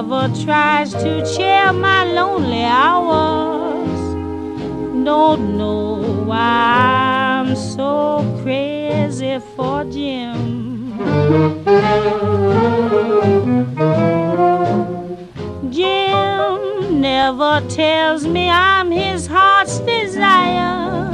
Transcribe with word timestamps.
Never 0.00 0.28
tries 0.44 0.92
to 0.92 1.26
cheer 1.34 1.72
my 1.72 2.04
lonely 2.04 2.62
hours. 2.62 3.98
Don't 5.04 5.58
know 5.58 5.96
why 6.24 7.40
I'm 7.40 7.56
so 7.56 8.24
crazy 8.40 9.40
for 9.56 9.82
Jim. 9.86 10.92
Jim 15.68 17.00
never 17.00 17.60
tells 17.68 18.24
me 18.24 18.48
I'm 18.48 18.92
his 18.92 19.26
heart's 19.26 19.80
desire. 19.80 21.10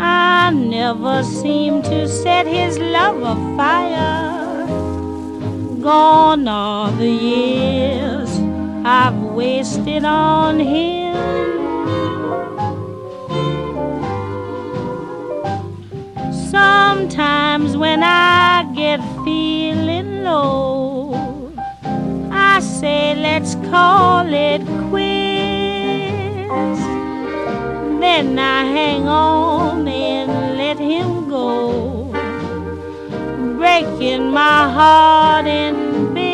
I 0.00 0.50
never 0.54 1.22
seem 1.22 1.82
to 1.82 2.08
set 2.08 2.46
his 2.46 2.78
love 2.78 3.20
afire. 3.20 4.33
Gone 5.84 6.48
are 6.48 6.90
the 6.92 7.10
years 7.10 8.30
I've 8.86 9.20
wasted 9.22 10.02
on 10.02 10.58
him. 10.58 11.14
Sometimes 16.32 17.76
when 17.76 18.02
I 18.02 18.64
get 18.74 19.00
feeling 19.26 20.24
low, 20.24 21.52
I 22.30 22.60
say 22.60 23.14
let's 23.16 23.54
call 23.70 24.26
it 24.32 24.62
quits. 24.88 26.80
Then 28.00 28.38
I 28.38 28.64
hang 28.64 29.06
on 29.06 29.86
and 29.86 30.56
let 30.56 30.78
him 30.78 31.28
go, 31.28 32.03
breaking 33.64 34.30
my 34.30 34.68
heart 34.76 35.46
in 35.46 36.12
bits. 36.12 36.28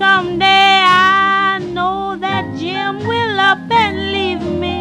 Someday 0.00 0.80
I 0.88 1.58
know 1.76 2.16
that 2.16 2.44
Jim 2.56 3.06
will 3.06 3.38
up 3.38 3.70
and 3.70 3.96
leave 4.14 4.44
me, 4.62 4.78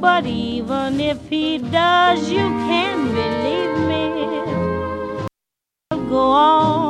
but 0.00 0.26
even 0.26 1.00
if 1.00 1.26
he 1.30 1.56
does, 1.56 2.30
you 2.30 2.46
can 2.68 2.96
believe 3.20 3.76
me. 3.88 4.04
I'll 5.90 6.04
go 6.10 6.24
on 6.44 6.83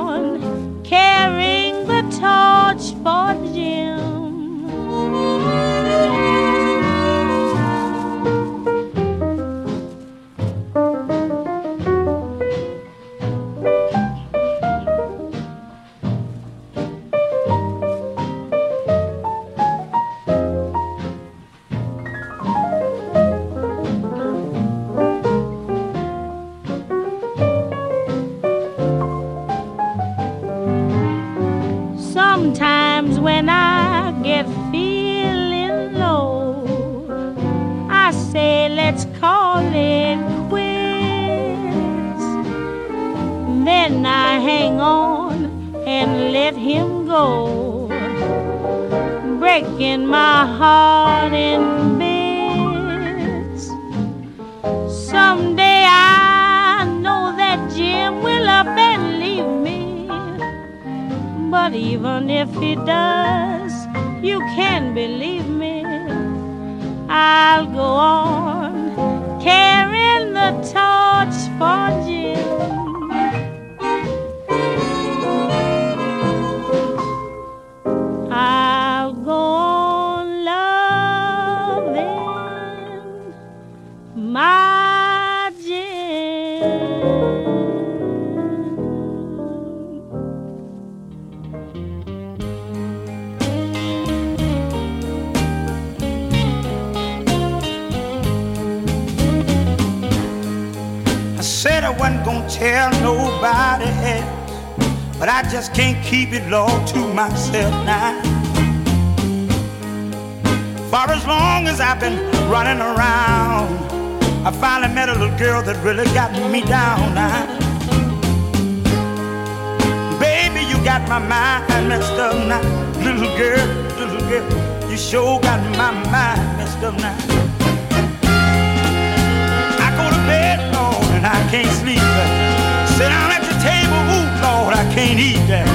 Sit 132.97 133.09
down 133.09 133.31
at 133.33 133.43
the 133.43 133.57
table, 133.59 134.01
ooh, 134.15 134.29
Lord, 134.47 134.73
I 134.73 134.85
can't 134.95 135.19
eat. 135.19 135.43
That. 135.49 135.67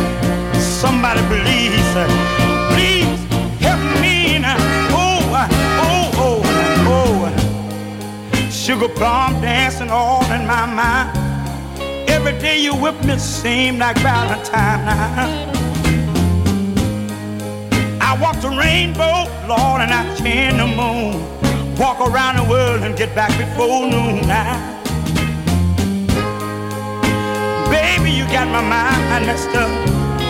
Somebody 0.56 1.19
please, 1.28 1.91
please 2.72 3.19
help 3.59 3.81
me 4.00 4.40
now. 4.40 4.56
Oh, 4.96 5.19
oh, 5.35 6.12
oh, 6.16 6.41
oh, 6.88 7.34
oh. 8.34 8.50
Sugar 8.50 8.88
plum 8.88 9.41
dancing 9.41 9.90
all 9.90 10.24
in 10.31 10.47
my 10.47 10.66
mind. 10.66 11.09
Every 12.09 12.40
day 12.40 12.57
you 12.57 12.74
whip 12.74 13.03
me 13.03 13.18
seem 13.18 13.80
like 13.80 13.97
Valentine. 13.97 14.88
I 18.00 18.18
walk 18.22 18.40
the 18.40 18.47
rainbow, 18.47 19.28
Lord, 19.46 19.81
and 19.81 19.91
I 19.91 20.16
chain 20.16 20.56
the 20.56 20.68
moon. 20.68 21.19
Walk 21.75 22.00
around 22.00 22.38
the 22.38 22.50
world 22.50 22.84
and 22.84 22.96
get 22.96 23.13
back 23.13 23.38
before 23.38 23.90
noon 23.90 24.25
now. 24.25 24.79
Baby, 27.69 28.12
you 28.12 28.25
got 28.25 28.48
my 28.48 28.62
mind 28.62 29.27
messed 29.27 29.56
up, 29.56 29.69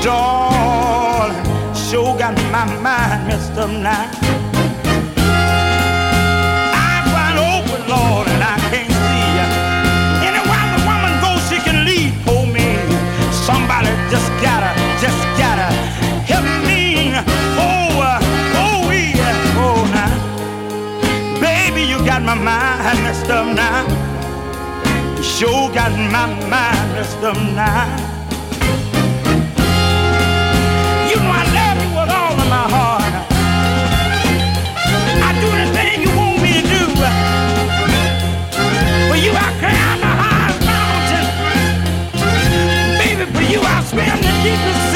darling. 0.04 1.40
Sure 1.74 2.18
got 2.18 2.36
my 2.52 2.66
mind 2.84 3.28
messed 3.28 3.58
up 3.58 3.70
now. 3.70 4.12
I'm 6.76 7.06
Lord, 7.88 8.28
and 8.28 8.44
I 8.44 8.58
can't 8.70 8.92
see 8.92 9.32
the 10.36 10.44
woman 10.84 11.14
goes, 11.24 11.42
she 11.48 11.58
can 11.64 11.86
for 12.26 12.46
me. 12.46 12.68
Somebody 13.32 13.88
just 14.12 14.30
gotta, 14.44 14.72
just 15.00 15.24
gotta 15.40 15.72
help 16.28 16.46
me. 16.68 17.16
Oh, 17.56 18.04
oh, 18.64 18.92
yeah, 18.92 19.64
oh, 19.64 19.80
now. 19.96 20.12
Baby, 21.40 21.84
you 21.84 21.98
got 22.06 22.22
my 22.22 22.36
mind 22.36 23.00
messed 23.04 23.30
up 23.30 23.48
now. 23.56 24.09
You 25.40 25.48
sure 25.48 25.72
got 25.72 25.92
my 25.94 26.26
mind 26.50 26.92
messed 26.92 27.24
up 27.24 27.38
now. 27.38 27.88
You 31.08 31.16
know 31.16 31.32
I 31.32 31.44
love 31.56 31.78
you 31.82 31.90
with 31.96 32.12
all 32.12 32.36
of 32.44 32.48
my 32.50 32.66
heart. 32.76 33.14
I 35.24 35.32
do 35.40 35.48
anything 35.56 36.02
you 36.04 36.12
want 36.18 36.42
me 36.44 36.52
to 36.60 36.64
do. 36.68 36.84
For 39.08 39.16
you, 39.16 39.32
I 39.32 39.50
climb 39.62 40.00
the 40.04 40.12
highest 40.20 40.60
mountain. 40.68 41.26
Baby, 43.00 43.26
for 43.32 43.44
you, 43.50 43.60
I 43.62 43.82
swim 43.86 44.20
the 44.20 44.34
deepest 44.44 44.89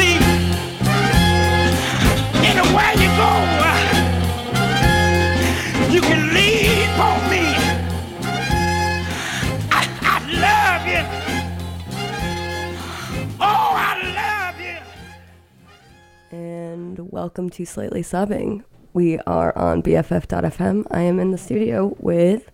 welcome 17.14 17.48
to 17.48 17.64
Slightly 17.64 18.02
Sobbing. 18.02 18.64
We 18.94 19.20
are 19.20 19.56
on 19.56 19.84
BFF.fm. 19.84 20.88
I 20.90 21.02
am 21.02 21.20
in 21.20 21.30
the 21.30 21.38
studio 21.38 21.96
with. 22.00 22.50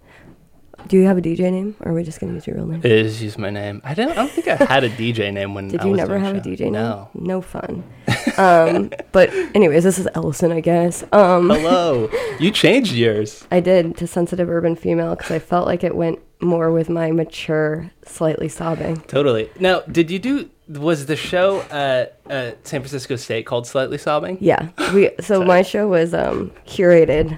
Do 0.88 0.98
you 0.98 1.06
have 1.06 1.18
a 1.18 1.22
DJ 1.22 1.50
name, 1.50 1.78
or 1.80 1.92
are 1.92 1.96
we 1.96 2.04
just 2.04 2.20
gonna 2.20 2.34
use 2.34 2.46
your 2.46 2.58
real 2.58 2.66
name? 2.66 2.82
It 2.84 2.92
is 2.92 3.24
use 3.24 3.38
my 3.38 3.50
name. 3.50 3.82
I 3.86 3.94
don't. 3.94 4.12
I 4.12 4.16
don't 4.16 4.30
think 4.30 4.50
I 4.50 4.56
had 4.56 4.84
a 4.84 4.90
DJ 4.90 5.32
name 5.34 5.54
when. 5.54 5.70
Did 5.70 5.80
I 5.80 5.88
you 5.88 5.96
never 5.96 6.20
have 6.20 6.36
a. 6.36 6.42
DJ 6.42 6.60
name? 6.64 6.74
No. 6.74 7.10
No 7.14 7.42
fun. 7.42 7.86
um, 8.38 8.92
but 9.14 9.30
anyways, 9.56 9.86
this 9.86 9.98
is 9.98 10.10
Ellison, 10.14 10.52
I 10.52 10.60
guess. 10.60 11.04
Um, 11.14 11.50
Hello. 11.50 12.10
you 12.40 12.52
changed 12.52 12.92
yours. 12.92 13.48
I 13.52 13.62
did 13.62 13.96
to 13.96 14.08
sensitive 14.08 14.50
urban 14.50 14.76
female 14.76 15.16
because 15.16 15.32
I 15.32 15.40
felt 15.40 15.68
like 15.68 15.86
it 15.86 15.96
went 15.96 16.20
more 16.42 16.72
with 16.72 16.90
my 16.90 17.12
mature, 17.12 17.92
slightly 18.06 18.48
sobbing. 18.50 19.02
Totally. 19.02 19.50
Now, 19.60 19.82
did 19.82 20.10
you 20.10 20.20
do? 20.20 20.50
Was 20.68 21.08
the 21.08 21.16
show 21.16 21.62
at, 21.72 22.20
at 22.30 22.68
San 22.68 22.82
Francisco 22.82 23.16
State 23.16 23.46
called 23.48 23.66
Slightly 23.66 23.98
Sobbing? 23.98 24.38
Yeah, 24.40 24.70
we. 24.94 25.10
So 25.20 25.44
my 25.44 25.64
show 25.64 25.88
was 25.88 26.14
um, 26.14 26.52
curated 26.68 27.38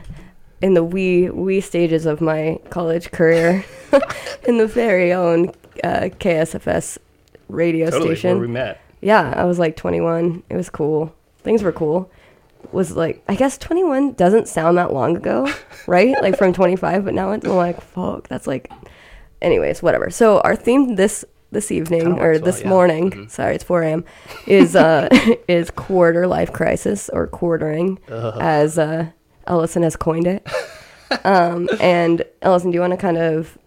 in 0.62 0.74
the 0.74 0.84
wee 0.84 1.30
wee 1.30 1.62
stages 1.62 2.06
of 2.06 2.22
my 2.22 2.60
college 2.70 3.12
career 3.12 3.64
in 4.48 4.58
the 4.58 4.68
very 4.68 5.14
own 5.14 5.50
uh, 5.84 6.10
KSFS 6.20 6.98
radio 7.48 7.90
Totally. 7.90 8.16
station. 8.16 8.32
Where 8.38 8.48
we 8.48 8.54
met. 8.54 8.82
Yeah, 9.02 9.34
I 9.36 9.46
was 9.46 9.58
like 9.58 9.76
21. 9.78 10.44
It 10.50 10.56
was 10.56 10.70
cool. 10.70 11.16
Things 11.40 11.64
were 11.64 11.72
cool. 11.72 12.12
Was 12.74 12.96
like, 12.96 13.24
I 13.28 13.36
guess 13.36 13.58
21 13.58 14.14
doesn't 14.14 14.48
sound 14.48 14.78
that 14.78 14.94
long 14.94 15.18
ago, 15.18 15.52
right? 15.88 16.16
like 16.22 16.38
from 16.38 16.54
25, 16.54 17.06
but 17.06 17.14
now 17.14 17.32
it's 17.32 17.46
like, 17.46 17.82
fuck, 17.82 18.28
that's 18.28 18.48
like. 18.48 18.72
Anyways, 19.42 19.82
whatever. 19.82 20.10
So 20.12 20.40
our 20.42 20.56
theme 20.56 20.96
this 20.96 21.26
this 21.52 21.72
evening 21.72 22.20
or 22.20 22.32
well, 22.34 22.40
this 22.42 22.62
yeah. 22.62 22.70
morning, 22.70 23.12
Mhm. 23.12 23.30
sorry, 23.32 23.56
it's 23.56 23.64
4 23.64 23.82
a.m. 23.84 24.06
is 24.48 24.76
uh 24.76 25.10
is 25.48 25.72
quarter 25.72 26.28
life 26.28 26.54
crisis 26.54 27.10
or 27.10 27.28
quartering, 27.28 27.98
as 28.08 28.78
uh, 28.78 29.08
Ellison 29.48 29.82
has 29.84 29.96
coined 29.96 30.28
it. 30.28 30.48
um, 31.26 31.68
and 31.82 32.24
Ellison, 32.42 32.70
do 32.72 32.76
you 32.76 32.82
want 32.82 32.92
to 32.92 32.98
kind 32.98 33.18
of 33.18 33.58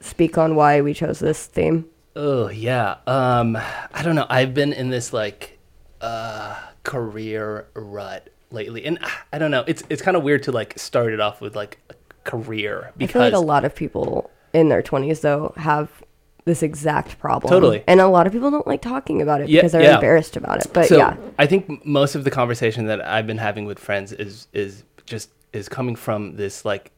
speak 0.00 0.38
on 0.38 0.54
why 0.54 0.80
we 0.80 0.94
chose 0.94 1.18
this 1.18 1.46
theme? 1.46 1.84
Oh 2.16 2.48
yeah. 2.48 2.96
Um, 3.08 3.56
I 3.92 4.02
don't 4.04 4.14
know. 4.14 4.26
I've 4.30 4.54
been 4.54 4.72
in 4.72 4.88
this 4.90 5.12
like 5.12 5.58
uh 6.00 6.54
career 6.84 7.66
rut 7.74 8.28
lately, 8.50 8.84
and 8.84 8.98
I 9.32 9.38
don't 9.38 9.50
know. 9.50 9.64
It's 9.66 9.82
it's 9.88 10.02
kind 10.02 10.16
of 10.16 10.22
weird 10.22 10.42
to 10.44 10.52
like 10.52 10.78
start 10.78 11.12
it 11.12 11.20
off 11.20 11.40
with 11.40 11.56
like 11.56 11.78
a 11.90 11.94
career 12.24 12.90
I 12.98 13.06
feel 13.06 13.20
like 13.20 13.34
a 13.34 13.38
lot 13.38 13.64
of 13.64 13.74
people 13.74 14.30
in 14.54 14.70
their 14.70 14.82
20s 14.82 15.20
though 15.20 15.52
have 15.56 16.02
this 16.44 16.62
exact 16.62 17.18
problem. 17.18 17.50
Totally. 17.50 17.82
And 17.86 18.00
a 18.00 18.08
lot 18.08 18.26
of 18.26 18.32
people 18.32 18.50
don't 18.50 18.66
like 18.66 18.82
talking 18.82 19.22
about 19.22 19.40
it 19.40 19.48
Yeah, 19.48 19.60
because 19.60 19.72
they're 19.72 19.82
yeah. 19.82 19.94
embarrassed 19.94 20.36
about 20.36 20.64
it. 20.64 20.70
But 20.72 20.86
so 20.86 20.96
yeah. 20.96 21.16
I 21.38 21.46
think 21.46 21.84
most 21.86 22.14
of 22.14 22.24
the 22.24 22.30
conversation 22.30 22.86
that 22.86 23.04
I've 23.04 23.26
been 23.26 23.38
having 23.38 23.64
with 23.64 23.78
friends 23.78 24.12
is 24.12 24.48
is 24.52 24.84
just 25.06 25.30
is 25.52 25.68
coming 25.68 25.96
from 25.96 26.36
this 26.36 26.64
like 26.64 26.92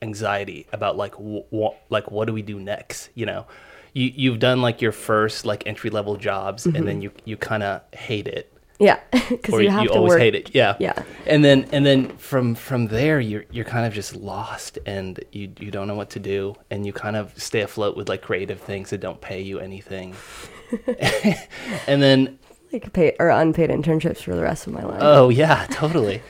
anxiety 0.00 0.66
about 0.72 0.96
like 0.96 1.14
what 1.14 1.76
like 1.90 2.10
what 2.10 2.26
do 2.26 2.32
we 2.32 2.42
do 2.42 2.58
next? 2.58 3.10
You 3.14 3.26
know, 3.26 3.46
you 3.92 4.10
you've 4.14 4.38
done 4.38 4.62
like 4.62 4.80
your 4.80 4.92
first 4.92 5.44
like 5.44 5.66
entry 5.66 5.90
level 5.90 6.16
jobs, 6.16 6.64
and 6.64 6.74
then 6.74 6.86
mm-hmm. 6.86 7.02
you 7.02 7.12
you 7.24 7.36
kind 7.36 7.62
of 7.62 7.82
hate 7.92 8.26
it, 8.26 8.52
Yeah. 8.78 8.96
Cuz 9.42 9.60
you 9.60 9.70
have 9.70 9.86
to 9.86 9.92
always 9.92 10.10
work 10.10 10.20
hate 10.20 10.34
it. 10.34 10.54
Yeah, 10.54 10.76
Yeah. 10.78 11.02
And 11.26 11.44
then 11.44 11.66
and 11.72 11.84
then 11.84 12.08
from 12.16 12.54
from 12.54 12.86
there, 12.86 13.20
you're 13.20 13.44
you're 13.50 13.64
kind 13.64 13.86
of 13.86 13.92
just 13.92 14.14
lost, 14.14 14.78
and 14.86 15.18
you 15.32 15.50
you 15.58 15.70
don't 15.70 15.88
know 15.88 15.96
what 15.96 16.10
to 16.10 16.20
do, 16.20 16.54
and 16.70 16.86
you 16.86 16.92
kind 16.92 17.16
of 17.16 17.32
stay 17.36 17.60
afloat 17.62 17.96
with 17.96 18.08
like 18.08 18.22
creative 18.22 18.60
things 18.60 18.90
that 18.90 19.00
don't 19.00 19.20
pay 19.20 19.40
you 19.40 19.58
anything, 19.58 20.14
and 21.86 22.02
then 22.02 22.38
like 22.72 22.92
paid 22.92 23.16
or 23.18 23.30
unpaid 23.30 23.70
internships 23.70 24.18
for 24.22 24.34
the 24.34 24.42
rest 24.42 24.66
of 24.66 24.72
my 24.72 24.82
life. 24.82 25.00
Oh 25.02 25.28
yeah, 25.28 25.66
totally. 25.70 26.22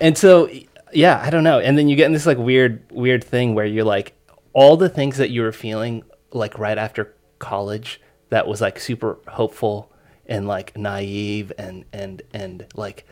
and 0.00 0.16
so 0.16 0.48
yeah, 0.92 1.20
I 1.24 1.30
don't 1.30 1.44
know. 1.44 1.58
And 1.60 1.76
then 1.78 1.88
you 1.88 1.96
get 1.96 2.06
in 2.06 2.12
this 2.12 2.26
like 2.26 2.38
weird 2.38 2.82
weird 2.90 3.22
thing 3.24 3.54
where 3.54 3.66
you're 3.66 3.84
like 3.84 4.14
all 4.52 4.76
the 4.76 4.88
things 4.88 5.16
that 5.18 5.30
you 5.30 5.42
were 5.42 5.52
feeling 5.52 6.02
like 6.32 6.58
right 6.58 6.78
after 6.78 7.14
college 7.38 8.00
that 8.30 8.46
was 8.46 8.60
like 8.60 8.78
super 8.78 9.18
hopeful 9.28 9.92
and 10.26 10.46
like 10.46 10.76
naive 10.76 11.52
and 11.58 11.84
and 11.92 12.22
and 12.32 12.66
like 12.74 13.06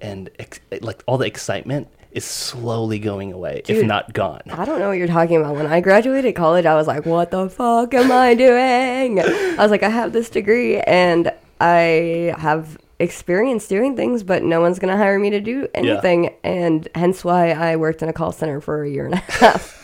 and 0.00 0.30
ex- 0.38 0.60
like 0.80 1.02
all 1.06 1.18
the 1.18 1.26
excitement 1.26 1.88
is 2.12 2.24
slowly 2.24 2.98
going 2.98 3.32
away 3.32 3.62
if 3.68 3.84
not 3.84 4.12
gone. 4.12 4.40
I 4.50 4.64
don't 4.64 4.78
know 4.78 4.88
what 4.88 4.98
you're 4.98 5.06
talking 5.06 5.36
about. 5.36 5.56
When 5.56 5.66
I 5.66 5.80
graduated 5.80 6.34
college, 6.34 6.64
I 6.64 6.74
was 6.74 6.86
like, 6.86 7.04
what 7.04 7.30
the 7.30 7.48
fuck 7.50 7.92
am 7.94 8.10
I 8.10 8.34
doing? 8.34 9.20
I 9.20 9.56
was 9.58 9.70
like, 9.70 9.82
I 9.82 9.88
have 9.90 10.12
this 10.12 10.30
degree 10.30 10.78
and 10.80 11.32
I 11.60 12.34
have 12.38 12.78
experience 12.98 13.68
doing 13.68 13.94
things, 13.94 14.22
but 14.22 14.42
no 14.42 14.60
one's 14.60 14.78
going 14.78 14.90
to 14.90 14.96
hire 14.96 15.18
me 15.18 15.30
to 15.30 15.40
do 15.40 15.68
anything. 15.74 16.34
And 16.42 16.88
hence 16.94 17.24
why 17.24 17.50
I 17.50 17.76
worked 17.76 18.02
in 18.02 18.08
a 18.08 18.12
call 18.12 18.32
center 18.32 18.60
for 18.60 18.82
a 18.82 18.90
year 18.90 19.04
and 19.04 19.14
a 19.14 19.18
half 19.28 19.74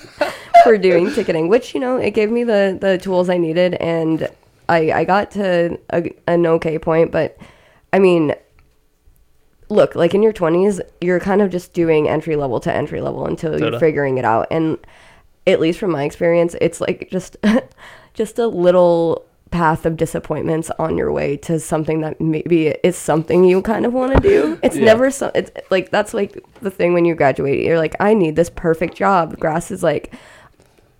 for 0.64 0.78
doing 0.78 1.12
ticketing, 1.12 1.48
which, 1.48 1.74
you 1.74 1.80
know, 1.80 1.96
it 1.96 2.12
gave 2.12 2.30
me 2.30 2.42
the, 2.44 2.76
the 2.80 2.98
tools 2.98 3.28
I 3.28 3.36
needed. 3.36 3.74
And 3.74 4.28
I, 4.68 4.92
I 4.92 5.04
got 5.04 5.30
to 5.32 5.78
a, 5.90 6.10
an 6.26 6.46
okay 6.46 6.78
point, 6.78 7.10
but 7.12 7.36
I 7.92 7.98
mean, 7.98 8.34
look, 9.68 9.94
like 9.94 10.14
in 10.14 10.22
your 10.22 10.32
20s, 10.32 10.80
you're 11.00 11.20
kind 11.20 11.42
of 11.42 11.50
just 11.50 11.72
doing 11.72 12.08
entry 12.08 12.36
level 12.36 12.60
to 12.60 12.72
entry 12.72 13.00
level 13.00 13.26
until 13.26 13.58
you're 13.58 13.78
figuring 13.78 14.18
it 14.18 14.24
out. 14.24 14.46
And 14.50 14.78
at 15.46 15.60
least 15.60 15.78
from 15.78 15.90
my 15.92 16.04
experience, 16.04 16.54
it's 16.60 16.80
like 16.80 17.08
just 17.10 17.36
just 18.14 18.38
a 18.38 18.46
little 18.46 19.24
path 19.50 19.86
of 19.86 19.96
disappointments 19.96 20.68
on 20.80 20.98
your 20.98 21.12
way 21.12 21.36
to 21.36 21.60
something 21.60 22.00
that 22.00 22.20
maybe 22.20 22.68
is 22.82 22.96
something 22.96 23.44
you 23.44 23.62
kind 23.62 23.86
of 23.86 23.92
want 23.92 24.12
to 24.14 24.20
do. 24.20 24.58
It's 24.64 24.76
Yeah. 24.76 24.84
never 24.86 25.10
so 25.10 25.30
it's 25.34 25.50
like 25.70 25.90
that's 25.90 26.12
like 26.12 26.42
the 26.60 26.70
thing 26.70 26.92
when 26.92 27.04
you 27.04 27.14
graduate. 27.14 27.64
You're 27.64 27.78
like, 27.78 27.94
I 28.00 28.14
need 28.14 28.34
this 28.36 28.50
perfect 28.50 28.96
job. 28.96 29.38
Grass 29.38 29.70
is 29.70 29.82
like 29.82 30.12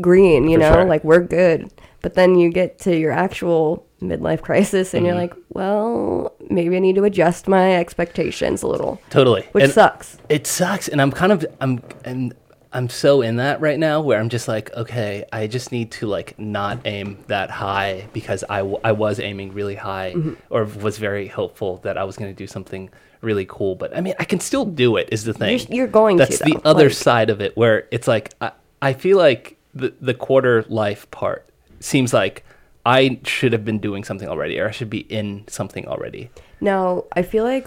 green, 0.01 0.49
you 0.49 0.57
For 0.57 0.61
know, 0.61 0.73
sure. 0.75 0.85
like 0.85 1.03
we're 1.05 1.21
good. 1.21 1.73
But 2.05 2.13
then 2.15 2.35
you 2.39 2.51
get 2.51 2.79
to 2.81 2.95
your 2.95 3.13
actual 3.13 3.87
midlife 4.03 4.43
crisis 4.43 4.93
and 4.93 5.01
Mm-hmm. 5.01 5.07
you're 5.07 5.15
like, 5.25 5.35
well, 5.49 6.35
maybe 6.51 6.77
I 6.77 6.79
need 6.81 6.97
to 6.97 7.05
adjust 7.05 7.49
my 7.49 7.75
expectations 7.77 8.63
a 8.63 8.67
little, 8.69 9.01
Totally. 9.09 9.43
which 9.53 9.65
And- 9.65 9.73
sucks. 9.73 10.19
it 10.29 10.47
sucks 10.47 10.87
and 10.89 11.01
i'm 11.01 11.11
kind 11.11 11.33
of 11.33 11.39
i'm 11.63 11.81
and 12.05 12.35
i'm 12.75 12.89
so 12.91 13.23
in 13.23 13.37
that 13.37 13.61
right 13.63 13.79
now 13.79 14.01
where 14.03 14.19
i'm 14.21 14.29
just 14.29 14.49
like 14.49 14.67
okay 14.83 15.25
i 15.33 15.47
just 15.47 15.73
need 15.73 15.91
to 15.93 16.07
like 16.07 16.39
not 16.39 16.77
aim 16.85 17.17
that 17.29 17.49
high 17.51 18.07
because 18.13 18.45
i, 18.51 18.59
w- 18.59 18.79
I 18.85 18.93
was 18.93 19.19
aiming 19.21 19.55
really 19.55 19.77
high 19.77 20.13
Mm-hmm. 20.15 20.35
or 20.51 20.65
was 20.65 20.99
very 20.99 21.27
hopeful 21.29 21.79
that 21.85 21.97
i 21.97 22.05
was 22.05 22.17
going 22.17 22.31
to 22.31 22.37
do 22.37 22.47
something 22.47 22.91
really 23.23 23.47
cool 23.49 23.75
but 23.77 23.97
i 23.97 24.01
mean 24.03 24.15
i 24.19 24.25
can 24.25 24.41
still 24.41 24.67
do 24.67 24.97
it 25.01 25.09
is 25.13 25.25
the 25.25 25.33
thing 25.33 25.59
You're- 25.59 25.77
you're 25.77 25.87
going 26.03 26.19
to, 26.19 26.25
that's 26.25 26.41
the 26.41 26.53
though, 26.55 26.71
other 26.71 26.89
like- 26.91 26.93
side 27.09 27.31
of 27.31 27.41
it 27.41 27.57
where 27.57 27.87
it's 27.91 28.07
like 28.09 28.27
i, 28.41 28.51
I 28.83 28.93
feel 28.93 29.17
like 29.19 29.57
the, 29.75 29.95
the 30.01 30.15
quarter 30.15 30.65
life 30.69 31.11
part 31.11 31.49
seems 31.85 32.13
like 32.13 32.45
i 32.87 33.19
should 33.25 33.53
have 33.53 33.65
been 33.65 33.79
doing 33.79 34.03
something 34.05 34.29
already 34.29 34.59
or 34.61 34.69
i 34.69 34.71
should 34.71 34.91
be 34.91 35.01
in 35.21 35.45
something 35.49 35.87
already 35.87 36.31
Now, 36.61 37.05
I 37.13 37.23
feel 37.23 37.45
like 37.45 37.67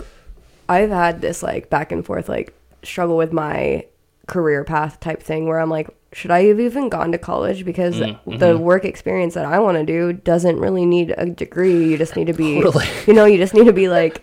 I've 0.69 0.89
had 0.89 1.21
this 1.21 1.43
like 1.43 1.69
back 1.69 1.91
and 1.91 2.05
forth 2.05 2.27
like 2.27 2.53
struggle 2.83 3.15
with 3.17 3.31
my 3.31 3.85
career 4.27 4.63
path 4.63 4.99
type 4.99 5.21
thing 5.23 5.45
where 5.47 5.59
I'm 5.59 5.69
like, 5.69 5.87
should 6.13 6.31
I 6.31 6.43
have 6.45 6.59
even 6.59 6.89
gone 6.89 7.11
to 7.13 7.17
college? 7.17 7.63
Because 7.63 7.95
Mm-hmm. 7.95 8.37
the 8.37 8.57
work 8.57 8.83
experience 8.83 9.33
that 9.35 9.45
I 9.45 9.59
want 9.59 9.77
to 9.77 9.85
do 9.85 10.11
doesn't 10.13 10.59
really 10.59 10.85
need 10.85 11.13
a 11.17 11.25
degree. 11.27 11.87
You 11.91 11.97
just 11.97 12.15
need 12.17 12.27
to 12.27 12.33
be, 12.33 12.61
Totally. 12.61 12.85
you 13.07 13.13
know, 13.13 13.25
you 13.25 13.37
just 13.37 13.53
need 13.53 13.65
to 13.65 13.73
be 13.83 13.87
like 13.87 14.21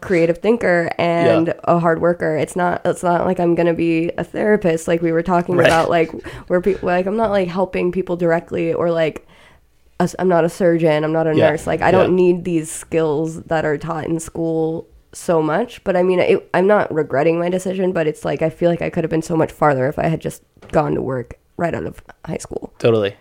creative 0.00 0.38
thinker 0.38 0.90
and 0.98 1.48
Yeah. 1.48 1.60
a 1.64 1.78
hard 1.78 2.00
worker. 2.00 2.36
It's 2.36 2.56
not, 2.56 2.80
it's 2.84 3.02
not 3.04 3.26
like 3.26 3.38
I'm 3.38 3.54
going 3.54 3.68
to 3.68 3.74
be 3.74 4.10
a 4.18 4.24
therapist. 4.24 4.88
Like 4.88 5.02
we 5.02 5.12
were 5.12 5.22
talking 5.22 5.56
Right. 5.56 5.66
about, 5.68 5.88
like 5.90 6.10
where 6.48 6.60
people, 6.60 6.86
like 6.88 7.06
I'm 7.06 7.16
not 7.16 7.30
like 7.30 7.48
helping 7.48 7.92
people 7.92 8.16
directly 8.16 8.72
or 8.72 8.90
like, 8.90 9.26
a 10.04 10.20
I'm 10.20 10.28
not 10.28 10.44
a 10.44 10.48
surgeon. 10.48 11.04
I'm 11.04 11.12
not 11.12 11.26
a 11.26 11.34
Yeah. 11.34 11.50
nurse. 11.50 11.66
Like 11.66 11.82
I 11.82 11.90
don't 11.90 12.10
Yeah. 12.10 12.16
need 12.24 12.44
these 12.44 12.70
skills 12.70 13.42
that 13.44 13.64
are 13.64 13.78
taught 13.78 14.06
in 14.06 14.20
school 14.20 14.86
so 15.12 15.40
much. 15.40 15.82
But 15.84 15.96
I 15.96 16.02
mean, 16.02 16.18
it, 16.20 16.48
I'm 16.54 16.66
not 16.66 16.92
regretting 16.92 17.38
my 17.38 17.48
decision. 17.48 17.92
But 17.92 18.06
it's 18.06 18.24
like 18.24 18.42
I 18.42 18.50
feel 18.50 18.70
like 18.70 18.82
I 18.82 18.90
could 18.90 19.04
have 19.04 19.10
been 19.10 19.22
so 19.22 19.36
much 19.36 19.52
farther 19.52 19.86
if 19.88 19.98
I 19.98 20.06
had 20.08 20.20
just 20.20 20.42
gone 20.72 20.94
to 20.94 21.02
work 21.02 21.34
right 21.56 21.74
out 21.74 21.86
of 21.86 22.02
high 22.26 22.38
school. 22.38 22.72
Totally. 22.78 23.16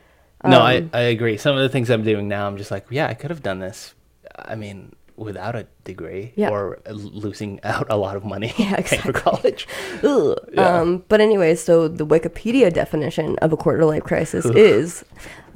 No, 0.45 0.59
I, 0.59 0.77
Um, 0.77 0.89
I 0.93 1.01
agree. 1.01 1.37
Some 1.37 1.55
of 1.55 1.61
the 1.61 1.69
things 1.69 1.89
I'm 1.89 2.03
doing 2.03 2.27
now, 2.27 2.47
I'm 2.47 2.57
just 2.57 2.69
like, 2.71 2.85
yeah, 2.89 3.07
I 3.07 3.13
could 3.13 3.29
have 3.29 3.41
done 3.41 3.59
this. 3.59 3.93
I 4.37 4.55
mean, 4.55 4.93
without 5.23 5.55
a 5.55 5.65
degree 5.83 6.33
Yeah. 6.35 6.49
or 6.49 6.79
losing 6.89 7.59
out 7.63 7.87
a 7.89 7.97
lot 7.97 8.15
of 8.15 8.23
money 8.23 8.53
Yeah, 8.57 8.75
paying 8.81 9.01
for 9.07 9.13
college. 9.13 9.67
Yeah. 10.03 10.79
Um, 10.79 11.03
but 11.07 11.21
anyway, 11.21 11.55
so 11.55 11.87
the 11.87 12.05
Wikipedia 12.05 12.71
definition 12.71 13.37
of 13.41 13.51
a 13.53 13.57
quarter 13.57 13.85
life 13.85 14.03
crisis 14.03 14.45
is, 14.45 15.03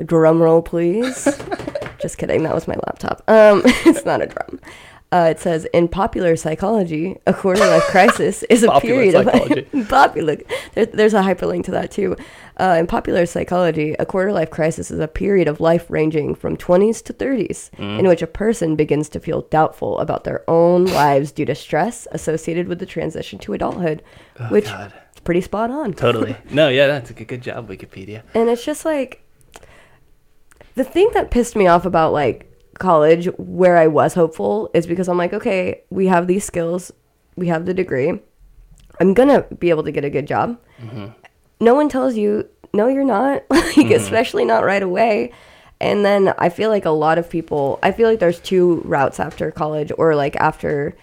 drum 0.05 0.41
roll 0.41 0.61
please. 0.61 1.25
Just 1.99 2.17
kidding, 2.17 2.43
that 2.43 2.53
was 2.55 2.67
my 2.67 2.75
laptop. 2.85 3.23
Um, 3.27 3.61
it's 3.85 4.05
not 4.05 4.21
a 4.21 4.27
drum. 4.27 4.59
Uh, 5.11 5.29
it 5.31 5.39
says 5.39 5.65
in 5.73 5.87
popular 5.87 6.35
psychology, 6.35 7.15
a 7.25 7.33
quarter 7.33 7.65
life 7.65 7.83
crisis 7.83 8.43
is 8.43 8.63
a 8.63 8.79
period 8.81 9.15
of 9.15 9.25
popular. 9.87 10.35
There, 10.73 10.85
there's 10.85 11.13
a 11.13 11.21
hyperlink 11.21 11.63
to 11.65 11.71
that 11.71 11.91
too. 11.91 12.17
Uh, 12.59 12.75
in 12.79 12.87
popular 12.87 13.25
psychology, 13.27 13.93
a 13.99 14.05
quarter 14.05 14.33
life 14.33 14.49
crisis 14.49 14.89
is 14.89 14.99
a 14.99 15.07
period 15.07 15.47
of 15.47 15.59
life 15.59 15.85
ranging 15.89 16.33
from 16.33 16.57
20s 16.57 17.03
to 17.03 17.13
30s, 17.13 17.69
Mm. 17.77 17.99
in 17.99 18.07
which 18.07 18.23
a 18.23 18.27
person 18.27 18.75
begins 18.75 19.09
to 19.09 19.19
feel 19.19 19.41
doubtful 19.51 19.99
about 19.99 20.23
their 20.23 20.43
own 20.49 20.85
lives 21.03 21.31
due 21.31 21.45
to 21.45 21.53
stress 21.53 22.07
associated 22.11 22.67
with 22.67 22.79
the 22.79 22.85
transition 22.87 23.37
to 23.39 23.53
adulthood, 23.53 24.01
which 24.49 24.67
Oh, 24.69 24.71
God. 24.71 24.93
is 25.15 25.19
pretty 25.21 25.41
spot 25.41 25.69
on. 25.69 25.93
Totally. 25.93 26.35
No, 26.51 26.67
yeah, 26.69 26.87
that's 26.87 27.11
a 27.11 27.13
good, 27.13 27.27
good 27.27 27.41
job, 27.43 27.69
Wikipedia. 27.69 28.23
And 28.33 28.49
it's 28.49 28.65
just 28.65 28.85
like 28.85 29.21
the 30.73 30.83
thing 30.83 31.09
that 31.13 31.29
pissed 31.29 31.55
me 31.55 31.67
off 31.67 31.85
about 31.85 32.11
like 32.11 32.51
college 32.79 33.27
where 33.37 33.77
I 33.77 33.85
was 33.87 34.13
hopeful 34.15 34.69
is 34.73 34.87
because 34.87 35.07
I'm 35.07 35.17
like, 35.17 35.33
okay, 35.33 35.81
we 35.91 36.07
have 36.07 36.25
these 36.27 36.43
skills, 36.43 36.91
we 37.35 37.47
have 37.49 37.65
the 37.67 37.73
degree. 37.73 38.19
I'm 38.99 39.13
going 39.13 39.29
to 39.29 39.45
be 39.55 39.69
able 39.69 39.83
to 39.83 39.91
get 39.91 40.03
a 40.05 40.09
good 40.09 40.25
job. 40.27 40.57
No 41.59 41.73
one 41.73 41.89
tells 41.89 42.15
you, 42.15 42.47
no, 42.73 42.87
you're 42.87 43.03
not, 43.03 43.43
like, 43.49 43.63
mm-hmm. 43.75 43.93
especially 43.93 44.45
not 44.45 44.63
right 44.63 44.83
away. 44.83 45.31
And 45.79 46.03
then 46.03 46.33
I 46.39 46.49
feel 46.49 46.69
like 46.69 46.85
a 46.85 46.91
lot 46.91 47.17
of 47.17 47.29
people, 47.29 47.79
I 47.83 47.91
feel 47.91 48.09
like 48.09 48.19
there's 48.19 48.39
two 48.39 48.81
routes 48.85 49.19
after 49.19 49.51
college 49.51 49.91
or 49.97 50.15
like 50.15 50.35
after 50.37 50.95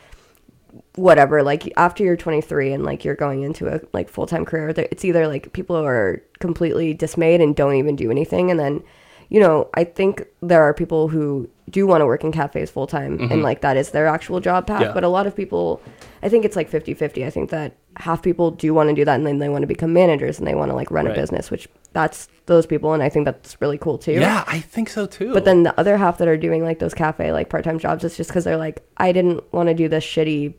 whatever 0.97 1.43
like 1.43 1.73
after 1.77 2.05
you're 2.05 2.17
23 2.17 2.73
and 2.73 2.85
like 2.85 3.05
you're 3.05 3.17
going 3.17 3.43
into 3.43 3.69
a 3.69 3.81
like 3.93 4.09
full-time 4.09 4.45
career 4.45 4.69
it's 4.77 5.05
either 5.05 5.27
like 5.27 5.53
people 5.53 5.77
are 5.77 6.23
completely 6.39 6.95
dismayed 6.95 7.41
and 7.41 7.57
don't 7.57 7.75
even 7.75 7.97
do 7.97 8.11
anything 8.11 8.51
and 8.51 8.61
then 8.61 8.83
you 9.29 9.41
know 9.41 9.69
i 9.75 9.85
think 9.85 10.25
there 10.43 10.63
are 10.63 10.75
people 10.75 11.09
who 11.09 11.49
do 11.71 11.87
want 11.87 12.01
to 12.03 12.07
work 12.07 12.23
in 12.23 12.31
cafes 12.31 12.71
full-time 12.71 13.13
and 13.19 13.31
mm-hmm. 13.31 13.41
like 13.41 13.61
that 13.63 13.77
is 13.77 13.91
their 13.91 14.07
actual 14.07 14.39
job 14.41 14.67
path 14.67 14.83
Yeah. 14.83 14.93
but 14.93 15.03
a 15.05 15.09
lot 15.09 15.27
of 15.27 15.35
people 15.35 15.81
i 16.23 16.29
think 16.29 16.45
it's 16.45 16.57
like 16.57 16.71
50-50 16.71 17.25
i 17.27 17.31
think 17.31 17.51
that 17.51 17.77
half 17.97 18.23
people 18.23 18.51
do 18.51 18.75
want 18.75 18.89
to 18.91 18.95
do 18.95 19.05
that 19.05 19.15
and 19.15 19.27
then 19.27 19.39
they 19.39 19.49
want 19.49 19.63
to 19.63 19.67
become 19.67 19.93
managers 19.93 20.39
and 20.39 20.47
they 20.47 20.55
want 20.55 20.71
to 20.71 20.75
like 20.77 20.91
run 20.91 21.07
Right. 21.07 21.17
a 21.17 21.21
business 21.21 21.51
which 21.51 21.69
that's 21.93 22.29
those 22.47 22.67
people 22.67 22.93
and 22.93 23.03
i 23.03 23.09
think 23.09 23.25
that's 23.25 23.61
really 23.61 23.79
cool 23.79 23.99
too 23.99 24.13
Yeah, 24.13 24.45
I 24.47 24.61
think 24.61 24.89
so 24.89 25.07
too. 25.07 25.33
but 25.33 25.45
then 25.45 25.63
the 25.63 25.79
other 25.81 25.97
half 25.97 26.19
that 26.19 26.29
are 26.29 26.37
doing 26.37 26.63
like 26.65 26.79
those 26.81 26.95
cafe 26.95 27.33
like 27.33 27.49
part-time 27.49 27.79
jobs 27.79 28.05
it's 28.05 28.17
just 28.17 28.31
because 28.31 28.45
they're 28.45 28.57
like 28.59 28.83
i 28.99 29.11
didn't 29.13 29.41
want 29.53 29.69
to 29.69 29.75
do 29.75 29.89
this 29.89 30.05
shitty 30.05 30.55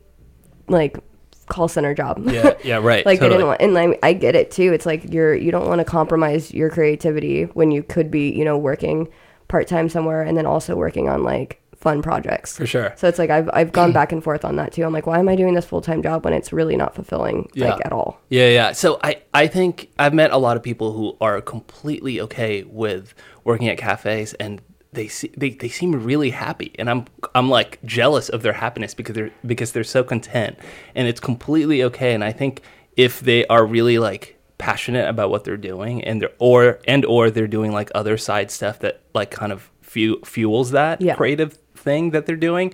like 0.68 0.98
call 1.48 1.68
center 1.68 1.94
job 1.94 2.22
yeah, 2.28 2.54
yeah, 2.64 2.76
right. 2.76 3.06
like 3.06 3.20
totally. 3.20 3.34
I 3.34 3.38
didn't 3.38 3.46
want, 3.48 3.60
and 3.60 3.96
I, 4.02 4.08
I 4.08 4.12
get 4.12 4.34
it 4.34 4.50
too. 4.50 4.72
It's 4.72 4.86
like 4.86 5.12
you're 5.12 5.34
you 5.34 5.50
don't 5.50 5.66
want 5.68 5.78
to 5.78 5.84
compromise 5.84 6.52
your 6.52 6.70
creativity 6.70 7.44
when 7.44 7.70
you 7.70 7.82
could 7.82 8.10
be 8.10 8.30
you 8.30 8.44
know 8.44 8.58
working 8.58 9.08
part 9.48 9.68
time 9.68 9.88
somewhere 9.88 10.22
and 10.22 10.36
then 10.36 10.44
also 10.46 10.74
working 10.76 11.08
on 11.08 11.22
like 11.22 11.60
fun 11.76 12.02
projects 12.02 12.56
For 12.56 12.66
sure. 12.66 12.92
So 12.96 13.06
it's 13.06 13.18
like 13.18 13.30
I've 13.30 13.48
I've 13.52 13.70
gone 13.70 13.92
back 14.00 14.10
and 14.10 14.24
forth 14.24 14.44
on 14.44 14.56
that 14.56 14.72
too. 14.72 14.82
I'm 14.82 14.92
like, 14.92 15.06
why 15.06 15.18
am 15.20 15.28
I 15.28 15.36
doing 15.36 15.54
this 15.54 15.64
full 15.66 15.80
time 15.82 16.02
job 16.02 16.24
when 16.24 16.32
it's 16.34 16.52
really 16.52 16.74
not 16.76 16.94
fulfilling 16.94 17.48
Yeah. 17.54 17.74
like 17.74 17.86
at 17.86 17.92
all? 17.92 18.20
Yeah, 18.28 18.48
yeah. 18.48 18.72
So 18.72 18.98
I, 19.04 19.22
I 19.34 19.46
think 19.46 19.88
I've 19.98 20.14
met 20.14 20.32
a 20.32 20.38
lot 20.38 20.56
of 20.56 20.62
people 20.62 20.92
who 20.92 21.16
are 21.20 21.40
completely 21.40 22.20
okay 22.22 22.64
with 22.64 23.14
working 23.44 23.68
at 23.68 23.78
cafes 23.78 24.34
and 24.34 24.60
they 24.92 25.08
see, 25.08 25.30
they, 25.36 25.50
they 25.50 25.68
seem 25.68 25.92
really 26.04 26.30
happy. 26.30 26.72
And 26.78 26.88
I'm 26.88 27.04
I'm 27.34 27.48
like 27.48 27.78
jealous 27.84 28.28
of 28.28 28.42
their 28.42 28.52
happiness 28.54 28.94
because 28.94 29.14
they're 29.14 29.30
because 29.44 29.72
they're 29.72 29.84
so 29.84 30.02
content. 30.04 30.58
And 30.94 31.06
it's 31.08 31.20
completely 31.20 31.82
okay. 31.84 32.14
And 32.14 32.24
I 32.24 32.32
think 32.32 32.62
if 32.96 33.20
they 33.20 33.46
are 33.48 33.64
really 33.66 33.98
like 33.98 34.38
passionate 34.58 35.06
about 35.08 35.28
what 35.30 35.44
they're 35.44 35.56
doing 35.58 36.02
and 36.04 36.22
they're 36.22 36.32
or 36.38 36.78
and 36.86 37.04
or 37.04 37.30
they're 37.30 37.46
doing 37.46 37.72
like 37.72 37.90
other 37.94 38.16
side 38.16 38.50
stuff 38.50 38.78
that 38.78 39.02
like 39.14 39.30
kind 39.30 39.52
of 39.52 39.70
fu- 39.82 40.20
fuels 40.24 40.70
that 40.70 41.00
Yeah. 41.02 41.14
creative 41.14 41.58
thing 41.74 42.10
that 42.12 42.24
they're 42.24 42.36
doing 42.36 42.72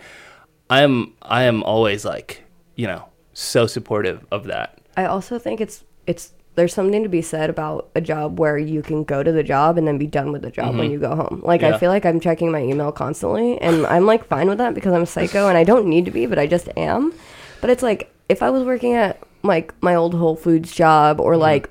I'm 0.71 1.15
I 1.23 1.43
am 1.45 1.63
always 1.65 2.05
like 2.05 2.45
you 2.77 2.87
know 2.87 3.09
so 3.33 3.67
supportive 3.67 4.25
of 4.31 4.45
that. 4.45 4.79
I 4.97 5.07
also 5.07 5.39
think 5.41 5.61
it's 5.61 5.83
it's 6.07 6.33
there's 6.55 6.75
something 6.75 7.03
to 7.03 7.09
be 7.09 7.23
said 7.23 7.49
about 7.49 7.89
a 7.95 8.01
job 8.01 8.39
where 8.39 8.59
you 8.59 8.83
can 8.83 9.05
go 9.05 9.23
to 9.23 9.33
the 9.33 9.43
job 9.43 9.79
and 9.79 9.87
then 9.89 9.97
be 9.99 10.07
done 10.07 10.33
with 10.33 10.43
the 10.43 10.51
job 10.51 10.77
when 10.77 10.91
you 10.91 10.99
go 10.99 11.15
home. 11.17 11.41
Like 11.45 11.61
Mm-hmm. 11.63 11.71
Yeah. 11.71 11.77
I 11.77 11.79
feel 11.79 11.91
like 11.91 12.05
I'm 12.05 12.21
checking 12.21 12.51
my 12.53 12.61
email 12.63 12.93
constantly 12.93 13.59
and 13.61 13.87
I'm 13.87 14.05
like 14.05 14.27
fine 14.27 14.49
with 14.49 14.59
that 14.59 14.75
because 14.75 14.93
I'm 14.93 15.03
a 15.03 15.07
psycho 15.07 15.49
and 15.49 15.57
I 15.57 15.65
don't 15.65 15.87
need 15.87 16.05
to 16.05 16.11
be, 16.11 16.27
but 16.27 16.39
I 16.39 16.47
just 16.47 16.69
am. 16.77 17.15
But 17.63 17.71
it's 17.71 17.83
like 17.83 18.13
if 18.29 18.43
I 18.43 18.51
was 18.51 18.65
working 18.65 18.93
at 18.95 19.23
like 19.43 19.73
my 19.83 19.95
old 19.95 20.15
Whole 20.15 20.37
Foods 20.37 20.73
job 20.73 21.21
or 21.21 21.33
Mm-hmm. 21.33 21.41
like 21.41 21.71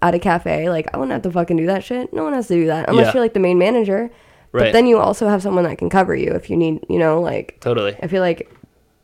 at 0.00 0.14
a 0.14 0.18
cafe, 0.18 0.68
like 0.70 0.88
I 0.94 0.96
wouldn't 0.98 1.12
have 1.12 1.22
to 1.22 1.30
fucking 1.30 1.56
do 1.58 1.66
that 1.66 1.84
shit. 1.84 2.12
No 2.12 2.24
one 2.24 2.32
has 2.32 2.48
to 2.48 2.54
do 2.54 2.66
that 2.66 2.88
unless 2.88 3.06
Yeah. 3.08 3.12
you're 3.14 3.22
like 3.22 3.34
the 3.34 3.40
main 3.40 3.58
manager. 3.58 4.10
Right. 4.52 4.64
But 4.66 4.72
then 4.72 4.86
you 4.86 4.98
also 4.98 5.28
have 5.28 5.42
someone 5.42 5.64
that 5.64 5.76
can 5.78 5.90
cover 5.90 6.14
you 6.14 6.30
if 6.32 6.48
you 6.48 6.56
need, 6.56 6.84
you 6.88 6.98
know, 6.98 7.20
like 7.20 7.58
totally 7.60 7.94
I 8.02 8.06
feel 8.06 8.22
like 8.22 8.50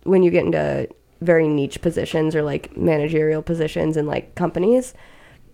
when 0.04 0.22
you 0.22 0.30
get 0.30 0.44
into 0.46 0.88
very 1.20 1.46
niche 1.48 1.82
positions 1.82 2.34
or 2.34 2.42
like 2.42 2.74
managerial 2.76 3.42
positions 3.42 3.96
in 3.98 4.06
like 4.06 4.34
companies, 4.34 4.94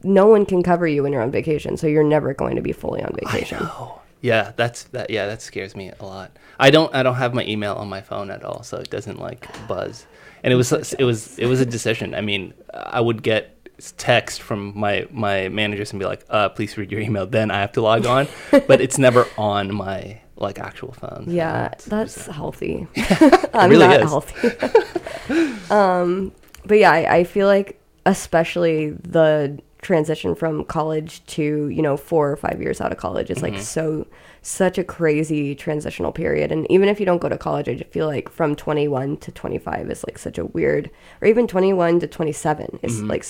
no 0.03 0.27
one 0.27 0.47
can 0.47 0.63
cover 0.63 0.87
you 0.87 1.03
when 1.03 1.13
you're 1.13 1.23
on 1.23 1.31
vacation. 1.31 1.77
So 1.77 1.87
you're 1.87 2.05
never 2.05 2.35
going 2.35 2.57
to 2.57 2.63
be 2.63 2.73
fully 2.73 3.03
on 3.03 3.13
vacation. 3.15 3.59
Oh, 3.61 4.01
yeah, 4.21 4.53
that's 4.57 4.85
that. 4.85 5.11
Yeah, 5.11 5.27
that 5.27 5.43
scares 5.43 5.77
me 5.77 5.93
a 5.99 6.05
lot. 6.05 6.37
I 6.59 6.71
don't. 6.71 6.95
I 6.95 7.03
don't 7.03 7.17
have 7.17 7.35
my 7.35 7.45
email 7.45 7.75
on 7.75 7.89
my 7.89 8.01
phone 8.01 8.31
at 8.31 8.43
all, 8.45 8.63
so 8.63 8.79
it 8.79 8.91
doesn't 8.91 9.21
like 9.21 9.47
buzz. 9.69 10.07
And 10.43 10.53
it 10.53 10.57
was. 10.57 10.73
It 10.73 11.05
was. 11.05 11.39
It 11.39 11.47
was 11.47 11.61
a 11.61 11.67
decision. 11.67 12.15
I 12.15 12.23
mean, 12.23 12.55
I 12.73 13.01
would 13.01 13.23
get 13.23 13.53
text 13.99 14.41
from 14.43 14.73
my 14.79 15.07
my 15.11 15.49
managers 15.49 15.93
and 15.93 16.01
be 16.01 16.07
like, 16.07 16.25
uh, 16.31 16.49
"Please 16.49 16.77
read 16.79 16.91
your 16.91 17.01
email." 17.01 17.27
Then 17.27 17.51
I 17.51 17.61
have 17.61 17.73
to 17.73 17.83
log 17.83 18.07
on, 18.07 18.27
but 18.67 18.81
it's 18.81 18.99
never 18.99 19.29
on 19.37 19.75
my 19.75 20.21
like 20.37 20.59
actual 20.59 20.93
phone. 20.93 21.27
Yeah, 21.29 21.75
that's 21.87 22.27
healthy. 22.27 22.87
I'm 23.55 23.71
really 23.71 23.87
not 23.87 24.01
is. 24.01 24.11
healthy. 24.11 25.71
um, 25.71 26.33
but 26.65 26.79
yeah, 26.79 26.91
I, 26.91 27.17
I 27.19 27.25
feel 27.25 27.47
like 27.47 27.81
especially 28.07 28.91
the 28.91 29.61
transition 29.87 30.35
from 30.35 30.65
college 30.65 31.25
to 31.27 31.69
you 31.69 31.81
know 31.81 31.97
four 31.97 32.31
or 32.31 32.37
five 32.37 32.61
years 32.61 32.81
out 32.81 32.91
of 32.93 32.99
college 32.99 33.31
is 33.31 33.39
Mm-hmm. 33.39 33.55
like 33.55 33.63
so 33.63 34.07
such 34.43 34.79
a 34.79 34.85
crazy 34.85 35.55
transitional 35.55 36.11
period 36.13 36.51
and 36.51 36.69
even 36.71 36.89
if 36.89 36.99
you 37.01 37.07
don't 37.07 37.21
go 37.23 37.29
to 37.29 37.39
college 37.39 37.69
i 37.69 37.75
just 37.75 37.91
feel 37.93 38.07
like 38.07 38.29
from 38.29 38.57
21 38.57 39.17
to 39.19 39.31
25 39.31 39.91
is 39.91 40.05
like 40.09 40.19
such 40.19 40.39
a 40.39 40.45
weird 40.47 40.91
or 41.21 41.29
even 41.29 41.47
21 41.47 42.01
to 42.01 42.07
27 42.09 42.81
is 42.83 43.01
like 43.03 43.25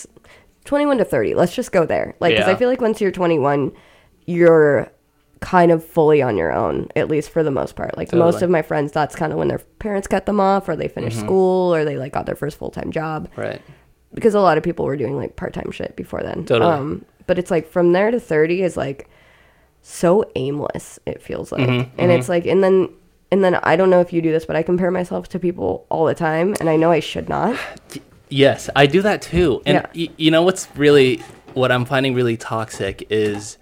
21 0.64 0.98
to 0.98 1.04
30 1.04 1.34
let's 1.34 1.54
just 1.54 1.72
go 1.72 1.84
there 1.84 2.14
like 2.20 2.32
because 2.34 2.46
i 2.48 2.52
Mm-hmm. 2.52 2.58
Feel 2.58 2.68
like 2.70 2.80
once 2.80 3.00
you're 3.02 3.10
21 3.12 3.72
you're 4.26 4.90
kind 5.40 5.70
of 5.70 5.84
fully 5.84 6.22
on 6.22 6.36
your 6.38 6.50
own 6.52 6.88
at 6.96 7.08
least 7.08 7.28
for 7.30 7.42
the 7.42 7.50
most 7.50 7.76
part 7.76 7.96
like 7.98 8.10
most 8.14 8.40
of 8.42 8.48
my 8.50 8.62
friends 8.62 8.90
that's 8.92 9.14
kind 9.14 9.32
of 9.32 9.38
when 9.38 9.48
their 9.48 9.60
parents 9.78 10.08
cut 10.08 10.25
them 10.26 10.40
off 10.40 10.68
or 10.68 10.75
they 10.76 10.88
finish 10.88 11.14
Mm-hmm. 11.14 11.26
school 11.26 11.75
or 11.75 11.84
they 11.84 11.96
like 11.98 12.12
got 12.12 12.25
their 12.26 12.34
first 12.36 12.56
full-time 12.58 12.90
job 12.90 13.28
right. 13.36 13.60
Because 14.14 14.34
a 14.34 14.40
lot 14.40 14.56
of 14.58 14.64
people 14.64 14.84
were 14.84 14.96
doing 14.96 15.16
like 15.16 15.36
part-time 15.36 15.70
shit 15.70 15.94
before 15.96 16.22
then 16.22 16.44
Totally. 16.44 16.70
um 16.72 17.04
but 17.26 17.38
it's 17.38 17.50
like 17.50 17.68
from 17.68 17.92
there 17.92 18.10
to 18.10 18.20
30 18.20 18.62
is 18.62 18.76
like 18.76 19.08
so 19.82 20.25
aimless 20.34 20.98
it 21.06 21.22
feels 21.22 21.52
like 21.52 21.68
Mm-hmm, 21.68 22.00
and 22.00 22.10
it's 22.12 22.28
like 22.28 22.46
and 22.46 22.62
then 22.62 22.88
and 23.30 23.42
then 23.44 23.56
i 23.56 23.76
don't 23.76 23.90
know 23.90 24.00
if 24.00 24.12
you 24.12 24.20
do 24.22 24.32
this 24.32 24.44
but 24.44 24.56
i 24.56 24.62
compare 24.62 24.90
myself 24.90 25.28
to 25.30 25.38
people 25.38 25.86
all 25.90 26.06
the 26.06 26.14
time 26.14 26.54
and 26.60 26.68
i 26.68 26.76
know 26.76 26.90
i 26.90 27.00
should 27.00 27.28
not 27.28 27.58
Yes, 28.28 28.68
I 28.75 28.86
do 28.86 29.02
that 29.02 29.22
too. 29.22 29.62
And 29.64 29.76
Yeah. 29.94 30.08
y- 30.08 30.12
you 30.16 30.32
know 30.32 30.42
what's 30.42 30.66
really 30.76 31.22
what 31.54 31.70
I'm 31.70 31.84
finding 31.84 32.12
really 32.12 32.36
toxic 32.36 33.06
is 33.08 33.56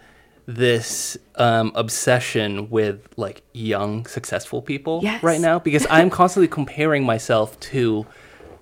this 0.46 1.18
um, 1.36 1.70
obsession 1.74 2.70
with 2.70 3.06
like 3.18 3.42
young 3.52 4.06
successful 4.06 4.62
people 4.62 5.00
Yes. 5.02 5.22
right 5.22 5.38
now 5.38 5.58
because 5.58 5.86
I'm 5.90 6.08
constantly 6.08 6.48
comparing 6.48 7.04
myself 7.04 7.60
to 7.60 8.06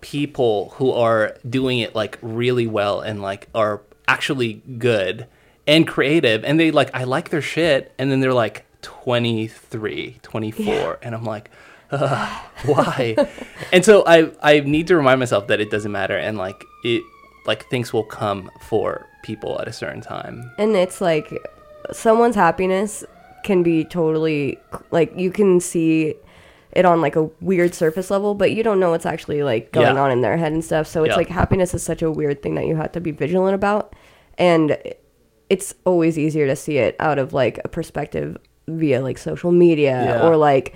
people 0.03 0.75
who 0.77 0.93
are 0.93 1.37
doing 1.49 1.79
it 1.79 1.95
like 1.95 2.19
really 2.21 2.67
well 2.67 3.01
and 3.01 3.23
like 3.23 3.49
are 3.55 3.81
actually 4.07 4.61
good 4.77 5.27
and 5.67 5.87
creative 5.89 6.45
and 6.45 6.61
they 6.61 6.71
like 6.71 6.91
I 6.93 7.05
like 7.05 7.31
their 7.31 7.41
shit 7.41 7.93
and 7.99 8.11
then 8.11 8.21
they're 8.21 8.35
like 8.35 8.67
23, 8.83 10.19
24 10.23 10.99
and 11.03 11.15
I'm 11.15 11.25
like 11.25 11.51
"Ugh, 11.93 12.43
why? 12.67 13.17
and 13.73 13.85
so 13.85 14.05
I 14.07 14.31
I 14.43 14.61
need 14.61 14.89
to 14.89 14.97
remind 14.97 15.21
myself 15.21 15.47
that 15.47 15.61
it 15.61 15.71
doesn't 15.71 15.93
matter 15.93 16.19
and 16.19 16.37
like 16.37 16.63
it 16.85 17.03
like 17.47 17.69
things 17.71 17.93
will 17.93 18.05
come 18.05 18.51
for 18.61 19.07
people 19.23 19.61
at 19.61 19.69
a 19.69 19.73
certain 19.73 20.01
time. 20.03 20.51
and 20.59 20.75
it's 20.77 21.01
like 21.01 21.33
someone's 21.93 22.37
happiness 22.37 23.05
can 23.45 23.63
be 23.63 23.85
totally 23.85 24.59
like 24.91 25.13
you 25.17 25.31
can 25.31 25.61
see 25.61 26.15
it 26.73 26.85
on 26.85 27.01
like 27.01 27.17
a 27.17 27.25
weird 27.41 27.75
surface 27.75 28.11
level 28.11 28.35
but 28.35 28.53
you 28.53 28.63
don't 28.63 28.81
know 28.81 28.91
what's 28.91 29.07
actually 29.07 29.43
like 29.43 29.73
going 29.73 29.95
Yeah. 29.97 30.03
on 30.03 30.11
in 30.11 30.21
their 30.23 30.37
head 30.37 30.53
and 30.53 30.65
stuff 30.65 30.87
so 30.87 31.05
it's 31.05 31.13
Yeah. 31.13 31.17
like 31.17 31.29
happiness 31.29 31.75
is 31.75 31.83
such 31.83 32.03
a 32.03 32.11
weird 32.11 32.43
thing 32.43 32.55
that 32.55 32.67
you 32.67 32.77
have 32.77 32.93
to 32.93 33.01
be 33.01 33.11
vigilant 33.11 33.55
about 33.55 33.95
and 34.39 34.77
it's 35.51 35.75
always 35.85 36.19
easier 36.19 36.47
to 36.47 36.57
see 36.57 36.79
it 36.79 36.97
out 36.99 37.19
of 37.19 37.33
like 37.33 37.59
a 37.65 37.69
perspective 37.69 38.39
via 38.69 39.03
like 39.03 39.19
social 39.19 39.53
media 39.53 40.17
Yeah. 40.21 40.27
or 40.27 40.37
like 40.37 40.75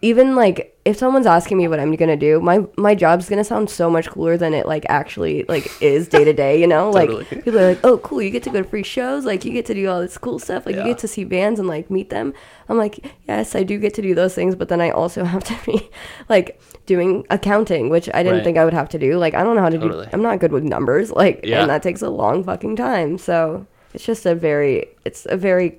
even 0.00 0.34
like 0.34 0.76
if 0.84 0.96
someone's 0.96 1.26
asking 1.26 1.56
me 1.56 1.68
what 1.68 1.78
I'm 1.78 1.94
gonna 1.94 2.16
do, 2.16 2.40
my 2.40 2.64
my 2.76 2.94
job's 2.94 3.28
gonna 3.28 3.44
sound 3.44 3.70
so 3.70 3.88
much 3.88 4.08
cooler 4.10 4.36
than 4.36 4.54
it 4.54 4.66
like 4.66 4.84
actually 4.88 5.44
like 5.48 5.70
is 5.80 6.08
day 6.08 6.24
to 6.24 6.32
day. 6.32 6.60
You 6.60 6.66
know, 6.66 6.90
like 6.98 7.08
Totally. 7.08 7.24
people 7.42 7.58
are 7.60 7.68
like, 7.68 7.80
oh, 7.84 7.98
cool, 7.98 8.20
you 8.20 8.30
get 8.30 8.42
to 8.44 8.50
go 8.50 8.62
to 8.62 8.68
free 8.68 8.82
shows, 8.82 9.24
like 9.24 9.44
you 9.44 9.52
get 9.52 9.66
to 9.66 9.74
do 9.74 9.88
all 9.88 10.00
this 10.00 10.18
cool 10.18 10.38
stuff, 10.40 10.66
like 10.66 10.74
Yeah. 10.74 10.82
you 10.82 10.88
get 10.88 10.98
to 10.98 11.08
see 11.08 11.24
bands 11.24 11.60
and 11.60 11.68
like 11.68 11.90
meet 11.90 12.10
them. 12.10 12.34
I'm 12.68 12.76
like, 12.78 13.04
yes, 13.28 13.54
I 13.54 13.62
do 13.62 13.78
get 13.78 13.94
to 13.94 14.02
do 14.02 14.14
those 14.14 14.34
things, 14.34 14.54
but 14.56 14.68
then 14.68 14.80
I 14.80 14.90
also 14.90 15.22
have 15.34 15.44
to 15.44 15.56
be 15.64 15.88
like 16.28 16.60
doing 16.86 17.24
accounting, 17.30 17.88
which 17.88 18.08
I 18.12 18.22
didn't 18.24 18.38
Right. 18.38 18.44
think 18.44 18.58
I 18.58 18.64
would 18.64 18.74
have 18.74 18.88
to 18.90 18.98
do. 18.98 19.16
Like 19.18 19.34
I 19.34 19.44
don't 19.44 19.54
know 19.54 19.62
how 19.62 19.68
to 19.70 19.78
Totally. 19.78 20.06
do. 20.06 20.10
I'm 20.12 20.22
not 20.22 20.40
good 20.40 20.50
with 20.52 20.64
numbers, 20.64 21.10
like, 21.12 21.40
Yeah. 21.44 21.60
and 21.60 21.70
that 21.70 21.82
takes 21.82 22.02
a 22.02 22.10
long 22.10 22.42
fucking 22.42 22.74
time. 22.76 23.18
So 23.18 23.66
it's 23.94 24.04
just 24.04 24.26
a 24.26 24.34
very, 24.34 24.86
it's 25.04 25.26
a 25.30 25.36
very, 25.36 25.78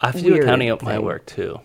I 0.00 0.06
have 0.06 0.16
to 0.16 0.22
do 0.22 0.40
accounting 0.40 0.70
at 0.70 0.82
my 0.82 0.98
work 0.98 1.26
too. 1.26 1.60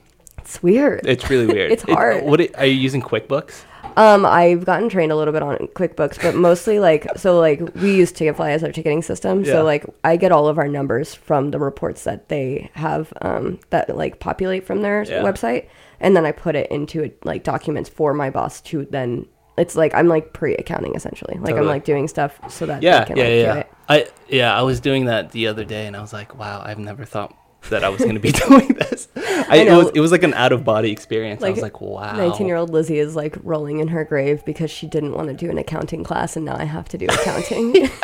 It's 0.46 0.62
weird. 0.64 1.02
It's 1.06 1.30
really 1.30 1.48
weird. 1.48 1.72
It's 1.76 1.84
It- 1.84 1.90
hard. 1.90 2.24
what 2.24 2.40
it- 2.42 2.56
are 2.58 2.66
you 2.66 2.74
using 2.76 3.02
QuickBooks? 3.02 3.64
Um, 3.98 4.26
I've 4.26 4.66
gotten 4.66 4.90
trained 4.90 5.12
a 5.14 5.16
little 5.16 5.32
bit 5.32 5.42
on 5.42 5.56
QuickBooks, 5.58 6.22
but 6.22 6.36
mostly 6.36 6.80
like 6.80 7.08
so 7.18 7.40
like 7.40 7.62
we 7.76 7.96
use 7.96 8.12
Ticketfly 8.12 8.50
as 8.50 8.62
our 8.64 8.72
ticketing 8.72 9.02
system. 9.02 9.44
Yeah. 9.46 9.54
So 9.54 9.64
like 9.64 9.86
I 10.04 10.18
get 10.18 10.32
all 10.34 10.48
of 10.48 10.58
our 10.58 10.68
numbers 10.68 11.16
from 11.16 11.52
the 11.52 11.60
reports 11.60 12.04
that 12.04 12.28
they 12.28 12.70
have 12.74 13.14
um 13.22 13.60
that 13.70 13.96
like 13.96 14.20
populate 14.20 14.66
from 14.68 14.82
their 14.82 15.04
Yeah. 15.04 15.22
website, 15.24 15.68
and 16.02 16.14
then 16.16 16.26
I 16.26 16.34
put 16.34 16.56
it 16.56 16.70
into 16.72 17.10
like 17.24 17.44
documents 17.44 17.90
for 17.90 18.14
my 18.14 18.30
boss 18.30 18.60
to 18.62 18.86
then. 18.86 19.28
It's 19.58 19.78
like 19.78 19.94
I'm 19.96 20.10
like 20.10 20.34
pre-accounting 20.34 20.96
essentially. 20.96 21.38
Like 21.40 21.56
I'm 21.56 21.66
like 21.66 21.86
doing 21.86 22.10
stuff 22.10 22.38
so 22.52 22.66
that 22.66 22.84
Yeah, 22.84 23.00
they 23.00 23.06
can 23.06 23.18
yeah, 23.18 23.24
like 23.24 23.32
yeah. 23.34 23.54
do 23.54 23.60
it. 23.60 23.68
I 23.88 24.08
yeah, 24.28 24.60
I 24.60 24.64
was 24.64 24.82
doing 24.82 25.06
that 25.06 25.32
the 25.32 25.48
other 25.48 25.64
day, 25.64 25.88
and 25.88 25.96
I 25.96 26.02
was 26.02 26.12
like, 26.12 26.36
wow, 26.38 26.62
I've 26.66 26.80
never 26.80 27.06
thought 27.06 27.34
that 27.70 27.84
I 27.84 27.90
was 27.90 28.02
going 28.02 28.16
to 28.16 28.20
be 28.20 28.32
doing 28.48 28.68
this. 28.70 29.08
I, 29.16 29.58
it 29.58 29.66
know. 29.66 29.78
was 29.80 29.92
it 29.96 30.00
was 30.00 30.12
like 30.12 30.24
an 30.24 30.34
out 30.34 30.52
of 30.52 30.64
body 30.64 30.92
experience. 30.92 31.44
I 31.44 31.50
was 31.52 31.62
like, 31.62 31.82
wow. 31.82 32.16
19 32.16 32.48
year 32.48 32.56
old 32.58 32.70
Lizzie 32.72 33.00
is 33.00 33.16
like 33.16 33.36
rolling 33.44 33.80
in 33.80 33.88
her 33.90 34.04
grave 34.04 34.44
because 34.46 34.72
she 34.72 34.88
didn't 34.88 35.14
want 35.14 35.28
to 35.30 35.34
do 35.34 35.50
an 35.50 35.58
accounting 35.58 36.04
class 36.04 36.36
and 36.36 36.46
now 36.46 36.56
I 36.58 36.64
have 36.66 36.88
to 36.90 36.98
do 36.98 37.06
accounting. 37.08 37.90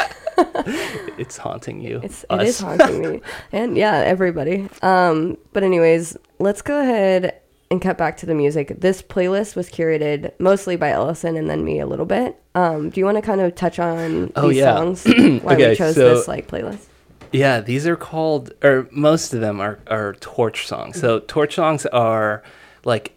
It's 1.18 1.38
haunting 1.38 1.82
you. 1.82 2.00
It's 2.04 2.26
it 2.30 2.42
is 2.42 2.60
haunting 2.60 3.02
me, 3.02 3.22
and 3.52 3.78
yeah, 3.78 3.98
everybody. 3.98 4.68
Um, 4.82 5.38
but 5.54 5.62
anyways, 5.64 6.18
let's 6.40 6.62
go 6.64 6.80
ahead 6.82 7.40
and 7.70 7.80
cut 7.82 7.98
back 7.98 8.18
to 8.18 8.26
the 8.26 8.34
music. 8.34 8.80
This 8.80 9.02
playlist 9.04 9.56
was 9.56 9.70
curated 9.70 10.32
mostly 10.40 10.78
by 10.78 10.90
Ellison 10.90 11.38
and 11.38 11.50
then 11.50 11.64
me 11.64 11.80
a 11.80 11.86
little 11.86 12.06
bit. 12.08 12.42
Um, 12.56 12.90
do 12.90 13.00
you 13.00 13.06
want 13.06 13.18
to 13.18 13.22
kind 13.22 13.40
of 13.42 13.54
touch 13.56 13.78
on 13.78 14.32
Oh, 14.36 14.48
these 14.50 14.58
yeah. 14.58 14.76
songs? 14.76 15.06
Why 15.44 15.54
Okay, 15.54 15.70
we 15.70 15.76
chose 15.76 15.96
so- 15.96 16.16
this 16.16 16.28
like 16.28 16.48
playlist? 16.48 16.88
Yeah, 17.32 17.62
these 17.62 17.88
are 17.88 17.96
called, 17.96 18.52
or 18.64 18.88
most 18.92 19.34
of 19.34 19.42
them 19.42 19.60
are, 19.62 19.80
are 19.88 20.14
torch 20.16 20.68
songs. 20.68 21.00
So 21.00 21.20
torch 21.20 21.56
songs 21.56 21.86
are 21.88 22.44
like 22.84 23.14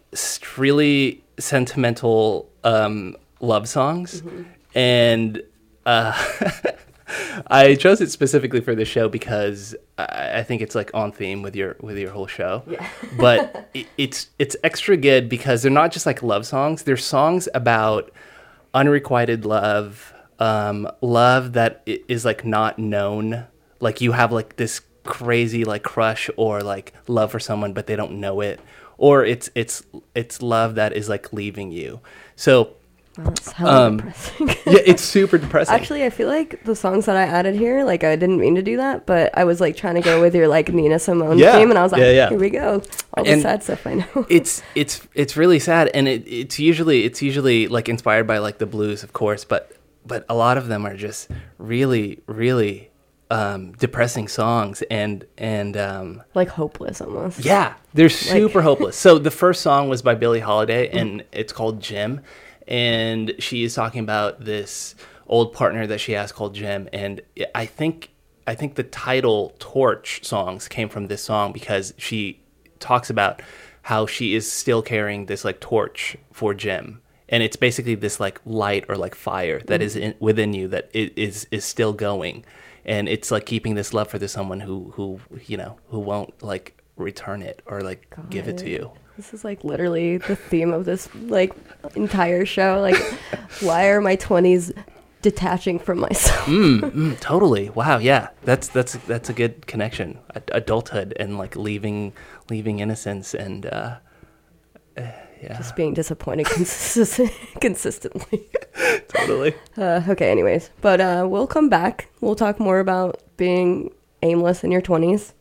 really 0.57 1.23
sentimental 1.37 2.49
um, 2.63 3.15
love 3.39 3.67
songs, 3.67 4.23
and 4.73 5.41
uh, 5.85 6.13
I 7.47 7.75
chose 7.75 8.01
it 8.01 8.09
specifically 8.11 8.61
for 8.61 8.75
the 8.75 8.85
show 8.85 9.09
because 9.09 9.75
I, 9.97 10.39
I 10.39 10.43
think 10.43 10.61
it's 10.61 10.75
like 10.75 10.91
on 10.93 11.11
theme 11.11 11.41
with 11.41 11.55
your 11.55 11.75
with 11.81 11.97
your 11.97 12.11
whole 12.11 12.27
show. 12.27 12.63
Yeah. 12.67 12.87
but 13.17 13.69
it, 13.73 13.87
it's 13.97 14.29
it's 14.39 14.55
extra 14.63 14.97
good 14.97 15.29
because 15.29 15.61
they're 15.61 15.71
not 15.71 15.91
just 15.91 16.05
like 16.05 16.23
love 16.23 16.45
songs; 16.45 16.83
they're 16.83 16.97
songs 16.97 17.47
about 17.53 18.11
unrequited 18.73 19.45
love, 19.45 20.13
um, 20.39 20.89
love 21.01 21.53
that 21.53 21.81
is 21.85 22.25
like 22.25 22.45
not 22.45 22.79
known. 22.79 23.45
Like 23.79 24.01
you 24.01 24.13
have 24.13 24.31
like 24.31 24.55
this 24.55 24.81
crazy 25.03 25.65
like 25.65 25.83
crush 25.83 26.29
or 26.37 26.61
like 26.61 26.93
love 27.07 27.31
for 27.31 27.39
someone, 27.39 27.73
but 27.73 27.87
they 27.87 27.95
don't 27.95 28.13
know 28.19 28.41
it, 28.41 28.59
or 28.97 29.23
it's 29.25 29.49
it's 29.55 29.83
it's 30.15 30.41
love 30.41 30.75
that 30.75 30.93
is 30.93 31.09
like 31.09 31.31
leaving 31.33 31.71
you. 31.71 31.99
So 32.35 32.69
Well, 33.17 33.33
hella 33.55 33.85
Um, 33.87 33.97
depressing. 33.97 34.47
yeah, 34.65 34.83
it's 34.85 35.03
super 35.03 35.37
depressing. 35.37 35.73
Actually, 35.75 36.03
I 36.03 36.09
feel 36.09 36.27
like 36.27 36.63
the 36.65 36.75
songs 36.75 37.05
that 37.05 37.15
I 37.15 37.23
added 37.23 37.55
here, 37.55 37.83
like 37.85 38.03
I 38.03 38.15
didn't 38.15 38.39
mean 38.39 38.55
to 38.55 38.61
do 38.61 38.77
that, 38.77 39.05
but 39.05 39.37
I 39.37 39.43
was 39.45 39.61
like 39.61 39.75
trying 39.77 39.95
to 39.95 40.01
go 40.01 40.19
with 40.21 40.35
your 40.35 40.47
like 40.47 40.69
Nina 40.69 40.99
Simone 40.99 41.37
Yeah. 41.37 41.55
theme, 41.57 41.69
and 41.69 41.77
I 41.79 41.83
was 41.83 41.91
like, 41.91 42.01
Yeah, 42.01 42.11
yeah. 42.11 42.29
here 42.29 42.39
we 42.39 42.49
go, 42.49 42.81
all 43.13 43.23
the 43.23 43.31
And- 43.31 43.41
sad 43.41 43.63
stuff 43.63 43.85
I 43.87 43.93
know. 43.95 44.25
it's 44.29 44.63
it's 44.73 45.05
it's 45.13 45.37
really 45.37 45.59
sad 45.59 45.89
and 45.93 46.07
it, 46.07 46.23
it's 46.27 46.59
usually 46.59 47.03
it's 47.03 47.21
usually 47.21 47.67
like 47.67 47.87
inspired 47.89 48.25
by 48.27 48.39
like 48.39 48.57
the 48.57 48.65
blues 48.65 49.03
of 49.03 49.13
course 49.13 49.45
but 49.45 49.71
but 50.05 50.25
a 50.29 50.35
lot 50.35 50.57
of 50.57 50.67
them 50.67 50.85
are 50.85 50.95
just 50.97 51.29
really 51.57 52.19
really 52.27 52.89
um 53.31 53.71
depressing 53.73 54.27
songs 54.27 54.83
and 54.91 55.25
and 55.37 55.75
um 55.75 56.21
like 56.35 56.49
hopeless 56.49 57.01
almost. 57.01 57.43
yeah 57.43 57.73
they're 57.93 58.09
super 58.09 58.61
hopeless. 58.61 58.95
So 58.95 59.17
the 59.17 59.31
first 59.31 59.61
song 59.61 59.89
was 59.89 60.01
by 60.01 60.13
billie 60.15 60.41
holiday 60.41 60.89
and 60.89 61.23
it's 61.31 61.53
called 61.53 61.81
jim. 61.81 62.21
And 62.67 63.33
she 63.39 63.63
is 63.63 63.75
talking 63.75 64.01
about 64.01 64.43
this 64.43 64.95
old 65.27 65.53
partner 65.53 65.87
that 65.87 65.99
she 65.99 66.11
has 66.11 66.31
called 66.31 66.53
jim. 66.53 66.87
And 66.93 67.21
i 67.55 67.65
think 67.65 68.11
i 68.45 68.53
think 68.53 68.75
the 68.75 68.83
title 68.83 69.55
torch 69.59 70.23
songs 70.23 70.67
came 70.67 70.89
from 70.89 71.07
this 71.07 71.23
song 71.23 71.51
because 71.51 71.93
she 71.97 72.41
talks 72.79 73.09
about 73.09 73.41
how 73.83 74.05
she 74.05 74.35
is 74.35 74.51
still 74.51 74.81
carrying 74.81 75.25
this 75.25 75.43
like 75.45 75.59
torch 75.59 76.15
for 76.31 76.53
jim. 76.53 77.01
And 77.27 77.41
it's 77.41 77.55
basically 77.55 77.95
this 77.95 78.19
like 78.19 78.39
light 78.45 78.85
or 78.87 78.97
like 78.97 79.15
fire 79.15 79.61
that 79.65 79.81
is 79.81 79.95
in, 79.95 80.13
within 80.19 80.53
you 80.53 80.67
that 80.67 80.91
is 80.93 81.47
is 81.49 81.65
still 81.65 81.93
going 81.93 82.45
and 82.85 83.09
it's 83.09 83.31
like 83.31 83.45
keeping 83.45 83.75
this 83.75 83.93
love 83.93 84.07
for 84.07 84.19
this 84.19 84.31
someone 84.31 84.59
who 84.59 84.91
who 84.95 85.19
you 85.45 85.57
know 85.57 85.77
who 85.89 85.99
won't 85.99 86.41
like 86.43 86.81
return 86.97 87.41
it 87.41 87.61
or 87.65 87.81
like 87.81 88.07
give 88.29 88.47
it 88.47 88.57
to 88.59 88.69
you. 88.69 88.91
This 89.17 89.33
is 89.33 89.43
like 89.43 89.63
literally 89.63 90.17
the 90.17 90.35
theme 90.35 90.73
of 90.73 90.85
this 90.85 91.07
like 91.15 91.53
entire 91.95 92.45
show. 92.45 92.79
Like, 92.81 92.97
why 93.61 93.87
are 93.87 94.01
my 94.01 94.15
twenties 94.15 94.71
detaching 95.21 95.79
from 95.79 95.99
myself? 95.99 96.45
Mm, 96.45 97.19
totally. 97.19 97.69
Wow 97.71 97.97
yeah. 97.97 98.29
That's 98.43 98.67
that's 98.67 98.93
that's 99.07 99.29
a 99.29 99.33
good 99.33 99.65
connection. 99.67 100.19
Ad- 100.35 100.51
adulthood 100.53 101.13
and 101.19 101.37
like 101.37 101.55
leaving 101.55 102.13
leaving 102.49 102.79
innocence 102.79 103.33
and 103.33 103.65
uh 103.65 103.97
eh, 104.97 105.11
yeah 105.45 105.57
Just 105.57 105.75
being 105.75 105.93
disappointed 105.93 106.45
consist- 106.57 107.21
consistently. 107.61 108.49
totally 109.07 109.53
Uh, 109.77 110.01
okay, 110.09 110.29
anyways, 110.31 110.69
but 110.81 110.99
uh, 111.01 111.25
we'll 111.29 111.47
come 111.47 111.69
back. 111.69 112.09
We'll 112.21 112.35
talk 112.35 112.59
more 112.59 112.79
about 112.79 113.21
being 113.37 113.93
aimless 114.23 114.63
in 114.63 114.71
your 114.71 114.81
twenties, 114.81 115.33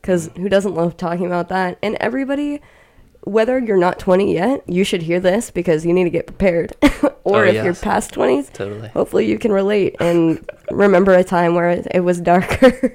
because 0.00 0.30
who 0.36 0.48
doesn't 0.48 0.74
love 0.74 0.96
talking 0.96 1.26
about 1.26 1.48
that? 1.48 1.78
And 1.82 1.96
everybody, 2.00 2.60
whether 3.22 3.58
you're 3.58 3.76
not 3.76 3.98
twenty 3.98 4.32
yet, 4.34 4.62
you 4.68 4.84
should 4.84 5.02
hear 5.02 5.20
this 5.20 5.50
because 5.50 5.84
you 5.84 5.92
need 5.92 6.04
to 6.04 6.10
get 6.10 6.26
prepared. 6.26 6.72
or 7.24 7.44
Oh, 7.44 7.48
if 7.48 7.62
you're 7.64 7.74
past 7.74 8.12
twenties, 8.12 8.48
Totally. 8.50 8.88
hopefully 8.88 9.26
you 9.26 9.38
can 9.38 9.52
relate 9.52 9.96
and 10.00 10.48
remember 10.70 11.12
a 11.14 11.24
time 11.24 11.54
where 11.54 11.70
it, 11.70 11.86
it 11.92 12.00
was 12.00 12.20
darker. 12.20 12.94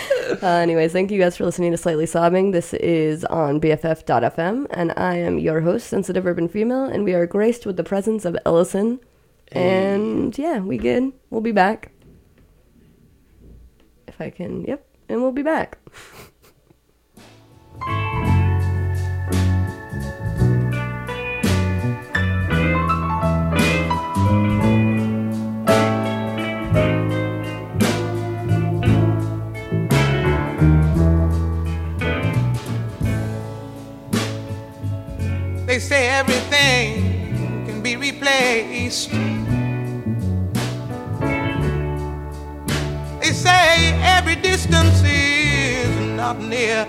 uh, 0.42 0.46
anyways, 0.46 0.92
thank 0.92 1.10
you 1.10 1.18
guys 1.18 1.36
for 1.36 1.44
listening 1.44 1.72
to 1.72 1.76
Slightly 1.76 2.06
Sobbing. 2.06 2.52
This 2.52 2.74
is 2.74 3.24
on 3.26 3.60
BFF.fm, 3.60 4.66
and 4.70 4.92
I 4.96 5.16
am 5.16 5.38
your 5.38 5.60
host, 5.60 5.86
Sensitive 5.86 6.26
Urban 6.26 6.48
Female, 6.48 6.84
and 6.84 7.04
we 7.04 7.14
are 7.14 7.26
graced 7.26 7.66
with 7.66 7.76
the 7.76 7.84
presence 7.84 8.24
of 8.24 8.36
Ellison. 8.46 9.00
And 9.50 10.36
yeah, 10.38 10.60
we 10.60 10.78
good. 10.78 11.12
We'll 11.30 11.42
be 11.42 11.52
back. 11.52 11.92
If 14.08 14.20
I 14.20 14.30
can, 14.30 14.64
yep, 14.64 14.86
and 15.08 15.20
we'll 15.20 15.32
be 15.32 15.42
back. 15.42 15.78
replaced. 38.22 39.10
They 43.20 43.32
say 43.32 44.00
every 44.02 44.36
distance 44.36 45.02
is 45.04 46.16
not 46.16 46.40
near. 46.40 46.86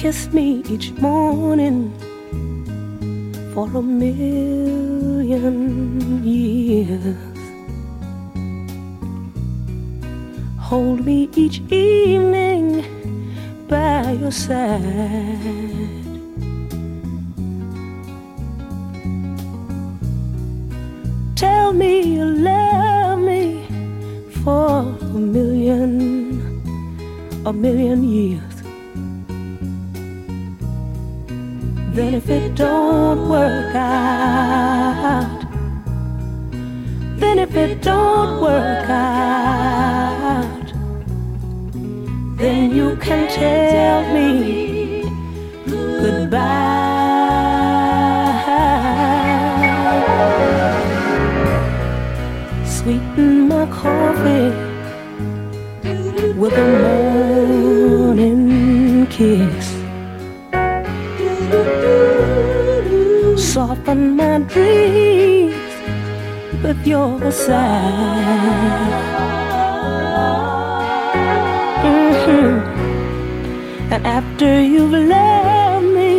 Kiss 0.00 0.32
me 0.32 0.64
each 0.70 0.92
morning 0.92 1.92
for 3.52 3.68
a 3.76 3.82
million 3.82 5.54
years. 6.24 7.18
Hold 10.58 11.04
me 11.04 11.28
each 11.36 11.60
evening 11.70 12.82
by 13.68 14.12
your 14.12 14.32
side. 14.32 14.80
Tell 21.36 21.74
me 21.74 22.00
you 22.14 22.24
love 22.24 23.18
me 23.18 23.66
for 24.42 24.78
a 24.78 25.18
million, 25.36 26.40
a 27.44 27.52
million 27.52 28.02
years. 28.02 28.39
Then 32.00 32.14
if 32.14 32.30
it 32.30 32.54
don't 32.54 33.28
work 33.28 33.74
out, 33.74 35.40
then 37.18 37.38
if 37.38 37.54
it 37.54 37.82
don't 37.82 38.40
work 38.40 38.88
out, 38.88 40.72
then 42.38 42.74
you 42.74 42.96
can 42.96 43.28
tell 43.28 44.14
me 44.14 45.02
goodbye. 45.66 46.40
Sweeten 52.64 53.46
my 53.46 53.66
coffee 53.66 54.54
with 56.40 56.54
a 56.54 56.66
morning 58.06 59.06
kiss. 59.08 59.49
Soften 63.90 64.16
my 64.16 64.38
dreams 64.54 65.72
with 66.62 66.86
your 66.86 67.18
sigh. 67.32 68.86
Mhm. 71.82 72.62
And 73.90 74.02
after 74.06 74.50
you've 74.72 74.96
loved 75.14 75.88
me 75.98 76.14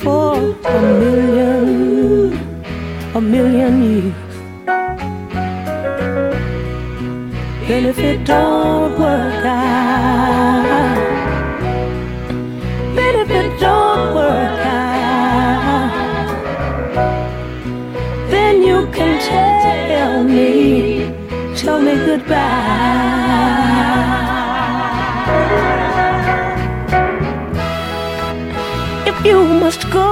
for 0.00 0.32
a 0.64 0.80
million, 1.02 2.38
a 3.14 3.20
million 3.20 3.74
years, 3.90 4.14
then 7.68 7.82
if 7.92 7.98
it 7.98 8.24
don't 8.24 8.98
work 8.98 9.44
out, 9.44 10.49
goodbye. 22.10 22.40
If 29.06 29.24
you 29.24 29.44
must 29.44 29.88
go, 29.90 30.09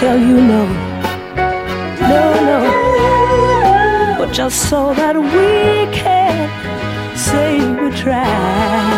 tell 0.00 0.18
you 0.18 0.40
no, 0.40 0.64
no, 2.00 2.24
no, 2.48 4.16
but 4.18 4.32
just 4.32 4.70
so 4.70 4.94
that 4.94 5.14
we 5.14 5.94
can 5.94 6.48
say 7.14 7.58
we 7.78 7.90
tried. 7.94 8.89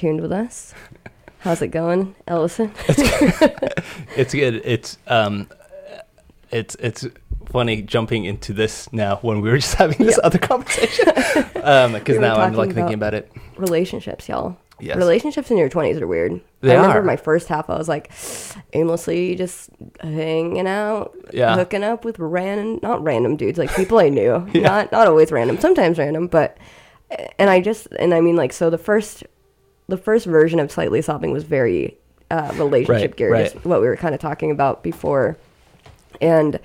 Tuned 0.00 0.20
with 0.22 0.32
us. 0.32 0.72
How's 1.40 1.60
it 1.62 1.68
going, 1.68 2.14
Ellison? 2.26 2.72
It's 4.16 4.34
good. 4.34 4.60
It's 4.64 4.98
um, 5.06 5.48
it's 6.50 6.74
it's 6.76 7.06
funny 7.46 7.82
jumping 7.82 8.24
into 8.24 8.52
this 8.52 8.92
now 8.92 9.16
when 9.22 9.40
we 9.40 9.50
were 9.50 9.58
just 9.58 9.74
having 9.74 9.98
this 10.06 10.16
Yeah. 10.18 10.26
other 10.26 10.38
conversation. 10.38 11.06
Um, 11.62 11.92
because 11.92 12.16
We 12.16 12.22
now 12.22 12.36
I'm 12.36 12.54
like 12.54 12.72
thinking 12.72 12.94
about- 12.94 13.12
about 13.12 13.14
it. 13.14 13.32
Relationships, 13.58 14.28
y'all. 14.28 14.56
Yes. 14.80 14.96
Relationships 14.96 15.50
in 15.50 15.58
your 15.58 15.68
20s 15.68 16.00
are 16.00 16.06
weird. 16.06 16.40
They 16.62 16.72
I 16.72 16.76
remember 16.76 17.00
are. 17.00 17.02
my 17.02 17.16
first 17.16 17.48
half, 17.48 17.68
I 17.68 17.76
was 17.76 17.86
like 17.86 18.10
aimlessly 18.72 19.34
just 19.34 19.68
hanging 20.00 20.66
out, 20.66 21.14
Yeah. 21.32 21.54
hooking 21.54 21.84
up 21.84 22.02
with 22.06 22.18
random, 22.18 22.80
not 22.82 23.02
random 23.04 23.36
dudes, 23.36 23.58
like 23.58 23.74
people 23.76 23.98
I 23.98 24.08
knew. 24.08 24.48
Not 24.54 24.90
not 24.90 25.06
always 25.06 25.30
random, 25.30 25.58
sometimes 25.60 25.98
random, 25.98 26.28
but 26.28 26.56
and 27.38 27.50
I 27.50 27.60
just 27.60 27.88
and 27.98 28.14
I 28.14 28.20
mean 28.22 28.36
like 28.36 28.54
so 28.54 28.70
the 28.70 28.78
first 28.78 29.22
the 29.90 29.96
first 29.98 30.26
version 30.26 30.58
of 30.60 30.70
slightly 30.72 31.02
sobbing 31.02 31.30
was 31.32 31.44
very 31.44 31.98
uh, 32.30 32.52
relationship 32.56 33.10
Right, 33.10 33.16
geared, 33.16 33.32
right. 33.32 33.64
what 33.64 33.80
we 33.80 33.86
were 33.88 33.96
kind 33.96 34.14
of 34.14 34.20
talking 34.20 34.50
about 34.50 34.82
before, 34.82 35.36
and 36.20 36.58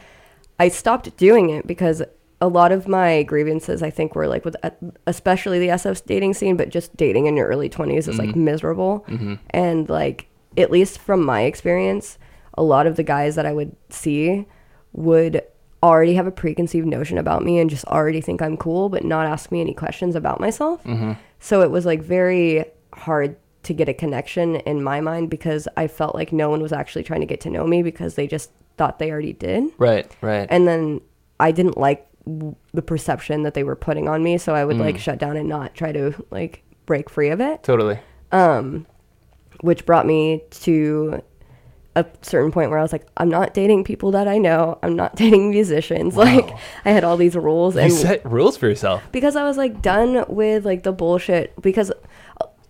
I 0.60 0.70
stopped 0.70 1.16
doing 1.18 1.50
it 1.50 1.68
because 1.68 2.02
a 2.42 2.48
lot 2.48 2.72
of 2.72 2.88
my 2.88 3.24
grievances, 3.24 3.82
I 3.82 3.90
think, 3.90 4.14
were 4.16 4.28
like 4.28 4.46
with 4.46 4.56
uh, 4.64 4.70
especially 5.08 5.58
the 5.60 5.70
SF 5.70 6.06
dating 6.06 6.34
scene, 6.34 6.56
but 6.58 6.70
just 6.70 6.96
dating 6.96 7.26
in 7.28 7.36
your 7.38 7.48
early 7.48 7.70
20s 7.70 8.08
is 8.08 8.18
like 8.20 8.36
miserable. 8.36 9.06
And 9.52 9.90
like, 9.90 10.28
at 10.58 10.70
least 10.70 11.00
from 11.00 11.24
my 11.24 11.42
experience, 11.44 12.18
a 12.58 12.64
lot 12.64 12.88
of 12.88 12.96
the 12.98 13.04
guys 13.04 13.36
that 13.36 13.46
I 13.46 13.54
would 13.54 13.76
see 13.90 14.46
would 14.94 15.42
already 15.82 16.16
have 16.16 16.28
a 16.28 16.32
preconceived 16.32 16.88
notion 16.88 17.18
about 17.18 17.44
me 17.44 17.60
and 17.60 17.70
just 17.70 17.86
already 17.86 18.20
think 18.22 18.42
I'm 18.42 18.58
cool, 18.58 18.90
but 18.90 19.04
not 19.04 19.28
ask 19.28 19.52
me 19.52 19.62
any 19.62 19.74
questions 19.74 20.16
about 20.16 20.40
myself. 20.40 20.82
So 21.40 21.62
it 21.62 21.72
was 21.72 21.86
like 21.86 22.02
very 22.02 22.66
hard 22.96 23.38
to 23.64 23.74
get 23.74 23.90
a 23.90 23.94
connection 23.94 24.58
in 24.58 24.84
my 24.84 25.02
mind 25.02 25.30
because 25.30 25.68
I 25.76 25.88
felt 25.88 26.14
like 26.16 26.32
no 26.32 26.50
one 26.50 26.62
was 26.62 26.72
actually 26.72 27.04
trying 27.04 27.22
to 27.22 27.26
get 27.26 27.42
to 27.42 27.50
know 27.50 27.66
me 27.66 27.82
because 27.84 28.16
they 28.16 28.28
just 28.28 28.52
thought 28.78 29.00
they 29.00 29.10
already 29.12 29.34
did 29.34 29.64
Right, 29.78 30.14
right. 30.22 30.48
and 30.52 30.68
then 30.68 31.02
I 31.40 31.52
didn't 31.52 31.78
like 31.78 32.08
w- 32.26 32.56
the 32.74 32.82
perception 32.82 33.44
that 33.44 33.54
they 33.54 33.64
were 33.64 33.76
putting 33.76 34.08
on 34.08 34.22
me, 34.24 34.38
so 34.38 34.54
I 34.54 34.66
would 34.66 34.76
Mm. 34.78 34.82
like 34.82 34.98
shut 35.00 35.18
down 35.18 35.36
and 35.38 35.50
not 35.50 35.74
try 35.74 35.92
to 35.92 36.14
like 36.30 36.64
break 36.86 37.10
free 37.10 37.30
of 37.30 37.42
it, 37.42 37.64
totally. 37.64 38.00
Um 38.32 38.86
which 39.62 39.86
brought 39.86 40.06
me 40.06 40.44
to 40.52 41.22
a 41.96 42.06
certain 42.22 42.52
point 42.52 42.70
where 42.70 42.78
I 42.78 42.82
was 42.82 42.92
like, 42.92 43.08
I'm 43.16 43.30
not 43.30 43.54
dating 43.54 43.86
people 43.86 44.12
that 44.12 44.28
I 44.28 44.38
know. 44.38 44.78
I'm 44.84 44.98
not 44.98 45.16
dating 45.24 45.50
musicians. 45.50 46.18
Like 46.18 46.50
I 46.84 46.92
had 46.92 47.06
all 47.06 47.16
these 47.16 47.36
rules 47.38 47.76
You 47.76 47.82
and 47.82 47.94
set 47.94 48.26
rules 48.30 48.58
for 48.58 48.68
yourself. 48.68 49.02
because 49.14 49.38
I 49.38 49.44
was 49.44 49.56
like 49.58 49.82
done 49.82 50.26
with 50.28 50.66
like 50.66 50.84
the 50.84 50.92
bullshit 50.92 51.54
because 51.62 51.92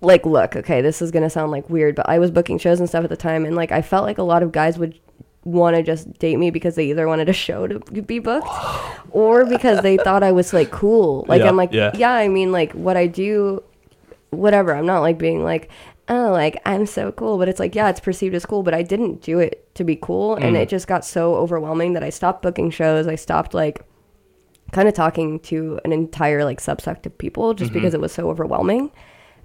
like 0.01 0.25
look, 0.25 0.55
okay, 0.55 0.81
this 0.81 1.01
is 1.01 1.11
going 1.11 1.23
to 1.23 1.29
sound 1.29 1.51
like 1.51 1.69
weird, 1.69 1.95
but 1.95 2.07
I 2.09 2.19
was 2.19 2.31
booking 2.31 2.57
shows 2.57 2.79
and 2.79 2.89
stuff 2.89 3.03
at 3.03 3.09
the 3.09 3.17
time 3.17 3.45
and 3.45 3.55
like 3.55 3.71
I 3.71 3.81
felt 3.81 4.03
like 4.03 4.17
a 4.17 4.23
lot 4.23 4.43
of 4.43 4.51
guys 4.51 4.77
would 4.77 4.99
want 5.43 5.75
to 5.75 5.83
just 5.83 6.11
date 6.17 6.37
me 6.37 6.49
because 6.49 6.75
they 6.75 6.89
either 6.89 7.07
wanted 7.07 7.29
a 7.29 7.33
show 7.33 7.67
to 7.67 7.79
be 8.01 8.19
booked 8.19 8.47
or 9.11 9.45
because 9.45 9.81
they 9.81 9.95
thought 9.97 10.23
I 10.23 10.31
was 10.31 10.53
like 10.53 10.71
cool. 10.71 11.25
Like 11.27 11.41
Yeah, 11.41 11.47
I'm 11.47 11.55
like 11.55 11.71
yeah. 11.71 11.91
yeah, 11.95 12.13
I 12.13 12.27
mean 12.27 12.51
like 12.51 12.73
what 12.73 12.97
I 12.97 13.07
do 13.07 13.63
whatever. 14.31 14.75
I'm 14.75 14.85
not 14.85 14.99
like 14.99 15.17
being 15.17 15.43
like 15.43 15.69
oh 16.09 16.31
like 16.31 16.61
I'm 16.65 16.85
so 16.85 17.11
cool, 17.11 17.37
but 17.37 17.47
it's 17.47 17.59
like 17.59 17.75
yeah, 17.75 17.89
it's 17.89 17.99
perceived 17.99 18.35
as 18.35 18.45
cool, 18.45 18.63
but 18.63 18.73
I 18.73 18.81
didn't 18.81 19.21
do 19.21 19.39
it 19.39 19.73
to 19.75 19.83
be 19.83 19.95
cool 19.95 20.35
and 20.35 20.55
mm. 20.55 20.59
it 20.59 20.69
just 20.69 20.87
got 20.87 21.05
so 21.05 21.35
overwhelming 21.35 21.93
that 21.93 22.03
I 22.03 22.09
stopped 22.09 22.41
booking 22.41 22.71
shows. 22.71 23.07
I 23.07 23.15
stopped 23.15 23.53
like 23.53 23.85
kind 24.71 24.87
of 24.87 24.93
talking 24.93 25.39
to 25.39 25.79
an 25.85 25.91
entire 25.91 26.43
like 26.43 26.59
subsect 26.59 27.05
of 27.05 27.17
people 27.17 27.53
just 27.53 27.69
mm-hmm. 27.69 27.79
because 27.79 27.93
it 27.93 28.01
was 28.01 28.11
so 28.11 28.29
overwhelming. 28.29 28.91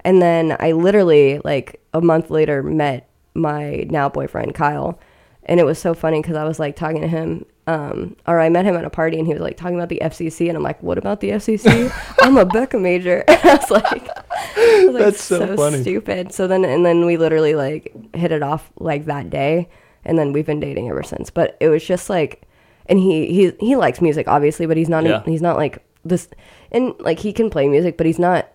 And 0.05 0.21
then 0.23 0.57
I 0.61 0.73
literally 0.73 1.41
like 1.45 1.81
a 1.93 2.01
month 2.01 2.31
later 2.31 2.63
met 2.63 3.09
my 3.35 3.87
now 3.91 4.09
boyfriend 4.09 4.55
Kyle, 4.55 4.99
and 5.45 5.61
it 5.61 5.65
was 5.65 5.79
so 5.79 5.95
funny 5.95 6.21
because 6.23 6.37
I 6.37 6.45
was 6.45 6.59
like 6.59 6.75
talking 6.77 7.01
to 7.03 7.09
him, 7.09 7.45
um, 7.67 8.17
or 8.27 8.41
I 8.41 8.49
met 8.49 8.65
him 8.65 8.77
at 8.77 8.85
a 8.85 8.91
party, 8.91 9.19
and 9.19 9.27
he 9.27 9.33
was 9.33 9.43
like 9.43 9.57
talking 9.57 9.77
about 9.77 9.89
the 9.89 10.01
FCC, 10.03 10.49
and 10.49 10.57
I'm 10.57 10.63
like, 10.63 10.83
"What 10.83 10.99
about 10.99 11.21
the 11.21 11.31
FCC? 11.31 11.93
I'm 12.23 12.37
a 12.37 12.47
BECA 12.47 12.81
major." 12.81 13.25
I 13.29 13.57
was 13.61 13.71
like, 13.71 14.09
I 14.57 14.85
was 14.87 14.95
like, 14.95 15.05
That's 15.05 15.23
so 15.23 15.57
funny. 15.57 15.81
stupid. 15.83 16.33
So 16.33 16.47
then, 16.47 16.65
and 16.65 16.85
then 16.85 17.05
we 17.05 17.17
literally 17.17 17.55
like 17.55 17.93
hit 18.15 18.33
it 18.33 18.43
off 18.43 18.71
like 18.79 19.05
that 19.07 19.29
day, 19.31 19.69
and 20.05 20.19
then 20.19 20.33
we've 20.33 20.47
been 20.47 20.61
dating 20.61 20.89
ever 20.89 21.03
since. 21.03 21.31
But 21.31 21.57
it 21.61 21.69
was 21.69 21.85
just 21.85 22.09
like, 22.11 22.43
and 22.87 22.99
he 22.99 23.27
he 23.27 23.53
he 23.61 23.77
likes 23.77 24.01
music 24.01 24.27
obviously, 24.29 24.67
but 24.67 24.77
he's 24.77 24.89
not 24.89 25.05
Yeah. 25.05 25.23
he's 25.25 25.43
not 25.43 25.57
like 25.57 25.85
this, 26.05 26.29
and 26.73 26.95
like 27.01 27.19
he 27.19 27.33
can 27.33 27.51
play 27.51 27.69
music, 27.69 27.97
but 27.97 28.07
he's 28.07 28.19
not 28.19 28.49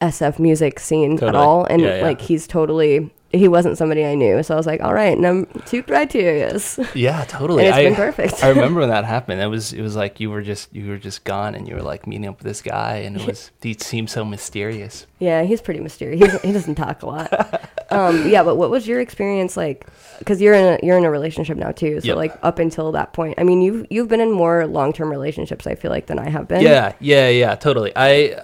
SF 0.00 0.38
music 0.38 0.78
scene 0.78 1.18
at 1.22 1.34
all, 1.34 1.64
and 1.64 1.80
Yeah, 1.82 1.96
yeah. 1.98 2.02
like 2.02 2.20
he's 2.20 2.46
totally 2.46 3.10
he 3.32 3.48
wasn't 3.48 3.76
somebody 3.76 4.04
I 4.04 4.14
knew. 4.14 4.42
So 4.42 4.54
I 4.54 4.56
was 4.56 4.66
like, 4.66 4.80
all 4.80 4.94
right, 4.94 5.16
I'm 5.18 5.46
two 5.66 5.82
criterias. 5.82 6.78
Yeah, 6.94 7.24
totally. 7.24 7.64
And 7.66 7.68
it's 7.68 7.76
I, 7.78 7.84
been 7.84 7.94
perfect. 7.96 8.44
I 8.44 8.48
remember 8.50 8.80
when 8.80 8.88
that 8.96 9.04
happened. 9.04 9.40
It 9.40 9.46
was 9.46 9.72
it 9.72 9.82
was 9.82 9.96
like 9.96 10.20
you 10.20 10.30
were 10.30 10.42
just 10.42 10.72
you 10.74 10.88
were 10.88 10.96
just 10.98 11.24
gone, 11.24 11.54
and 11.54 11.66
you 11.68 11.74
were 11.74 11.82
like 11.82 12.06
meeting 12.06 12.26
up 12.28 12.38
with 12.38 12.46
this 12.46 12.62
guy, 12.62 12.96
and 12.98 13.16
it 13.16 13.26
was 13.26 13.50
he 13.60 13.74
seemed 13.74 14.10
so 14.10 14.24
mysterious. 14.24 15.06
Yeah, 15.18 15.42
he's 15.42 15.60
pretty 15.60 15.80
mysterious. 15.80 16.20
He's, 16.32 16.40
he 16.42 16.52
doesn't 16.52 16.74
talk 16.76 17.02
a 17.02 17.06
lot. 17.06 17.70
Um, 17.88 18.28
yeah, 18.28 18.42
but 18.42 18.56
what 18.56 18.68
was 18.68 18.88
your 18.88 18.98
experience 19.00 19.56
like? 19.56 19.86
Because 20.18 20.42
you're 20.42 20.54
in 20.54 20.64
a 20.74 20.84
you're 20.84 20.98
in 20.98 21.04
a 21.04 21.10
relationship 21.10 21.56
now 21.56 21.70
too. 21.70 22.00
So 22.00 22.08
Yep. 22.08 22.16
like 22.16 22.36
up 22.42 22.58
until 22.58 22.90
that 22.92 23.12
point, 23.12 23.36
I 23.38 23.44
mean, 23.44 23.62
you've 23.62 23.86
you've 23.90 24.08
been 24.08 24.20
in 24.20 24.32
more 24.32 24.66
long 24.66 24.92
term 24.92 25.08
relationships. 25.08 25.68
I 25.68 25.76
feel 25.76 25.92
like 25.92 26.06
than 26.06 26.18
I 26.18 26.28
have 26.28 26.48
been. 26.48 26.62
Yeah, 26.62 26.94
yeah, 26.98 27.28
yeah, 27.28 27.54
totally. 27.54 27.92
I, 27.94 28.34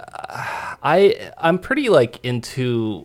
I, 0.81 1.33
I'm 1.39 1.59
pretty 1.59 1.89
like 1.89 2.25
into 2.25 3.05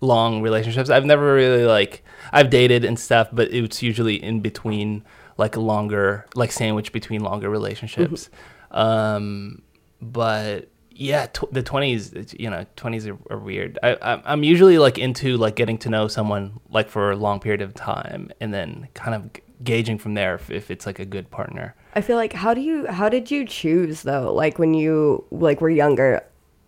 long 0.00 0.42
relationships. 0.42 0.90
I've 0.90 1.04
never 1.04 1.34
really 1.34 1.64
like 1.64 2.02
I've 2.32 2.50
dated 2.50 2.84
and 2.84 2.98
stuff, 2.98 3.28
but 3.32 3.52
it's 3.52 3.82
usually 3.82 4.22
in 4.22 4.40
between 4.40 5.04
like 5.36 5.56
a 5.56 5.60
longer, 5.60 6.26
like 6.34 6.52
sandwich 6.52 6.92
between 6.92 7.22
longer 7.22 7.48
relationships. 7.50 8.28
Um, 8.70 9.62
but 10.00 10.68
yeah, 10.92 11.26
tw- 11.26 11.50
the 11.52 11.62
twenties, 11.62 12.34
you 12.38 12.50
know, 12.50 12.66
twenties 12.76 13.06
are, 13.06 13.18
are 13.30 13.38
weird. 13.38 13.78
I, 13.82 13.94
I'm- 13.94 14.22
I'm 14.24 14.42
usually 14.44 14.78
like 14.78 14.98
into 14.98 15.36
like 15.36 15.56
getting 15.56 15.78
to 15.78 15.88
know 15.88 16.08
someone 16.08 16.60
like 16.70 16.88
for 16.88 17.10
a 17.10 17.16
long 17.16 17.40
period 17.40 17.62
of 17.62 17.74
time, 17.74 18.30
and 18.40 18.52
then 18.52 18.88
kind 18.94 19.14
of 19.14 19.32
g- 19.32 19.42
gauging 19.64 19.98
from 19.98 20.14
there 20.14 20.34
if, 20.34 20.50
if 20.50 20.70
it's 20.70 20.86
like 20.86 20.98
a 20.98 21.04
good 21.06 21.30
partner. 21.30 21.74
I 21.94 22.00
feel 22.02 22.16
like 22.16 22.32
how 22.32 22.54
do 22.54 22.60
you 22.60 22.86
how 22.86 23.08
did 23.08 23.30
you 23.30 23.46
choose 23.46 24.02
though? 24.02 24.32
Like 24.32 24.58
when 24.58 24.74
you 24.74 25.24
like 25.30 25.60
were 25.60 25.70
younger 25.70 26.22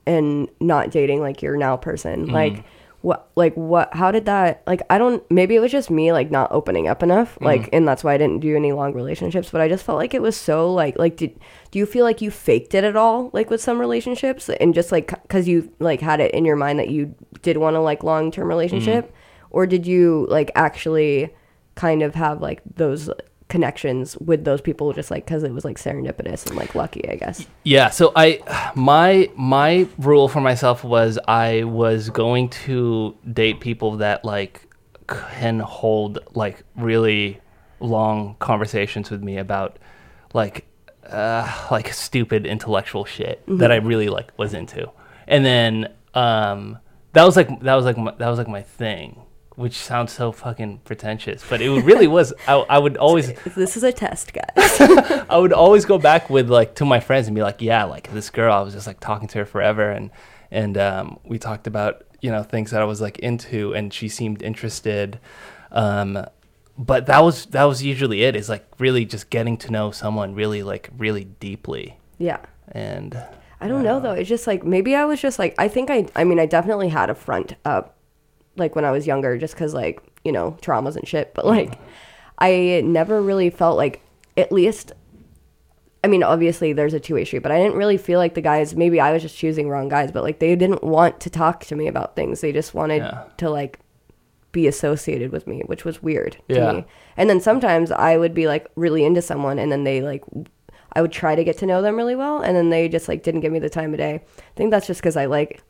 and 0.07 0.49
not 0.61 0.91
dating 0.91 1.21
like 1.21 1.43
your 1.43 1.57
now 1.57 1.77
person. 1.77 2.25
Mm-hmm. 2.27 2.35
Like 2.35 2.65
what 3.03 3.31
like 3.35 3.55
what 3.55 3.93
how 3.95 4.11
did 4.11 4.25
that 4.25 4.63
like 4.67 4.81
I 4.89 4.97
don't 4.97 5.29
maybe 5.31 5.55
it 5.57 5.61
was 5.61 5.73
just 5.73 5.91
me 5.91 6.13
like 6.13 6.31
not 6.31 6.51
opening 6.53 6.89
up 6.89 7.03
enough. 7.03 7.35
Mm-hmm. 7.35 7.45
Like 7.45 7.69
and 7.73 7.87
that's 7.87 8.03
why 8.03 8.15
I 8.15 8.17
didn't 8.19 8.41
do 8.41 8.57
any 8.57 8.73
long 8.73 8.95
relationships, 8.95 9.51
but 9.51 9.61
I 9.61 9.69
just 9.69 9.85
felt 9.85 9.99
like 9.99 10.15
it 10.15 10.23
was 10.23 10.37
so 10.37 10.73
like 10.73 10.99
like 10.99 11.17
did 11.17 11.39
do 11.71 11.79
you 11.79 11.87
feel 11.87 12.05
like 12.05 12.23
you 12.23 12.31
faked 12.31 12.75
it 12.75 12.85
at 12.85 12.97
all 12.97 13.31
like 13.33 13.51
with 13.51 13.61
some 13.61 13.79
relationships 13.79 14.49
and 14.49 14.73
just 14.73 14.93
like 14.93 15.13
cuz 15.29 15.47
you 15.47 15.73
like 15.79 16.01
had 16.01 16.21
it 16.21 16.33
in 16.33 16.45
your 16.45 16.57
mind 16.57 16.79
that 16.79 16.89
you 16.89 17.15
did 17.43 17.57
want 17.57 17.77
a 17.77 17.81
like 17.81 18.03
long-term 18.03 18.49
relationship 18.49 19.07
Mm-hmm. 19.07 19.47
or 19.51 19.67
did 19.67 19.87
you 19.87 20.27
like 20.31 20.51
actually 20.55 21.31
kind 21.75 22.03
of 22.03 22.15
have 22.15 22.41
like 22.41 22.61
those 22.77 23.11
connections 23.53 24.17
with 24.17 24.45
those 24.45 24.63
people 24.63 24.95
just 24.95 25.11
like 25.11 25.27
because 25.27 25.43
it 25.43 25.53
was 25.53 25.63
like 25.63 25.77
serendipitous 25.77 26.47
and 26.47 26.57
like 26.57 26.75
lucky 26.75 27.07
i 27.11 27.17
guess. 27.17 27.47
Yeah, 27.65 27.91
so 27.91 28.11
I 28.17 28.41
my 28.75 29.31
my 29.37 29.87
rule 29.99 30.27
for 30.29 30.41
myself 30.41 30.83
was 30.83 31.19
I 31.29 31.65
was 31.65 32.09
going 32.09 32.49
to 32.65 33.15
date 33.31 33.61
people 33.61 33.99
that 33.99 34.25
like 34.25 34.67
can 35.07 35.61
hold 35.61 36.19
like 36.33 36.65
really 36.77 37.43
long 37.79 38.37
conversations 38.39 39.11
with 39.11 39.23
me 39.23 39.37
about 39.37 39.79
like 40.33 40.65
uh 41.11 41.69
like 41.71 41.93
stupid 41.93 42.47
intellectual 42.47 43.05
shit 43.05 43.43
that 43.47 43.71
I 43.71 43.77
really 43.77 44.09
like 44.09 44.33
was 44.39 44.55
into. 44.55 44.91
And 45.29 45.45
then 45.45 45.93
um 46.15 46.79
that 47.13 47.25
was 47.25 47.37
like 47.37 47.49
that 47.61 47.75
was 47.75 47.85
like 47.85 47.99
my, 47.99 48.15
that 48.19 48.29
was 48.31 48.39
like 48.39 48.49
my 48.49 48.63
thing, 48.63 49.21
which 49.57 49.77
sounds 49.77 50.13
so 50.13 50.33
fucking 50.33 50.79
pretentious, 50.85 51.45
but 51.49 51.61
it 51.61 51.71
really 51.83 52.07
was. 52.07 52.33
I, 52.49 52.55
I 52.55 52.79
would 52.79 52.97
always 52.97 53.33
this 53.55 53.77
is 53.77 53.83
a 53.83 53.93
test 53.93 54.33
guys. 54.33 54.81
I 55.29 55.37
would 55.37 55.53
always 55.53 55.85
go 55.85 55.99
back 55.99 56.31
with 56.31 56.51
like 56.51 56.75
to 56.77 56.85
my 56.85 57.01
friends 57.01 57.27
and 57.27 57.35
be 57.35 57.43
like, 57.43 57.61
yeah, 57.61 57.85
like 57.85 58.13
this 58.13 58.31
girl, 58.31 58.53
I 58.53 58.61
was 58.61 58.75
just 58.75 58.87
like 58.87 59.01
talking 59.01 59.29
to 59.29 59.39
her 59.39 59.45
forever, 59.45 59.91
and 59.91 60.11
and 60.51 60.79
um, 60.79 61.19
we 61.25 61.39
talked 61.39 61.67
about 61.67 62.05
you 62.21 62.31
know 62.31 62.43
things 62.43 62.71
that 62.71 62.81
I 62.81 62.85
was 62.85 63.01
like 63.01 63.19
into, 63.19 63.75
and 63.75 63.93
she 63.93 64.09
seemed 64.09 64.43
interested. 64.43 65.19
Um, 65.71 66.25
but 66.79 67.07
that 67.07 67.23
was 67.23 67.47
that 67.47 67.65
was 67.65 67.83
usually 67.83 68.23
it. 68.23 68.35
Is 68.35 68.49
like 68.49 68.67
really 68.79 69.05
just 69.05 69.31
getting 69.31 69.57
to 69.59 69.71
know 69.71 69.91
someone 69.91 70.35
really 70.35 70.63
like 70.63 70.89
really 70.97 71.25
deeply, 71.25 71.99
yeah. 72.19 72.39
And 72.71 73.23
i 73.61 73.69
don't 73.69 73.85
know 73.85 74.01
though. 74.01 74.13
It's 74.13 74.29
just 74.29 74.47
like 74.47 74.65
maybe 74.65 74.97
i 74.97 75.05
was 75.05 75.21
just 75.21 75.39
like 75.39 75.55
i 75.57 75.69
think 75.69 75.89
i 75.89 76.07
i 76.17 76.25
mean 76.25 76.41
i 76.41 76.47
definitely 76.47 76.89
had 76.89 77.11
a 77.11 77.15
front 77.15 77.55
up 77.65 77.97
like 78.57 78.75
when 78.77 78.85
i 78.85 78.91
was 78.91 79.07
younger 79.07 79.37
just 79.39 79.55
because 79.55 79.73
like 79.75 80.03
you 80.25 80.33
know 80.33 80.57
traumas 80.61 80.97
and 80.97 81.07
shit 81.09 81.33
but 81.35 81.47
like 81.47 81.79
i 82.39 82.81
never 82.85 83.21
really 83.23 83.51
felt 83.51 83.77
like 83.77 84.01
at 84.37 84.51
least 84.53 84.93
I 86.05 86.09
mean, 86.09 86.25
obviously 86.25 86.73
there's 86.73 86.95
a 86.95 86.99
two-way 86.99 87.25
street, 87.25 87.45
but 87.45 87.53
I 87.53 87.59
didn't 87.59 87.77
really 87.77 87.97
feel 87.97 88.19
like 88.19 88.35
the 88.35 88.41
guys. 88.41 88.75
Maybe 88.75 88.99
I 88.99 89.13
was 89.13 89.23
just 89.23 89.37
choosing 89.39 89.69
wrong 89.69 89.89
guys, 89.89 90.11
but 90.11 90.25
like 90.25 90.41
they 90.41 90.57
didn't 90.57 90.83
want 90.83 91.21
to 91.21 91.31
talk 91.31 91.65
to 91.67 91.77
me 91.77 91.87
about 91.87 92.17
things. 92.17 92.41
They 92.41 92.51
just 92.51 92.75
wanted 92.75 93.03
Yeah. 93.03 93.23
to 93.37 93.49
like 93.51 93.79
be 94.51 94.67
associated 94.67 95.31
with 95.31 95.47
me, 95.47 95.63
which 95.67 95.85
was 95.85 96.03
weird 96.03 96.39
to 96.49 96.55
Yeah. 96.57 96.73
me. 96.73 96.87
And 97.17 97.31
then 97.31 97.41
sometimes 97.41 97.93
I 97.93 98.17
would 98.17 98.35
be 98.35 98.49
like 98.49 98.67
really 98.75 99.05
into 99.05 99.23
someone, 99.23 99.61
and 99.61 99.71
then 99.71 99.85
they 99.85 100.01
like 100.03 100.25
I 100.93 101.03
would 101.03 101.13
try 101.13 101.37
to 101.37 101.45
get 101.45 101.57
to 101.59 101.67
know 101.67 101.81
them 101.83 101.95
really 101.95 102.17
well, 102.17 102.41
and 102.41 102.57
then 102.57 102.71
they 102.71 102.89
just 102.89 103.07
like 103.07 103.23
didn't 103.23 103.43
give 103.43 103.53
me 103.53 103.61
the 103.61 103.71
time 103.71 103.95
of 103.95 103.99
day. 103.99 104.15
I 104.17 104.57
think 104.57 104.73
that's 104.73 104.89
just 104.89 105.01
because 105.01 105.17
I 105.17 105.27
like 105.27 105.63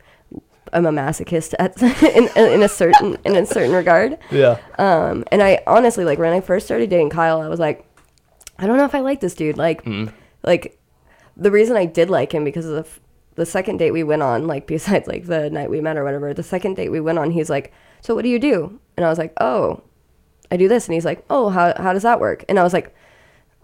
I'm 0.72 0.86
a 0.86 0.90
masochist 0.92 1.54
at 1.58 1.80
in, 2.02 2.28
in 2.36 2.62
a 2.62 2.68
certain 2.68 3.16
in 3.24 3.36
a 3.36 3.44
certain 3.44 3.72
regard. 3.72 4.18
yeah, 4.30 4.58
Um, 4.78 5.24
and 5.30 5.42
I 5.42 5.60
honestly 5.66 6.04
like 6.04 6.18
when 6.18 6.32
I 6.32 6.40
first 6.40 6.66
started 6.66 6.88
dating 6.90 7.10
Kyle, 7.10 7.40
I 7.40 7.48
was 7.48 7.60
like, 7.60 7.84
I 8.58 8.66
don't 8.66 8.76
know 8.78 8.84
if 8.84 8.94
I 8.94 9.00
like 9.00 9.20
this 9.20 9.34
dude. 9.34 9.58
Like, 9.58 9.84
like 10.44 10.78
the 11.36 11.50
reason 11.50 11.76
I 11.76 11.84
did 11.84 12.08
like 12.10 12.32
him 12.32 12.44
because 12.44 12.64
of 12.66 12.72
the, 12.72 12.80
f- 12.80 13.00
the 13.34 13.46
second 13.46 13.78
date 13.78 13.90
we 13.90 14.02
went 14.04 14.22
on, 14.22 14.46
like 14.46 14.66
besides 14.74 15.06
like 15.06 15.26
the 15.26 15.50
night 15.50 15.68
we 15.70 15.80
met 15.80 15.96
or 15.98 16.04
whatever, 16.04 16.32
the 16.32 16.42
second 16.42 16.74
date 16.76 16.88
we 16.90 17.00
went 17.00 17.18
on, 17.18 17.30
he's 17.32 17.50
like, 17.50 17.72
so 18.00 18.14
what 18.14 18.22
do 18.22 18.28
you 18.30 18.38
do? 18.38 18.78
And 18.96 19.04
I 19.04 19.08
was 19.10 19.18
like, 19.18 19.32
oh, 19.40 19.82
I 20.50 20.56
do 20.56 20.68
this. 20.68 20.86
And 20.86 20.94
he's 20.94 21.04
like, 21.04 21.24
oh, 21.28 21.48
how 21.50 21.74
how 21.76 21.92
does 21.92 22.02
that 22.04 22.20
work? 22.20 22.44
And 22.48 22.58
I 22.58 22.62
was 22.62 22.72
like, 22.72 22.94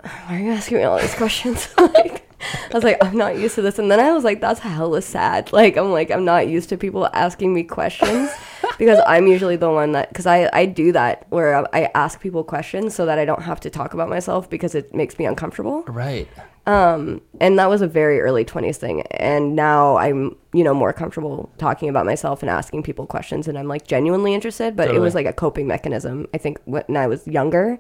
why 0.03 0.37
are 0.37 0.39
you 0.39 0.51
asking 0.53 0.79
me 0.79 0.85
all 0.85 0.99
these 0.99 1.15
questions? 1.15 1.69
like, 1.79 2.28
I 2.71 2.75
was 2.75 2.85
like, 2.85 3.03
I'm 3.05 3.17
not 3.17 3.39
used 3.39 3.55
to 3.57 3.63
this. 3.63 3.79
And 3.79 3.91
then 3.91 4.01
I 4.01 4.13
was 4.13 4.25
like, 4.25 4.41
that's 4.41 4.61
hella 4.61 5.03
sad. 5.03 5.53
Like, 5.53 5.77
I'm 5.77 5.91
like, 5.91 6.11
I'm 6.11 6.25
not 6.25 6.49
used 6.49 6.69
to 6.69 6.77
people 6.77 7.09
asking 7.13 7.53
me 7.53 7.65
questions 7.65 8.31
because 8.79 9.01
I'm 9.07 9.27
usually 9.27 9.57
the 9.57 9.71
one 9.71 9.93
that, 9.93 10.09
because 10.11 10.27
I, 10.27 10.49
I 10.53 10.67
do 10.67 10.93
that 10.93 11.27
where 11.31 11.57
I 11.57 11.65
I 11.73 11.91
ask 11.95 12.21
people 12.21 12.45
questions 12.45 12.95
so 12.95 13.07
that 13.07 13.19
I 13.19 13.25
don't 13.25 13.43
have 13.43 13.61
to 13.61 13.71
talk 13.71 13.95
about 13.95 14.09
myself 14.09 14.49
because 14.49 14.75
it 14.75 14.95
makes 14.95 15.19
me 15.19 15.25
uncomfortable. 15.27 15.83
right. 15.87 16.29
Um, 16.67 17.23
and 17.41 17.59
that 17.59 17.71
was 17.71 17.81
a 17.81 17.87
very 17.87 18.21
early 18.21 18.45
20s 18.45 18.77
thing. 18.77 19.01
And 19.13 19.57
now 19.57 19.97
I'm, 19.97 20.37
you 20.53 20.63
know, 20.63 20.75
more 20.75 20.93
comfortable 20.93 21.51
talking 21.57 21.89
about 21.89 22.05
myself 22.05 22.43
and 22.43 22.51
asking 22.51 22.83
people 22.83 23.07
questions 23.07 23.49
and 23.49 23.57
I'm 23.59 23.69
like 23.69 23.87
genuinely 23.87 24.35
interested. 24.35 24.77
But 24.77 24.95
it 24.95 24.99
was 24.99 25.15
like 25.15 25.25
a 25.25 25.33
coping 25.33 25.67
mechanism, 25.67 26.27
I 26.35 26.39
think, 26.39 26.61
when 26.67 26.95
I 26.95 27.07
was 27.07 27.27
younger. 27.27 27.79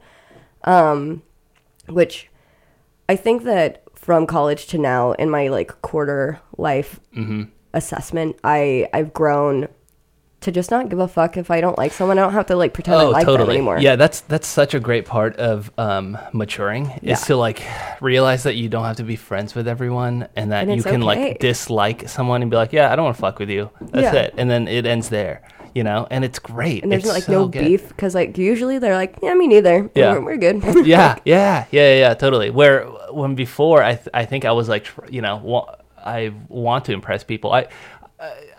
Um, 0.65 1.23
which 1.89 2.31
I 3.09 3.17
think 3.17 3.45
that 3.45 3.83
from 4.09 4.27
college 4.27 4.69
to 4.69 4.79
now 4.79 5.13
in 5.13 5.29
my 5.29 5.49
like 5.49 5.71
quarter 5.83 6.41
life 6.57 6.99
Mm-hmm. 7.15 7.43
assessment, 7.75 8.37
I 8.43 8.89
I've 8.95 9.13
grown 9.13 9.69
to 10.41 10.51
just 10.51 10.71
not 10.71 10.89
give 10.89 10.99
a 10.99 11.09
fuck 11.09 11.37
if 11.37 11.51
I 11.51 11.61
don't 11.61 11.77
like 11.77 11.93
someone. 11.93 12.17
I 12.19 12.23
don't 12.23 12.33
have 12.33 12.47
to 12.47 12.57
like 12.57 12.73
pretend 12.73 12.97
I 12.99 13.05
like 13.05 13.27
them 13.27 13.51
anymore. 13.51 13.77
Oh, 13.77 13.81
Yeah, 13.81 13.97
that's 13.97 14.21
that's 14.23 14.47
such 14.47 14.73
a 14.73 14.81
great 14.81 15.05
part 15.05 15.37
of 15.37 15.71
um, 15.77 16.17
maturing 16.33 16.91
Yeah. 17.03 17.13
is 17.13 17.21
to 17.27 17.37
like 17.37 17.61
realize 18.01 18.45
that 18.45 18.55
you 18.55 18.71
don't 18.71 18.85
have 18.85 18.97
to 18.97 19.03
be 19.05 19.17
friends 19.17 19.55
with 19.55 19.69
everyone 19.69 20.27
and 20.37 20.53
that 20.53 20.69
And 20.69 20.75
you 20.75 20.83
can 20.83 21.03
okay. 21.03 21.31
like 21.31 21.41
dislike 21.41 22.09
someone 22.09 22.41
and 22.41 22.51
be 22.51 22.57
like, 22.57 22.73
yeah, 22.73 22.91
I 22.91 22.97
don't 22.97 23.05
want 23.05 23.17
to 23.17 23.21
fuck 23.21 23.39
with 23.39 23.51
you. 23.51 23.69
That's 23.93 24.15
Yeah. 24.15 24.23
it, 24.23 24.35
and 24.39 24.49
then 24.51 24.69
it 24.69 24.87
ends 24.87 25.11
there. 25.11 25.43
You 25.79 25.85
know, 25.85 26.01
and 26.11 26.25
it's 26.25 26.41
great. 26.55 26.83
And 26.83 26.91
there's 26.91 27.05
It's 27.05 27.13
like 27.19 27.23
so 27.25 27.33
no 27.33 27.49
good. 27.49 27.65
beef 27.65 27.89
because 27.89 28.15
like 28.21 28.37
usually 28.37 28.79
they're 28.83 28.97
like, 29.03 29.13
yeah, 29.23 29.35
me 29.35 29.47
neither. 29.55 29.77
Yeah. 29.95 30.13
we're, 30.15 30.25
we're 30.29 30.37
good. 30.47 30.57
yeah, 30.97 31.17
yeah, 31.25 31.67
yeah, 31.77 31.91
yeah, 32.03 32.15
totally. 32.15 32.51
Where 32.51 32.77
when 33.19 33.35
before 33.37 33.79
I 33.91 33.95
th- 33.95 34.09
I 34.23 34.25
think 34.31 34.45
I 34.45 34.53
was 34.61 34.69
like 34.75 34.85
you 35.17 35.23
know 35.27 35.37
wa- 35.53 35.77
I 36.19 36.33
want 36.49 36.85
to 36.87 36.93
impress 36.99 37.23
people. 37.33 37.53
I 37.53 37.63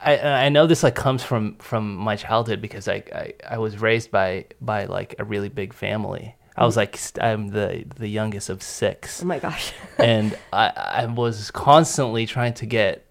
I 0.01 0.17
I 0.45 0.49
know 0.49 0.65
this 0.67 0.83
like 0.83 0.95
comes 0.95 1.23
from 1.23 1.55
from 1.59 1.95
my 1.95 2.15
childhood 2.15 2.61
because 2.61 2.87
I 2.87 3.03
I, 3.13 3.33
I 3.55 3.57
was 3.57 3.73
raised 3.81 4.11
by 4.11 4.45
by 4.61 4.85
like 4.85 5.15
a 5.19 5.23
really 5.25 5.49
big 5.49 5.73
family. 5.73 6.35
I 6.55 6.65
was 6.65 6.75
like 6.77 6.95
st- 6.97 7.23
I'm 7.23 7.49
the 7.49 7.85
the 7.97 8.07
youngest 8.07 8.49
of 8.49 8.61
six 8.63 9.21
oh 9.23 9.25
my 9.25 9.39
gosh. 9.39 9.73
and 9.97 10.37
I, 10.53 10.71
I 11.01 11.05
was 11.05 11.51
constantly 11.51 12.25
trying 12.25 12.53
to 12.55 12.65
get 12.65 13.05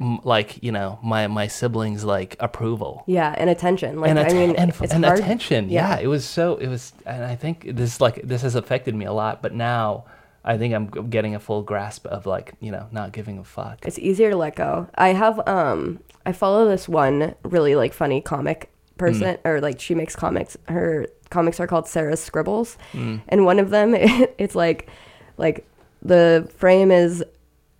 m- 0.00 0.18
like 0.24 0.62
you 0.62 0.72
know 0.72 0.98
my 1.02 1.26
my 1.28 1.46
siblings 1.46 2.04
like 2.04 2.36
approval 2.40 3.04
Yeah, 3.06 3.34
and 3.36 3.48
attention. 3.50 4.00
Like 4.00 4.10
and, 4.10 4.18
I 4.18 4.28
mean, 4.32 4.56
and, 4.56 4.70
it's 4.70 4.92
and 4.92 5.04
hard- 5.04 5.18
attention 5.20 5.68
yeah. 5.70 5.98
it 5.98 6.06
was 6.08 6.24
so 6.24 6.56
it 6.56 6.68
was 6.68 6.92
and 7.06 7.24
i 7.24 7.36
think 7.36 7.64
this 7.76 8.00
like 8.00 8.20
this 8.22 8.42
has 8.42 8.54
affected 8.54 8.94
me 8.94 9.04
a 9.04 9.12
lot 9.12 9.40
but 9.42 9.52
now 9.54 10.04
i 10.44 10.58
think 10.58 10.74
i'm 10.74 10.86
getting 11.10 11.34
a 11.34 11.40
full 11.40 11.62
grasp 11.62 12.06
of 12.06 12.26
like 12.26 12.54
you 12.60 12.70
know 12.72 12.86
not 12.92 13.12
giving 13.12 13.38
a 13.38 13.44
fuck 13.44 13.78
It's 13.86 13.98
easier 13.98 14.30
to 14.30 14.36
let 14.36 14.56
go. 14.56 14.88
I 14.96 15.08
have 15.14 15.46
um 15.48 16.00
I 16.26 16.32
follow 16.32 16.66
this 16.68 16.88
one 16.88 17.34
really 17.42 17.74
like 17.76 17.92
funny 17.92 18.20
comic 18.20 18.70
person 18.96 19.36
or 19.44 19.60
like 19.60 19.80
she 19.80 19.94
makes 19.94 20.16
comics. 20.16 20.56
Her 20.68 21.06
comics 21.30 21.58
are 21.60 21.66
called 21.66 21.86
Sarah's 21.88 22.22
Scribbles. 22.22 22.78
And 22.92 23.44
one 23.44 23.58
of 23.58 23.70
them 23.70 23.94
it's 24.38 24.54
like 24.54 24.88
like 25.36 25.66
the 26.02 26.48
frame 26.56 26.90
is 26.90 27.24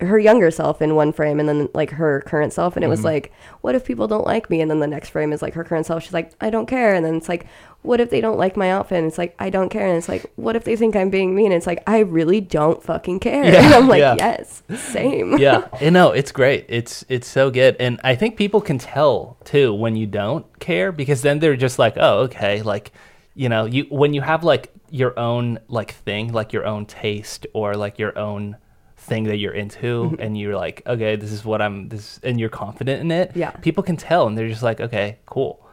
her 0.01 0.19
younger 0.19 0.51
self 0.51 0.81
in 0.81 0.93
one 0.95 1.13
frame 1.13 1.39
and 1.39 1.47
then 1.47 1.69
like 1.73 1.89
her 1.91 2.21
current 2.21 2.51
self. 2.51 2.75
And 2.75 2.83
it 2.83 2.89
was 2.89 2.99
mm-hmm. 2.99 3.07
like 3.07 3.31
what 3.61 3.75
if 3.75 3.85
people 3.85 4.07
don't 4.07 4.25
like 4.25 4.49
me? 4.49 4.59
And 4.59 4.69
then 4.69 4.79
the 4.79 4.87
next 4.87 5.09
frame 5.09 5.31
is 5.31 5.41
like 5.41 5.53
her 5.53 5.63
current 5.63 5.85
self. 5.85 6.03
She's 6.03 6.13
like 6.13 6.33
i 6.41 6.49
don't 6.49 6.65
care. 6.65 6.93
And 6.93 7.05
then 7.05 7.15
it's 7.15 7.29
like 7.29 7.47
what 7.81 8.01
if 8.01 8.09
they 8.09 8.19
don't 8.19 8.37
like 8.37 8.57
my 8.57 8.71
outfit? 8.71 8.97
And 8.97 9.07
it's 9.07 9.17
like 9.17 9.35
i 9.39 9.49
don't 9.49 9.69
care. 9.69 9.87
And 9.87 9.97
it's 9.97 10.09
like 10.09 10.31
what 10.35 10.57
if 10.57 10.65
they 10.65 10.75
think 10.75 10.95
i'm 10.95 11.09
being 11.09 11.33
mean? 11.33 11.47
And 11.47 11.55
it's 11.55 11.67
like 11.67 11.81
i 11.87 11.99
really 11.99 12.41
don't 12.41 12.83
fucking 12.83 13.21
care. 13.21 13.45
Yeah, 13.45 13.61
and 13.65 13.73
i'm 13.73 13.87
like 13.87 13.99
yeah. 13.99 14.15
yes 14.17 14.63
same. 14.75 15.37
Yeah. 15.37 15.67
You 15.81 15.91
know 15.91 16.11
it's 16.11 16.31
great. 16.31 16.65
It's 16.67 17.05
it's 17.07 17.27
so 17.27 17.49
good. 17.49 17.77
And 17.79 18.01
i 18.03 18.15
think 18.15 18.35
people 18.35 18.59
can 18.59 18.77
tell 18.77 19.37
too 19.45 19.73
when 19.73 19.95
you 19.95 20.07
don't 20.07 20.59
care 20.59 20.91
because 20.91 21.21
then 21.21 21.39
they're 21.39 21.55
just 21.55 21.79
like 21.79 21.95
oh 21.97 22.19
okay. 22.23 22.61
Like 22.61 22.91
you 23.33 23.47
know 23.47 23.65
you 23.65 23.85
when 23.89 24.13
you 24.13 24.21
have 24.21 24.43
like 24.43 24.73
your 24.89 25.17
own 25.17 25.59
like 25.67 25.91
thing 25.91 26.33
like 26.33 26.51
your 26.53 26.65
own 26.65 26.85
taste 26.85 27.47
or 27.53 27.75
like 27.75 27.97
your 27.97 28.17
own 28.17 28.57
thing 29.05 29.23
that 29.25 29.37
you're 29.37 29.53
into 29.53 30.03
Mm-hmm. 30.05 30.21
and 30.21 30.37
you're 30.37 30.55
like 30.55 30.81
okay 30.87 31.15
this 31.15 31.31
is 31.31 31.45
what 31.45 31.61
i'm 31.61 31.89
this 31.89 32.19
and 32.23 32.39
you're 32.39 32.49
confident 32.49 33.01
in 33.01 33.11
it 33.11 33.31
Yeah. 33.35 33.51
people 33.51 33.83
can 33.83 33.97
tell 33.97 34.27
and 34.27 34.37
they're 34.37 34.49
just 34.49 34.63
like 34.63 34.81
okay 34.81 35.19
cool 35.25 35.65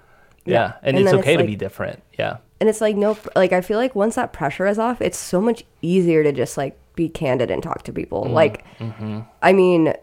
yeah, 0.44 0.52
Yeah. 0.54 0.72
and, 0.82 0.96
And 0.96 0.98
it's 0.98 1.04
then 1.06 1.14
it's 1.18 1.22
okay 1.26 1.32
to 1.36 1.42
like- 1.42 1.46
be 1.48 1.56
different 1.56 2.02
yeah 2.18 2.36
and 2.60 2.68
it's 2.68 2.80
like 2.80 2.96
no 2.96 3.16
like 3.34 3.52
i 3.52 3.60
feel 3.60 3.78
like 3.78 3.94
once 3.94 4.14
that 4.16 4.32
pressure 4.32 4.66
is 4.66 4.78
off 4.78 5.00
it's 5.00 5.18
so 5.18 5.40
much 5.40 5.64
easier 5.80 6.22
to 6.22 6.32
just 6.32 6.56
like 6.56 6.78
be 6.94 7.08
candid 7.08 7.50
and 7.50 7.62
talk 7.62 7.82
to 7.84 7.92
people 7.92 8.24
Mm, 8.26 8.32
like 8.32 8.64
mm-hmm. 8.78 9.20
i 9.42 9.52
mean 9.52 9.94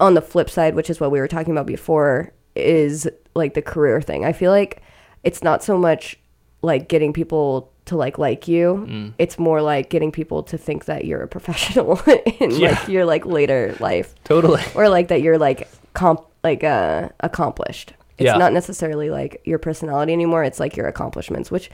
on 0.00 0.14
the 0.14 0.22
flip 0.22 0.48
side 0.50 0.74
which 0.74 0.90
is 0.90 1.00
what 1.00 1.10
we 1.10 1.18
were 1.18 1.28
talking 1.28 1.52
about 1.52 1.66
before 1.66 2.32
is 2.54 3.08
like 3.34 3.54
the 3.54 3.62
career 3.62 4.00
thing 4.00 4.24
i 4.24 4.32
feel 4.32 4.50
like 4.52 4.82
it's 5.24 5.42
not 5.42 5.62
so 5.62 5.76
much 5.76 6.18
like 6.62 6.88
getting 6.88 7.12
people 7.12 7.72
to 7.88 7.96
like 7.96 8.18
like 8.18 8.48
you 8.48 8.86
Mm. 8.88 9.12
it's 9.18 9.38
more 9.38 9.60
like 9.60 9.90
getting 9.90 10.10
people 10.12 10.42
to 10.44 10.56
think 10.58 10.84
that 10.86 11.04
you're 11.04 11.22
a 11.22 11.28
professional 11.28 12.00
in 12.40 12.50
Yeah. 12.52 12.70
like 12.70 12.88
your 12.88 13.04
like 13.04 13.26
later 13.26 13.74
life. 13.80 14.14
Totally. 14.24 14.62
Or 14.74 14.88
like 14.88 15.08
that 15.08 15.20
you're 15.22 15.38
like 15.38 15.68
comp 15.94 16.20
like 16.44 16.62
uh 16.64 17.08
accomplished. 17.20 17.92
It's 18.18 18.26
Yeah. 18.26 18.36
not 18.38 18.52
necessarily 18.52 19.10
like 19.10 19.40
your 19.44 19.58
personality 19.58 20.12
anymore 20.12 20.42
it's 20.44 20.58
like 20.60 20.76
your 20.76 20.86
accomplishments 20.88 21.50
which 21.50 21.70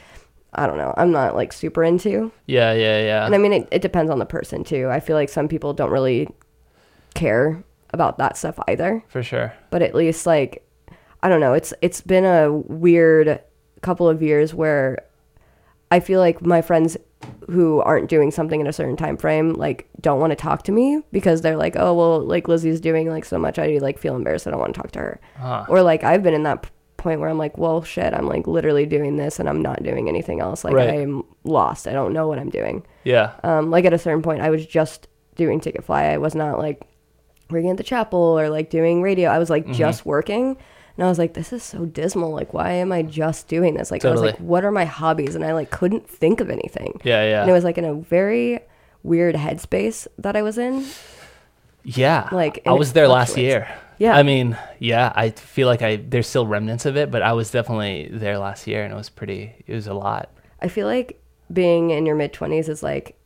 i 0.57 0.67
don't 0.67 0.77
know 0.79 0.93
i'm 0.97 1.11
not 1.11 1.35
like 1.35 1.53
super 1.53 1.83
into. 1.85 2.31
Yeah 2.47 2.73
yeah 2.73 2.99
yeah. 3.03 3.27
And 3.27 3.35
i 3.35 3.39
mean 3.39 3.53
it, 3.53 3.69
it 3.71 3.83
depends 3.83 4.11
on 4.11 4.19
the 4.19 4.27
person 4.27 4.65
too. 4.65 4.89
I 4.91 5.01
feel 5.01 5.17
like 5.17 5.29
some 5.29 5.49
people 5.49 5.73
don't 5.75 5.91
really 5.91 6.29
care 7.15 7.63
about 7.93 8.19
that 8.19 8.37
stuff 8.37 8.59
either. 8.69 9.03
For 9.09 9.23
sure. 9.23 9.53
But 9.71 9.83
at 9.83 9.95
least 9.95 10.27
like 10.27 10.61
i 11.23 11.29
don't 11.29 11.41
know 11.41 11.55
it's 11.55 11.73
it's 11.81 12.01
been 12.03 12.25
a 12.25 12.53
weird 12.53 13.41
couple 13.81 14.09
of 14.09 14.23
years 14.23 14.53
where 14.55 14.99
i 15.91 16.01
feel 16.01 16.21
like 16.21 16.41
my 16.43 16.61
friends 16.63 16.97
who 17.51 17.81
aren't 17.81 18.09
doing 18.11 18.31
something 18.31 18.61
in 18.61 18.67
a 18.67 18.73
certain 18.73 18.97
time 18.97 19.17
frame 19.17 19.53
like 19.55 19.89
don't 20.01 20.21
want 20.21 20.31
to 20.31 20.37
talk 20.37 20.63
to 20.63 20.73
me 20.73 21.01
because 21.13 21.41
they're 21.41 21.57
like 21.57 21.75
oh 21.77 21.95
well 21.95 22.21
like 22.21 22.49
lizzie's 22.49 22.81
doing 22.81 23.09
like 23.09 23.25
so 23.25 23.39
much 23.39 23.59
i 23.59 23.79
like 23.79 23.99
feel 23.99 24.15
embarrassed 24.15 24.47
i 24.47 24.51
don't 24.51 24.61
want 24.61 24.75
to 24.75 24.81
talk 24.81 24.91
to 24.91 24.99
her 24.99 25.21
Huh. 25.39 25.65
or 25.69 25.83
like 25.83 26.05
i've 26.05 26.23
been 26.23 26.35
in 26.35 26.43
that 26.45 26.67
point 26.97 27.21
where 27.21 27.29
i'm 27.29 27.39
like 27.39 27.57
well 27.59 27.83
shit 27.83 28.13
i'm 28.15 28.27
like 28.27 28.47
literally 28.47 28.87
doing 28.87 29.17
this 29.17 29.39
and 29.41 29.49
i'm 29.49 29.61
not 29.63 29.83
doing 29.83 30.09
anything 30.09 30.41
else 30.41 30.65
like 30.65 30.75
Right. 30.75 30.91
i'm 31.01 31.23
lost 31.45 31.87
i 31.89 31.93
don't 31.93 32.13
know 32.13 32.29
what 32.29 32.39
i'm 32.39 32.51
doing 32.51 32.85
yeah 33.05 33.33
um, 33.43 33.71
like 33.71 33.85
at 33.85 33.93
a 33.93 33.99
certain 33.99 34.23
point, 34.23 34.41
I 34.41 34.49
was 34.51 34.65
just 34.65 35.09
doing 35.37 35.61
Ticketfly. 35.61 35.91
I 36.13 36.17
was 36.17 36.35
not 36.35 36.59
like 36.59 36.81
working 37.51 37.69
at 37.71 37.77
the 37.77 37.83
chapel 37.83 38.19
or 38.19 38.49
like 38.49 38.71
doing 38.71 39.03
radio. 39.03 39.29
I 39.29 39.39
was 39.39 39.51
like 39.51 39.65
Mm-hmm. 39.65 39.75
just 39.75 40.07
working. 40.07 40.57
And 40.97 41.05
I 41.05 41.09
was 41.09 41.19
like, 41.19 41.35
this 41.35 41.53
is 41.53 41.63
so 41.63 41.87
dismal. 41.87 42.31
Like, 42.31 42.55
why 42.55 42.73
am 42.73 42.93
I 42.93 43.03
just 43.03 43.49
doing 43.49 43.75
this? 43.75 43.91
Like, 43.91 44.05
I 44.05 44.11
was 44.11 44.21
like, 44.21 44.37
what 44.39 44.65
are 44.65 44.71
my 44.71 44.85
hobbies? 44.85 45.35
And 45.35 45.45
I 45.45 45.53
like 45.53 45.71
couldn't 45.71 46.09
think 46.09 46.41
of 46.41 46.51
anything. 46.51 47.01
yeah 47.05 47.25
yeah 47.29 47.41
And 47.43 47.51
it 47.51 47.53
was 47.53 47.65
like 47.65 47.79
in 47.79 47.85
a 47.85 47.95
very 47.95 48.61
weird 49.03 49.35
headspace 49.35 50.07
that 50.19 50.37
I 50.37 50.43
was 50.43 50.57
in. 50.59 50.85
Yeah, 51.87 52.29
Like, 52.33 52.63
I 52.67 52.73
was 52.73 52.95
there 52.95 53.09
last 53.09 53.37
year. 53.37 53.69
Yeah. 53.99 54.17
I 54.17 54.23
mean, 54.23 54.57
yeah, 54.79 55.13
I 55.15 55.31
feel 55.31 55.69
like 55.69 55.83
I 55.83 55.97
there's 55.97 56.27
still 56.27 56.47
remnants 56.47 56.87
of 56.87 56.97
it, 56.97 57.11
but 57.11 57.23
I 57.23 57.33
was 57.33 57.51
definitely 57.51 58.09
there 58.11 58.39
last 58.39 58.67
year, 58.67 58.83
and 58.85 58.93
it 58.93 58.97
was 58.97 59.09
pretty. 59.11 59.55
It 59.67 59.75
was 59.75 59.87
a 59.87 59.95
lot. 59.95 60.31
I 60.61 60.69
feel 60.69 60.87
like 60.87 61.21
being 61.53 61.91
in 61.91 62.07
your 62.07 62.17
mid 62.17 62.33
20s 62.33 62.69
is 62.69 62.83
like 62.83 63.17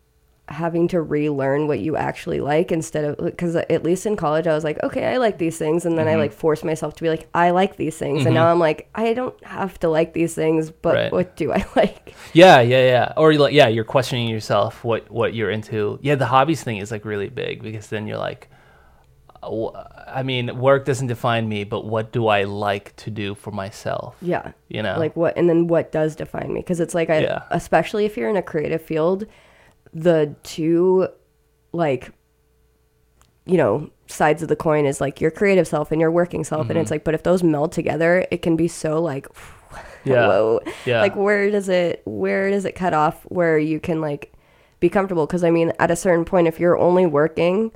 having 0.49 0.88
to 0.88 1.01
relearn 1.03 1.66
what 1.68 1.78
you 1.78 1.96
actually 1.96 2.40
like 2.40 2.72
instead 2.72 3.05
of 3.05 3.16
because 3.24 3.55
at 3.57 3.82
least 3.82 4.07
in 4.07 4.16
college 4.16 4.46
I 4.46 4.55
was 4.55 4.64
like 4.64 4.82
okay 4.82 5.05
I 5.07 5.18
like 5.18 5.38
these 5.38 5.59
things 5.59 5.84
and 5.84 5.96
then 5.99 6.07
Mm-hmm. 6.07 6.14
I 6.18 6.22
like 6.24 6.32
forced 6.32 6.64
myself 6.64 6.94
to 6.96 7.03
be 7.03 7.09
like 7.11 7.28
I 7.34 7.51
like 7.51 7.76
these 7.76 7.96
things 7.99 8.24
and 8.24 8.34
now 8.34 8.46
I'm 8.51 8.59
like 8.59 8.88
I 8.94 9.12
don't 9.14 9.34
have 9.44 9.78
to 9.80 9.88
like 9.88 10.14
these 10.14 10.34
things 10.34 10.70
but 10.70 10.94
Right. 10.94 11.12
what 11.12 11.36
do 11.36 11.53
I 11.53 11.64
like 11.76 12.14
Yeah, 12.32 12.61
yeah, 12.61 12.84
yeah. 12.86 13.12
Or 13.16 13.32
like, 13.34 13.53
yeah, 13.53 13.68
you're 13.68 13.84
questioning 13.84 14.28
yourself 14.28 14.82
what 14.84 15.11
what 15.11 15.34
you're 15.34 15.51
into. 15.51 15.99
Yeah, 16.03 16.14
the 16.16 16.26
hobbies 16.26 16.62
thing 16.62 16.78
is 16.78 16.90
like 16.90 17.05
really 17.05 17.28
big 17.28 17.62
because 17.62 17.88
then 17.88 18.07
you're 18.07 18.18
like, 18.18 18.49
uh, 19.42 19.84
I 20.07 20.22
mean, 20.22 20.59
work 20.59 20.84
doesn't 20.84 21.07
define 21.07 21.49
me, 21.49 21.64
but 21.64 21.84
what 21.84 22.11
do 22.12 22.26
I 22.26 22.44
like 22.44 22.96
to 22.96 23.11
do 23.11 23.34
for 23.34 23.51
myself? 23.51 24.16
yeah 24.20 24.53
You 24.68 24.82
know, 24.82 24.99
like 24.99 25.14
what 25.16 25.36
and 25.36 25.49
then 25.49 25.66
what 25.68 25.92
does 25.92 26.16
define 26.16 26.53
me 26.53 26.61
because 26.61 26.80
it's 26.80 26.94
like 26.94 27.11
I 27.11 27.20
Yeah. 27.20 27.42
especially 27.51 28.05
if 28.05 28.16
you're 28.16 28.30
in 28.30 28.36
a 28.36 28.42
creative 28.42 28.82
field 28.82 29.26
the 29.93 30.34
two 30.43 31.09
like 31.72 32.12
you 33.47 33.57
know 33.57 33.91
sides 34.07 34.43
of 34.43 34.49
the 34.49 34.57
coin 34.57 34.86
is 34.86 35.01
like 35.01 35.20
your 35.20 35.30
creative 35.30 35.66
self 35.68 35.91
and 35.93 36.01
your 36.01 36.11
working 36.11 36.45
self 36.45 36.68
and 36.70 36.78
it's 36.78 36.91
like 36.91 37.05
but 37.05 37.14
if 37.14 37.22
those 37.22 37.43
meld 37.43 37.72
together 37.72 38.26
it 38.30 38.43
can 38.43 38.57
be 38.57 38.68
so 38.68 39.01
like 39.03 39.26
Mm-hmm. 39.28 39.84
Yeah. 40.11 40.22
hello 40.22 40.61
Yeah. 40.86 41.01
like 41.03 41.14
where 41.16 41.51
does 41.51 41.68
it 41.68 42.01
where 42.07 42.51
does 42.51 42.64
it 42.64 42.72
cut 42.74 42.95
off 42.95 43.22
where 43.24 43.59
you 43.59 43.78
can 43.80 44.01
like 44.01 44.32
be 44.80 44.89
comfortable 44.89 45.26
because 45.26 45.45
i 45.45 45.51
mean 45.51 45.72
at 45.78 45.91
a 45.91 45.97
certain 45.97 46.24
point 46.24 46.47
if 46.49 46.59
you're 46.59 46.78
only 46.78 47.05
working 47.05 47.70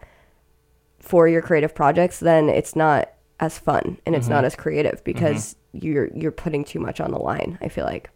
for 1.01 1.29
your 1.29 1.43
creative 1.43 1.75
projects 1.75 2.19
then 2.21 2.49
it's 2.49 2.75
not 2.75 3.11
as 3.41 3.59
fun 3.59 3.99
and 4.07 4.15
it's 4.15 4.25
Mm-hmm. 4.27 4.35
not 4.35 4.45
as 4.47 4.55
creative 4.57 5.03
because 5.05 5.57
you're 5.73 6.09
you're 6.15 6.33
putting 6.33 6.65
too 6.65 6.79
much 6.81 6.99
on 7.01 7.11
the 7.11 7.19
line 7.19 7.59
i 7.61 7.69
feel 7.69 7.85
like 7.85 8.09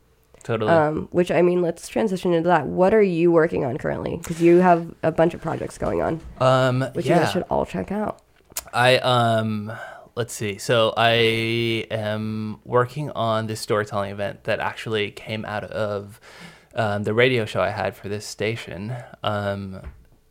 totally. 0.47 0.71
um 0.71 1.09
which 1.11 1.31
i 1.31 1.43
mean 1.43 1.61
let's 1.61 1.89
transition 1.89 2.33
into 2.33 2.49
that 2.49 2.67
what 2.67 2.95
are 2.95 3.03
you 3.03 3.31
working 3.33 3.65
on 3.65 3.77
currently 3.77 4.17
because 4.17 4.41
you 4.41 4.57
have 4.59 4.95
a 5.03 5.11
bunch 5.13 5.35
of 5.35 5.41
projects 5.43 5.77
going 5.79 6.01
on 6.01 6.21
um, 6.41 6.81
which 6.95 7.07
you 7.07 7.15
guys 7.15 7.33
should 7.33 7.45
all 7.51 7.67
check 7.67 7.91
out 7.93 8.23
I 8.73 8.97
um 8.99 9.73
let's 10.17 10.33
see. 10.35 10.59
So 10.59 10.93
I 10.97 11.13
am 11.91 12.61
working 12.65 13.11
on 13.11 13.47
this 13.47 13.61
storytelling 13.61 14.11
event 14.11 14.45
that 14.45 14.61
actually 14.61 15.11
came 15.13 15.45
out 15.45 15.65
of 15.65 16.21
um, 16.75 17.05
the 17.05 17.15
radio 17.15 17.45
show 17.45 17.61
I 17.61 17.71
had 17.71 17.95
for 17.95 18.09
this 18.09 18.27
station. 18.27 18.95
Um, 19.23 19.83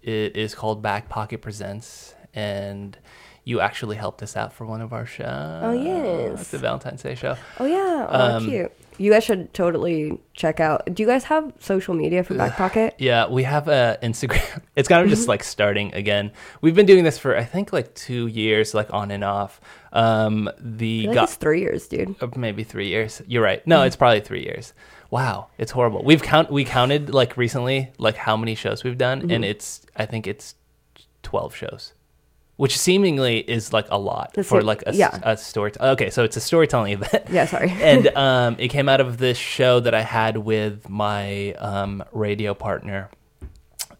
it 0.02 0.36
is 0.36 0.54
called 0.54 0.82
Back 0.82 1.08
Pocket 1.08 1.42
Presents, 1.42 2.14
and 2.34 2.98
you 3.44 3.60
actually 3.60 3.96
helped 3.96 4.22
us 4.24 4.36
out 4.36 4.54
for 4.54 4.66
one 4.66 4.82
of 4.82 4.92
our 4.92 5.06
shows. 5.06 5.28
Oh, 5.28 5.72
yes. 5.72 6.50
the 6.50 6.58
Valentine's 6.58 7.04
Day 7.04 7.16
show. 7.16 7.38
oh 7.60 7.66
yeah 7.66 8.08
oh 8.10 8.38
Um, 8.38 8.46
cute 8.46 8.72
you 8.98 9.12
guys 9.12 9.24
should 9.24 9.54
totally 9.54 10.20
check 10.34 10.60
out 10.60 10.84
do 10.94 11.04
you 11.04 11.08
guys 11.08 11.24
have 11.26 11.52
social 11.60 11.94
media 11.94 12.24
for 12.24 12.34
back 12.36 12.56
pocket 12.56 12.96
Yeah, 13.00 13.28
we 13.28 13.44
have 13.44 13.68
a 13.68 13.98
Instagram. 14.04 14.62
It's 14.76 14.88
kind 14.90 15.02
of 15.02 15.08
Mm-hmm. 15.08 15.16
just 15.16 15.28
like 15.28 15.44
starting 15.44 15.94
again. 15.94 16.32
We've 16.62 16.76
been 16.76 16.86
doing 16.86 17.04
this 17.04 17.18
for 17.18 17.36
I 17.38 17.44
think 17.46 17.72
like 17.74 17.94
two 17.96 18.28
years, 18.28 18.74
like 18.74 18.94
on 18.94 19.12
and 19.12 19.24
off. 19.24 19.60
Um, 19.94 20.48
I 20.50 20.54
the 20.60 21.08
like 21.08 21.18
gu- 21.18 21.24
it's 21.24 21.36
three 21.36 21.62
years 21.62 21.88
dude 21.88 22.16
uh, 22.22 22.28
maybe 22.36 22.64
three 22.64 22.88
years. 22.90 23.22
You're 23.28 23.44
right. 23.44 23.66
No, 23.66 23.84
it's 23.84 23.96
probably 23.96 24.20
three 24.22 24.44
years. 24.44 24.74
Wow, 25.12 25.48
it's 25.58 25.72
horrible. 25.72 26.04
We've 26.04 26.22
count 26.24 26.52
we 26.52 26.66
counted 26.66 27.14
like 27.14 27.38
recently 27.38 27.92
like 27.98 28.18
how 28.18 28.36
many 28.36 28.56
shows 28.56 28.84
we've 28.84 28.98
done, 28.98 29.22
Mm-hmm. 29.22 29.32
and 29.32 29.46
it's 29.46 29.82
I 29.96 30.06
think 30.06 30.28
it's 30.28 30.56
twelve 31.24 31.56
shows, 31.56 31.94
which 32.58 32.78
seemingly 32.78 33.40
is 33.40 33.74
like 33.74 33.86
a 33.90 33.98
lot 33.98 34.32
That's 34.34 34.48
for 34.48 34.62
like- 34.62 34.86
like 34.86 34.96
a, 34.96 34.98
yeah. 34.98 35.20
a 35.24 35.36
story. 35.38 35.72
Okay, 35.80 36.10
so 36.10 36.24
it's 36.24 36.38
a 36.38 36.42
storytelling 36.42 36.94
event. 36.94 37.26
yeah 37.30 37.46
sorry 37.46 37.70
and 37.82 38.08
um, 38.16 38.56
it 38.60 38.70
came 38.70 38.88
out 38.90 39.02
of 39.02 39.18
this 39.18 39.38
show 39.38 39.80
that 39.82 39.94
I 39.94 40.02
had 40.02 40.38
with 40.38 40.88
my 40.90 41.54
um, 41.54 42.04
radio 42.12 42.54
partner. 42.54 43.10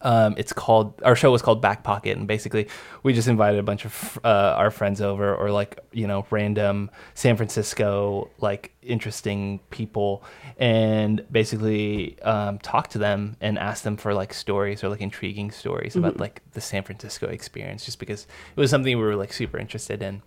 Um, 0.06 0.36
it's 0.38 0.52
called 0.52 1.02
our 1.02 1.16
show 1.16 1.32
was 1.32 1.42
called 1.42 1.60
Back 1.60 1.82
Pocket, 1.82 2.16
and 2.16 2.28
basically 2.28 2.68
we 3.02 3.12
just 3.12 3.26
invited 3.26 3.58
a 3.58 3.64
bunch 3.64 3.84
of 3.84 4.20
uh, 4.22 4.54
our 4.56 4.70
friends 4.70 5.00
over, 5.00 5.34
or 5.34 5.50
like 5.50 5.80
you 5.90 6.06
know 6.06 6.24
random 6.30 6.92
San 7.14 7.36
Francisco 7.36 8.30
like 8.38 8.72
interesting 8.82 9.58
people, 9.70 10.22
and 10.58 11.26
basically 11.32 12.20
um, 12.22 12.60
talk 12.60 12.86
to 12.90 12.98
them 12.98 13.36
and 13.40 13.58
ask 13.58 13.82
them 13.82 13.96
for 13.96 14.14
like 14.14 14.32
stories 14.32 14.84
or 14.84 14.88
like 14.88 15.00
intriguing 15.00 15.50
stories 15.50 15.96
about 15.96 16.20
like 16.20 16.40
the 16.52 16.60
San 16.60 16.84
Francisco 16.84 17.26
experience, 17.26 17.84
just 17.84 17.98
because 17.98 18.28
it 18.56 18.60
was 18.60 18.70
something 18.70 18.96
we 18.96 19.02
were 19.02 19.16
like 19.16 19.32
super 19.32 19.58
interested 19.58 20.02
in 20.02 20.22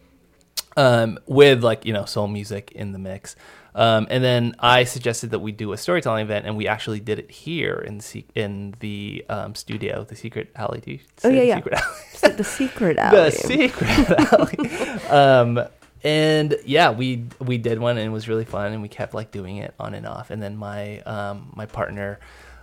um, 0.78 1.20
with 1.26 1.64
like 1.64 1.86
you 1.86 1.94
know 1.94 2.06
soul 2.06 2.28
music 2.28 2.72
in 2.74 2.92
the 2.92 3.00
mix. 3.00 3.36
Um, 3.76 4.08
and 4.10 4.24
then 4.24 4.56
I 4.60 4.84
suggested 4.84 5.32
that 5.32 5.40
we 5.40 5.52
do 5.52 5.74
a 5.74 5.78
storytelling 5.78 6.24
event, 6.24 6.46
and 6.46 6.58
we 6.58 6.68
actually 6.68 7.00
did 7.00 7.20
it 7.20 7.30
here 7.30 7.76
in 7.76 8.00
the 8.00 8.26
in 8.36 8.76
the 8.80 9.26
um, 9.30 9.56
studio, 9.56 10.04
the 10.04 10.16
Secret 10.16 10.50
Alley. 10.56 10.82
Do 10.82 10.98
Oh, 11.24 11.30
yeah, 11.30 11.40
the 11.40 11.46
yeah. 11.46 11.56
Secret 11.58 11.74
Alley? 11.76 12.36
The 12.36 12.44
secret 12.44 12.98
alley. 13.00 13.30
the 13.30 13.32
Secret 13.32 14.10
Alley. 14.34 15.10
um, 15.10 15.68
and 16.04 16.56
yeah, 16.66 16.92
we 16.92 17.26
we 17.40 17.58
did 17.58 17.80
one, 17.80 17.98
and 17.98 18.08
it 18.08 18.12
was 18.12 18.28
really 18.28 18.46
fun, 18.46 18.72
and 18.74 18.82
we 18.82 18.88
kept 18.88 19.14
like 19.14 19.32
doing 19.32 19.58
it 19.58 19.74
on 19.80 19.94
and 19.94 20.06
off. 20.06 20.32
And 20.32 20.42
then 20.42 20.56
my 20.58 21.00
um, 21.02 21.52
my 21.56 21.66
partner 21.66 22.20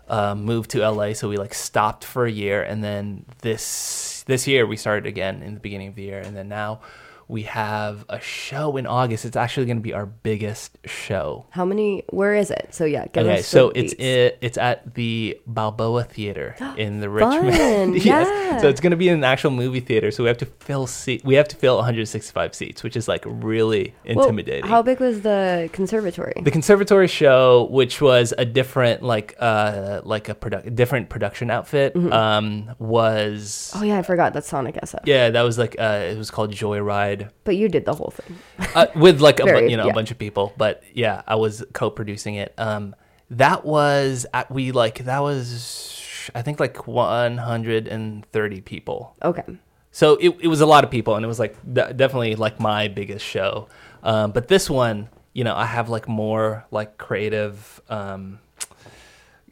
um, 0.08 0.44
moved 0.44 0.70
to 0.70 0.88
LA, 0.88 1.12
so 1.12 1.28
we 1.28 1.36
like 1.36 1.54
stopped 1.54 2.04
for 2.04 2.24
a 2.26 2.30
year, 2.30 2.62
and 2.62 2.82
then 2.82 3.24
this 3.42 4.24
this 4.26 4.46
year 4.46 4.66
we 4.66 4.76
started 4.76 5.06
again 5.06 5.42
in 5.42 5.54
the 5.54 5.60
beginning 5.60 5.88
of 5.88 5.94
the 5.94 6.02
year, 6.02 6.20
and 6.20 6.36
then 6.36 6.48
now 6.48 6.80
we 7.28 7.42
have 7.42 8.04
a 8.08 8.20
show 8.20 8.76
in 8.76 8.86
August. 8.86 9.24
It's 9.24 9.36
actually 9.36 9.66
going 9.66 9.78
to 9.78 9.82
be 9.82 9.92
our 9.92 10.06
biggest 10.06 10.78
show. 10.84 11.46
How 11.50 11.64
many? 11.64 12.04
Where 12.10 12.34
is 12.34 12.50
it? 12.50 12.68
So 12.70 12.84
yeah, 12.84 13.06
give 13.12 13.26
Okay, 13.26 13.42
so 13.42 13.70
it's 13.70 13.92
it, 13.94 14.38
it's 14.40 14.56
at 14.58 14.94
the 14.94 15.38
Balboa 15.46 16.04
Theater 16.04 16.54
in 16.78 17.00
the 17.00 17.08
Richmond. 17.10 17.96
yeah. 18.04 18.20
yes, 18.22 18.62
so 18.62 18.68
it's 18.68 18.80
going 18.80 18.92
to 18.92 18.96
be 18.96 19.08
in 19.08 19.14
an 19.14 19.24
actual 19.24 19.50
movie 19.50 19.80
theater. 19.80 20.10
So 20.10 20.22
we 20.22 20.28
have 20.28 20.38
to 20.38 20.46
fill 20.46 20.86
seat. 20.86 21.24
We 21.24 21.34
have 21.34 21.48
to 21.48 21.56
fill 21.56 21.76
165 21.76 22.54
seats, 22.54 22.82
which 22.84 22.96
is 22.96 23.08
like 23.08 23.24
really 23.26 23.94
Well, 24.04 24.20
intimidating. 24.24 24.64
how 24.70 24.82
big 24.82 25.00
was 25.00 25.22
the 25.22 25.68
conservatory? 25.72 26.34
the 26.42 26.50
conservatory 26.52 27.08
show, 27.08 27.64
which 27.70 28.00
was 28.00 28.32
a 28.38 28.44
different 28.44 29.02
like 29.02 29.34
uh 29.40 30.00
like 30.04 30.28
a 30.28 30.34
product 30.34 30.74
different 30.76 31.08
production 31.08 31.50
outfit, 31.50 31.96
um 32.12 32.70
was 32.78 33.72
oh 33.74 33.82
yeah, 33.82 33.98
I 33.98 34.02
forgot 34.02 34.32
that's 34.32 34.48
Sonic 34.48 34.76
SF. 34.76 35.00
yeah 35.06 35.30
that 35.30 35.42
was 35.42 35.58
like 35.58 35.76
uh 35.78 36.06
it 36.12 36.16
was 36.18 36.30
called 36.30 36.52
Joyride 36.52 37.15
But 37.44 37.56
you 37.56 37.68
did 37.68 37.84
the 37.84 37.94
whole 37.94 38.10
thing. 38.16 38.38
uh, 38.74 38.86
with 38.94 39.20
like 39.20 39.40
a 39.40 39.44
Very, 39.44 39.70
you 39.70 39.76
know 39.76 39.84
yeah. 39.86 39.90
a 39.92 39.94
bunch 39.94 40.10
of 40.10 40.18
people 40.18 40.52
but 40.56 40.82
yeah 40.94 41.22
i 41.26 41.34
was 41.34 41.64
co-producing 41.72 42.34
it 42.36 42.52
um 42.58 42.94
that 43.30 43.64
was 43.64 44.26
at 44.32 44.50
we 44.50 44.72
like 44.72 45.04
that 45.04 45.20
was 45.20 46.28
i 46.34 46.42
think 46.42 46.60
like 46.60 46.86
130 46.86 48.60
people 48.62 49.14
Okay. 49.22 49.42
so 49.90 50.16
it, 50.16 50.36
it 50.40 50.48
was 50.48 50.60
a 50.60 50.66
lot 50.66 50.84
of 50.84 50.90
people 50.90 51.14
and 51.16 51.24
it 51.24 51.28
was 51.28 51.38
like 51.38 51.56
de- 51.72 51.92
definitely 51.94 52.34
like 52.36 52.60
my 52.60 52.88
biggest 52.88 53.24
show 53.24 53.68
um 54.02 54.32
but 54.32 54.48
this 54.48 54.68
one 54.70 55.08
you 55.32 55.44
know 55.44 55.54
i 55.54 55.66
have 55.66 55.88
like 55.88 56.08
more 56.08 56.64
like 56.70 56.98
creative 56.98 57.80
um 57.88 58.38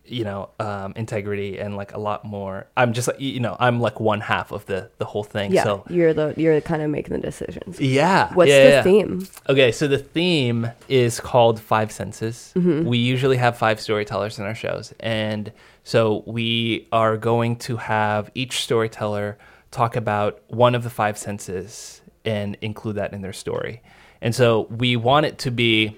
you 0.07 0.23
know 0.23 0.51
um 0.61 0.93
integrity 0.97 1.59
and 1.59 1.77
like 1.77 1.95
a 1.95 1.99
lot 1.99 2.25
more 2.27 2.67
i'm 2.77 2.93
just 2.93 3.09
like 3.09 3.19
you 3.19 3.41
know 3.41 3.57
i'm 3.59 3.81
like 3.81 3.99
one 4.01 4.21
half 4.21 4.53
of 4.53 4.67
the 4.67 4.91
the 4.99 5.05
whole 5.07 5.25
thing 5.25 5.51
Yeah, 5.51 5.65
so 5.65 5.85
you're 5.89 6.13
the 6.13 6.35
you're 6.37 6.61
kind 6.61 6.83
of 6.83 6.91
making 6.91 7.15
the 7.15 7.21
decisions. 7.23 7.81
yeah 7.81 8.33
What's 8.35 8.51
yeah, 8.51 8.65
the 8.65 8.71
yeah. 8.71 8.83
theme? 8.83 9.27
Okay, 9.49 9.73
so 9.73 9.89
the 9.89 9.99
theme 9.99 10.71
is 10.89 11.21
called 11.21 11.59
Five 11.61 11.91
Senses. 11.91 12.53
Mm-hmm. 12.55 12.85
We 12.87 12.99
usually 12.99 13.37
have 13.39 13.57
five 13.57 13.81
storytellers 13.81 14.39
in 14.39 14.45
our 14.45 14.55
shows. 14.55 14.93
And 15.01 15.53
so 15.85 16.23
we 16.27 16.87
are 16.93 17.17
going 17.17 17.57
to 17.57 17.77
have 17.77 18.31
each 18.35 18.63
storyteller 18.63 19.39
talk 19.71 19.97
about 19.97 20.43
one 20.49 20.75
of 20.75 20.83
the 20.83 20.91
five 20.91 21.17
senses 21.19 22.03
and 22.25 22.57
include 22.61 22.97
that 22.97 23.13
in 23.13 23.23
their 23.23 23.33
story. 23.33 23.83
And 24.21 24.35
so 24.35 24.63
we 24.71 24.97
want 24.97 25.27
it 25.27 25.39
to 25.39 25.51
be 25.51 25.97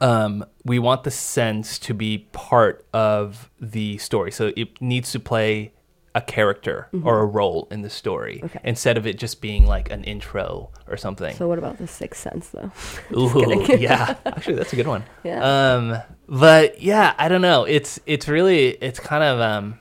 um, 0.00 0.44
we 0.64 0.78
want 0.78 1.04
the 1.04 1.10
sense 1.10 1.78
to 1.80 1.94
be 1.94 2.26
part 2.32 2.86
of 2.92 3.50
the 3.60 3.98
story. 3.98 4.30
So 4.32 4.52
it 4.56 4.80
needs 4.80 5.12
to 5.12 5.20
play 5.20 5.72
a 6.14 6.20
character 6.20 6.88
or 7.04 7.20
a 7.20 7.24
role 7.24 7.66
in 7.70 7.80
the 7.80 7.88
story 7.88 8.36
Mm-hmm. 8.36 8.44
Okay. 8.46 8.60
instead 8.64 8.98
of 8.98 9.06
it 9.06 9.18
just 9.18 9.40
being 9.40 9.66
like 9.66 9.90
an 9.90 10.04
intro 10.04 10.70
or 10.86 10.98
something. 10.98 11.34
So 11.36 11.48
what 11.48 11.58
about 11.58 11.78
the 11.78 11.86
sixth 11.86 12.20
sense 12.22 12.50
though? 12.50 12.70
Ooh, 13.16 13.64
yeah. 13.78 14.16
Actually, 14.26 14.56
that's 14.56 14.72
a 14.74 14.76
good 14.76 14.86
one. 14.86 15.04
Yeah. 15.24 15.40
Um, 15.74 15.96
but 16.28 16.82
yeah, 16.82 17.14
I 17.18 17.28
don't 17.28 17.40
know. 17.40 17.64
It's 17.64 17.98
it's 18.06 18.28
really 18.28 18.68
it's 18.68 19.00
kind 19.00 19.24
of 19.24 19.40
um, 19.40 19.78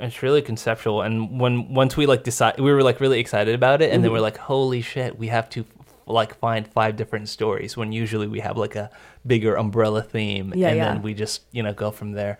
it's 0.00 0.20
really 0.20 0.42
conceptual. 0.42 1.02
And 1.02 1.38
when 1.40 1.72
once 1.72 1.96
we 1.96 2.06
like 2.06 2.24
decide, 2.24 2.58
we 2.58 2.72
were 2.72 2.82
like 2.82 2.98
really 3.00 3.20
excited 3.20 3.54
about 3.54 3.80
it, 3.80 3.86
and 3.86 3.94
Mm-hmm. 3.94 4.02
then 4.02 4.12
we're 4.12 4.20
like, 4.20 4.36
holy 4.36 4.80
shit, 4.82 5.16
we 5.16 5.28
have 5.28 5.48
to 5.50 5.64
like 6.08 6.34
find 6.38 6.66
five 6.66 6.96
different 6.96 7.28
stories. 7.28 7.76
When 7.76 7.92
usually 7.92 8.26
we 8.26 8.40
have 8.40 8.56
like 8.56 8.76
a 8.76 8.90
bigger 9.26 9.54
umbrella 9.56 10.02
theme, 10.02 10.52
Yeah, 10.56 10.68
and 10.68 10.76
yeah. 10.76 10.84
then 10.92 11.02
we 11.02 11.14
just 11.14 11.42
you 11.52 11.62
know 11.62 11.72
go 11.72 11.90
from 11.90 12.12
there. 12.12 12.38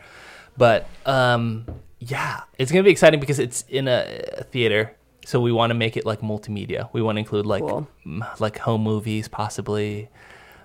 But 0.57 0.87
um, 1.07 1.67
yeah, 2.01 2.41
it's 2.59 2.73
gonna 2.73 2.83
be 2.85 2.91
exciting 2.91 3.21
because 3.21 3.39
it's 3.39 3.65
in 3.69 3.87
a, 3.89 4.23
a 4.39 4.45
theater. 4.45 4.95
So 5.27 5.41
we 5.41 5.53
want 5.53 5.71
to 5.71 5.75
make 5.75 5.97
it 5.97 6.07
like 6.07 6.21
multimedia. 6.21 6.89
We 6.93 7.03
want 7.03 7.17
to 7.17 7.21
include 7.21 7.45
like 7.47 7.63
Cool. 7.63 7.87
m- 8.07 8.25
like 8.41 8.59
home 8.59 8.83
movies 8.83 9.29
possibly. 9.29 10.09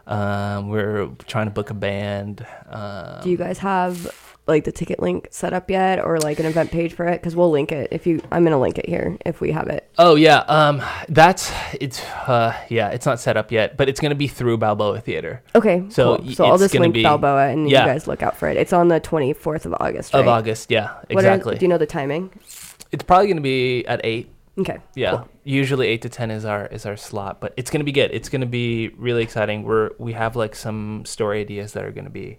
Um, 0.08 0.70
we're 0.70 1.08
trying 1.28 1.48
to 1.48 1.52
book 1.52 1.70
a 1.70 1.74
band. 1.74 2.46
Um, 2.70 3.22
Do 3.24 3.30
you 3.30 3.38
guys 3.38 3.58
have 3.60 4.33
like 4.46 4.66
the 4.66 4.72
ticket 4.72 5.00
link 5.02 5.28
set 5.32 5.54
up 5.54 5.70
yet, 5.70 6.04
or 6.04 6.20
like 6.20 6.40
an 6.40 6.46
event 6.46 6.72
page 6.72 6.94
for 6.94 7.06
it? 7.06 7.22
Because 7.22 7.36
we'll 7.36 7.50
link 7.52 7.72
it 7.72 7.88
if 7.92 8.06
you. 8.06 8.22
I'm 8.32 8.44
gonna 8.44 8.60
link 8.60 8.78
it 8.78 8.88
here 8.88 9.18
if 9.26 9.40
we 9.42 9.52
have 9.52 9.68
it. 9.68 9.90
oh 9.98 10.16
yeah, 10.16 10.40
um, 10.40 10.82
that's 11.10 11.52
it's 11.80 12.04
uh, 12.28 12.54
yeah, 12.70 12.90
it's 12.90 13.06
not 13.06 13.20
set 13.20 13.38
up 13.38 13.52
yet, 13.52 13.78
but 13.78 13.88
it's 13.90 14.00
gonna 14.00 14.16
be 14.16 14.28
through 14.28 14.58
Balboa 14.58 15.00
Theater 15.02 15.42
Okay, 15.56 15.86
So 15.90 16.18
cool. 16.18 16.32
so 16.32 16.46
I'll 16.46 16.58
just 16.58 16.74
link 16.76 16.94
be- 16.94 17.04
Balboa, 17.04 17.48
and 17.48 17.70
yeah. 17.70 17.86
you 17.86 17.92
guys 17.94 18.08
look 18.08 18.22
out 18.22 18.36
for 18.38 18.48
it. 18.50 18.58
It's 18.58 18.74
on 18.74 18.88
the 18.90 19.00
24th 19.00 19.66
of 19.66 19.76
August, 19.80 20.14
right? 20.14 20.20
of 20.20 20.28
August. 20.28 20.70
Yeah, 20.72 20.94
What 21.10 21.24
are- 21.26 21.30
exactly. 21.34 21.58
do 21.58 21.66
you 21.66 21.70
know 21.70 21.78
the 21.78 21.86
timing? 21.86 22.32
it's 22.92 23.04
probably 23.04 23.28
gonna 23.28 23.42
be 23.42 23.86
at 23.88 24.02
eight. 24.04 24.30
Okay. 24.56 24.78
Yeah, 24.94 25.12
cool. 25.12 25.30
usually 25.44 25.88
eight 25.88 26.04
to 26.04 26.10
ten 26.10 26.30
is 26.30 26.46
our 26.46 26.68
is 26.68 26.86
our 26.86 26.96
slot, 26.96 27.40
but 27.42 27.54
it's 27.58 27.72
gonna 27.72 27.84
be 27.86 27.92
good. 27.92 28.12
It's 28.14 28.30
gonna 28.30 28.46
be 28.46 28.90
really 28.90 29.24
exciting. 29.24 29.64
We're 29.64 29.92
we 29.98 30.14
have 30.14 30.36
like 30.36 30.54
some 30.54 31.06
story 31.06 31.42
ideas 31.42 31.74
that 31.74 31.84
are 31.86 31.92
gonna 31.92 32.12
be 32.12 32.38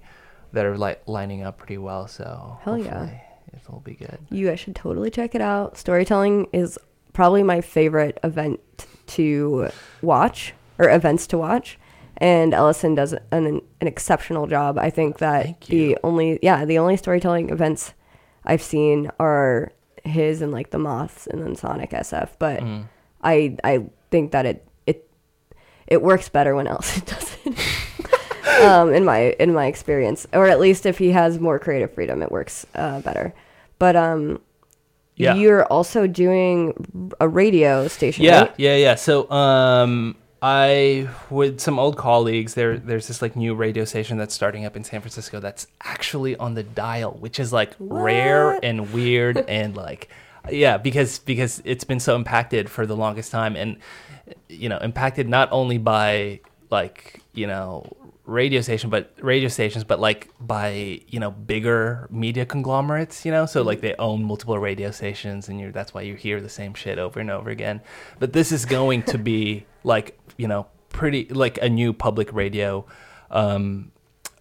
that 0.55 0.65
are 0.65 0.77
like 0.79 1.03
lining 1.07 1.43
up 1.43 1.59
pretty 1.59 1.79
well. 1.79 2.07
So 2.09 2.59
Hell 2.63 2.79
yeah. 2.79 3.11
it'll 3.53 3.81
be 3.81 3.95
good. 3.95 4.19
You 4.31 4.47
guys 4.49 4.61
should 4.61 4.75
totally 4.77 5.11
check 5.11 5.35
it 5.35 5.41
out. 5.41 5.77
Storytelling 5.77 6.49
is 6.53 6.79
probably 7.13 7.43
my 7.43 7.61
favorite 7.61 8.19
event 8.25 8.61
to 9.09 9.69
watch 10.03 10.55
or 10.79 10.89
events 10.91 11.27
to 11.29 11.39
watch. 11.39 11.79
And 12.19 12.55
Ellison 12.55 12.95
does 12.95 13.13
an, 13.13 13.21
an 13.47 13.61
exceptional 13.81 14.47
job. 14.47 14.79
I 14.79 14.91
think 14.91 15.19
that 15.19 15.61
the 15.63 15.99
only 16.05 16.39
yeah, 16.43 16.65
the 16.65 16.79
only 16.79 16.97
storytelling 16.97 17.51
events 17.51 17.93
I've 18.45 18.63
seen 18.63 19.11
are 19.19 19.73
his 20.05 20.41
and 20.43 20.53
like 20.53 20.71
the 20.71 20.79
Moths 20.79 21.27
and 21.27 21.43
then 21.43 21.57
Sonic 21.57 21.91
SF. 21.91 22.31
But 22.39 22.61
Mm. 22.61 22.85
I 23.23 23.57
I 23.65 23.87
think 24.11 24.31
that 24.33 24.47
it 24.47 24.69
it 24.87 25.11
it 25.89 26.03
works 26.03 26.29
better 26.29 26.55
when 26.55 26.67
Ellison 26.69 27.03
does 27.07 27.37
it. 27.45 27.59
Um, 28.63 28.93
in 28.93 29.05
my 29.05 29.35
in 29.39 29.53
my 29.53 29.67
experience, 29.67 30.27
or 30.33 30.47
at 30.47 30.61
least 30.61 30.87
if 30.87 30.99
he 30.99 31.11
has 31.13 31.39
more 31.39 31.59
creative 31.59 31.93
freedom, 31.93 32.23
it 32.23 32.31
works 32.31 32.67
uh, 32.75 33.01
better. 33.01 33.33
But 33.79 33.97
um, 33.97 34.41
Yeah. 35.17 35.35
you're 35.35 35.65
also 35.67 36.07
doing 36.07 36.75
a 37.21 37.29
radio 37.29 37.89
station, 37.89 38.25
Yeah, 38.25 38.41
right? 38.41 38.55
yeah, 38.57 38.77
yeah. 38.77 38.95
So, 38.97 39.31
um, 39.31 40.17
I 40.43 41.09
with 41.31 41.59
some 41.61 41.79
old 41.79 41.97
colleagues, 41.97 42.53
there, 42.55 42.77
there's 42.79 43.09
this 43.09 43.23
like 43.23 43.35
new 43.35 43.55
radio 43.55 43.85
station 43.87 44.19
that's 44.19 44.35
starting 44.35 44.67
up 44.67 44.77
in 44.77 44.85
San 44.85 45.01
Francisco 45.01 45.41
that's 45.41 45.67
actually 45.83 46.37
on 46.37 46.53
the 46.55 46.63
dial, 46.63 47.13
which 47.13 47.41
is 47.41 47.51
like 47.53 47.73
rare 47.79 48.59
and 48.63 48.93
weird 48.93 49.39
and 49.49 49.75
like, 49.75 50.09
yeah, 50.51 50.77
because 50.77 51.19
because 51.21 51.63
it's 51.65 51.85
been 51.85 52.01
so 52.01 52.15
impacted 52.15 52.69
for 52.69 52.85
the 52.85 52.95
longest 52.95 53.33
time, 53.33 53.57
and 53.57 53.79
you 54.49 54.69
know, 54.69 54.77
impacted 54.79 55.29
not 55.31 55.49
only 55.51 55.79
by 55.79 56.41
like 56.71 57.21
you 57.33 57.47
know 57.47 57.87
radio 58.27 58.63
station 58.63 58.89
but 58.89 59.13
radio 59.21 59.49
stations 59.49 59.85
but 59.85 60.01
like 60.01 60.31
by 60.41 60.99
you 61.09 61.21
know 61.21 61.31
bigger 61.31 62.09
media 62.11 62.47
conglomerates 62.47 63.25
you 63.25 63.31
know? 63.31 63.45
So 63.47 63.63
like 63.63 63.81
they 63.81 63.95
own 63.99 64.25
multiple 64.25 64.59
radio 64.59 64.91
stations 64.91 65.49
and 65.49 65.61
you're 65.61 65.73
that's 65.73 65.93
why 65.93 66.03
you 66.03 66.15
hear 66.15 66.41
the 66.41 66.49
same 66.49 66.75
shit 66.75 66.99
over 66.99 67.21
and 67.21 67.31
over 67.31 67.51
again. 67.51 67.83
But 68.19 68.33
this 68.33 68.51
is 68.51 68.65
going 68.65 69.03
to 69.05 69.19
be 69.19 69.67
like 69.85 70.19
you 70.37 70.49
know 70.49 70.67
pretty 70.89 71.27
like 71.27 71.59
a 71.59 71.69
new 71.69 71.93
public 71.93 72.33
radio 72.33 72.87
um 73.31 73.93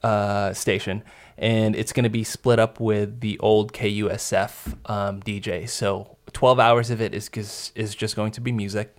uh 0.04 0.54
station. 0.54 1.04
And 1.36 1.76
it's 1.76 1.92
going 1.92 2.04
to 2.04 2.12
be 2.12 2.24
split 2.24 2.60
up 2.60 2.80
with 2.80 3.20
the 3.20 3.38
old 3.40 3.74
KUSF 3.74 4.78
um 4.90 5.22
DJ 5.22 5.68
so 5.68 6.18
12 6.32 6.60
hours 6.60 6.90
of 6.90 7.02
it 7.02 7.14
is 7.14 7.30
is 7.34 7.72
is 7.76 7.96
just 7.96 8.16
going 8.16 8.32
to 8.32 8.42
be 8.42 8.52
music. 8.52 8.96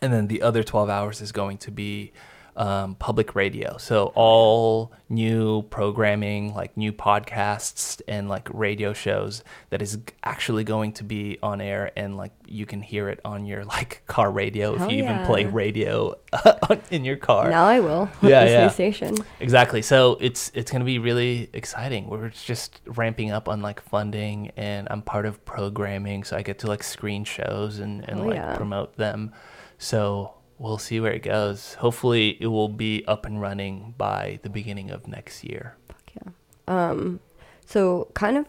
And 0.00 0.12
then 0.12 0.28
the 0.28 0.42
other 0.42 0.62
12 0.62 0.88
hours 0.88 1.20
is 1.20 1.32
going 1.32 1.58
to 1.58 1.70
be 1.70 2.12
um, 2.58 2.96
public 2.96 3.34
radio. 3.36 3.76
So 3.78 4.12
all 4.16 4.92
new 5.08 5.62
programming, 5.70 6.52
like 6.54 6.76
new 6.76 6.92
podcasts 6.92 8.02
and 8.08 8.28
like 8.28 8.48
radio 8.52 8.92
shows 8.92 9.44
that 9.70 9.80
is 9.80 9.98
actually 10.24 10.64
going 10.64 10.92
to 10.94 11.04
be 11.04 11.38
on 11.42 11.60
air 11.60 11.92
and 11.96 12.16
like 12.16 12.32
you 12.46 12.66
can 12.66 12.82
hear 12.82 13.08
it 13.08 13.20
on 13.24 13.46
your 13.46 13.64
like 13.64 14.02
car 14.08 14.30
radio 14.30 14.76
Hell 14.76 14.86
if 14.88 14.92
you 14.92 15.04
even 15.04 15.24
play 15.24 15.46
radio 15.46 16.16
in 16.90 17.04
your 17.04 17.16
car. 17.16 17.48
Now 17.48 17.64
I 17.66 17.80
will. 17.80 18.10
Yeah, 18.22 18.44
yeah. 18.44 18.68
station. 18.68 19.14
Exactly. 19.40 19.80
So 19.80 20.18
it's 20.20 20.50
it's 20.52 20.70
gonna 20.72 20.84
be 20.84 20.98
really 20.98 21.48
exciting. 21.52 22.08
We're 22.10 22.30
just 22.30 22.80
ramping 22.86 23.30
up 23.30 23.48
on 23.48 23.62
like 23.62 23.80
funding, 23.80 24.50
and 24.56 24.88
I'm 24.90 25.02
part 25.02 25.24
of 25.26 25.42
programming, 25.44 26.24
so 26.24 26.36
I 26.36 26.42
get 26.42 26.58
to 26.60 26.66
like 26.66 26.82
screen 26.82 27.22
shows 27.24 27.78
and 27.78 28.06
and 28.08 28.20
Oh, 28.20 28.24
like 28.24 28.34
yeah. 28.34 28.56
promote 28.56 28.96
them. 28.96 29.32
So 29.78 30.34
we'll 30.58 30.78
see 30.78 31.00
where 31.00 31.12
it 31.12 31.22
goes. 31.22 31.74
Hopefully, 31.74 32.36
it 32.40 32.48
will 32.48 32.68
be 32.68 33.04
up 33.06 33.24
and 33.26 33.40
running 33.40 33.94
by 33.96 34.40
the 34.42 34.50
beginning 34.50 34.90
of 34.90 35.06
next 35.08 35.44
year. 35.44 35.76
Fuck 35.88 36.10
yeah. 36.14 36.90
Um, 36.90 37.20
so, 37.64 38.08
kind 38.14 38.36
of 38.36 38.46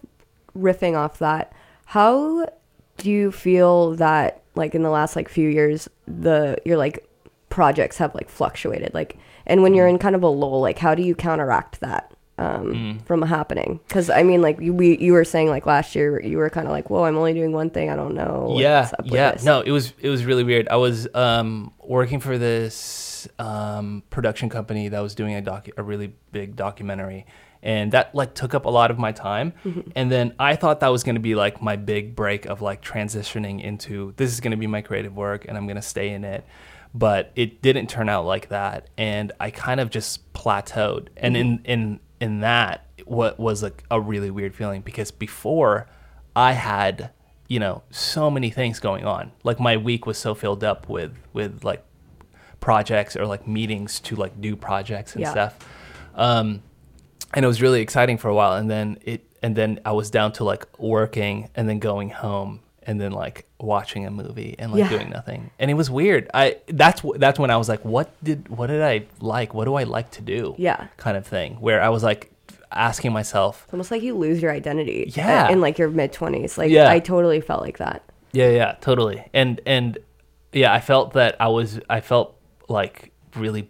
riffing 0.58 0.98
off 0.98 1.20
that, 1.20 1.54
how 1.86 2.48
do 2.98 3.10
you 3.10 3.32
feel 3.32 3.96
that, 3.96 4.42
like, 4.56 4.76
in 4.76 4.84
the 4.84 4.90
last 4.90 5.16
like 5.16 5.30
few 5.30 5.50
years, 5.50 5.88
the 6.08 6.58
your 6.66 6.78
like 6.78 7.08
projects 7.50 7.98
have 7.98 8.14
like 8.16 8.30
fluctuated, 8.30 8.94
like, 8.94 9.18
and 9.46 9.64
when 9.64 9.74
you're 9.74 9.88
in 9.88 10.00
kind 10.00 10.16
of 10.16 10.24
a 10.24 10.28
lull, 10.28 10.62
like, 10.62 10.80
how 10.80 10.96
do 10.96 11.04
you 11.04 11.16
counteract 11.16 11.80
that 11.80 12.14
um, 12.40 13.00
from 13.06 13.22
happening? 13.22 13.80
Because 13.88 14.10
I 14.10 14.24
mean, 14.24 14.42
like, 14.42 14.60
you 14.60 14.74
we 14.74 14.98
you 14.98 15.14
were 15.14 15.26
saying 15.26 15.50
like 15.50 15.66
last 15.66 15.96
year, 15.96 16.22
you 16.22 16.38
were 16.38 16.50
kind 16.50 16.68
of 16.68 16.72
like, 16.72 16.90
whoa, 16.90 17.04
I'm 17.04 17.18
only 17.18 17.34
doing 17.34 17.52
one 17.52 17.70
thing, 17.70 17.90
I 17.90 17.96
don't 17.96 18.16
know. 18.16 18.56
yeah, 18.58 18.90
yeah. 19.04 19.32
this." 19.32 19.44
No, 19.44 19.62
it 19.62 19.72
was 19.72 19.94
it 20.00 20.10
was 20.10 20.26
really 20.26 20.44
weird. 20.44 20.68
I 20.70 20.78
was 20.78 21.08
um, 21.14 21.74
working 21.80 22.20
for 22.20 22.38
this 22.38 23.28
um, 23.38 24.04
production 24.10 24.50
company 24.50 24.88
that 24.90 25.00
was 25.00 25.16
doing 25.16 25.36
a 25.36 25.42
doc 25.42 25.68
a 25.78 25.84
really 25.84 26.14
big 26.32 26.56
documentary, 26.56 27.26
and 27.62 27.92
that 27.92 28.16
like 28.16 28.34
took 28.34 28.54
up 28.54 28.66
a 28.66 28.70
lot 28.70 28.92
of 28.92 28.98
my 28.98 29.12
time. 29.12 29.54
Mm-hmm. 29.66 29.92
And 29.96 30.12
then 30.12 30.34
I 30.40 30.56
thought 30.56 30.80
that 30.80 30.90
was 30.90 31.04
going 31.04 31.16
to 31.16 31.22
be 31.22 31.36
like 31.36 31.62
my 31.62 31.76
big 31.76 32.16
break 32.16 32.46
of 32.46 32.62
like 32.62 32.82
transitioning 32.82 33.62
into 33.62 34.14
this 34.18 34.32
is 34.32 34.40
going 34.40 34.52
to 34.52 34.58
be 34.58 34.68
my 34.68 34.82
creative 34.82 35.16
work, 35.16 35.46
and 35.48 35.58
I'm 35.58 35.66
going 35.66 35.76
to 35.76 35.82
stay 35.82 36.10
in 36.10 36.24
it. 36.24 36.46
But 36.94 37.32
it 37.36 37.62
didn't 37.62 37.88
turn 37.88 38.10
out 38.10 38.26
like 38.26 38.50
that, 38.50 38.90
and 38.98 39.32
I 39.40 39.52
kind 39.52 39.80
of 39.80 39.92
just 39.92 40.34
plateaued. 40.34 41.10
And 41.18 41.38
in 41.38 41.62
in 41.66 42.00
in 42.20 42.42
that, 42.42 42.86
what 43.06 43.40
was 43.40 43.64
like 43.64 43.84
a 43.90 44.00
really 44.00 44.30
weird 44.30 44.54
feeling 44.56 44.82
because 44.82 45.12
before 45.12 45.88
I 46.36 46.52
had 46.54 47.12
you 47.48 47.60
know 47.60 47.82
so 47.90 48.30
many 48.30 48.50
things 48.52 48.80
going 48.80 49.06
on. 49.06 49.32
Like 49.44 49.60
my 49.60 49.78
week 49.78 50.06
was 50.06 50.18
so 50.18 50.36
filled 50.36 50.64
up 50.64 50.88
with 50.88 51.14
with 51.34 51.64
like 51.64 51.84
projects 52.60 53.16
or 53.16 53.26
like 53.26 53.48
meetings 53.48 54.00
to 54.02 54.16
like 54.16 54.40
do 54.40 54.56
projects 54.56 55.14
and 55.16 55.22
Yeah. 55.22 55.32
stuff. 55.32 55.58
Um 56.16 56.62
and 57.34 57.44
it 57.46 57.48
was 57.48 57.62
really 57.62 57.82
exciting 57.82 58.18
for 58.18 58.28
a 58.30 58.36
while. 58.36 58.54
And 58.54 58.70
then 58.70 58.98
it 59.04 59.26
and 59.42 59.56
then 59.56 59.80
i 59.86 59.92
was 59.94 60.10
down 60.12 60.34
to 60.34 60.44
like 60.44 60.68
working 60.78 61.50
and 61.56 61.68
then 61.70 61.80
going 61.80 62.10
home 62.10 62.60
and 62.90 63.00
then 63.02 63.12
like 63.24 63.38
watching 63.60 64.06
a 64.06 64.12
movie 64.22 64.56
and 64.60 64.72
like 64.72 64.80
Yeah. 64.80 64.90
doing 64.96 65.10
nothing 65.18 65.42
and 65.60 65.70
it 65.70 65.76
was 65.76 65.90
weird 66.02 66.24
i 66.34 66.46
that's 66.68 67.02
that's 67.24 67.38
when 67.42 67.52
i 67.52 67.58
was 67.62 67.70
like 67.74 67.84
what 67.96 68.08
did 68.24 68.40
what 68.58 68.68
did 68.68 68.82
i 68.94 68.96
like 69.36 69.54
what 69.54 69.66
do 69.70 69.74
i 69.82 69.84
like 69.84 70.10
to 70.18 70.22
do 70.36 70.42
Yeah. 70.58 70.88
kind 70.98 71.16
of 71.20 71.26
thing 71.36 71.50
where 71.66 71.82
i 71.88 71.90
was 71.90 72.04
like 72.04 72.32
asking 72.72 73.12
myself 73.14 73.54
It's 73.66 73.74
almost 73.74 73.92
like 73.92 74.04
you 74.04 74.16
lose 74.16 74.42
your 74.44 74.52
identity. 74.52 75.00
uh, 75.08 75.12
Yeah. 75.22 75.50
In 75.54 75.60
like 75.66 75.78
your 75.82 75.90
mid 75.90 76.12
twenties, 76.14 76.58
like 76.58 76.70
Yeah. 76.72 76.90
I 76.96 77.00
totally 77.00 77.42
felt 77.42 77.62
like 77.68 77.78
that. 77.80 78.00
Yeah, 78.32 78.50
yeah, 78.60 78.72
totally. 78.80 79.20
And 79.34 79.60
and 79.66 79.98
yeah, 80.54 80.72
I 80.72 80.80
felt 80.80 81.14
that 81.14 81.36
I 81.40 81.48
was 81.48 81.80
I 81.90 82.00
felt 82.02 82.38
like 82.68 83.12
really 83.36 83.64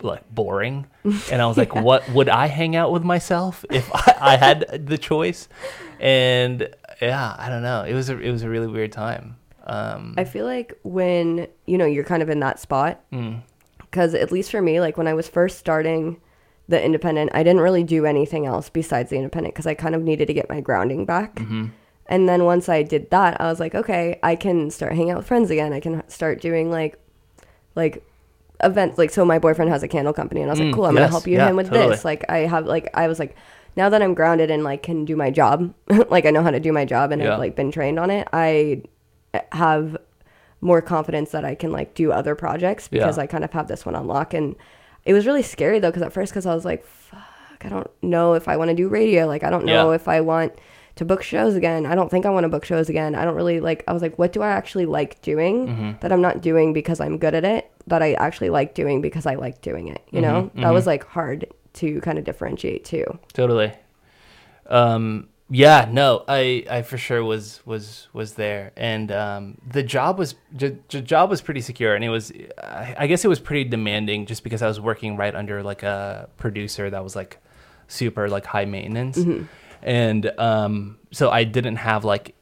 like 0.00 0.22
boring. 0.34 0.86
And 1.32 1.42
I 1.42 1.46
was 1.46 1.58
like, 1.58 1.74
what 1.74 2.02
would 2.16 2.30
I 2.30 2.46
hang 2.60 2.76
out 2.76 2.90
with 2.92 3.04
myself 3.04 3.64
if 3.70 3.86
I, 3.94 4.32
I 4.32 4.36
had 4.46 4.58
the 4.92 4.96
choice? 4.98 5.48
And 6.00 6.68
yeah, 7.00 7.34
I 7.38 7.48
don't 7.48 7.62
know. 7.62 7.82
It 7.82 7.94
was 7.94 8.08
a 8.10 8.18
it 8.18 8.30
was 8.30 8.42
a 8.42 8.48
really 8.48 8.66
weird 8.66 8.92
time. 8.92 9.36
Um 9.66 10.14
I 10.16 10.24
feel 10.24 10.44
like 10.46 10.78
when 10.82 11.48
you 11.66 11.76
know 11.78 11.86
you're 11.86 12.04
kind 12.04 12.22
of 12.22 12.28
in 12.30 12.40
that 12.40 12.58
spot, 12.60 13.00
Mm. 13.12 13.42
because 13.80 14.14
at 14.14 14.30
least 14.32 14.50
for 14.50 14.62
me, 14.62 14.80
like 14.80 14.96
when 14.96 15.08
I 15.08 15.14
was 15.14 15.28
first 15.28 15.58
starting 15.58 16.20
the 16.68 16.82
independent, 16.82 17.30
I 17.34 17.42
didn't 17.42 17.60
really 17.60 17.84
do 17.84 18.06
anything 18.06 18.46
else 18.46 18.68
besides 18.70 19.10
the 19.10 19.16
independent 19.16 19.54
because 19.54 19.66
I 19.66 19.74
kind 19.74 19.94
of 19.94 20.02
needed 20.02 20.26
to 20.26 20.34
get 20.34 20.48
my 20.48 20.60
grounding 20.60 21.04
back. 21.04 21.36
Mm-hmm. 21.36 21.66
And 22.08 22.28
then 22.28 22.44
once 22.44 22.68
I 22.68 22.82
did 22.84 23.10
that, 23.10 23.40
I 23.40 23.46
was 23.50 23.58
like, 23.60 23.74
okay, 23.74 24.18
I 24.22 24.36
can 24.36 24.70
start 24.70 24.92
hanging 24.92 25.10
out 25.10 25.18
with 25.18 25.26
friends 25.26 25.50
again. 25.50 25.72
I 25.72 25.80
can 25.80 26.02
start 26.08 26.40
doing 26.40 26.70
like, 26.70 26.98
like 27.74 28.04
events. 28.62 28.96
Like, 28.98 29.10
so 29.10 29.24
my 29.24 29.38
boyfriend 29.38 29.70
has 29.70 29.82
a 29.82 29.88
candle 29.88 30.12
company, 30.12 30.40
and 30.42 30.50
I 30.50 30.52
was 30.52 30.60
like, 30.60 30.68
Mm, 30.68 30.74
cool, 30.74 30.86
I'm 30.86 30.94
yes, 30.94 31.02
gonna 31.02 31.10
help 31.10 31.26
you 31.26 31.34
yeah, 31.38 31.48
him 31.48 31.56
with 31.56 31.68
totally. 31.70 31.90
this. 31.90 32.04
Like, 32.04 32.24
I 32.28 32.38
have 32.38 32.66
like 32.66 32.88
I 32.94 33.08
was 33.08 33.18
like, 33.18 33.36
now 33.76 33.88
that 33.90 34.02
I'm 34.02 34.14
grounded 34.14 34.50
and 34.50 34.64
like 34.64 34.82
can 34.82 35.04
do 35.04 35.16
my 35.16 35.30
job, 35.30 35.74
like 36.10 36.26
I 36.26 36.30
know 36.30 36.42
how 36.42 36.50
to 36.50 36.60
do 36.60 36.72
my 36.72 36.84
job 36.84 37.12
and 37.12 37.22
Yeah. 37.22 37.34
I've 37.34 37.38
like 37.38 37.56
been 37.56 37.70
trained 37.70 37.98
on 37.98 38.10
it. 38.10 38.26
I 38.32 38.82
have 39.52 39.96
more 40.60 40.80
confidence 40.80 41.30
that 41.32 41.44
I 41.44 41.54
can 41.54 41.70
like 41.72 41.94
do 41.94 42.10
other 42.12 42.34
projects 42.34 42.88
because 42.88 43.16
Yeah. 43.18 43.24
I 43.24 43.26
kind 43.26 43.44
of 43.44 43.52
have 43.52 43.68
this 43.68 43.84
one 43.84 43.94
on 43.94 44.06
lock. 44.06 44.34
And 44.34 44.56
it 45.04 45.12
was 45.12 45.26
really 45.26 45.42
scary 45.42 45.78
though, 45.78 45.90
because 45.90 46.02
at 46.02 46.12
first, 46.12 46.32
because 46.32 46.46
I 46.46 46.54
was 46.54 46.64
like, 46.64 46.84
fuck, 46.86 47.20
I 47.64 47.68
don't 47.68 47.90
know 48.02 48.34
if 48.34 48.48
I 48.48 48.56
want 48.56 48.70
to 48.70 48.74
do 48.74 48.88
radio. 48.88 49.26
Like, 49.26 49.44
I 49.44 49.50
don't 49.50 49.64
know 49.66 49.90
Yeah. 49.90 49.94
if 49.96 50.08
I 50.08 50.20
want 50.22 50.54
to 50.96 51.04
book 51.04 51.22
shows 51.22 51.54
again. 51.54 51.84
I 51.84 51.94
don't 51.94 52.10
think 52.10 52.24
I 52.24 52.30
want 52.30 52.44
to 52.44 52.48
book 52.48 52.64
shows 52.64 52.88
again. 52.88 53.14
I 53.14 53.24
don't 53.26 53.34
really 53.36 53.60
like, 53.60 53.84
I 53.86 53.92
was 53.92 54.00
like, 54.00 54.18
what 54.18 54.32
do 54.32 54.40
I 54.40 54.48
actually 54.48 54.86
like 54.86 55.20
doing 55.20 55.68
Mm-hmm. 55.68 55.90
that 56.00 56.10
I'm 56.10 56.22
not 56.22 56.40
doing 56.40 56.72
because 56.72 57.00
I'm 57.00 57.18
good 57.18 57.34
at 57.34 57.44
it, 57.44 57.70
that 57.86 58.02
I 58.02 58.14
actually 58.14 58.48
like 58.48 58.74
doing 58.74 59.02
because 59.02 59.26
I 59.26 59.34
like 59.34 59.60
doing 59.60 59.88
it? 59.88 60.00
You 60.10 60.22
know, 60.22 60.44
Mm-hmm, 60.44 60.62
that 60.62 60.72
was 60.72 60.86
like 60.86 61.04
hard 61.04 61.46
to 61.76 62.00
kind 62.00 62.18
of 62.18 62.24
differentiate 62.24 62.84
too. 62.84 63.04
Totally. 63.32 63.72
Um, 64.66 65.28
yeah, 65.48 65.88
no, 65.90 66.24
I, 66.26 66.64
I 66.68 66.82
for 66.82 66.98
sure 66.98 67.22
was 67.22 67.60
was 67.64 68.08
was 68.12 68.34
there, 68.34 68.72
and 68.76 69.12
um, 69.12 69.58
the 69.70 69.84
job 69.84 70.18
was 70.18 70.34
the 70.52 70.70
job 70.70 71.30
was 71.30 71.40
pretty 71.40 71.60
secure, 71.60 71.94
and 71.94 72.04
it 72.04 72.08
was, 72.08 72.32
I, 72.60 72.96
I 72.98 73.06
guess 73.06 73.24
it 73.24 73.28
was 73.28 73.38
pretty 73.38 73.62
demanding, 73.62 74.26
just 74.26 74.42
because 74.42 74.60
I 74.60 74.66
was 74.66 74.80
working 74.80 75.16
right 75.16 75.32
under 75.34 75.62
like 75.62 75.84
a 75.84 76.28
producer 76.36 76.90
that 76.90 77.04
was 77.04 77.14
like 77.14 77.38
super 77.86 78.28
like 78.28 78.44
high 78.44 78.64
maintenance, 78.64 79.18
and 79.84 80.26
um, 80.36 80.98
so 81.12 81.30
I 81.30 81.44
didn't 81.44 81.76
have 81.76 82.04
like, 82.04 82.34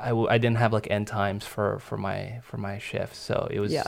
I, 0.00 0.10
w- 0.10 0.28
I 0.28 0.38
didn't 0.38 0.58
have 0.58 0.72
like 0.72 0.88
end 0.92 1.08
times 1.08 1.44
for 1.44 1.80
for 1.80 1.96
my 1.96 2.38
for 2.44 2.56
my 2.56 2.78
shifts, 2.78 3.18
so 3.18 3.48
it 3.50 3.58
was 3.58 3.72
Yeah. 3.72 3.82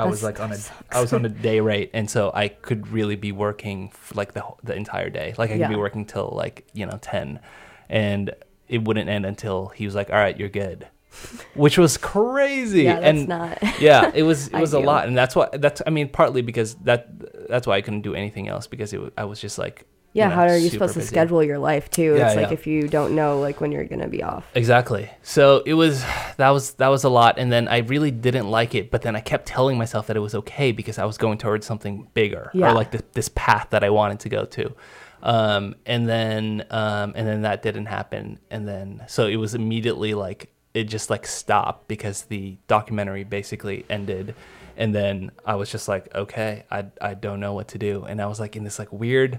I 0.00 0.08
was 0.08 0.22
like 0.22 0.40
on 0.40 0.52
a 0.52 0.56
sucks. 0.56 0.96
I 0.96 1.00
was 1.00 1.12
on 1.12 1.24
a 1.24 1.28
day 1.48 1.60
rate, 1.60 1.90
and 1.92 2.10
so 2.10 2.30
I 2.34 2.48
could 2.48 2.88
really 2.88 3.16
be 3.16 3.32
working 3.32 3.92
like 4.14 4.32
the 4.32 4.44
the 4.62 4.74
entire 4.74 5.10
day. 5.10 5.34
Like 5.36 5.50
I 5.50 5.58
could 5.58 5.68
be 5.68 5.76
working 5.76 6.04
till 6.04 6.32
like 6.34 6.66
you 6.72 6.86
know 6.86 6.98
ten, 7.00 7.40
and 7.88 8.34
it 8.68 8.84
wouldn't 8.84 9.08
end 9.08 9.26
until 9.26 9.68
he 9.68 9.84
was 9.84 9.94
like, 9.94 10.10
"All 10.10 10.16
right, 10.16 10.38
you're 10.38 10.48
good," 10.48 10.86
which 11.54 11.78
was 11.78 11.96
crazy. 11.96 12.84
Yeah, 12.84 13.00
that's 13.00 13.18
and 13.18 13.28
not. 13.28 13.58
yeah, 13.80 14.10
it 14.14 14.22
was 14.22 14.48
it 14.48 14.54
was 14.54 14.72
a 14.72 14.80
lot, 14.80 15.06
and 15.06 15.16
that's 15.16 15.36
why 15.36 15.48
that's 15.52 15.82
I 15.86 15.90
mean 15.90 16.08
partly 16.08 16.42
because 16.42 16.74
that 16.76 17.48
that's 17.48 17.66
why 17.66 17.76
I 17.76 17.80
couldn't 17.80 18.02
do 18.02 18.14
anything 18.14 18.48
else 18.48 18.66
because 18.66 18.92
it 18.92 19.00
I 19.18 19.24
was 19.24 19.40
just 19.40 19.58
like 19.58 19.86
Yeah, 20.12 20.24
you 20.24 20.30
know, 20.30 20.36
how 20.36 20.42
are 20.42 20.56
you 20.56 20.70
supposed 20.70 20.94
to 20.94 21.02
schedule 21.02 21.42
your 21.42 21.58
life 21.58 21.88
too? 21.90 22.16
Yeah, 22.16 22.28
it's 22.28 22.36
like 22.36 22.50
if 22.50 22.66
you 22.66 22.88
don't 22.88 23.14
know 23.14 23.38
like 23.38 23.60
when 23.60 23.70
you're 23.70 23.84
gonna 23.84 24.08
be 24.08 24.22
off. 24.22 24.44
Exactly. 24.54 25.08
So 25.22 25.62
it 25.64 25.74
was 25.74 26.04
that 26.36 26.50
was 26.50 26.72
that 26.74 26.88
was 26.88 27.04
a 27.04 27.08
lot, 27.08 27.38
and 27.38 27.52
then 27.52 27.68
I 27.68 27.78
really 27.78 28.10
didn't 28.10 28.50
like 28.50 28.74
it. 28.74 28.90
But 28.90 29.02
then 29.02 29.14
I 29.14 29.20
kept 29.20 29.46
telling 29.46 29.78
myself 29.78 30.08
that 30.08 30.16
it 30.16 30.20
was 30.20 30.34
okay 30.34 30.72
because 30.72 30.98
I 30.98 31.04
was 31.04 31.16
going 31.16 31.38
towards 31.38 31.64
something 31.66 32.08
bigger, 32.14 32.50
Yeah. 32.54 32.70
or 32.70 32.74
like 32.74 32.90
this, 32.90 33.02
this 33.12 33.28
path 33.34 33.68
that 33.70 33.84
I 33.84 33.90
wanted 33.90 34.20
to 34.20 34.28
go 34.28 34.44
to. 34.46 34.74
Um, 35.22 35.76
and 35.86 36.08
then 36.08 36.64
um, 36.70 37.12
and 37.14 37.26
then 37.28 37.42
that 37.42 37.62
didn't 37.62 37.86
happen, 37.86 38.40
and 38.50 38.66
then 38.66 39.04
so 39.06 39.26
it 39.26 39.36
was 39.36 39.54
immediately 39.54 40.14
like 40.14 40.50
it 40.74 40.84
just 40.84 41.10
like 41.10 41.26
stopped 41.26 41.88
because 41.88 42.22
the 42.22 42.56
documentary 42.66 43.24
basically 43.24 43.84
ended. 43.90 44.34
And 44.76 44.94
then 44.94 45.30
I 45.44 45.56
was 45.56 45.70
just 45.70 45.88
like, 45.88 46.14
okay, 46.14 46.64
I, 46.70 46.86
I 47.02 47.12
don't 47.12 47.38
know 47.38 47.52
what 47.52 47.68
to 47.68 47.78
do. 47.78 48.04
And 48.04 48.18
I 48.22 48.26
was 48.26 48.40
like 48.40 48.56
in 48.56 48.64
this 48.64 48.78
like 48.78 48.90
weird, 48.90 49.38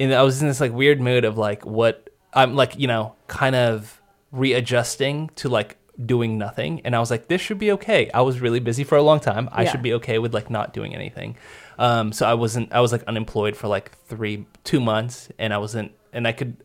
in 0.00 0.12
I 0.12 0.22
was 0.22 0.40
in 0.42 0.48
this 0.48 0.60
like 0.60 0.72
weird 0.72 1.00
mood 1.00 1.24
of 1.24 1.38
like 1.38 1.64
what 1.64 2.10
I'm 2.34 2.56
like, 2.56 2.76
you 2.76 2.88
know, 2.88 3.14
kind 3.28 3.54
of 3.54 4.00
readjusting 4.32 5.30
to 5.36 5.48
like 5.48 5.76
doing 6.04 6.38
nothing. 6.38 6.80
And 6.84 6.96
I 6.96 6.98
was 7.00 7.10
like, 7.10 7.28
this 7.28 7.40
should 7.40 7.58
be 7.58 7.72
okay. 7.72 8.10
I 8.12 8.22
was 8.22 8.40
really 8.40 8.60
busy 8.60 8.84
for 8.84 8.96
a 8.96 9.02
long 9.02 9.20
time. 9.20 9.48
I 9.52 9.62
Yeah. 9.64 9.70
should 9.72 9.82
be 9.82 9.92
okay 9.94 10.18
with 10.18 10.32
like 10.32 10.48
not 10.50 10.72
doing 10.72 10.94
anything. 10.94 11.36
Um, 11.78 12.12
so 12.12 12.26
I 12.26 12.34
wasn't, 12.34 12.72
I 12.72 12.80
was 12.80 12.92
like 12.92 13.02
unemployed 13.04 13.56
for 13.56 13.68
like 13.68 13.92
three, 14.06 14.46
two 14.64 14.80
months 14.80 15.28
and 15.38 15.52
I 15.52 15.58
wasn't, 15.58 15.92
and 16.12 16.26
I 16.26 16.32
could, 16.32 16.56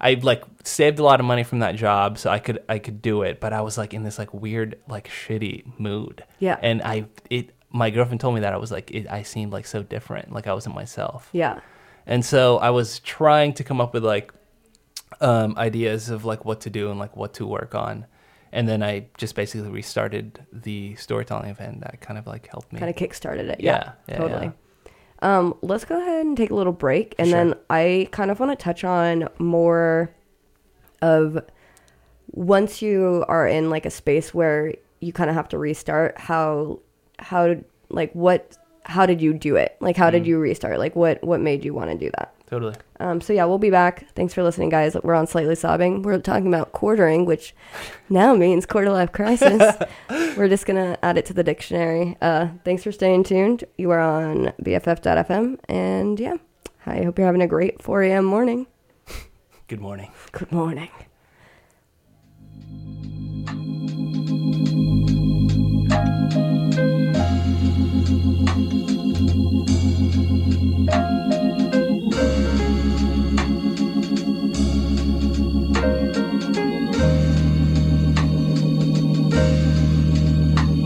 I 0.00 0.14
like 0.14 0.42
saved 0.64 0.98
a 0.98 1.02
lot 1.04 1.20
of 1.20 1.26
money 1.26 1.44
from 1.44 1.60
that 1.60 1.76
job 1.76 2.18
so 2.18 2.28
I 2.30 2.38
could, 2.38 2.58
I 2.68 2.78
could 2.78 3.00
do 3.00 3.22
it. 3.22 3.40
But 3.40 3.52
I 3.52 3.62
was 3.62 3.78
like 3.78 3.94
in 3.94 4.02
this 4.02 4.18
like 4.18 4.34
weird, 4.34 4.78
like 4.88 5.08
shitty 5.08 5.78
mood. 5.78 6.24
Yeah. 6.38 6.58
And 6.60 6.82
I, 6.82 7.06
it, 7.30 7.50
my 7.70 7.88
girlfriend 7.90 8.20
told 8.20 8.34
me 8.34 8.40
that 8.42 8.52
I 8.52 8.56
was 8.58 8.70
like, 8.70 8.90
it, 8.90 9.06
I 9.10 9.22
seemed 9.22 9.52
like 9.52 9.66
so 9.66 9.82
different. 9.82 10.32
Like 10.32 10.46
I 10.46 10.52
wasn't 10.52 10.74
myself. 10.74 11.28
Yeah. 11.32 11.60
And 12.06 12.24
so 12.24 12.58
I 12.58 12.70
was 12.70 12.98
trying 13.00 13.52
to 13.54 13.64
come 13.64 13.80
up 13.80 13.94
with 13.94 14.04
like 14.04 14.32
um, 15.20 15.56
ideas 15.56 16.08
of 16.10 16.24
like 16.24 16.44
what 16.44 16.60
to 16.62 16.70
do 16.70 16.90
and 16.90 16.98
like 16.98 17.16
what 17.16 17.34
to 17.34 17.46
work 17.46 17.74
on. 17.74 18.06
And 18.52 18.68
then 18.68 18.82
I 18.82 19.06
just 19.16 19.34
basically 19.34 19.70
restarted 19.70 20.44
the 20.52 20.94
storytelling 20.96 21.48
event 21.48 21.80
that 21.80 22.00
kind 22.00 22.18
of 22.18 22.26
like 22.26 22.48
helped 22.48 22.72
me. 22.72 22.80
kind 22.80 22.90
of 22.90 22.96
kickstarted 22.96 23.48
it. 23.48 23.60
Yeah, 23.60 23.72
Yeah, 23.72 23.92
yeah, 24.08 24.16
totally. 24.18 24.52
Um, 25.22 25.56
let's 25.62 25.84
go 25.84 26.00
ahead 26.00 26.26
and 26.26 26.36
take 26.36 26.50
a 26.50 26.54
little 26.54 26.72
break, 26.72 27.14
and 27.16 27.32
then 27.32 27.54
I 27.70 28.08
kind 28.10 28.30
of 28.30 28.40
want 28.40 28.50
to 28.50 28.62
touch 28.62 28.82
on 28.82 29.28
more 29.38 30.10
of 31.00 31.38
once 32.32 32.82
you 32.82 33.24
are 33.28 33.46
in 33.46 33.70
like 33.70 33.86
a 33.86 33.90
space 33.90 34.34
where 34.34 34.74
you 35.00 35.12
kind 35.12 35.30
of 35.30 35.36
have 35.36 35.48
to 35.50 35.58
restart. 35.58 36.18
How 36.18 36.80
how 37.20 37.54
like 37.88 38.12
what 38.14 38.58
how 38.84 39.06
did 39.06 39.20
you 39.20 39.32
do 39.32 39.56
it? 39.56 39.76
Like 39.80 39.96
how 39.96 40.10
did 40.10 40.26
you 40.26 40.38
restart? 40.38 40.78
Like 40.78 40.96
what 40.96 41.22
what 41.22 41.40
made 41.40 41.64
you 41.64 41.74
want 41.74 41.90
to 41.90 41.96
do 41.96 42.10
that? 42.18 42.34
Totally. 42.46 42.74
Um, 43.00 43.20
so 43.22 43.32
yeah, 43.32 43.46
we'll 43.46 43.58
be 43.58 43.70
back. 43.70 44.06
Thanks 44.14 44.34
for 44.34 44.42
listening, 44.42 44.68
guys. 44.68 44.94
We're 45.02 45.14
on 45.14 45.26
slightly 45.26 45.54
sobbing. 45.54 46.02
We're 46.02 46.18
talking 46.18 46.48
about 46.48 46.72
quartering, 46.72 47.24
which 47.24 47.54
now 48.10 48.34
means 48.34 48.66
quarter 48.66 48.90
life 48.90 49.10
crisis. 49.12 49.74
We're 50.36 50.48
just 50.48 50.66
gonna 50.66 50.98
add 51.02 51.16
it 51.16 51.24
to 51.26 51.32
the 51.34 51.42
dictionary. 51.42 52.16
Uh, 52.20 52.48
thanks 52.64 52.82
for 52.82 52.92
staying 52.92 53.24
tuned. 53.24 53.64
You 53.78 53.90
are 53.90 54.00
on 54.00 54.52
BFF.fm, 54.62 55.58
and 55.68 56.20
yeah, 56.20 56.36
I 56.84 57.02
hope 57.04 57.18
you're 57.18 57.26
having 57.26 57.42
a 57.42 57.48
great 57.48 57.82
4 57.82 58.02
a.m. 58.02 58.24
morning. 58.26 58.66
Good 59.66 59.80
morning. 59.80 60.12
Good 60.32 60.52
morning. 60.52 60.90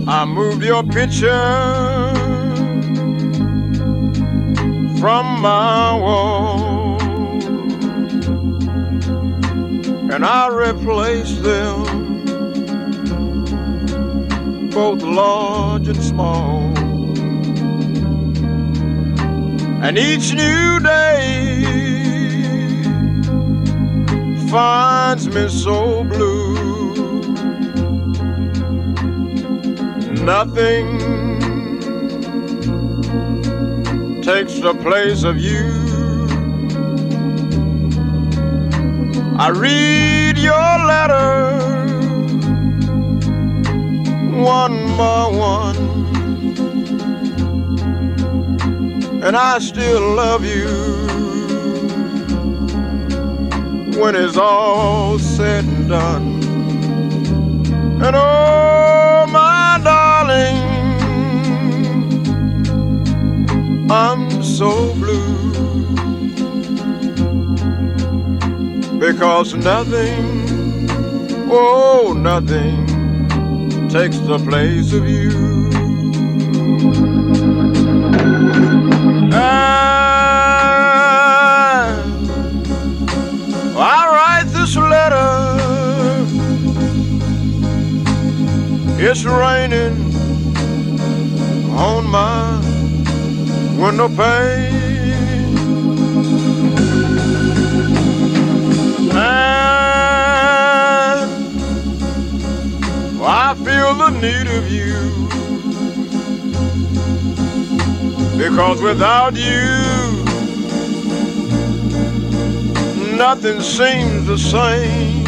I 0.08 0.24
moved 0.24 0.62
your 0.62 0.84
picture 0.84 1.26
from 5.00 5.40
my 5.40 5.94
wall. 5.98 7.02
And 10.12 10.24
I 10.24 10.46
replaced 10.46 11.42
them 11.42 12.20
both 14.70 15.02
large 15.02 15.88
and 15.88 16.00
small. 16.00 16.62
And 19.82 19.98
each 19.98 20.32
new 20.34 20.78
day 20.78 21.64
finds 24.50 25.26
me 25.26 25.48
so 25.48 26.04
blue 26.04 26.85
Nothing 30.26 30.98
takes 34.22 34.58
the 34.58 34.74
place 34.82 35.22
of 35.22 35.38
you. 35.38 35.70
I 39.38 39.50
read 39.50 40.36
your 40.36 40.78
letter 40.92 41.58
one 44.34 44.96
by 44.96 45.28
one, 45.28 45.76
and 49.22 49.36
I 49.36 49.60
still 49.60 50.16
love 50.16 50.44
you 50.44 50.66
when 54.00 54.16
it's 54.16 54.36
all 54.36 55.20
said 55.20 55.64
and 55.64 55.88
done. 55.88 56.42
And 58.02 58.16
oh, 58.16 58.65
I'm 63.88 64.42
so 64.42 64.92
blue 64.94 65.86
because 68.98 69.54
nothing, 69.54 70.88
oh, 71.48 72.12
nothing 72.16 72.84
takes 73.88 74.18
the 74.18 74.38
place 74.40 74.92
of 74.92 75.08
you. 75.08 75.70
And 79.26 79.36
I 83.78 84.08
write 84.10 84.52
this 84.52 84.76
letter. 84.76 85.44
It's 88.98 89.24
raining 89.24 89.94
on 91.72 92.06
my 92.08 92.65
window 93.76 94.08
pane. 94.08 94.74
And 99.10 99.70
I 103.22 103.54
feel 103.64 103.94
the 103.94 104.10
need 104.10 104.46
of 104.58 104.70
you. 104.70 104.94
Because 108.38 108.80
without 108.80 109.34
you, 109.34 110.24
nothing 113.16 113.60
seems 113.60 114.26
the 114.26 114.38
same. 114.38 115.26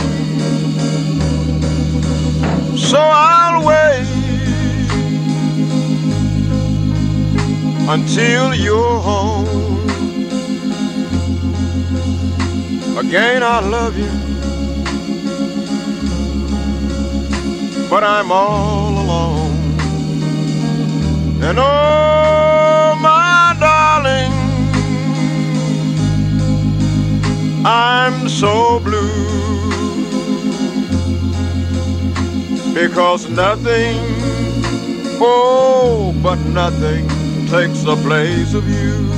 So 2.77 2.99
I'll 2.99 3.67
wait 3.67 4.18
until 7.89 8.55
you're 8.55 9.01
home. 9.01 9.47
Again, 12.99 13.43
I 13.43 13.61
love 13.61 13.97
you, 13.97 14.13
but 17.89 18.05
I'm 18.05 18.31
all 18.31 18.91
alone. 19.05 19.55
And 21.41 21.59
oh, 21.59 22.99
my 23.01 23.57
darling, 23.59 24.33
I'm 27.65 28.29
so 28.29 28.81
blue 28.81 29.09
because 32.75 33.31
nothing, 33.31 33.97
oh, 35.23 36.15
but 36.23 36.39
nothing 36.41 37.18
takes 37.51 37.81
the 37.83 37.97
place 37.97 38.53
of 38.53 38.69
you. 38.69 39.18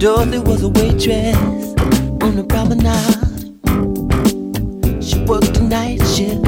Dorothy 0.00 0.38
was 0.38 0.62
a 0.62 0.70
waitress 0.70 1.36
on 2.22 2.34
the 2.34 2.42
promenade. 2.48 3.20
She 5.04 5.22
worked 5.24 5.52
the 5.52 5.60
night 5.60 6.00
shift. 6.06 6.42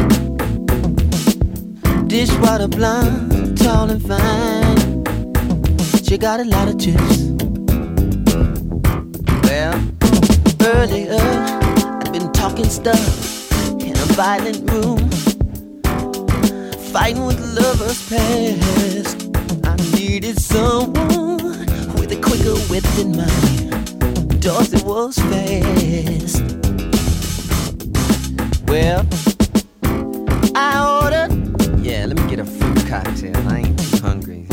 Dishwater 2.09 2.69
blonde, 2.69 3.59
tall 3.59 3.91
and 3.91 4.01
fine. 4.01 5.05
She 6.03 6.17
got 6.17 6.41
a 6.41 6.45
lot 6.45 6.69
of 6.69 6.81
chips. 6.81 7.19
Well, 9.45 9.77
earlier 10.75 11.21
I'd 11.21 12.11
been 12.11 12.33
talking 12.33 12.71
stuff 12.71 13.53
in 13.83 13.93
a 13.93 14.07
violent 14.17 14.71
room, 14.71 15.11
fighting 16.91 17.27
with 17.27 17.39
lovers 17.55 18.01
past. 18.09 19.29
I 19.67 19.77
needed 19.95 20.41
someone 20.41 21.22
the 22.13 22.21
quicker 22.21 22.55
whip 22.69 22.85
mine. 23.17 24.39
Dorothy 24.41 24.83
was 24.85 25.17
fast. 25.17 26.43
Well, 28.67 29.07
I 30.55 31.01
ordered. 31.03 31.33
Yeah, 31.83 32.07
let 32.07 32.17
me 32.17 32.29
get 32.29 32.39
a 32.39 32.45
fruit 32.45 32.87
cocktail. 32.87 33.37
I 33.49 33.61
ain't 33.61 33.79
too 33.79 33.97
hungry. 34.03 34.47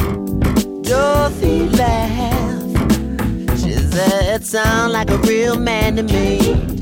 Dorothy 0.83 1.67
laughed. 1.69 3.59
She 3.61 3.73
said, 3.73 4.45
"Sound 4.45 4.93
like 4.93 5.09
a 5.09 5.17
real 5.17 5.59
man 5.59 5.97
to 5.97 6.03
me." 6.03 6.78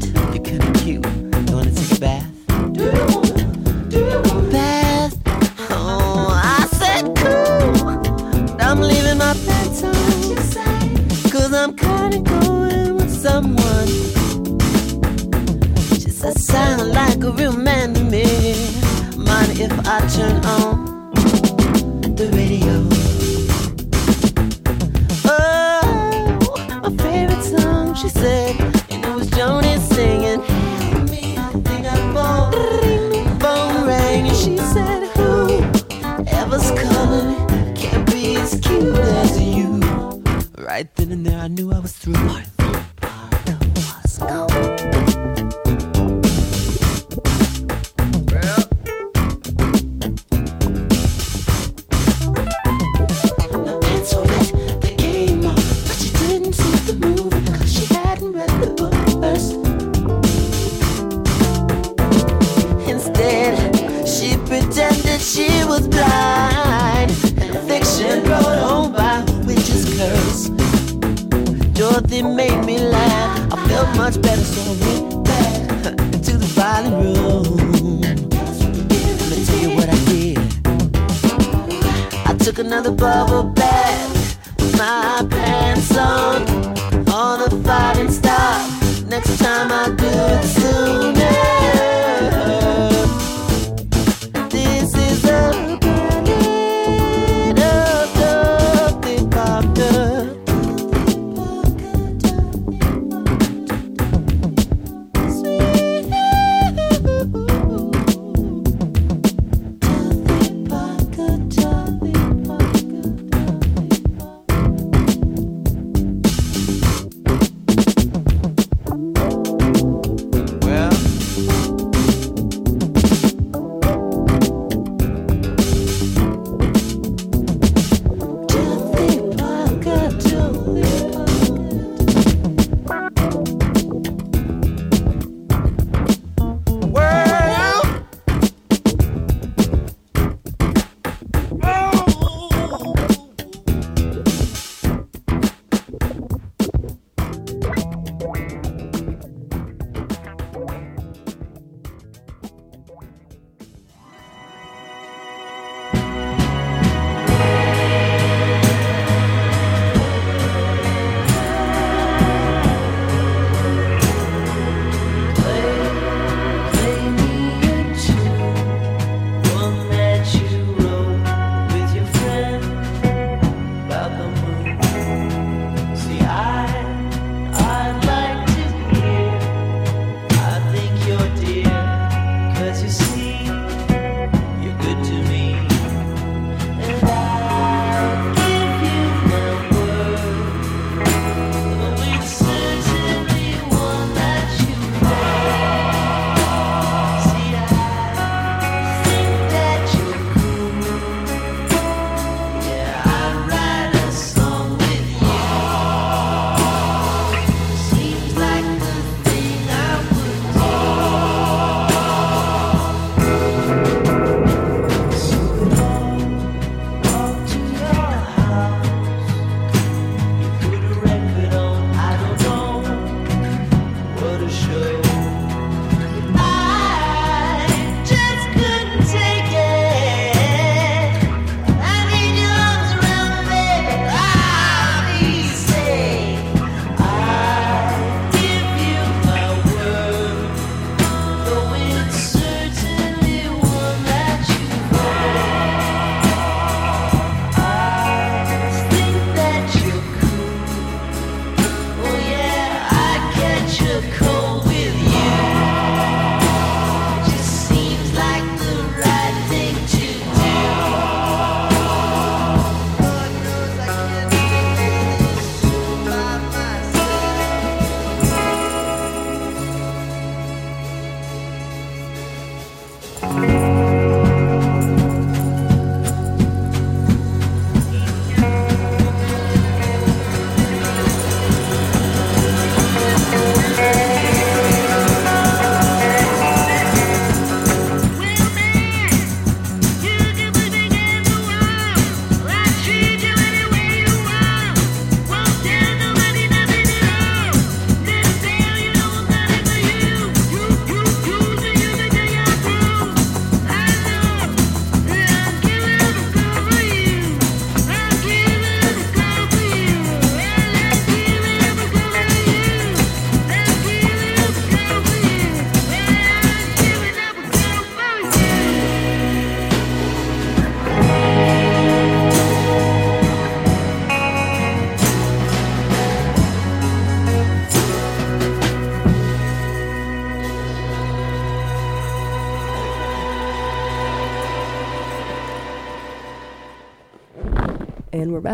if 19.59 19.71
I 19.87 20.07
turn 20.07 20.45
on? 20.45 20.86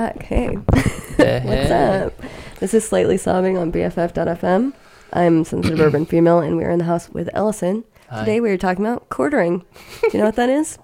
Back. 0.04 0.24
Hey, 0.24 0.48
what's 1.16 1.72
up? 1.72 2.14
This 2.60 2.74
is 2.74 2.86
Slightly 2.86 3.16
Sobbing 3.16 3.58
on 3.58 3.72
BFF.fm. 3.72 4.74
I'm 5.14 5.46
Sensitive 5.46 5.80
Urban 5.80 6.06
Female, 6.06 6.40
and 6.40 6.58
we're 6.58 6.70
in 6.72 6.80
the 6.80 6.84
house 6.84 7.08
with 7.10 7.30
Ellison. 7.34 7.86
Today 8.20 8.42
we 8.42 8.52
are 8.52 8.58
talking 8.58 8.86
about 8.86 9.08
quartering. 9.10 9.60
Do 9.60 10.10
you 10.12 10.20
know 10.20 10.26
what 10.26 10.36
that 10.36 10.50
is? 10.50 10.78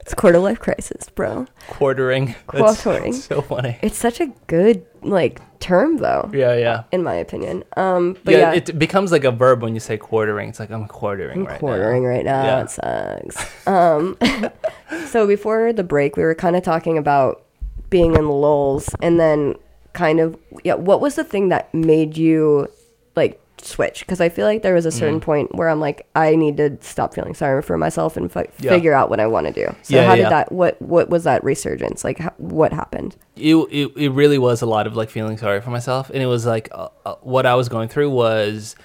It's 0.00 0.14
quarter 0.14 0.38
life 0.38 0.58
crisis, 0.58 1.10
bro. 1.10 1.46
Quartering. 1.68 2.34
That's 2.50 2.82
Quartering. 2.82 3.12
So 3.12 3.42
funny. 3.42 3.78
It's 3.82 3.98
such 3.98 4.20
a 4.20 4.28
good 4.46 4.86
like 5.02 5.38
term, 5.60 5.98
though, 5.98 6.30
Yeah, 6.32 6.56
yeah. 6.56 6.84
in 6.92 7.02
my 7.02 7.14
opinion. 7.14 7.64
Um, 7.76 8.16
but 8.24 8.32
yeah, 8.32 8.52
yeah, 8.52 8.52
it 8.54 8.78
becomes 8.78 9.12
like 9.12 9.24
a 9.24 9.30
verb 9.30 9.62
when 9.62 9.74
you 9.74 9.80
say 9.80 9.98
quartering. 9.98 10.48
It's 10.48 10.58
like 10.58 10.70
I'm 10.70 10.88
quartering 10.88 11.40
I'm 11.40 11.44
right 11.46 11.60
quartering 11.60 12.04
now. 12.04 12.08
right 12.08 12.24
now. 12.24 12.42
Yeah. 12.44 12.62
It 12.62 12.70
sucks. 12.70 13.66
Um, 13.68 14.16
so 15.08 15.26
before 15.26 15.74
the 15.74 15.84
break, 15.84 16.16
we 16.16 16.22
were 16.22 16.34
kind 16.34 16.56
of 16.56 16.62
talking 16.62 16.96
about 16.96 17.44
being 17.92 18.16
in 18.16 18.28
lulls, 18.28 18.88
and 19.00 19.20
then 19.20 19.54
kind 19.92 20.18
of 20.18 20.36
yeah, 20.64 20.74
what 20.74 21.00
was 21.00 21.14
the 21.14 21.22
thing 21.24 21.50
that 21.50 21.72
made 21.72 22.16
you 22.16 22.66
like 23.14 23.38
switch? 23.60 24.00
Because 24.00 24.20
I 24.20 24.28
feel 24.28 24.46
like 24.46 24.62
there 24.62 24.74
was 24.74 24.86
a 24.86 24.90
certain 24.90 25.20
Mm. 25.20 25.24
point 25.30 25.54
where 25.54 25.68
I'm 25.68 25.78
like, 25.78 26.04
I 26.16 26.34
need 26.34 26.56
to 26.56 26.76
stop 26.80 27.14
feeling 27.14 27.34
sorry 27.34 27.62
for 27.62 27.78
myself 27.78 28.16
and 28.16 28.32
fi- 28.32 28.48
Yeah. 28.58 28.70
figure 28.72 28.92
out 28.92 29.08
what 29.10 29.20
I 29.20 29.26
want 29.28 29.46
to 29.46 29.52
do. 29.52 29.66
So 29.82 29.94
Yeah, 29.94 30.06
how 30.06 30.14
yeah. 30.14 30.22
did 30.24 30.32
that? 30.32 30.50
What 30.50 30.82
what 30.82 31.08
was 31.10 31.22
that 31.24 31.44
resurgence? 31.44 32.02
Like, 32.02 32.18
how, 32.18 32.32
what 32.38 32.72
happened? 32.72 33.14
it, 33.36 33.54
it, 33.54 33.92
it 33.96 34.10
really 34.10 34.38
was 34.38 34.62
a 34.62 34.66
lot 34.66 34.86
of 34.88 34.96
like 34.96 35.10
feeling 35.10 35.36
sorry 35.38 35.60
for 35.60 35.70
myself 35.70 36.10
and 36.10 36.22
it 36.22 36.26
was 36.26 36.44
like 36.44 36.68
uh, 36.72 36.88
uh, 37.06 37.14
what 37.22 37.46
i 37.46 37.54
was 37.54 37.68
going 37.70 37.88
through 37.88 38.10
was 38.10 38.76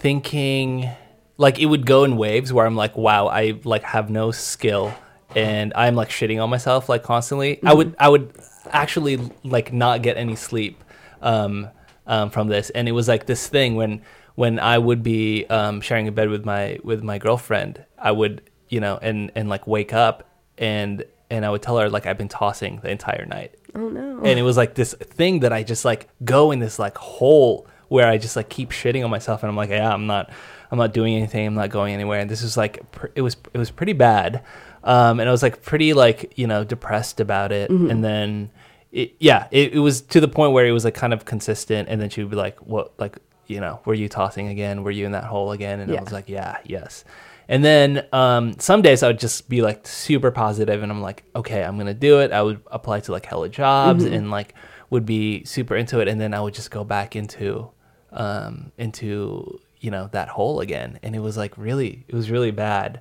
thinking 0.00 0.88
like 1.36 1.58
it 1.58 1.66
would 1.66 1.84
go 1.86 2.04
in 2.04 2.16
waves 2.16 2.52
where 2.52 2.64
i'm 2.66 2.76
like 2.76 2.96
wow 2.96 3.26
i 3.26 3.58
like 3.64 3.82
have 3.82 4.08
no 4.10 4.30
skill 4.30 4.92
and 5.36 5.72
i'm 5.76 5.94
like 5.94 6.08
shitting 6.08 6.42
on 6.42 6.48
myself 6.48 6.88
like 6.88 7.02
constantly 7.02 7.60
i 7.64 7.74
would 7.74 7.94
i 7.98 8.08
would 8.08 8.32
actually 8.72 9.18
like 9.44 9.72
not 9.72 10.02
get 10.02 10.16
any 10.16 10.36
sleep 10.36 10.82
um, 11.22 11.68
um, 12.06 12.30
from 12.30 12.48
this. 12.48 12.70
And 12.70 12.88
it 12.88 12.92
was 12.92 13.08
like 13.08 13.26
this 13.26 13.46
thing 13.48 13.76
when 13.76 14.02
when 14.36 14.58
i 14.60 14.78
would 14.78 15.02
be 15.02 15.44
um, 15.46 15.80
sharing 15.80 16.08
a 16.08 16.12
bed 16.12 16.30
with 16.30 16.44
my 16.46 16.78
with 16.82 17.02
my 17.02 17.18
girlfriend 17.18 17.84
i 17.98 18.10
would 18.10 18.40
you 18.68 18.80
know 18.80 18.96
and 19.02 19.30
and 19.34 19.48
like 19.48 19.66
wake 19.66 19.92
up 19.92 20.30
and 20.56 21.04
and 21.28 21.44
i 21.44 21.50
would 21.50 21.60
tell 21.60 21.76
her 21.76 21.90
like 21.90 22.06
i've 22.06 22.16
been 22.16 22.28
tossing 22.28 22.78
the 22.82 22.90
entire 22.90 23.26
night. 23.26 23.54
Oh 23.74 23.88
no! 23.88 24.18
and 24.24 24.38
it 24.38 24.42
was 24.42 24.56
like 24.56 24.74
this 24.74 24.94
thing 24.94 25.40
that 25.40 25.52
I 25.52 25.62
just 25.62 25.84
like 25.84 26.08
go 26.24 26.50
in 26.52 26.58
this 26.58 26.78
like 26.78 26.96
hole 26.98 27.66
where 27.88 28.06
I 28.08 28.18
just 28.18 28.36
like 28.36 28.48
keep 28.48 28.70
shitting 28.70 29.04
on 29.04 29.10
myself, 29.10 29.42
and 29.42 29.50
I'm 29.50 29.56
like, 29.56 29.70
yeah, 29.70 29.92
I'm 29.92 30.06
not, 30.06 30.30
I'm 30.70 30.78
not 30.78 30.92
doing 30.92 31.14
anything, 31.16 31.46
I'm 31.46 31.54
not 31.54 31.70
going 31.70 31.92
anywhere, 31.92 32.20
and 32.20 32.30
this 32.30 32.42
is 32.42 32.56
like, 32.56 32.90
pr- 32.92 33.08
it 33.16 33.20
was, 33.22 33.36
it 33.52 33.58
was 33.58 33.70
pretty 33.72 33.92
bad, 33.94 34.42
um, 34.84 35.18
and 35.20 35.28
I 35.28 35.32
was 35.32 35.42
like 35.42 35.62
pretty 35.62 35.92
like 35.92 36.32
you 36.36 36.46
know 36.46 36.62
depressed 36.64 37.20
about 37.20 37.50
it, 37.52 37.68
and 37.70 38.02
then, 38.04 38.50
it, 38.92 39.14
yeah, 39.18 39.46
it, 39.50 39.74
it 39.74 39.78
was 39.78 40.00
to 40.02 40.20
the 40.20 40.28
point 40.28 40.52
where 40.52 40.66
it 40.66 40.72
was 40.72 40.84
like 40.84 40.94
kind 40.94 41.12
of 41.12 41.24
consistent, 41.24 41.88
and 41.88 42.00
then 42.00 42.10
she 42.10 42.22
would 42.22 42.30
be 42.30 42.36
like, 42.36 42.58
what, 42.60 42.92
like, 42.98 43.18
you 43.46 43.60
know, 43.60 43.80
were 43.84 43.94
you 43.94 44.08
tossing 44.08 44.48
again? 44.48 44.82
Were 44.82 44.90
you 44.90 45.06
in 45.06 45.12
that 45.12 45.24
hole 45.24 45.52
again? 45.52 45.80
And 45.80 45.90
Yeah. 45.90 45.98
I 45.98 46.02
was 46.02 46.12
like, 46.12 46.28
yeah, 46.28 46.58
yes. 46.64 47.04
And 47.48 47.64
then 47.64 48.06
um, 48.12 48.58
some 48.60 48.80
days 48.80 49.02
I 49.02 49.08
would 49.08 49.18
just 49.18 49.48
be 49.48 49.60
like 49.60 49.86
super 49.86 50.30
positive, 50.30 50.82
and 50.82 50.92
I'm 50.92 51.02
like, 51.02 51.24
okay, 51.34 51.64
I'm 51.64 51.76
gonna 51.76 51.94
do 51.94 52.20
it. 52.20 52.30
I 52.32 52.42
would 52.42 52.60
apply 52.68 53.00
to 53.00 53.12
like 53.12 53.26
hella 53.26 53.48
jobs, 53.48 54.04
and 54.04 54.30
like 54.30 54.54
would 54.90 55.04
be 55.06 55.44
super 55.44 55.76
into 55.76 56.00
it, 56.00 56.06
and 56.08 56.20
then 56.20 56.32
I 56.34 56.40
would 56.40 56.54
just 56.54 56.70
go 56.70 56.84
back 56.84 57.16
into 57.16 57.70
um, 58.12 58.70
into 58.78 59.60
you 59.80 59.90
know 59.90 60.08
that 60.12 60.28
hole 60.28 60.60
again, 60.60 61.00
and 61.02 61.16
it 61.16 61.20
was 61.20 61.36
like 61.36 61.56
really, 61.56 62.04
it 62.06 62.14
was 62.14 62.30
really 62.30 62.50
bad. 62.52 63.00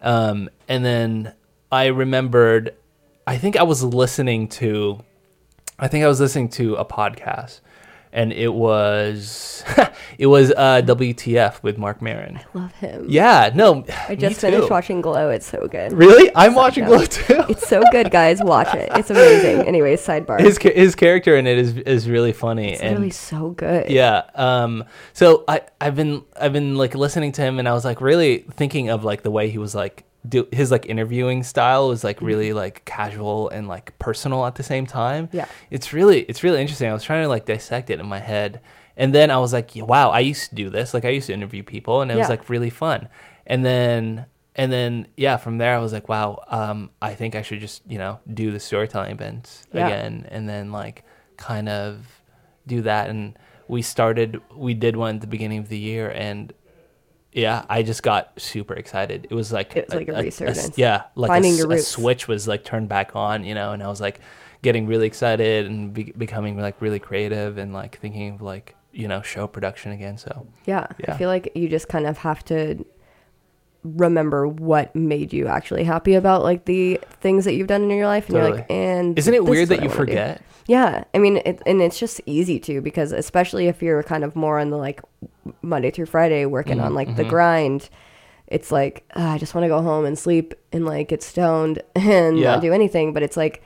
Um, 0.00 0.48
and 0.68 0.84
then 0.84 1.34
I 1.72 1.86
remembered, 1.86 2.74
I 3.26 3.36
think 3.36 3.56
I 3.56 3.64
was 3.64 3.82
listening 3.82 4.46
to, 4.48 5.00
I 5.78 5.88
think 5.88 6.04
I 6.04 6.08
was 6.08 6.18
listening 6.20 6.48
to 6.50 6.74
a 6.74 6.84
podcast, 6.84 7.60
and 8.12 8.32
it 8.32 8.52
was 8.52 9.62
it 10.18 10.26
was 10.26 10.50
uh, 10.50 10.82
WTF 10.84 11.62
with 11.62 11.78
Marc 11.78 12.02
Maron. 12.02 12.38
I 12.38 12.58
love 12.58 12.72
him. 12.74 13.06
Yeah, 13.08 13.50
no, 13.54 13.84
I 14.08 14.16
just 14.16 14.40
finished 14.40 14.70
watching 14.70 15.00
Glow. 15.00 15.30
It's 15.30 15.46
so 15.46 15.68
good. 15.68 15.92
Really, 15.92 16.30
I'm 16.34 16.54
watching. 16.54 16.84
Glow 16.86 17.04
too. 17.04 17.44
It's 17.48 17.68
so 17.68 17.82
good, 17.92 18.10
guys. 18.10 18.42
Watch 18.42 18.74
it. 18.74 18.88
It's 18.96 19.10
amazing. 19.10 19.68
Anyways, 19.68 20.04
sidebar. 20.04 20.40
his 20.40 20.58
his 20.58 20.96
character 20.96 21.36
in 21.36 21.46
it 21.46 21.58
is 21.58 21.76
is 21.78 22.08
really 22.08 22.32
funny 22.32 22.72
it's 22.72 22.82
and 22.82 22.98
really 22.98 23.10
so 23.10 23.50
good. 23.50 23.88
yeah 23.90 24.22
um 24.34 24.84
so 25.12 25.44
i 25.46 25.60
i've 25.80 25.94
been 25.94 26.22
i've 26.40 26.52
been 26.52 26.76
like 26.76 26.94
listening 26.94 27.30
to 27.32 27.42
him 27.42 27.58
and 27.58 27.68
i 27.68 27.72
was 27.72 27.84
like 27.84 28.00
really 28.00 28.38
thinking 28.52 28.88
of 28.90 29.04
like 29.04 29.22
the 29.22 29.30
way 29.30 29.48
he 29.48 29.58
was 29.58 29.74
like 29.74 30.04
do 30.28 30.48
his 30.52 30.70
like 30.70 30.86
interviewing 30.86 31.42
style 31.42 31.88
was 31.88 32.02
like 32.02 32.20
really 32.20 32.52
like 32.52 32.84
casual 32.84 33.48
and 33.50 33.68
like 33.68 33.98
personal 33.98 34.46
at 34.46 34.54
the 34.56 34.62
same 34.62 34.86
time. 34.86 35.28
Mm-hmm. 35.28 35.36
Yeah. 35.36 35.46
it's 35.70 35.92
really 35.92 36.22
it's 36.22 36.42
really 36.42 36.60
interesting. 36.60 36.88
I 36.90 36.92
was 36.92 37.04
trying 37.04 37.22
to 37.24 37.28
like 37.28 37.44
dissect 37.46 37.90
it 37.90 38.00
in 38.00 38.06
my 38.06 38.18
head. 38.18 38.60
And 38.96 39.14
then 39.14 39.30
i 39.30 39.38
was 39.38 39.52
like 39.52 39.70
wow 39.76 40.10
i 40.10 40.18
used 40.20 40.48
to 40.50 40.54
do 40.56 40.70
this. 40.70 40.92
Like 40.92 41.04
i 41.04 41.10
used 41.10 41.28
to 41.28 41.32
interview 41.32 41.62
people 41.62 42.00
and 42.02 42.10
it 42.10 42.16
was 42.16 42.28
like 42.28 42.48
really 42.50 42.70
fun. 42.70 43.08
And 43.46 43.64
then 43.64 44.26
and 44.56 44.72
then 44.72 45.06
yeah 45.16 45.36
from 45.36 45.58
there 45.58 45.76
i 45.76 45.78
was 45.78 45.92
like 45.92 46.08
wow 46.08 46.42
um 46.48 46.90
i 47.00 47.14
think 47.14 47.36
i 47.36 47.42
should 47.42 47.60
just 47.60 47.80
you 47.86 47.96
know 47.96 48.18
do 48.34 48.50
the 48.50 48.58
storytelling 48.58 49.12
events 49.12 49.64
Yeah. 49.72 49.86
again 49.86 50.26
and 50.32 50.48
then 50.48 50.72
like 50.72 51.04
kind 51.36 51.68
of 51.68 52.04
do 52.66 52.82
that. 52.82 53.08
And 53.08 53.38
we 53.68 53.82
started 53.82 54.40
we 54.56 54.74
did 54.74 54.96
one 54.96 55.14
at 55.16 55.20
the 55.20 55.26
beginning 55.28 55.58
of 55.58 55.68
the 55.68 55.78
year 55.78 56.10
and 56.10 56.52
yeah 57.32 57.64
i 57.68 57.82
just 57.82 58.02
got 58.02 58.32
super 58.40 58.74
excited. 58.74 59.26
It 59.30 59.34
was 59.34 59.52
like 59.52 59.76
It 59.76 59.86
was 59.86 59.94
like 59.94 60.08
a 60.08 60.22
resurgence. 60.22 60.78
yeah 60.78 61.04
like 61.14 61.28
Finding 61.28 61.54
a, 61.54 61.56
your 61.58 61.72
a 61.72 61.78
switch 61.78 62.26
was 62.28 62.48
like 62.48 62.64
turned 62.64 62.88
back 62.88 63.14
on 63.14 63.44
you 63.44 63.54
know 63.54 63.72
and 63.72 63.82
i 63.82 63.88
was 63.88 64.00
like 64.00 64.20
getting 64.62 64.86
really 64.86 65.06
excited 65.06 65.66
and 65.66 65.92
be- 65.94 66.12
becoming 66.16 66.58
like 66.58 66.80
really 66.80 66.98
creative 66.98 67.58
and 67.58 67.72
like 67.72 67.98
thinking 68.00 68.34
of 68.34 68.42
like 68.42 68.74
you 68.92 69.06
know 69.06 69.22
show 69.22 69.46
production 69.46 69.92
again 69.92 70.16
so. 70.18 70.46
Yeah, 70.66 70.86
I 71.06 71.16
feel 71.16 71.28
like 71.28 71.52
you 71.54 71.68
just 71.68 71.88
kind 71.88 72.06
of 72.06 72.18
have 72.18 72.44
to 72.46 72.84
remember 73.96 74.46
what 74.48 74.94
made 74.94 75.32
you 75.32 75.46
actually 75.46 75.84
happy 75.84 76.14
about 76.14 76.42
like 76.42 76.64
the 76.66 77.00
things 77.20 77.44
that 77.44 77.54
you've 77.54 77.66
done 77.68 77.82
in 77.82 77.90
your 77.90 78.06
life, 78.06 78.26
and 78.28 78.36
you're 78.36 78.50
like, 78.50 78.66
and 78.70 79.18
isn't 79.18 79.32
it 79.34 79.44
weird 79.44 79.64
is 79.64 79.68
that 79.70 79.76
you 79.76 79.88
wanna 79.88 79.90
do. 79.90 79.96
forget 79.96 80.42
Yeah, 80.66 81.04
I 81.14 81.18
mean, 81.18 81.38
it, 81.38 81.62
and 81.66 81.80
it's 81.80 81.98
just 81.98 82.20
easy 82.26 82.58
to 82.60 82.80
because 82.80 83.12
especially 83.12 83.68
if 83.68 83.82
you're 83.82 84.02
kind 84.02 84.24
of 84.24 84.36
more 84.36 84.58
on 84.58 84.70
the 84.70 84.76
like 84.76 85.00
Monday 85.62 85.90
through 85.90 86.06
Friday 86.06 86.44
working 86.46 86.80
on 86.80 86.94
like 86.94 87.16
the 87.16 87.22
Mm-hmm. 87.22 87.30
grind. 87.30 87.88
It's 88.46 88.72
like 88.72 89.04
ah, 89.14 89.32
I 89.34 89.38
just 89.38 89.54
want 89.54 89.64
to 89.64 89.68
go 89.68 89.82
home 89.82 90.04
and 90.06 90.18
sleep 90.18 90.54
and 90.72 90.86
like 90.86 91.08
get 91.08 91.22
stoned 91.22 91.82
and 91.96 92.38
Yeah. 92.38 92.52
not 92.52 92.62
do 92.62 92.72
anything. 92.72 93.12
But 93.12 93.22
it's 93.22 93.36
like 93.36 93.62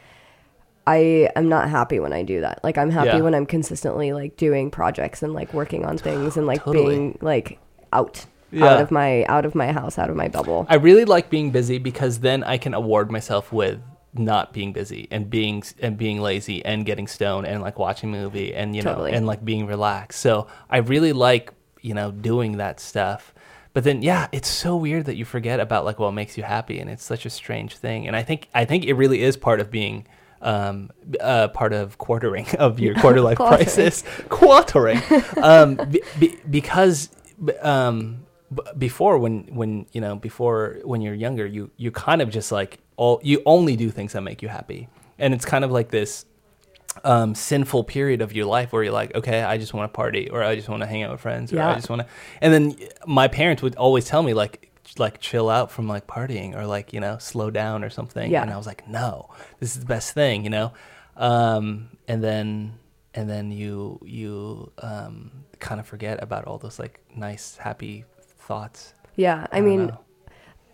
I 0.86 1.30
am 1.36 1.48
not 1.48 1.68
happy 1.70 2.00
when 2.00 2.12
I 2.12 2.22
do 2.24 2.40
that. 2.40 2.58
Like 2.64 2.76
I'm 2.78 2.90
happy 2.90 3.08
Yeah. 3.18 3.20
when 3.20 3.34
I'm 3.34 3.46
consistently 3.46 4.12
like 4.12 4.36
doing 4.36 4.70
projects 4.70 5.22
and 5.22 5.32
like 5.32 5.54
working 5.54 5.84
on 5.84 5.98
things 5.98 6.36
and 6.36 6.46
like 6.46 6.64
Totally. 6.64 6.84
being 6.86 7.18
like 7.20 7.58
out 7.92 8.26
Yeah. 8.52 8.66
out 8.66 8.80
of 8.82 8.90
my 8.90 9.24
out 9.24 9.44
of 9.44 9.54
my 9.54 9.72
house, 9.72 9.98
out 9.98 10.10
of 10.10 10.16
my 10.16 10.28
bubble. 10.28 10.66
I 10.68 10.76
really 10.76 11.04
like 11.04 11.30
being 11.30 11.50
busy 11.50 11.78
because 11.78 12.20
then 12.20 12.44
I 12.44 12.58
can 12.58 12.74
award 12.74 13.10
myself 13.10 13.52
with 13.52 13.80
not 14.14 14.52
being 14.52 14.72
busy 14.72 15.08
and 15.10 15.30
being 15.30 15.62
and 15.80 15.96
being 15.96 16.20
lazy 16.20 16.64
and 16.64 16.84
getting 16.84 17.06
stoned 17.06 17.46
and 17.46 17.62
like 17.62 17.78
watching 17.78 18.14
a 18.14 18.18
movie 18.18 18.54
and 18.54 18.76
you 18.76 18.82
know 18.82 18.92
Totally. 18.92 19.12
and 19.12 19.26
like 19.26 19.44
being 19.44 19.66
relaxed. 19.66 20.20
So 20.20 20.48
I 20.68 20.78
really 20.78 21.12
like 21.12 21.52
you 21.80 21.94
know 21.94 22.10
doing 22.10 22.58
that 22.58 22.78
stuff. 22.78 23.32
But 23.72 23.84
then 23.84 24.02
yeah, 24.02 24.28
it's 24.32 24.48
so 24.48 24.76
weird 24.76 25.06
that 25.06 25.16
you 25.16 25.24
forget 25.24 25.58
about 25.60 25.86
like 25.86 25.98
what 25.98 26.10
makes 26.12 26.36
you 26.36 26.42
happy 26.42 26.78
and 26.78 26.90
it's 26.90 27.04
such 27.04 27.24
a 27.24 27.30
strange 27.30 27.76
thing. 27.76 28.06
And 28.06 28.14
I 28.14 28.22
think 28.22 28.48
I 28.54 28.66
think 28.66 28.84
it 28.84 28.94
really 28.94 29.22
is 29.22 29.36
part 29.36 29.60
of 29.60 29.70
being 29.70 30.06
um 30.42 30.90
uh 31.20 31.48
part 31.48 31.72
of 31.72 31.96
quartering 31.98 32.46
of 32.58 32.80
your 32.80 32.94
quarter 32.96 33.20
life 33.20 33.38
crisis 33.38 34.02
quartering 34.28 35.00
um 35.40 35.76
be, 35.76 36.02
be, 36.18 36.36
because 36.50 37.08
um 37.60 38.26
b- 38.54 38.62
before 38.78 39.18
when 39.18 39.44
when 39.54 39.86
you 39.92 40.00
know 40.00 40.16
before 40.16 40.78
when 40.84 41.00
you're 41.00 41.14
younger 41.14 41.46
you 41.46 41.70
you 41.76 41.90
kind 41.90 42.22
of 42.22 42.30
just 42.30 42.52
like 42.52 42.78
all 42.96 43.20
you 43.22 43.42
only 43.46 43.76
do 43.76 43.90
things 43.90 44.12
that 44.12 44.22
make 44.22 44.42
you 44.42 44.48
happy 44.48 44.88
and 45.18 45.34
it's 45.34 45.44
kind 45.44 45.64
of 45.64 45.70
like 45.70 45.90
this 45.90 46.26
um, 47.04 47.34
sinful 47.34 47.84
period 47.84 48.20
of 48.20 48.32
your 48.32 48.46
life 48.46 48.72
where 48.72 48.82
you're 48.82 48.92
like, 48.92 49.14
okay, 49.14 49.42
I 49.42 49.56
just 49.56 49.72
want 49.72 49.90
to 49.90 49.96
party, 49.96 50.28
or 50.30 50.42
I 50.42 50.54
just 50.54 50.68
want 50.68 50.82
to 50.82 50.86
hang 50.86 51.02
out 51.02 51.12
with 51.12 51.20
friends, 51.20 51.52
or 51.52 51.60
I 51.60 51.74
just 51.74 51.88
want 51.88 52.02
to. 52.02 52.08
And 52.40 52.52
then 52.52 52.76
my 53.06 53.28
parents 53.28 53.62
would 53.62 53.76
always 53.76 54.04
tell 54.04 54.22
me 54.22 54.34
like, 54.34 54.70
like 54.98 55.20
chill 55.20 55.48
out 55.48 55.70
from 55.70 55.88
like 55.88 56.06
partying, 56.06 56.54
or 56.54 56.66
like 56.66 56.92
you 56.92 57.00
know 57.00 57.18
slow 57.18 57.50
down 57.50 57.82
or 57.82 57.90
something. 57.90 58.30
Yeah. 58.30 58.42
And 58.42 58.50
I 58.50 58.56
was 58.56 58.66
like, 58.66 58.86
no, 58.88 59.30
this 59.58 59.74
is 59.74 59.80
the 59.80 59.86
best 59.86 60.12
thing, 60.12 60.44
you 60.44 60.50
know. 60.50 60.72
Um, 61.16 61.88
and 62.08 62.22
then 62.22 62.78
and 63.14 63.28
then 63.28 63.52
you 63.52 64.00
you 64.04 64.72
um, 64.78 65.30
kind 65.60 65.80
of 65.80 65.86
forget 65.86 66.22
about 66.22 66.44
all 66.44 66.58
those 66.58 66.78
like 66.78 67.00
nice 67.14 67.56
happy 67.56 68.04
thoughts. 68.42 68.94
Yeah, 69.16 69.46
I, 69.52 69.58
don't 69.58 69.68
mean, 69.68 69.86
know. 69.88 69.98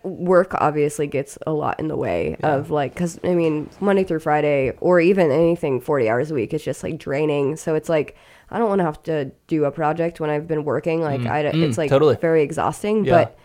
work 0.02 0.54
obviously 0.54 1.06
gets 1.06 1.38
a 1.46 1.52
lot 1.52 1.78
in 1.80 1.88
the 1.88 1.96
way 1.96 2.36
of 2.42 2.70
like 2.70 2.94
because 2.94 3.18
I 3.24 3.34
mean 3.34 3.68
Monday 3.80 4.04
through 4.04 4.20
Friday 4.20 4.70
or 4.80 5.00
even 5.00 5.30
anything 5.30 5.80
forty 5.80 6.08
hours 6.08 6.30
a 6.30 6.34
week 6.34 6.54
is 6.54 6.62
just 6.62 6.82
like 6.82 6.98
draining. 6.98 7.56
So 7.56 7.74
it's 7.74 7.88
like 7.88 8.16
I 8.50 8.58
don't 8.58 8.68
want 8.68 8.78
to 8.80 8.84
have 8.84 9.02
to 9.04 9.32
do 9.46 9.64
a 9.64 9.70
project 9.70 10.20
when 10.20 10.30
I've 10.30 10.46
been 10.46 10.64
working. 10.64 11.00
Like 11.00 11.26
I, 11.26 11.42
d- 11.42 11.58
mm, 11.58 11.62
it's 11.62 11.78
like 11.78 11.90
totally. 11.90 12.16
very 12.16 12.42
exhausting. 12.42 13.04
Yeah. 13.04 13.12
But 13.12 13.38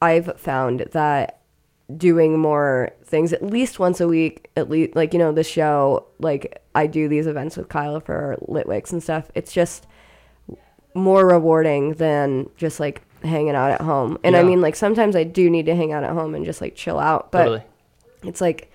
I've 0.00 0.38
found 0.38 0.80
that 0.92 1.42
doing 1.96 2.38
more 2.38 2.90
things 3.04 3.32
at 3.32 3.42
least 3.42 3.78
once 3.78 4.00
a 4.00 4.08
week 4.08 4.50
at 4.56 4.70
least 4.70 4.94
like 4.96 5.12
you 5.12 5.18
know 5.18 5.32
the 5.32 5.44
show 5.44 6.06
like 6.20 6.62
i 6.74 6.86
do 6.86 7.06
these 7.08 7.26
events 7.26 7.56
with 7.56 7.68
kyla 7.68 8.00
for 8.00 8.38
litwicks 8.48 8.92
and 8.92 9.02
stuff 9.02 9.30
it's 9.34 9.52
just 9.52 9.86
more 10.94 11.26
rewarding 11.26 11.92
than 11.94 12.48
just 12.56 12.80
like 12.80 13.02
hanging 13.24 13.54
out 13.54 13.70
at 13.70 13.80
home. 13.80 14.18
And 14.24 14.36
i 14.36 14.42
mean 14.42 14.60
like 14.60 14.76
sometimes 14.76 15.16
i 15.16 15.24
do 15.24 15.48
need 15.50 15.66
to 15.66 15.74
hang 15.74 15.92
out 15.92 16.04
at 16.04 16.10
home 16.10 16.34
and 16.34 16.44
just 16.44 16.60
like 16.60 16.74
chill 16.74 16.98
out 16.98 17.30
but 17.32 17.44
totally. 17.44 17.62
it's 18.22 18.40
like 18.40 18.70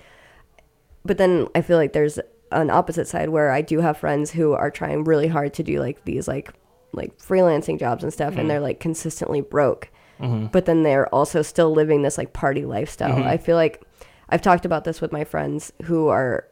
but 1.05 1.17
then 1.17 1.47
i 1.55 1.61
feel 1.61 1.77
like 1.77 1.93
there's 1.93 2.19
an 2.51 2.69
opposite 2.69 3.07
side 3.07 3.29
where 3.29 3.51
i 3.51 3.61
do 3.61 3.79
have 3.79 3.97
friends 3.97 4.31
who 4.31 4.53
are 4.53 4.71
trying 4.71 5.03
really 5.03 5.27
hard 5.27 5.53
to 5.53 5.63
do 5.63 5.79
like 5.79 6.03
these 6.05 6.27
like 6.27 6.53
like 6.93 7.17
freelancing 7.17 7.79
jobs 7.79 8.03
and 8.03 8.13
stuff 8.13 8.29
and 8.29 8.39
mm-hmm. 8.39 8.47
they're 8.47 8.59
like 8.59 8.79
consistently 8.79 9.41
broke 9.41 9.89
mm-hmm. 10.19 10.47
but 10.47 10.65
then 10.65 10.83
they're 10.83 11.13
also 11.13 11.41
still 11.41 11.71
living 11.71 12.01
this 12.01 12.17
like 12.17 12.33
party 12.33 12.65
lifestyle. 12.65 13.15
Mm-hmm. 13.15 13.27
I 13.27 13.37
feel 13.37 13.55
like 13.55 13.81
i've 14.29 14.41
talked 14.41 14.65
about 14.65 14.83
this 14.83 15.01
with 15.01 15.11
my 15.11 15.23
friends 15.23 15.71
who 15.83 16.07
are 16.07 16.47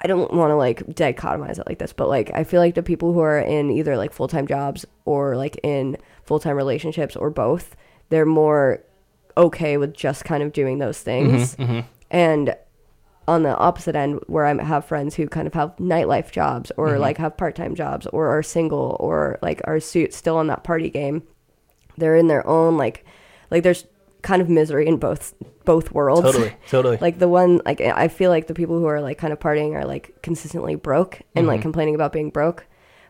I 0.00 0.06
don't 0.06 0.32
want 0.32 0.52
to 0.52 0.54
like 0.54 0.86
dichotomize 0.86 1.58
it 1.58 1.66
like 1.66 1.78
this, 1.78 1.92
but 1.92 2.08
like 2.08 2.30
I 2.32 2.44
feel 2.44 2.60
like 2.60 2.76
the 2.76 2.84
people 2.84 3.12
who 3.12 3.20
are 3.20 3.40
in 3.40 3.70
either 3.70 3.96
like 3.96 4.12
full 4.12 4.28
time 4.28 4.46
jobs 4.46 4.86
or 5.04 5.36
like 5.36 5.58
in 5.64 5.96
full 6.28 6.38
time 6.38 6.56
relationships 6.56 7.16
or 7.16 7.30
both, 7.30 7.74
they're 8.10 8.26
more 8.26 8.84
okay 9.36 9.78
with 9.78 9.94
just 9.94 10.24
kind 10.24 10.42
of 10.42 10.52
doing 10.52 10.78
those 10.78 10.98
mm-hmm, 10.98 11.04
things. 11.04 11.56
Mm-hmm. 11.56 11.80
And 12.10 12.54
on 13.26 13.42
the 13.42 13.56
opposite 13.56 13.96
end, 13.96 14.20
where 14.26 14.44
I 14.44 14.62
have 14.62 14.84
friends 14.84 15.14
who 15.14 15.26
kind 15.26 15.46
of 15.46 15.54
have 15.54 15.74
nightlife 15.76 16.30
jobs 16.30 16.70
or 16.76 16.88
mm-hmm. 16.88 17.00
like 17.00 17.18
have 17.18 17.36
part 17.36 17.56
time 17.56 17.74
jobs 17.74 18.06
or 18.08 18.28
are 18.28 18.42
single 18.42 18.96
or 19.00 19.38
like 19.42 19.60
are 19.64 19.80
still 19.80 20.36
on 20.36 20.46
that 20.48 20.64
party 20.64 20.90
game, 20.90 21.22
they're 21.96 22.16
in 22.16 22.28
their 22.28 22.46
own 22.46 22.76
like 22.76 23.04
like 23.50 23.62
there's 23.62 23.86
kind 24.20 24.42
of 24.42 24.48
misery 24.48 24.86
in 24.86 24.98
both 24.98 25.34
both 25.64 25.92
worlds. 25.92 26.22
Totally, 26.22 26.54
totally. 26.68 26.98
like 27.00 27.18
the 27.18 27.28
one 27.28 27.60
like 27.64 27.80
I 27.80 28.08
feel 28.08 28.30
like 28.30 28.48
the 28.48 28.54
people 28.54 28.78
who 28.78 28.86
are 28.86 29.00
like 29.00 29.16
kind 29.16 29.32
of 29.32 29.38
partying 29.38 29.74
are 29.74 29.86
like 29.86 30.20
consistently 30.22 30.74
broke 30.74 31.20
and 31.34 31.44
Mm-hmm. 31.44 31.48
like 31.48 31.62
complaining 31.62 31.94
about 31.94 32.12
being 32.12 32.30
broke. 32.30 32.66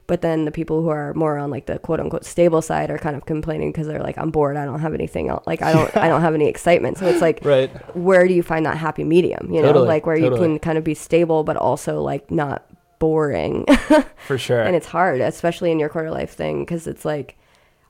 But 0.09 0.23
then 0.23 0.45
the 0.47 0.51
people 0.51 0.83
who 0.83 0.89
are 0.89 1.15
more 1.15 1.39
on 1.39 1.51
like 1.51 1.67
the 1.67 1.79
quote 1.79 2.01
unquote 2.01 2.25
stable 2.25 2.63
side 2.63 2.91
are 2.91 2.99
kind 2.99 3.15
of 3.15 3.27
complaining 3.27 3.71
because 3.71 3.87
they're 3.87 4.03
like, 4.03 4.19
I'm 4.19 4.31
bored. 4.31 4.57
I 4.57 4.65
don't 4.65 4.81
have 4.81 4.95
anything 4.95 5.29
else. 5.29 5.47
Like 5.47 5.63
I 5.63 5.73
don't, 5.73 5.97
I 6.05 6.09
don't 6.09 6.23
have 6.23 6.35
any 6.35 6.49
excitement. 6.49 6.99
So 6.99 7.07
it's 7.07 7.21
like, 7.21 7.45
Right. 7.45 7.71
where 7.95 8.27
do 8.27 8.35
you 8.35 8.43
find 8.43 8.67
that 8.67 8.77
happy 8.79 9.05
medium? 9.05 9.53
You 9.53 9.63
know, 9.63 9.69
like 9.87 10.07
where 10.07 10.17
you 10.17 10.31
can 10.39 10.59
kind 10.59 10.77
of 10.79 10.83
be 10.83 10.95
stable, 10.95 11.45
but 11.45 11.57
also 11.57 12.01
like 12.03 12.31
not 12.31 12.67
boring. 12.99 13.65
For 14.27 14.37
sure. 14.39 14.63
and 14.63 14.75
it's 14.75 14.87
hard, 14.87 15.21
especially 15.21 15.71
in 15.71 15.79
your 15.79 15.89
quarter 15.91 16.11
life 16.11 16.31
thing, 16.31 16.61
because 16.65 16.87
it's 16.87 17.05
like 17.05 17.39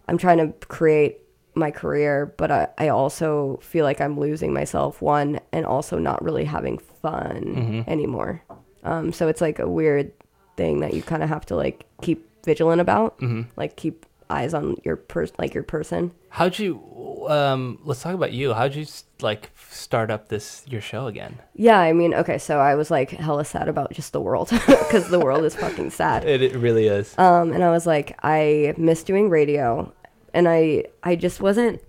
I'm 0.09 0.19
trying 0.19 0.39
to 0.39 0.53
create 0.67 1.19
my 1.55 1.71
career, 1.71 2.35
but 2.37 2.51
I, 2.51 2.69
I 2.79 2.89
also 2.89 3.59
feel 3.63 3.85
like 3.85 4.01
I'm 4.01 4.19
losing 4.19 4.53
myself, 4.53 5.01
one, 5.03 5.41
and 5.53 5.65
also 5.67 5.99
not 5.99 6.23
really 6.23 6.45
having 6.45 6.79
fun 6.79 7.55
Mm-hmm. 7.57 7.91
anymore. 7.91 8.43
Um, 8.85 9.13
so 9.13 9.29
it's 9.29 9.41
like 9.41 9.59
a 9.59 9.69
weird 9.69 10.13
thing 10.59 10.81
that 10.81 10.93
you 10.93 11.03
kind 11.03 11.23
of 11.23 11.31
have 11.31 11.47
to 11.47 11.57
like 11.57 11.87
keep 12.03 12.29
vigilant 12.45 12.81
about, 12.83 13.19
Mm-hmm. 13.21 13.43
like 13.57 13.77
keep 13.77 14.05
eyes 14.31 14.53
on 14.53 14.77
your 14.85 14.97
person, 14.97 15.35
like 15.39 15.55
your 15.55 15.63
person. 15.65 16.11
How'd 16.29 16.59
you? 16.59 16.85
Um, 17.29 17.79
let's 17.85 18.03
talk 18.03 18.15
about 18.15 18.33
you. 18.33 18.53
How'd 18.53 18.75
you 18.75 18.85
like 19.23 19.51
start 19.71 20.11
up 20.11 20.29
this 20.29 20.63
your 20.69 20.81
show 20.83 21.07
again? 21.07 21.39
Yeah, 21.55 21.79
I 21.81 21.93
mean, 21.95 22.13
okay, 22.15 22.37
so 22.39 22.59
I 22.59 22.75
was 22.75 22.91
like 22.91 23.11
hella 23.11 23.45
sad 23.47 23.69
about 23.69 23.93
just 23.93 24.13
the 24.13 24.21
world 24.21 24.51
because 24.67 25.09
the 25.09 25.19
world 25.19 25.45
is 25.45 25.55
fucking 25.57 25.91
sad. 25.91 26.25
It, 26.35 26.43
it 26.43 26.55
really 26.57 26.87
is. 26.89 27.17
um, 27.19 27.53
and 27.55 27.65
I 27.65 27.71
was 27.71 27.87
like, 27.87 28.19
I 28.23 28.75
miss 28.77 29.03
doing 29.03 29.31
radio, 29.31 29.93
and 30.35 30.47
I 30.49 30.85
I 31.03 31.17
just 31.17 31.41
wasn't. 31.41 31.81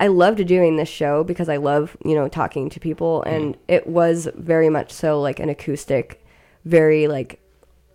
I 0.00 0.08
loved 0.08 0.46
doing 0.46 0.76
this 0.76 0.88
show 1.00 1.24
because 1.24 1.48
I 1.48 1.56
love 1.56 1.96
you 2.04 2.14
know 2.14 2.28
talking 2.28 2.68
to 2.70 2.78
people, 2.80 3.22
and 3.22 3.56
it 3.68 3.86
was 3.86 4.28
very 4.36 4.68
much 4.68 4.92
so 4.92 5.20
like 5.22 5.40
an 5.40 5.48
acoustic, 5.48 6.22
very 6.66 7.08
like 7.08 7.40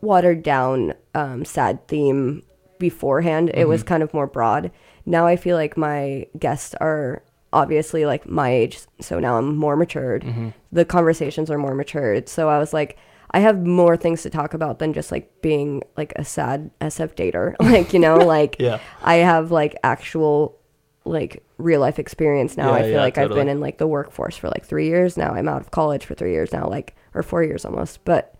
watered 0.03 0.43
down, 0.43 0.93
um, 1.15 1.45
sad 1.45 1.87
theme 1.87 2.43
beforehand. 2.77 3.49
It 3.53 3.67
was 3.67 3.81
kind 3.81 4.03
of 4.03 4.13
more 4.13 4.27
broad. 4.27 4.71
Now 5.05 5.25
I 5.25 5.35
feel 5.37 5.55
like 5.55 5.77
my 5.77 6.27
guests 6.37 6.75
are 6.81 7.23
obviously 7.53 8.05
like 8.05 8.27
my 8.27 8.49
age, 8.51 8.81
so 8.99 9.19
now 9.19 9.37
I'm 9.37 9.55
more 9.55 9.75
matured. 9.75 10.25
The 10.71 10.85
conversations 10.85 11.49
are 11.49 11.57
more 11.57 11.73
matured. 11.75 12.27
So 12.27 12.49
I 12.49 12.57
was 12.59 12.73
like, 12.73 12.97
I 13.31 13.39
have 13.39 13.65
more 13.65 13.97
things 13.97 14.21
to 14.23 14.29
talk 14.29 14.53
about 14.53 14.79
than 14.79 14.93
just 14.93 15.11
like 15.11 15.41
being 15.41 15.81
like 15.97 16.13
a 16.17 16.25
sad 16.25 16.69
SF 16.81 17.15
dater. 17.15 17.55
like, 17.59 17.93
you 17.93 17.99
know, 17.99 18.17
like 18.17 18.57
Yeah. 18.59 18.79
I 19.01 19.15
have 19.15 19.51
like 19.51 19.75
actual 19.83 20.59
like 21.05 21.43
real 21.57 21.79
life 21.81 21.99
experience 21.99 22.57
now. 22.57 22.69
Yeah, 22.71 22.75
I 22.75 22.81
feel 22.81 22.91
yeah, 22.91 23.01
like 23.01 23.17
I've 23.17 23.29
been 23.29 23.49
in 23.49 23.59
like 23.59 23.77
the 23.77 23.87
workforce 23.87 24.37
for 24.37 24.49
like 24.49 24.65
three 24.65 24.87
years 24.87 25.17
now. 25.17 25.33
I'm 25.33 25.47
out 25.47 25.61
of 25.61 25.71
college 25.71 26.05
for 26.05 26.13
three 26.15 26.31
years 26.31 26.51
now, 26.51 26.67
like 26.67 26.95
or 27.13 27.23
four 27.23 27.43
years 27.43 27.65
almost. 27.65 28.03
But 28.05 28.35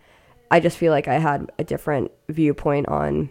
I 0.51 0.59
just 0.59 0.77
feel 0.77 0.91
like 0.91 1.07
I 1.07 1.17
had 1.19 1.51
a 1.57 1.63
different 1.63 2.11
viewpoint 2.29 2.87
on 2.87 3.29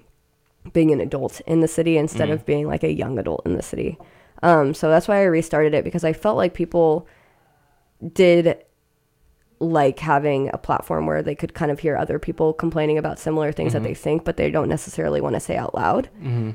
being 0.72 0.90
an 0.92 1.00
adult 1.00 1.40
in 1.46 1.60
the 1.60 1.68
city 1.68 1.96
instead 1.96 2.28
Mm. 2.28 2.32
of 2.32 2.46
being 2.46 2.66
like 2.66 2.82
a 2.84 2.92
young 2.92 3.18
adult 3.18 3.42
in 3.46 3.54
the 3.54 3.62
city. 3.62 3.98
Um, 4.42 4.74
so 4.74 4.88
that's 4.88 5.06
why 5.08 5.18
I 5.18 5.24
restarted 5.24 5.74
it 5.74 5.84
because 5.84 6.04
I 6.04 6.12
felt 6.12 6.36
like 6.36 6.54
people 6.54 7.06
did 8.12 8.58
like 9.60 10.00
having 10.00 10.50
a 10.52 10.58
platform 10.58 11.06
where 11.06 11.22
they 11.22 11.36
could 11.36 11.54
kind 11.54 11.70
of 11.70 11.78
hear 11.78 11.96
other 11.96 12.18
people 12.18 12.52
complaining 12.52 12.98
about 12.98 13.18
similar 13.20 13.52
things 13.52 13.72
Mm-hmm. 13.74 13.82
that 13.84 13.88
they 13.88 13.94
think, 13.94 14.24
but 14.24 14.36
they 14.36 14.50
don't 14.50 14.68
necessarily 14.68 15.20
want 15.20 15.34
to 15.34 15.40
say 15.40 15.56
out 15.56 15.74
loud. 15.74 16.08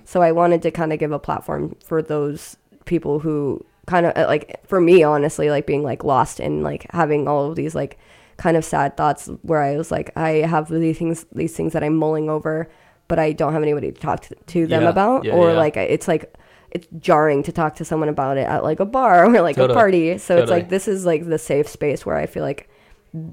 So 0.04 0.22
I 0.22 0.34
wanted 0.34 0.62
to 0.64 0.72
kind 0.72 0.92
of 0.92 1.00
give 1.00 1.14
a 1.14 1.20
platform 1.20 1.76
for 1.86 2.02
those 2.02 2.58
people 2.86 3.20
who 3.20 3.66
kind 3.86 4.06
of 4.06 4.18
uh, 4.18 4.26
like 4.28 4.60
for 4.68 4.82
me 4.82 5.02
honestly 5.04 5.50
like 5.50 5.66
being 5.66 5.82
like 5.84 6.04
lost 6.04 6.42
in 6.42 6.62
like 6.62 6.86
having 6.92 7.26
all 7.28 7.50
of 7.50 7.56
these 7.56 7.74
like 7.74 7.98
kind 8.38 8.56
of 8.58 8.64
sad 8.64 8.96
thoughts 8.98 9.28
where 9.42 9.62
I 9.62 9.78
was 9.78 9.92
like 9.92 10.12
I 10.16 10.30
have 10.48 10.70
these 10.70 10.98
things 10.98 11.26
these 11.34 11.56
things 11.56 11.74
that 11.74 11.84
I'm 11.84 11.96
mulling 11.98 12.30
over 12.30 12.70
but 13.08 13.20
I 13.20 13.32
don't 13.32 13.54
have 13.54 13.64
anybody 13.64 13.92
to 13.92 14.00
talk 14.00 14.22
to, 14.22 14.36
to 14.36 14.68
them 14.68 14.84
Yeah, 14.84 14.90
about 14.90 15.26
yeah, 15.26 15.34
or 15.34 15.50
yeah. 15.52 15.58
like 15.58 15.76
it's 15.78 16.08
like 16.08 16.34
it's 16.72 16.88
jarring 17.00 17.42
to 17.44 17.52
talk 17.52 17.76
to 17.78 17.86
someone 17.86 18.10
about 18.10 18.38
it 18.38 18.46
at 18.48 18.64
like 18.64 18.80
a 18.80 18.86
bar 18.86 19.26
or 19.34 19.42
like 19.42 19.56
Totally, 19.56 19.74
a 19.74 19.76
party 19.76 20.18
so 20.18 20.36
it's 20.36 20.42
totally. 20.44 20.60
like 20.60 20.70
this 20.70 20.88
is 20.88 21.06
like 21.06 21.26
the 21.28 21.38
safe 21.40 21.68
space 21.68 22.06
where 22.06 22.16
I 22.18 22.26
feel 22.28 22.44
like 22.44 22.70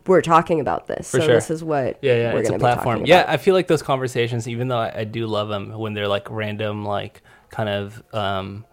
we're 0.06 0.22
talking 0.22 0.60
about 0.60 0.86
this 0.86 1.10
For 1.10 1.18
so 1.20 1.26
sure. 1.26 1.34
this 1.34 1.50
is 1.50 1.62
what 1.62 1.98
Yeah, 2.00 2.14
yeah, 2.16 2.32
we're 2.32 2.40
it's 2.40 2.48
a 2.48 2.52
gonna 2.52 2.58
be 2.58 2.62
platform. 2.62 3.04
Yeah. 3.04 3.24
I 3.28 3.36
feel 3.36 3.54
like 3.54 3.66
those 3.66 3.82
conversations, 3.82 4.48
even 4.48 4.68
though 4.68 4.78
I, 4.78 5.00
I 5.00 5.04
do 5.04 5.26
love 5.26 5.48
them 5.48 5.76
when 5.78 5.92
they're 5.94 6.08
like 6.08 6.30
random, 6.30 6.84
like 6.86 7.20
kind 7.50 7.68
of 7.68 8.02
um, 8.14 8.64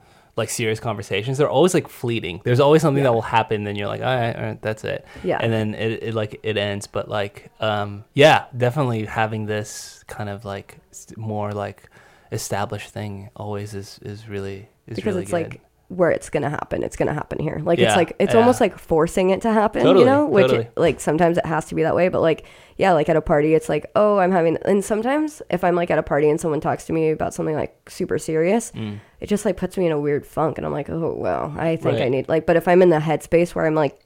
like 0.42 0.50
serious 0.50 0.80
conversations, 0.80 1.38
they're 1.38 1.50
always 1.50 1.74
like 1.74 1.88
fleeting. 1.88 2.42
There's 2.44 2.60
always 2.60 2.82
something 2.82 3.04
that 3.04 3.14
will 3.14 3.22
happen, 3.38 3.64
then 3.64 3.76
you're 3.76 3.88
like, 3.88 4.02
all 4.02 4.16
right, 4.22 4.36
all 4.36 4.44
right 4.44 4.62
that's 4.62 4.84
it. 4.84 5.06
Yeah. 5.24 5.40
and 5.42 5.52
then 5.54 5.74
it, 5.76 6.04
it 6.04 6.14
like 6.14 6.40
it 6.44 6.58
ends. 6.58 6.88
But 6.88 7.08
like, 7.08 7.52
um, 7.60 8.04
yeah, 8.14 8.46
definitely 8.56 9.06
having 9.06 9.46
this 9.46 10.04
kind 10.08 10.30
of 10.30 10.44
like 10.44 10.78
more 11.16 11.52
like 11.54 11.90
established 12.32 12.90
thing 12.90 13.30
always 13.36 13.74
is 13.74 14.00
is 14.04 14.28
really 14.28 14.70
is 14.88 14.96
because 14.96 15.06
really 15.06 15.22
it's 15.24 15.32
good. 15.32 15.54
like 15.54 15.62
where 15.92 16.10
it's 16.10 16.30
gonna 16.30 16.50
happen 16.50 16.84
it's 16.84 16.96
gonna 16.96 17.14
happen 17.14 17.38
here 17.38 17.60
like 17.64 17.78
Yeah, 17.78 17.88
it's 17.90 17.96
like 17.98 18.16
it's 18.18 18.34
yeah. 18.34 18.40
almost 18.40 18.62
like 18.62 18.78
forcing 18.80 19.30
it 19.30 19.42
to 19.42 19.52
happen 19.52 19.84
Totally, 19.84 20.00
you 20.06 20.06
know 20.06 20.26
which 20.26 20.48
totally. 20.48 20.70
like 20.78 21.00
sometimes 21.02 21.38
it 21.38 21.46
has 21.46 21.66
to 21.66 21.76
be 21.76 21.84
that 21.84 21.96
way 21.96 22.08
but 22.08 22.22
like 22.22 22.46
yeah 22.78 22.94
like 22.94 23.10
at 23.10 23.18
a 23.18 23.22
party 23.22 23.54
it's 23.54 23.68
like 23.68 23.92
oh 23.96 24.18
i'm 24.18 24.32
having 24.32 24.58
and 24.64 24.86
sometimes 24.86 25.42
if 25.50 25.64
i'm 25.66 25.76
like 25.76 25.92
at 25.92 26.00
a 26.00 26.04
party 26.04 26.30
and 26.30 26.40
someone 26.40 26.62
talks 26.62 26.86
to 26.86 26.94
me 26.94 27.10
about 27.10 27.34
something 27.34 27.56
like 27.56 27.90
super 27.90 28.18
serious 28.18 28.72
Mm. 28.72 29.00
it 29.20 29.28
just 29.28 29.44
like 29.44 29.58
puts 29.58 29.78
me 29.78 29.86
in 29.86 29.92
a 29.92 30.00
weird 30.00 30.26
funk 30.26 30.58
and 30.58 30.66
i'm 30.66 30.72
like 30.72 30.90
oh 30.90 31.14
well 31.18 31.54
i 31.58 31.76
think 31.76 31.98
i 31.98 32.02
Right. 32.04 32.12
need 32.12 32.30
like 32.30 32.46
but 32.46 32.56
if 32.56 32.68
i'm 32.70 32.82
in 32.82 32.90
the 32.90 33.00
headspace 33.00 33.54
where 33.54 33.66
i'm 33.66 33.76
like 33.76 34.00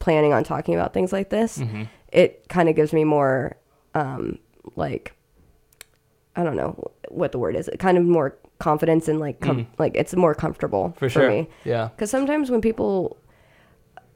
planning 0.00 0.32
on 0.34 0.44
talking 0.44 0.74
about 0.74 0.92
things 0.92 1.12
like 1.12 1.30
this 1.30 1.58
Mm-hmm. 1.58 1.84
it 2.12 2.46
kind 2.48 2.68
of 2.68 2.76
gives 2.76 2.92
me 2.92 3.04
more 3.04 3.56
um 3.94 4.38
like 4.76 5.14
I 6.34 6.44
don't 6.44 6.56
know 6.56 6.90
what 7.10 7.32
the 7.32 7.38
word 7.38 7.54
is. 7.56 7.68
It 7.68 7.78
kind 7.78 7.98
of 7.98 8.04
more 8.04 8.38
confidence 8.62 9.08
and 9.08 9.18
like 9.26 9.40
com- 9.40 9.66
like 9.78 9.92
it's 9.96 10.14
more 10.24 10.34
comfortable 10.34 10.84
Mm. 10.90 10.94
for 10.94 11.08
for, 11.08 11.08
sure. 11.20 11.28
me. 11.30 11.48
Yeah, 11.64 11.88
Because 11.94 12.10
sometimes 12.10 12.50
when 12.50 12.60
people, 12.60 13.16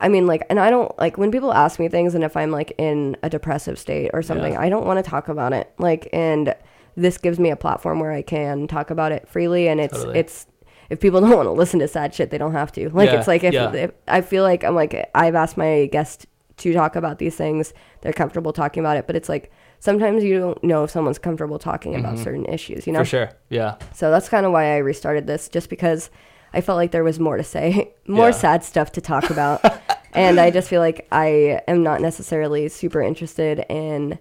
I 0.00 0.08
mean, 0.08 0.26
like, 0.26 0.42
and 0.50 0.58
I 0.60 0.68
don't 0.70 0.96
like 0.98 1.16
when 1.18 1.30
people 1.30 1.52
ask 1.52 1.78
me 1.80 1.88
things, 1.88 2.14
and 2.14 2.22
if 2.24 2.36
I'm 2.36 2.50
like 2.50 2.72
in 2.78 3.16
a 3.22 3.28
depressive 3.30 3.78
state 3.78 4.10
or 4.14 4.22
something, 4.22 4.52
Yeah. 4.52 4.60
I 4.60 4.68
don't 4.68 4.86
want 4.86 5.02
to 5.02 5.10
talk 5.10 5.28
about 5.28 5.52
it. 5.52 5.72
Like, 5.78 6.08
and 6.12 6.54
this 6.96 7.18
gives 7.18 7.38
me 7.38 7.50
a 7.50 7.56
platform 7.56 8.00
where 8.00 8.12
I 8.12 8.22
can 8.22 8.66
talk 8.66 8.90
about 8.90 9.10
it 9.12 9.28
freely, 9.28 9.68
and 9.68 9.80
it's 9.80 9.94
Totally. 9.98 10.18
it's. 10.20 10.46
If 10.88 11.00
people 11.00 11.20
don't 11.24 11.34
want 11.36 11.46
to 11.46 11.52
listen 11.62 11.80
to 11.80 11.88
sad 11.88 12.14
shit, 12.14 12.30
they 12.30 12.38
don't 12.38 12.52
have 12.52 12.70
to. 12.72 12.90
Like 12.90 13.10
Yeah, 13.10 13.18
it's 13.18 13.26
like 13.28 13.42
if, 13.42 13.52
yeah. 13.54 13.72
if 13.72 13.90
I 14.06 14.20
feel 14.20 14.44
like 14.44 14.62
I'm 14.64 14.74
like 14.74 14.94
I've 15.14 15.34
asked 15.34 15.56
my 15.56 15.86
guest 15.90 16.26
to 16.58 16.72
talk 16.72 16.94
about 16.96 17.18
these 17.18 17.34
things, 17.36 17.74
they're 18.02 18.12
comfortable 18.12 18.52
talking 18.52 18.80
about 18.84 18.96
it. 18.96 19.06
But 19.06 19.16
it's 19.16 19.28
like 19.28 19.50
sometimes 19.80 20.24
you 20.24 20.38
don't 20.38 20.62
know 20.64 20.84
if 20.84 20.90
someone's 20.90 21.18
comfortable 21.18 21.58
talking 21.58 21.94
about 21.94 22.18
certain 22.18 22.44
issues. 22.46 22.86
You 22.86 22.92
know, 22.92 23.00
Mm-hmm. 23.00 23.04
for 23.04 23.08
sure. 23.28 23.30
Yeah, 23.50 23.76
so 23.94 24.10
that's 24.10 24.28
kind 24.28 24.46
of 24.46 24.52
why 24.52 24.74
I 24.74 24.78
restarted 24.78 25.26
this, 25.26 25.48
just 25.48 25.68
because 25.70 26.10
I 26.54 26.60
felt 26.60 26.76
like 26.76 26.90
there 26.92 27.04
was 27.04 27.18
more 27.20 27.36
to 27.36 27.44
say, 27.44 27.92
more 28.06 28.26
Yeah. 28.26 28.30
sad 28.32 28.64
stuff 28.64 28.92
to 28.92 29.00
talk 29.00 29.30
about. 29.30 29.60
and 30.12 30.38
I 30.40 30.50
just 30.50 30.68
feel 30.68 30.80
like 30.80 31.06
I 31.12 31.60
am 31.68 31.82
not 31.82 32.00
necessarily 32.00 32.68
super 32.68 33.00
interested 33.02 33.64
in 33.68 34.18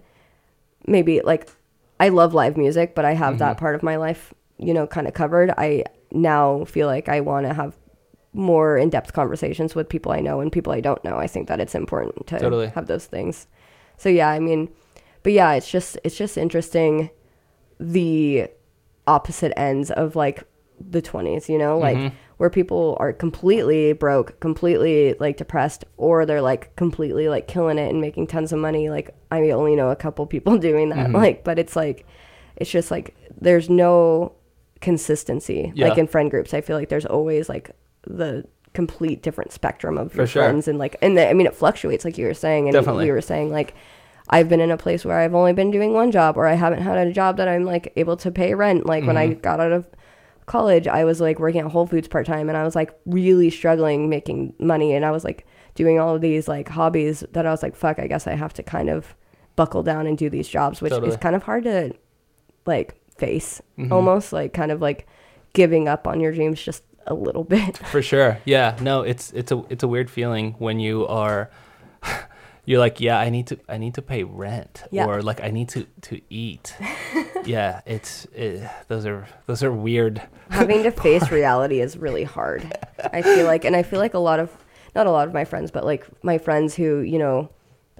maybe 0.86 1.20
like 1.22 1.48
I 1.98 2.10
love 2.10 2.34
live 2.34 2.56
music, 2.56 2.94
but 2.94 3.04
I 3.04 3.14
have 3.14 3.34
Mm-hmm. 3.34 3.38
that 3.38 3.56
part 3.58 3.74
of 3.74 3.82
my 3.82 3.96
life, 3.96 4.34
you 4.58 4.74
know, 4.74 4.86
kind 4.86 5.06
of 5.08 5.14
covered. 5.14 5.50
I 5.56 5.84
now 6.12 6.64
feel 6.64 6.86
like 6.86 7.08
I 7.08 7.20
want 7.20 7.46
to 7.46 7.54
have 7.54 7.76
more 8.32 8.76
in-depth 8.76 9.14
conversations 9.14 9.74
with 9.74 9.88
people 9.88 10.12
I 10.12 10.20
know 10.20 10.40
and 10.40 10.52
people 10.52 10.72
I 10.72 10.80
don't 10.80 11.02
know. 11.02 11.16
I 11.16 11.26
think 11.26 11.48
that 11.48 11.58
it's 11.58 11.74
important 11.74 12.26
to 12.26 12.38
Totally. 12.38 12.68
have 12.68 12.86
those 12.86 13.06
things. 13.06 13.46
So 13.96 14.10
yeah, 14.10 14.28
I 14.28 14.38
mean, 14.40 14.68
but 15.26 15.32
yeah, 15.32 15.54
it's 15.54 15.68
just 15.68 15.98
it's 16.04 16.16
just 16.16 16.38
interesting 16.38 17.10
the 17.80 18.46
opposite 19.08 19.52
ends 19.58 19.90
of 19.90 20.14
like 20.14 20.44
the 20.78 21.02
20s, 21.02 21.48
you 21.48 21.58
know, 21.58 21.78
like 21.78 21.96
mm-hmm. 21.96 22.14
where 22.36 22.48
people 22.48 22.96
are 23.00 23.12
completely 23.12 23.92
broke, 23.92 24.38
completely 24.38 25.14
like 25.18 25.36
depressed 25.36 25.84
or 25.96 26.26
they're 26.26 26.40
like 26.40 26.76
completely 26.76 27.28
like 27.28 27.48
killing 27.48 27.76
it 27.76 27.90
and 27.90 28.00
making 28.00 28.28
tons 28.28 28.52
of 28.52 28.60
money. 28.60 28.88
Like 28.88 29.16
I 29.32 29.50
only 29.50 29.74
know 29.74 29.90
a 29.90 29.96
couple 29.96 30.24
people 30.26 30.58
doing 30.68 30.90
that. 30.90 31.08
Mm-hmm. 31.08 31.16
Like 31.16 31.42
but 31.42 31.58
it's 31.58 31.74
like 31.74 32.06
it's 32.54 32.70
just 32.70 32.92
like 32.92 33.16
there's 33.36 33.68
no 33.68 34.32
consistency 34.80 35.72
Yeah. 35.74 35.88
like 35.88 35.98
in 35.98 36.06
friend 36.06 36.30
groups. 36.30 36.54
I 36.54 36.60
feel 36.60 36.76
like 36.76 36.88
there's 36.88 37.04
always 37.04 37.48
like 37.48 37.72
the 38.06 38.46
complete 38.74 39.24
different 39.24 39.50
spectrum 39.50 39.98
of 39.98 40.14
your 40.14 40.28
sure. 40.28 40.44
friends 40.44 40.68
and 40.68 40.78
like 40.78 40.94
and 41.02 41.16
the, 41.16 41.28
I 41.28 41.32
mean 41.32 41.48
it 41.48 41.54
fluctuates 41.56 42.04
like 42.04 42.16
you 42.16 42.26
were 42.26 42.34
saying 42.34 42.68
and 42.68 42.74
Definitely. 42.74 43.06
you 43.06 43.12
were 43.12 43.20
saying 43.20 43.50
like 43.50 43.74
I've 44.28 44.48
been 44.48 44.60
in 44.60 44.70
a 44.70 44.76
place 44.76 45.04
where 45.04 45.18
I've 45.18 45.34
only 45.34 45.52
been 45.52 45.70
doing 45.70 45.92
one 45.92 46.10
job 46.10 46.36
or 46.36 46.46
I 46.46 46.54
haven't 46.54 46.82
had 46.82 47.06
a 47.06 47.12
job 47.12 47.36
that 47.36 47.48
I'm 47.48 47.64
like 47.64 47.92
able 47.96 48.16
to 48.18 48.30
pay 48.30 48.54
rent. 48.54 48.86
Like 48.86 49.04
when 49.04 49.16
I 49.16 49.28
mm-hmm. 49.28 49.40
got 49.40 49.60
out 49.60 49.72
of 49.72 49.88
college, 50.46 50.88
I 50.88 51.04
was 51.04 51.20
like 51.20 51.38
working 51.38 51.60
at 51.60 51.70
Whole 51.70 51.86
Foods 51.86 52.08
part 52.08 52.26
time 52.26 52.48
and 52.48 52.58
I 52.58 52.64
was 52.64 52.74
like 52.74 52.96
really 53.06 53.50
struggling 53.50 54.08
making 54.08 54.54
money 54.58 54.94
and 54.94 55.04
I 55.04 55.10
was 55.10 55.24
like 55.24 55.46
doing 55.74 56.00
all 56.00 56.14
of 56.14 56.22
these 56.22 56.48
like 56.48 56.68
hobbies 56.68 57.22
that 57.32 57.46
I 57.46 57.50
was 57.50 57.62
like, 57.62 57.76
fuck, 57.76 57.98
I 57.98 58.08
guess 58.08 58.26
I 58.26 58.34
have 58.34 58.52
to 58.54 58.62
kind 58.62 58.90
of 58.90 59.14
buckle 59.54 59.82
down 59.82 60.06
and 60.06 60.18
do 60.18 60.28
these 60.28 60.48
jobs, 60.48 60.82
which 60.82 60.90
Totally. 60.90 61.10
is 61.10 61.16
kind 61.16 61.36
of 61.36 61.44
hard 61.44 61.64
to 61.64 61.92
like 62.66 63.00
face 63.16 63.62
mm-hmm. 63.78 63.92
almost 63.92 64.32
like 64.32 64.52
kind 64.52 64.72
of 64.72 64.80
like 64.80 65.06
giving 65.52 65.88
up 65.88 66.06
on 66.06 66.20
your 66.20 66.32
dreams 66.32 66.60
just 66.60 66.82
a 67.06 67.14
little 67.14 67.44
bit. 67.44 67.78
For 67.78 68.02
sure. 68.02 68.38
Yeah. 68.44 68.76
No, 68.80 69.02
it's 69.02 69.32
it's 69.32 69.52
a 69.52 69.64
it's 69.68 69.84
a 69.84 69.88
weird 69.88 70.10
feeling 70.10 70.54
when 70.58 70.80
you 70.80 71.06
are 71.06 71.50
you're 72.66 72.80
like, 72.80 73.00
yeah, 73.00 73.18
I 73.18 73.30
need 73.30 73.46
to 73.46 73.58
I 73.68 73.78
need 73.78 73.94
to 73.94 74.02
pay 74.02 74.24
rent 74.24 74.82
Yeah. 74.90 75.06
or 75.06 75.22
like 75.22 75.40
I 75.40 75.50
need 75.50 75.68
to 75.70 75.86
to 76.02 76.20
eat. 76.28 76.74
yeah, 77.44 77.80
it's 77.86 78.26
it, 78.34 78.68
those 78.88 79.06
are 79.06 79.26
those 79.46 79.62
are 79.62 79.72
weird. 79.72 80.20
having 80.50 80.82
to 80.82 80.90
face 81.06 81.30
reality 81.30 81.80
is 81.80 81.96
really 81.96 82.24
hard. 82.24 82.76
I 83.12 83.22
feel 83.22 83.46
like, 83.46 83.64
and 83.64 83.76
I 83.76 83.82
feel 83.84 84.00
like 84.00 84.14
a 84.14 84.18
lot 84.18 84.40
of, 84.40 84.50
not 84.94 85.06
a 85.06 85.10
lot 85.10 85.28
of 85.28 85.32
my 85.34 85.44
friends, 85.44 85.70
but 85.70 85.84
like 85.84 86.06
my 86.24 86.38
friends 86.38 86.74
who, 86.74 86.98
you 86.98 87.18
know, 87.18 87.48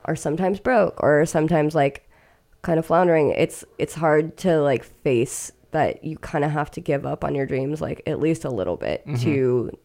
are 0.05 0.17
sometimes 0.17 0.59
broke 0.59 1.03
or 1.03 1.25
sometimes 1.27 1.75
like 1.75 2.09
kind 2.63 2.79
of 2.79 2.87
floundering. 2.87 3.31
It's, 3.31 3.65
it's 3.79 3.95
hard 3.95 4.37
to 4.39 4.61
like 4.61 4.85
face 4.85 5.53
that 5.71 6.05
you 6.05 6.17
kind 6.19 6.45
of 6.45 6.51
have 6.51 6.71
to 6.73 6.81
give 6.81 7.07
up 7.07 7.23
on 7.23 7.35
your 7.35 7.47
dreams, 7.47 7.81
like 7.81 8.03
at 8.07 8.19
least 8.19 8.45
a 8.45 8.51
little 8.51 8.77
bit 8.77 9.07
mm-hmm. 9.07 9.23
to 9.23 9.79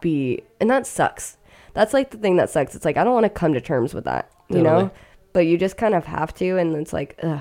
be, 0.00 0.42
and 0.60 0.70
that 0.70 0.86
sucks. 0.86 1.38
That's 1.74 1.92
like 1.94 2.10
the 2.10 2.18
thing 2.18 2.36
that 2.36 2.50
sucks. 2.50 2.74
It's 2.74 2.84
like, 2.84 2.96
I 2.96 3.04
don't 3.04 3.14
want 3.14 3.24
to 3.24 3.30
come 3.30 3.54
to 3.54 3.60
terms 3.60 3.94
with 3.94 4.04
that, 4.04 4.30
you 4.48 4.56
Totally. 4.62 4.84
know, 4.84 4.90
but 5.32 5.40
you 5.46 5.56
just 5.58 5.76
kind 5.76 5.94
of 5.94 6.04
have 6.04 6.34
to. 6.34 6.58
And 6.58 6.76
it's 6.76 6.92
like, 6.92 7.18
ugh, 7.22 7.40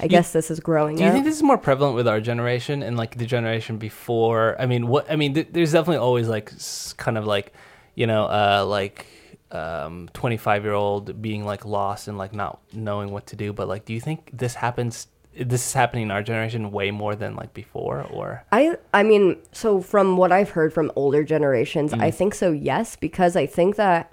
I 0.00 0.06
guess 0.06 0.32
this 0.32 0.50
is 0.50 0.60
growing 0.60 0.96
Do 0.96 1.02
you 1.02 1.08
up. 1.08 1.14
think 1.14 1.24
this 1.24 1.34
is 1.36 1.42
more 1.42 1.58
prevalent 1.58 1.96
with 1.96 2.06
our 2.06 2.20
generation 2.20 2.82
and 2.82 2.96
like 2.96 3.16
the 3.18 3.26
generation 3.26 3.76
before? 3.78 4.54
I 4.60 4.66
mean, 4.66 4.86
what 4.86 5.10
I 5.10 5.16
mean, 5.16 5.34
th- 5.34 5.48
there's 5.50 5.72
definitely 5.72 5.98
always 5.98 6.28
like 6.28 6.52
s- 6.52 6.94
kind 6.96 7.18
of 7.18 7.26
like, 7.26 7.52
you 7.96 8.06
know, 8.06 8.24
uh, 8.26 8.64
like 8.66 9.06
um 9.50 10.08
25 10.14 10.64
year 10.64 10.72
old 10.72 11.20
being 11.22 11.44
like 11.44 11.64
lost 11.64 12.08
and 12.08 12.16
like 12.18 12.34
not 12.34 12.60
knowing 12.72 13.10
what 13.10 13.26
to 13.28 13.36
do. 13.36 13.52
But 13.52 13.66
like, 13.68 13.84
do 13.84 13.92
you 13.92 14.00
think 14.00 14.30
this 14.32 14.54
happens? 14.54 15.08
This 15.36 15.66
is 15.66 15.72
happening 15.72 16.04
in 16.04 16.10
our 16.10 16.22
generation 16.22 16.70
way 16.70 16.90
more 16.90 17.16
than 17.16 17.34
like 17.34 17.52
before, 17.54 18.02
or 18.10 18.44
I 18.52 18.76
I 18.92 19.02
mean, 19.02 19.36
so 19.52 19.80
from 19.80 20.16
what 20.16 20.30
I've 20.32 20.50
heard 20.50 20.72
from 20.72 20.92
older 20.96 21.24
generations, 21.24 21.92
I 21.92 22.10
Mm. 22.10 22.14
think 22.14 22.34
so, 22.34 22.52
yes, 22.52 22.96
because 22.96 23.34
I 23.36 23.46
think 23.46 23.76
that 23.76 24.12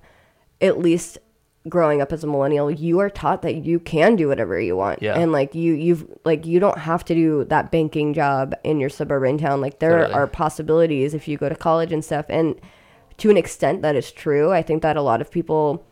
at 0.61 0.79
least 0.79 1.17
growing 1.69 2.01
up 2.01 2.11
as 2.11 2.23
a 2.23 2.27
millennial, 2.27 2.71
you 2.71 2.97
are 2.99 3.09
taught 3.09 3.43
that 3.43 3.57
you 3.57 3.79
can 3.79 4.15
do 4.15 4.27
whatever 4.29 4.59
you 4.59 4.75
want. 4.75 4.99
Yeah. 5.01 5.13
And 5.19 5.31
like 5.31 5.53
you 5.53 5.73
you've 5.73 6.07
like 6.25 6.45
you 6.47 6.59
don't 6.59 6.79
have 6.79 7.05
to 7.05 7.13
do 7.13 7.43
that 7.45 7.71
banking 7.71 8.13
job 8.15 8.55
in 8.63 8.79
your 8.79 8.89
suburban 8.89 9.37
town. 9.37 9.61
Like 9.61 9.77
there 9.77 10.11
are 10.11 10.25
possibilities 10.25 11.13
if 11.13 11.27
you 11.27 11.37
go 11.37 11.49
to 11.49 11.55
college 11.55 11.91
and 11.91 12.03
stuff. 12.03 12.25
And 12.29 12.59
to 13.17 13.29
an 13.29 13.37
extent 13.37 13.83
that 13.83 13.95
is 13.95 14.11
true. 14.11 14.51
I 14.51 14.63
think 14.63 14.81
that 14.81 14.97
a 14.97 15.03
lot 15.03 15.21
of 15.21 15.29
people 15.29 15.85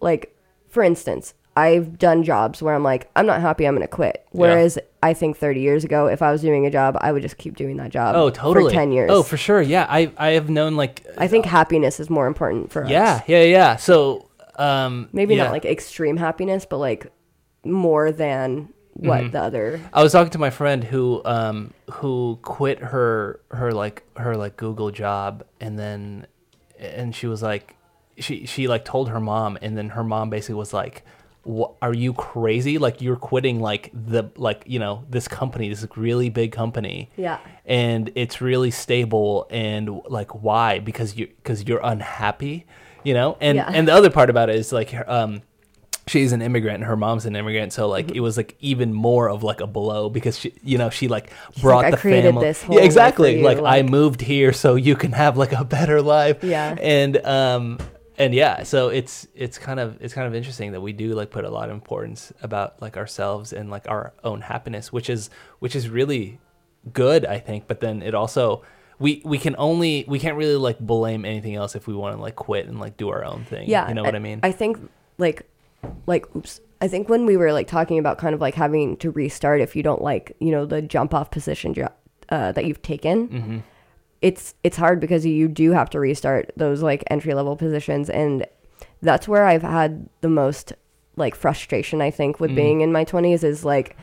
like 0.00 0.34
for 0.68 0.82
instance, 0.82 1.34
I've 1.56 1.98
done 1.98 2.22
jobs 2.22 2.60
where 2.62 2.74
I'm 2.74 2.82
like, 2.82 3.10
I'm 3.16 3.24
not 3.26 3.40
happy, 3.40 3.66
I'm 3.66 3.74
gonna 3.74 3.88
quit. 3.88 4.26
Whereas 4.32 4.78
I 5.02 5.14
think 5.14 5.36
30 5.38 5.60
years 5.60 5.84
ago, 5.84 6.06
if 6.06 6.20
I 6.20 6.30
was 6.30 6.42
doing 6.42 6.66
a 6.66 6.70
job, 6.70 6.96
I 7.00 7.12
would 7.12 7.22
just 7.22 7.38
keep 7.38 7.56
doing 7.56 7.76
that 7.78 7.90
job. 7.90 8.14
oh, 8.14 8.28
totally, 8.30 8.66
for 8.70 8.70
10 8.74 8.92
years. 8.92 9.10
Oh, 9.10 9.22
for 9.22 9.36
sure. 9.36 9.62
Yeah, 9.62 9.86
I 9.88 10.12
I 10.18 10.28
have 10.32 10.50
known 10.50 10.76
like 10.76 11.04
I 11.16 11.26
think 11.28 11.46
happiness 11.46 11.98
is 11.98 12.10
more 12.10 12.26
important 12.26 12.70
for 12.70 12.86
yeah, 12.86 13.14
us. 13.16 13.22
yeah, 13.26 13.42
yeah. 13.44 13.76
So 13.76 14.28
um, 14.56 15.08
Maybe 15.12 15.34
yeah. 15.34 15.44
not 15.44 15.52
like 15.52 15.64
extreme 15.64 16.16
happiness, 16.16 16.66
but 16.68 16.78
like 16.78 17.10
more 17.64 18.12
than 18.12 18.68
what 18.94 19.20
Mm-hmm. 19.20 19.30
the 19.32 19.42
other. 19.42 19.80
I 19.92 20.02
was 20.02 20.12
talking 20.12 20.30
to 20.30 20.38
my 20.38 20.48
friend 20.50 20.82
who 20.84 21.20
um 21.24 21.72
who 21.90 22.38
quit 22.42 22.78
her 22.80 23.40
her 23.50 23.72
like 23.72 24.02
her 24.16 24.36
like 24.36 24.56
Google 24.56 24.90
job 24.90 25.44
and 25.60 25.78
then 25.78 26.26
and 26.78 27.14
she 27.14 27.26
was 27.26 27.42
like 27.42 27.76
she 28.18 28.46
she 28.46 28.68
like 28.68 28.84
told 28.86 29.10
her 29.10 29.20
mom 29.20 29.58
and 29.60 29.76
then 29.76 29.90
her 29.90 30.02
mom 30.02 30.30
basically 30.30 30.54
was 30.54 30.72
like 30.72 31.02
"Wha- 31.04 31.15
are 31.80 31.94
you 31.94 32.12
crazy 32.12 32.76
like 32.78 33.00
you're 33.00 33.16
quitting 33.16 33.60
like 33.60 33.90
the 33.94 34.28
like 34.36 34.64
you 34.66 34.78
know 34.80 35.04
this 35.08 35.28
company 35.28 35.68
this 35.68 35.86
really 35.96 36.28
big 36.28 36.50
company 36.50 37.08
Yeah. 37.16 37.38
and 37.64 38.10
it's 38.16 38.40
really 38.40 38.72
stable 38.72 39.46
and 39.50 40.00
like 40.08 40.42
why 40.42 40.80
because 40.80 41.16
you 41.16 41.28
because 41.28 41.62
you're 41.64 41.80
unhappy 41.84 42.66
you 43.04 43.14
know 43.14 43.36
and 43.40 43.56
Yeah. 43.56 43.70
and 43.72 43.86
the 43.86 43.92
other 43.94 44.10
part 44.10 44.28
about 44.28 44.50
it 44.50 44.56
is 44.56 44.72
like 44.72 44.92
um 45.08 45.42
she's 46.08 46.32
an 46.32 46.42
immigrant 46.42 46.76
and 46.76 46.84
her 46.84 46.96
mom's 46.96 47.26
an 47.26 47.36
immigrant 47.36 47.72
so 47.72 47.88
like 47.88 48.06
Mm-hmm. 48.06 48.16
it 48.16 48.20
was 48.20 48.36
like 48.36 48.56
even 48.60 48.92
more 48.92 49.28
of 49.30 49.42
like 49.44 49.60
a 49.60 49.66
blow 49.68 50.08
because 50.08 50.38
she 50.38 50.52
you 50.64 50.78
know 50.78 50.90
she 50.90 51.06
like 51.06 51.30
brought 51.60 51.84
like, 51.84 51.86
"I 51.86 51.90
the 51.92 51.96
family 51.96 52.54
yeah 52.70 52.80
exactly 52.84 53.38
you," 53.38 53.44
like, 53.44 53.58
i 53.62 53.82
moved 53.82 54.20
here 54.20 54.52
so 54.52 54.74
you 54.74 54.96
can 54.96 55.12
have 55.12 55.36
like 55.36 55.52
a 55.52 55.64
better 55.64 56.02
life 56.02 56.42
Yeah. 56.42 56.74
and 56.80 57.16
um 57.24 57.78
and 58.18 58.34
yeah 58.34 58.62
so 58.62 58.88
it's 58.88 59.26
it's 59.34 59.58
kind 59.58 59.78
of 59.80 59.96
it's 60.00 60.14
kind 60.14 60.26
of 60.26 60.34
interesting 60.34 60.72
that 60.72 60.80
we 60.80 60.92
do 60.92 61.14
like 61.14 61.30
put 61.30 61.44
a 61.44 61.50
lot 61.50 61.68
of 61.68 61.74
importance 61.74 62.32
about 62.42 62.80
like 62.80 62.96
ourselves 62.96 63.52
and 63.52 63.70
like 63.70 63.86
our 63.88 64.12
own 64.24 64.40
happiness 64.40 64.92
which 64.92 65.10
is 65.10 65.30
which 65.58 65.76
is 65.76 65.88
really 65.88 66.38
good 66.92 67.24
i 67.26 67.38
think 67.38 67.66
but 67.66 67.80
then 67.80 68.02
it 68.02 68.14
also 68.14 68.62
we 68.98 69.20
we 69.24 69.38
can 69.38 69.54
only 69.58 70.04
we 70.08 70.18
can't 70.18 70.36
really 70.36 70.56
like 70.56 70.78
blame 70.78 71.24
anything 71.24 71.54
else 71.54 71.74
if 71.76 71.86
we 71.86 71.94
want 71.94 72.16
to 72.16 72.20
like 72.22 72.36
quit 72.36 72.66
and 72.66 72.80
like 72.80 72.96
do 72.96 73.08
our 73.10 73.24
own 73.24 73.44
thing 73.44 73.68
Yeah. 73.68 73.88
you 73.88 73.94
know 73.94 74.02
what 74.02 74.14
i 74.14 74.18
mean 74.20 74.40
I 74.42 74.52
think 74.52 74.78
like, 75.18 75.48
like, 76.06 76.24
oops. 76.36 76.60
I 76.80 76.88
think 76.88 77.08
when 77.08 77.24
we 77.24 77.36
were 77.38 77.52
like 77.54 77.66
talking 77.68 77.98
about 77.98 78.18
kind 78.18 78.34
of 78.34 78.40
like 78.42 78.54
having 78.54 78.98
to 78.98 79.10
restart 79.10 79.62
if 79.62 79.74
you 79.74 79.82
don't 79.82 80.02
like, 80.02 80.36
you 80.40 80.50
know, 80.50 80.66
the 80.66 80.82
jump 80.82 81.14
off 81.14 81.30
position 81.30 81.74
uh, 82.28 82.52
that 82.52 82.64
you've 82.66 82.82
taken, 82.82 83.28
Mm-hmm. 83.28 83.58
It's 84.22 84.54
it's 84.64 84.76
hard 84.76 85.00
because 85.00 85.24
you 85.26 85.48
do 85.48 85.72
have 85.72 85.90
to 85.90 86.00
restart 86.00 86.50
those 86.56 86.82
like 86.82 87.04
entry 87.08 87.34
level 87.34 87.56
positions, 87.56 88.08
and 88.10 88.46
that's 89.02 89.28
where 89.28 89.44
I've 89.46 89.62
had 89.62 90.08
the 90.20 90.28
most 90.28 90.72
like 91.16 91.34
frustration. 91.34 92.00
I 92.02 92.10
think 92.10 92.36
Mm. 92.36 92.40
with 92.40 92.54
being 92.54 92.80
in 92.80 92.92
my 92.92 93.04
twenties 93.04 93.44
is 93.44 93.64
like, 93.64 93.96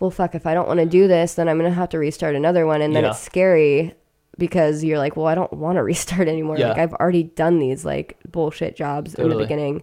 well, 0.00 0.10
fuck, 0.10 0.34
if 0.34 0.46
I 0.46 0.54
don't 0.54 0.68
want 0.68 0.80
to 0.80 0.86
do 0.86 1.06
this, 1.08 1.34
then 1.34 1.48
I'm 1.48 1.58
gonna 1.58 1.70
have 1.70 1.88
to 1.90 1.98
restart 1.98 2.34
another 2.34 2.66
one, 2.66 2.82
and 2.82 2.94
then 2.96 3.04
Yeah. 3.04 3.10
it's 3.10 3.20
scary 3.20 3.94
because 4.38 4.84
you're 4.84 4.98
like, 4.98 5.16
well, 5.16 5.26
I 5.26 5.34
don't 5.34 5.52
want 5.52 5.76
to 5.76 5.82
restart 5.92 6.28
anymore. 6.28 6.56
Yeah. 6.58 6.68
Like 6.68 6.78
I've 6.78 6.94
already 6.94 7.24
done 7.24 7.58
these 7.58 7.84
like 7.84 8.16
bullshit 8.30 8.76
jobs 8.76 9.14
in 9.14 9.28
the 9.28 9.36
beginning, 9.36 9.82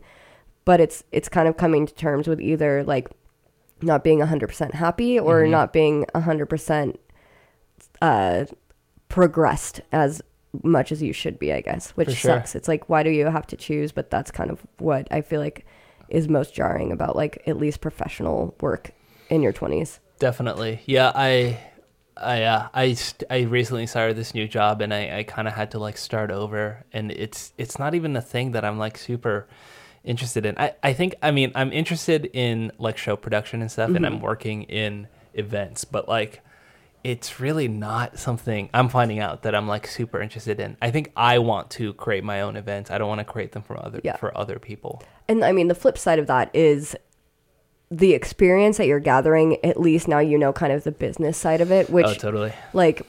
but 0.63 0.79
it's 0.79 1.03
it's 1.11 1.29
kind 1.29 1.47
of 1.47 1.57
coming 1.57 1.85
to 1.85 1.93
terms 1.93 2.27
with 2.27 2.39
either 2.41 2.83
like 2.83 3.09
not 3.81 4.03
being 4.03 4.19
100% 4.19 4.73
happy 4.73 5.19
or 5.19 5.41
Mm-hmm. 5.41 5.51
not 5.51 5.73
being 5.73 6.05
100% 6.15 6.95
uh 8.01 8.45
progressed 9.15 9.79
as 9.93 10.21
much 10.61 10.91
as 10.91 11.01
you 11.01 11.13
should 11.13 11.39
be, 11.39 11.53
I 11.53 11.61
guess, 11.61 11.91
which 11.91 12.09
sure. 12.09 12.35
sucks. 12.35 12.53
It's 12.53 12.67
like 12.67 12.89
why 12.89 13.01
do 13.01 13.09
you 13.09 13.27
have 13.27 13.47
to 13.47 13.55
choose? 13.55 13.93
But 13.93 14.09
that's 14.09 14.29
kind 14.29 14.51
of 14.51 14.59
what 14.77 15.07
I 15.09 15.21
feel 15.21 15.39
like 15.39 15.65
is 16.09 16.27
most 16.27 16.53
jarring 16.53 16.91
about 16.91 17.15
like 17.15 17.41
at 17.47 17.55
least 17.55 17.79
professional 17.79 18.53
work 18.59 18.91
in 19.29 19.41
your 19.41 19.53
20s. 19.53 19.99
Definitely. 20.19 20.81
Yeah, 20.85 21.13
I 21.15 21.57
I 22.17 22.43
uh, 22.43 22.67
I 22.73 22.93
st- 22.93 23.23
I 23.29 23.43
recently 23.43 23.87
started 23.87 24.17
this 24.17 24.33
new 24.33 24.49
job 24.49 24.81
and 24.81 24.93
I, 24.93 25.19
I 25.19 25.23
kind 25.23 25.47
of 25.47 25.53
had 25.53 25.71
to 25.71 25.79
like 25.79 25.95
start 25.95 26.29
over 26.29 26.83
and 26.91 27.09
it's 27.09 27.53
it's 27.57 27.79
not 27.79 27.95
even 27.95 28.17
a 28.17 28.21
thing 28.21 28.51
that 28.51 28.65
I'm 28.65 28.77
like 28.77 28.97
super 28.97 29.47
interested 30.03 30.45
in. 30.45 30.57
I 30.57 30.73
I 30.83 30.91
think 30.91 31.15
I 31.21 31.31
mean 31.31 31.53
I'm 31.55 31.71
interested 31.71 32.29
in 32.33 32.73
like 32.77 32.97
show 32.97 33.15
production 33.15 33.61
and 33.61 33.71
stuff 33.71 33.91
and 33.91 34.05
I'm 34.05 34.19
working 34.19 34.63
in 34.63 35.07
events, 35.33 35.85
but 35.85 36.09
like 36.09 36.41
it's 37.05 37.39
really 37.39 37.67
not 37.67 38.17
something 38.17 38.67
I'm 38.73 38.89
finding 38.89 39.19
out 39.19 39.43
that 39.43 39.53
I'm 39.53 39.67
like 39.67 39.85
super 39.85 40.19
interested 40.19 40.59
in. 40.59 40.75
I 40.81 40.89
think 40.89 41.11
I 41.15 41.37
want 41.37 41.69
to 41.71 41.93
create 41.93 42.23
my 42.23 42.41
own 42.41 42.55
events. 42.55 42.89
I 42.89 42.97
don't 42.97 43.07
want 43.07 43.19
to 43.19 43.25
create 43.25 43.51
them 43.51 43.61
for 43.61 43.79
other 43.79 44.01
Yeah. 44.03 44.15
for 44.15 44.35
other 44.35 44.57
people. 44.57 45.03
And 45.27 45.45
I 45.45 45.51
mean, 45.51 45.67
the 45.67 45.75
flip 45.75 45.99
side 45.99 46.17
of 46.17 46.25
that 46.25 46.49
is 46.55 46.95
the 47.91 48.13
experience 48.13 48.77
that 48.77 48.87
you're 48.87 48.99
gathering. 48.99 49.63
At 49.63 49.79
least 49.79 50.07
now 50.07 50.17
you 50.17 50.35
know 50.39 50.51
kind 50.51 50.73
of 50.73 50.83
the 50.83 50.91
business 50.91 51.37
side 51.37 51.61
of 51.61 51.71
it, 51.71 51.91
which 51.91 52.07
oh, 52.07 52.15
totally. 52.15 52.53
like 52.73 53.05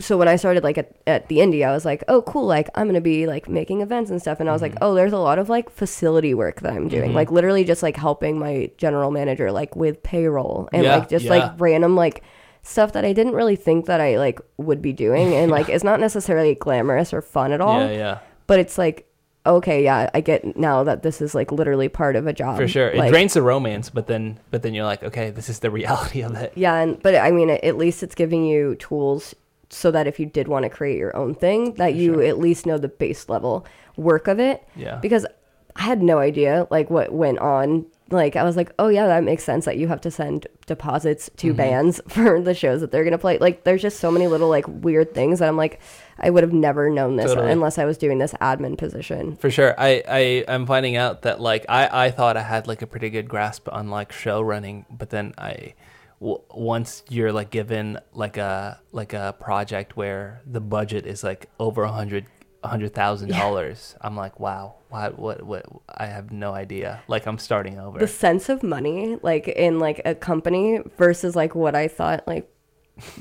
so 0.00 0.16
when 0.16 0.26
I 0.26 0.36
started 0.36 0.64
like 0.64 0.78
at, 0.78 0.96
at 1.06 1.28
the 1.28 1.38
indie, 1.38 1.66
I 1.66 1.72
was 1.72 1.84
like, 1.84 2.02
oh, 2.08 2.22
cool. 2.22 2.46
Like 2.46 2.70
I'm 2.76 2.86
gonna 2.86 3.02
be 3.02 3.26
like 3.26 3.46
making 3.46 3.82
events 3.82 4.10
and 4.10 4.22
stuff. 4.22 4.40
And 4.40 4.48
I 4.48 4.54
was 4.54 4.62
like, 4.62 4.72
mm-hmm. 4.72 4.84
oh, 4.84 4.94
there's 4.94 5.12
a 5.12 5.18
lot 5.18 5.38
of 5.38 5.50
like 5.50 5.68
facility 5.68 6.32
work 6.32 6.62
that 6.62 6.72
I'm 6.72 6.88
doing, 6.88 7.08
mm-hmm. 7.08 7.14
like 7.16 7.30
literally 7.30 7.64
just 7.64 7.82
like 7.82 7.98
helping 7.98 8.38
my 8.38 8.70
general 8.78 9.10
manager 9.10 9.52
like 9.52 9.76
with 9.76 10.02
payroll 10.02 10.70
and 10.72 10.84
Yeah, 10.84 10.96
like 10.96 11.10
just 11.10 11.26
yeah. 11.26 11.32
like 11.32 11.60
random 11.60 11.94
like 11.94 12.22
stuff 12.66 12.92
that 12.92 13.04
I 13.04 13.12
didn't 13.12 13.34
really 13.34 13.56
think 13.56 13.86
that 13.86 14.00
I 14.00 14.18
like 14.18 14.40
would 14.56 14.82
be 14.82 14.92
doing, 14.92 15.34
and 15.34 15.50
like 15.50 15.68
it's 15.74 15.84
not 15.84 16.00
necessarily 16.00 16.54
glamorous 16.54 17.12
or 17.12 17.22
fun 17.22 17.52
at 17.52 17.60
all. 17.60 17.80
Yeah, 17.80 17.90
yeah. 17.92 18.18
But 18.46 18.60
it's 18.60 18.78
like, 18.78 19.10
okay, 19.44 19.82
yeah, 19.82 20.10
I 20.14 20.20
get 20.20 20.56
now 20.56 20.84
that 20.84 21.02
this 21.02 21.20
is 21.20 21.34
like 21.34 21.50
literally 21.52 21.88
part 21.88 22.16
of 22.16 22.26
a 22.26 22.32
job 22.32 22.56
For 22.56 22.68
sure. 22.68 22.88
It 22.88 23.08
drains 23.08 23.34
the 23.34 23.42
romance, 23.42 23.90
but 23.90 24.06
then 24.06 24.38
but 24.50 24.62
then 24.62 24.74
you're 24.74 24.84
like, 24.84 25.02
okay, 25.02 25.30
this 25.30 25.48
is 25.48 25.60
the 25.60 25.70
reality 25.80 26.22
of 26.22 26.34
it. 26.34 26.52
Yeah, 26.56 26.76
and 26.76 27.02
but 27.02 27.14
I 27.14 27.30
mean, 27.30 27.50
at 27.50 27.76
least 27.76 28.02
it's 28.02 28.14
giving 28.14 28.44
you 28.44 28.74
tools 28.76 29.34
so 29.68 29.90
that 29.90 30.06
if 30.06 30.20
you 30.20 30.26
did 30.26 30.48
want 30.48 30.62
to 30.64 30.68
create 30.68 30.98
your 30.98 31.16
own 31.16 31.34
thing, 31.34 31.74
that 31.74 31.94
you 31.94 32.22
at 32.22 32.38
least 32.38 32.66
know 32.66 32.78
the 32.78 32.88
base 32.88 33.28
level 33.28 33.66
work 33.96 34.28
of 34.28 34.38
it. 34.38 34.66
Yeah. 34.76 34.96
Because 34.96 35.26
I 35.74 35.82
had 35.82 36.02
no 36.02 36.18
idea 36.18 36.66
like 36.70 36.90
what 36.90 37.12
went 37.12 37.38
on. 37.38 37.86
Like 38.08 38.36
I 38.36 38.44
was 38.44 38.56
like, 38.56 38.72
oh 38.78 38.86
yeah, 38.88 39.06
that 39.08 39.24
makes 39.24 39.42
sense 39.42 39.64
that 39.64 39.78
you 39.78 39.88
have 39.88 40.00
to 40.02 40.10
send 40.12 40.46
deposits 40.66 41.28
to 41.38 41.48
Mm-hmm. 41.48 41.56
bands 41.56 42.00
for 42.08 42.40
the 42.40 42.54
shows 42.54 42.80
that 42.80 42.92
they're 42.92 43.02
gonna 43.04 43.18
play. 43.18 43.38
Like 43.38 43.64
there's 43.64 43.82
just 43.82 43.98
so 43.98 44.10
many 44.12 44.26
little 44.28 44.48
like 44.48 44.64
weird 44.68 45.12
things 45.14 45.40
that 45.40 45.48
I'm 45.48 45.56
like, 45.56 45.80
I 46.18 46.30
would 46.30 46.42
have 46.44 46.52
never 46.52 46.88
known 46.88 47.16
this 47.16 47.26
Totally. 47.34 47.50
unless 47.52 47.78
I 47.78 47.84
was 47.84 47.98
doing 47.98 48.18
this 48.18 48.32
admin 48.34 48.78
position. 48.78 49.36
For 49.36 49.50
sure. 49.50 49.74
I, 49.78 50.02
I 50.08 50.18
am 50.48 50.66
finding 50.66 50.96
out 50.96 51.22
that 51.22 51.40
like 51.40 51.66
I, 51.68 52.06
I 52.06 52.10
thought 52.12 52.36
I 52.36 52.42
had 52.42 52.66
like 52.68 52.80
a 52.82 52.86
pretty 52.86 53.10
good 53.10 53.28
grasp 53.28 53.68
on 53.72 53.90
like 53.90 54.12
show 54.12 54.40
running, 54.40 54.86
but 54.88 55.10
then 55.10 55.34
I 55.36 55.74
w- 56.20 56.40
once 56.50 57.02
you're 57.08 57.32
like 57.32 57.50
given 57.50 57.98
like 58.14 58.36
a 58.36 58.80
like 58.92 59.14
a 59.14 59.34
project 59.40 59.96
where 59.96 60.42
the 60.46 60.60
budget 60.60 61.06
is 61.06 61.24
like 61.24 61.50
over 61.58 61.82
a 61.82 61.90
hundred 61.92 62.26
hundred 62.64 62.94
thousand 62.94 63.30
dollars, 63.30 63.94
I'm 64.00 64.16
like, 64.16 64.40
wow, 64.40 64.74
what 64.88 65.18
what 65.18 65.42
what 65.44 65.66
I 65.88 66.06
have 66.06 66.30
no 66.32 66.52
idea. 66.52 67.02
Like 67.08 67.26
I'm 67.26 67.38
starting 67.38 67.78
over. 67.78 67.98
the 67.98 68.08
sense 68.08 68.48
of 68.48 68.62
money 68.62 69.18
like 69.22 69.48
in 69.48 69.78
like 69.78 70.00
a 70.04 70.14
company 70.14 70.80
versus 70.96 71.36
like 71.36 71.54
what 71.54 71.74
I 71.74 71.88
thought 71.88 72.26
like 72.26 72.48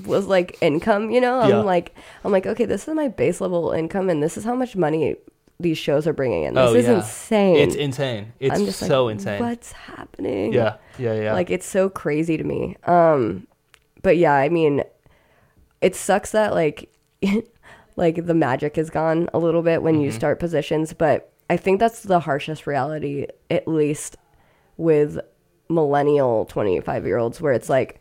was 0.06 0.26
like 0.26 0.58
income, 0.62 1.12
you 1.12 1.20
know? 1.22 1.40
I'm 1.42 1.50
Yeah. 1.50 1.58
like 1.62 1.96
I'm 2.24 2.32
like 2.32 2.46
okay, 2.46 2.66
this 2.66 2.88
is 2.88 2.94
my 2.94 3.08
base 3.08 3.42
level 3.42 3.72
income 3.72 4.10
and 4.10 4.22
this 4.24 4.38
is 4.38 4.44
how 4.44 4.56
much 4.56 4.76
money 4.76 5.16
these 5.60 5.78
shows 5.78 6.06
are 6.08 6.14
bringing 6.14 6.44
in. 6.44 6.54
This 6.54 6.70
oh 6.70 6.76
is 6.76 6.86
yeah, 6.86 6.96
insane. 6.96 7.56
It's 7.58 7.76
insane. 7.76 8.34
It's 8.40 8.60
I'm 8.60 8.66
just 8.66 8.80
so 8.80 9.06
like, 9.06 9.14
insane. 9.14 9.40
What's 9.42 9.72
happening? 9.72 10.54
Yeah, 10.54 10.78
yeah, 10.98 11.14
yeah. 11.14 11.34
Like 11.34 11.50
it's 11.50 11.66
so 11.68 11.90
crazy 11.90 12.38
to 12.38 12.44
me. 12.44 12.78
Um 12.86 13.48
but 14.02 14.18
yeah, 14.18 14.34
I 14.34 14.50
mean 14.50 14.84
it 15.82 15.96
sucks 15.96 16.32
that 16.32 16.54
like 16.54 16.90
like 17.96 18.26
the 18.26 18.34
magic 18.34 18.78
is 18.78 18.90
gone 18.90 19.30
a 19.34 19.40
little 19.40 19.62
bit 19.62 19.82
when 19.82 20.00
you 20.02 20.10
Mm-hmm. 20.10 20.16
start 20.18 20.40
positions, 20.40 20.94
but 20.94 21.32
I 21.50 21.58
think 21.58 21.80
that's 21.80 22.04
the 22.04 22.20
harshest 22.22 22.66
reality 22.68 23.28
at 23.50 23.68
least 23.68 24.18
with 24.78 25.20
millennial 25.70 26.46
25 26.46 27.06
year 27.06 27.18
olds 27.18 27.42
where 27.42 27.54
it's 27.54 27.70
like 27.70 28.00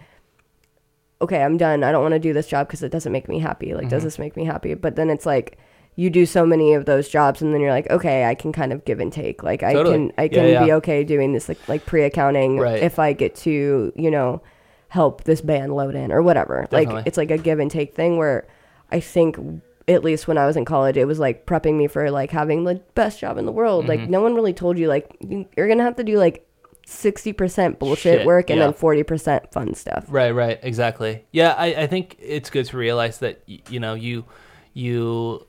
okay, 1.22 1.42
I'm 1.42 1.56
done. 1.56 1.82
I 1.82 1.90
don't 1.92 2.02
want 2.02 2.12
to 2.12 2.18
do 2.18 2.34
this 2.34 2.46
job 2.48 2.66
because 2.66 2.82
it 2.82 2.92
doesn't 2.92 3.12
make 3.12 3.28
me 3.28 3.38
happy. 3.38 3.72
Like, 3.72 3.84
Mm-hmm. 3.84 3.88
does 3.90 4.02
this 4.02 4.18
make 4.18 4.36
me 4.36 4.44
happy? 4.44 4.74
But 4.74 4.96
then 4.96 5.08
it's 5.08 5.24
like 5.24 5.56
you 5.96 6.10
do 6.10 6.26
so 6.26 6.44
many 6.44 6.74
of 6.74 6.84
those 6.84 7.08
jobs, 7.08 7.40
and 7.40 7.54
then 7.54 7.62
you're 7.62 7.70
like, 7.70 7.88
okay, 7.88 8.24
I 8.24 8.34
can 8.34 8.52
kind 8.52 8.72
of 8.74 8.84
give 8.84 9.00
and 9.00 9.10
take. 9.12 9.42
Like, 9.42 9.62
I 9.62 9.72
can, 9.74 10.12
I 10.18 10.24
Yeah, 10.24 10.28
can 10.56 10.66
be 10.66 10.72
okay 10.72 11.02
doing 11.04 11.32
this 11.32 11.48
like, 11.48 11.66
like 11.68 11.86
pre 11.86 12.02
accounting 12.02 12.58
Right. 12.58 12.82
if 12.82 12.98
I 12.98 13.14
get 13.14 13.36
to, 13.36 13.92
you 13.96 14.10
know, 14.10 14.42
help 14.88 15.24
this 15.24 15.40
band 15.40 15.74
load 15.74 15.94
in 15.94 16.12
or 16.12 16.20
whatever. 16.20 16.66
Definitely. 16.68 16.96
Like, 16.96 17.06
it's 17.06 17.16
like 17.16 17.30
a 17.30 17.38
give 17.38 17.58
and 17.58 17.70
take 17.70 17.94
thing 17.94 18.18
where 18.18 18.46
I 18.90 19.00
think. 19.00 19.38
At 19.86 20.02
least 20.02 20.26
when 20.26 20.38
I 20.38 20.46
was 20.46 20.56
in 20.56 20.64
college, 20.64 20.96
it 20.96 21.04
was 21.06 21.18
like 21.18 21.44
prepping 21.46 21.76
me 21.76 21.86
for 21.88 22.10
like 22.10 22.30
having 22.30 22.64
the 22.64 22.76
best 22.94 23.18
job 23.20 23.36
in 23.38 23.44
the 23.46 23.52
world. 23.52 23.84
Mm-hmm. 23.84 24.00
Like 24.00 24.08
no 24.08 24.22
one 24.22 24.34
really 24.34 24.54
told 24.54 24.78
you 24.78 24.88
like 24.88 25.16
you- 25.20 25.46
you're 25.56 25.68
gonna 25.68 25.82
have 25.82 25.96
to 25.96 26.04
do 26.04 26.16
like 26.18 26.46
sixty 26.86 27.32
percent 27.32 27.78
bullshit 27.78 28.18
Shit, 28.20 28.26
work 28.26 28.50
and 28.50 28.58
yeah. 28.58 28.66
then 28.66 28.74
forty 28.74 29.02
percent 29.02 29.52
fun 29.52 29.74
stuff. 29.74 30.04
Right, 30.08 30.30
right, 30.32 30.58
exactly. 30.62 31.24
Yeah, 31.32 31.54
I, 31.56 31.66
I 31.82 31.86
think 31.86 32.16
it's 32.18 32.50
good 32.50 32.66
to 32.66 32.76
realize 32.76 33.18
that 33.18 33.42
y- 33.48 33.60
you 33.68 33.80
know 33.80 33.94
you 33.94 34.24
you 34.72 35.46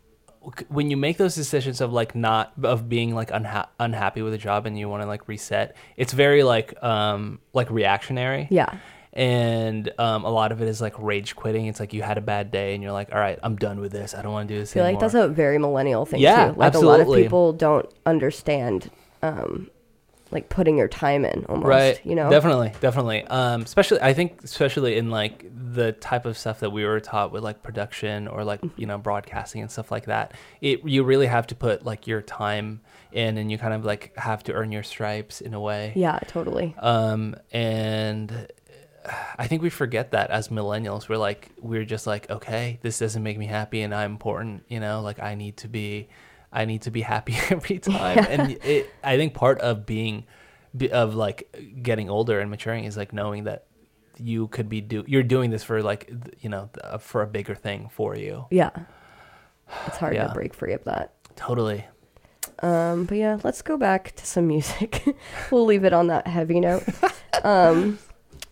when 0.70 0.92
you 0.92 0.98
make 0.98 1.18
those 1.18 1.34
decisions 1.34 1.82
of 1.82 1.92
like 1.92 2.14
not 2.14 2.54
of 2.64 2.88
being 2.88 3.16
like 3.16 3.32
unha- 3.32 3.68
unhappy 3.80 4.22
with 4.22 4.34
a 4.34 4.38
job 4.38 4.66
and 4.66 4.78
you 4.78 4.88
want 4.88 5.02
to 5.02 5.08
like 5.08 5.28
reset, 5.28 5.76
it's 5.98 6.14
very 6.14 6.44
like 6.44 6.82
um 6.84 7.40
like 7.54 7.70
reactionary. 7.72 8.48
Yeah. 8.52 8.78
And 9.16 9.92
um, 9.98 10.26
a 10.26 10.30
lot 10.30 10.52
of 10.52 10.62
it 10.62 10.68
is 10.68 10.82
like 10.82 10.94
rage 11.00 11.36
quitting. 11.36 11.68
It's 11.68 11.80
like 11.80 11.94
you 11.94 12.02
had 12.02 12.18
a 12.18 12.22
bad 12.22 12.52
day 12.52 12.74
and 12.74 12.84
you're 12.84 12.92
like, 12.92 13.14
all 13.14 13.20
right, 13.20 13.40
I'm 13.44 13.56
done 13.56 13.80
with 13.80 13.92
this. 13.94 14.14
I 14.14 14.22
don't 14.22 14.34
want 14.34 14.48
to 14.50 14.54
do 14.54 14.60
this 14.60 14.72
I 14.72 14.74
feel 14.76 14.84
like 14.84 15.00
that's 15.00 15.14
a 15.14 15.28
very 15.30 15.58
millennial 15.58 16.06
thing 16.06 16.20
Yeah, 16.20 16.52
too. 16.52 16.60
Like 16.60 16.74
a 16.74 16.80
lot 16.80 17.00
of 17.00 17.08
people 17.14 17.54
don't 17.54 17.90
understand 18.06 18.92
um 19.22 19.70
like 20.32 20.50
putting 20.50 20.76
your 20.78 20.88
time 20.88 21.24
in 21.24 21.46
almost. 21.46 21.68
right 21.68 22.02
You 22.06 22.16
know? 22.16 22.30
definitely 22.30 22.74
definitely 22.82 23.24
um 23.28 23.62
especially 23.62 24.02
i 24.02 24.12
think 24.14 24.44
especially 24.44 24.98
in 24.98 25.10
like 25.12 25.46
the 25.74 25.94
type 25.94 26.26
of 26.26 26.36
stuff 26.38 26.60
that 26.60 26.72
we 26.72 26.84
were 26.84 27.00
taught 27.00 27.32
with 27.32 27.44
like 27.44 27.62
production 27.64 28.28
or 28.28 28.44
like 28.44 28.60
Mm-hmm. 28.62 28.82
you 28.82 28.88
know 28.88 28.98
broadcasting 28.98 29.62
and 29.62 29.72
stuff 29.72 29.92
like 29.92 30.06
that 30.08 30.34
it 30.62 30.84
you 30.84 31.04
really 31.04 31.28
have 31.28 31.48
to 31.48 31.56
put 31.56 31.86
like 31.86 32.08
your 32.08 32.22
time 32.22 32.82
in 33.14 33.38
and 33.38 33.50
you 33.52 33.58
kind 33.58 33.74
of 33.74 33.86
like 33.86 34.14
have 34.18 34.44
to 34.44 34.54
earn 34.54 34.72
your 34.72 34.84
stripes 34.84 35.42
in 35.42 35.54
a 35.54 35.60
way 35.60 35.94
Yeah, 35.96 36.20
totally. 36.28 36.76
um 36.80 37.36
and 37.54 38.48
i 39.38 39.48
think 39.48 39.62
we 39.62 39.70
forget 39.70 40.12
that 40.12 40.30
as 40.32 40.50
millennials 40.50 41.08
we're 41.10 41.18
like 41.18 41.50
we're 41.60 41.86
just 41.86 42.08
like 42.08 42.30
okay 42.30 42.80
this 42.82 43.00
doesn't 43.00 43.24
make 43.24 43.38
me 43.38 43.46
happy 43.46 43.82
and 43.82 43.94
i'm 43.94 44.12
important 44.12 44.64
you 44.68 44.80
know 44.80 45.02
like 45.02 45.20
i 45.20 45.36
need 45.36 45.58
to 45.58 45.68
be 45.68 46.08
i 46.52 46.66
need 46.66 46.82
to 46.84 46.92
be 46.92 47.02
happy 47.02 47.36
every 47.50 47.80
time 47.80 48.20
and 48.30 48.52
it 48.64 48.90
i 49.04 49.18
think 49.18 49.34
part 49.34 49.60
of 49.60 49.86
being 49.86 50.26
of 50.92 51.16
like 51.16 51.56
getting 51.82 52.10
older 52.10 52.40
and 52.40 52.50
maturing 52.50 52.84
is 52.84 52.98
like 52.98 53.14
knowing 53.14 53.46
that 53.46 53.66
you 54.18 54.48
could 54.48 54.70
be 54.70 54.82
do 54.82 55.04
you're 55.08 55.24
doing 55.24 55.50
this 55.50 55.64
for 55.64 55.82
like 55.82 56.12
you 56.40 56.50
know 56.50 56.70
for 57.00 57.22
a 57.22 57.28
bigger 57.28 57.56
thing 57.56 57.90
for 57.92 58.16
you 58.16 58.46
Yeah. 58.52 58.70
It's 59.88 59.98
hard 59.98 60.14
Yeah. 60.16 60.28
to 60.28 60.34
break 60.34 60.54
free 60.54 60.74
of 60.74 60.84
that. 60.84 61.14
totally 61.36 61.86
Um, 62.60 63.06
but 63.06 63.18
yeah, 63.18 63.38
let's 63.44 63.62
go 63.62 63.76
back 63.78 64.16
to 64.16 64.26
some 64.26 64.48
music. 64.48 65.04
we'll 65.52 65.66
leave 65.66 65.84
it 65.84 65.92
on 65.92 66.08
that 66.08 66.28
heavy 66.28 66.60
note. 66.62 66.84
um, 67.44 67.98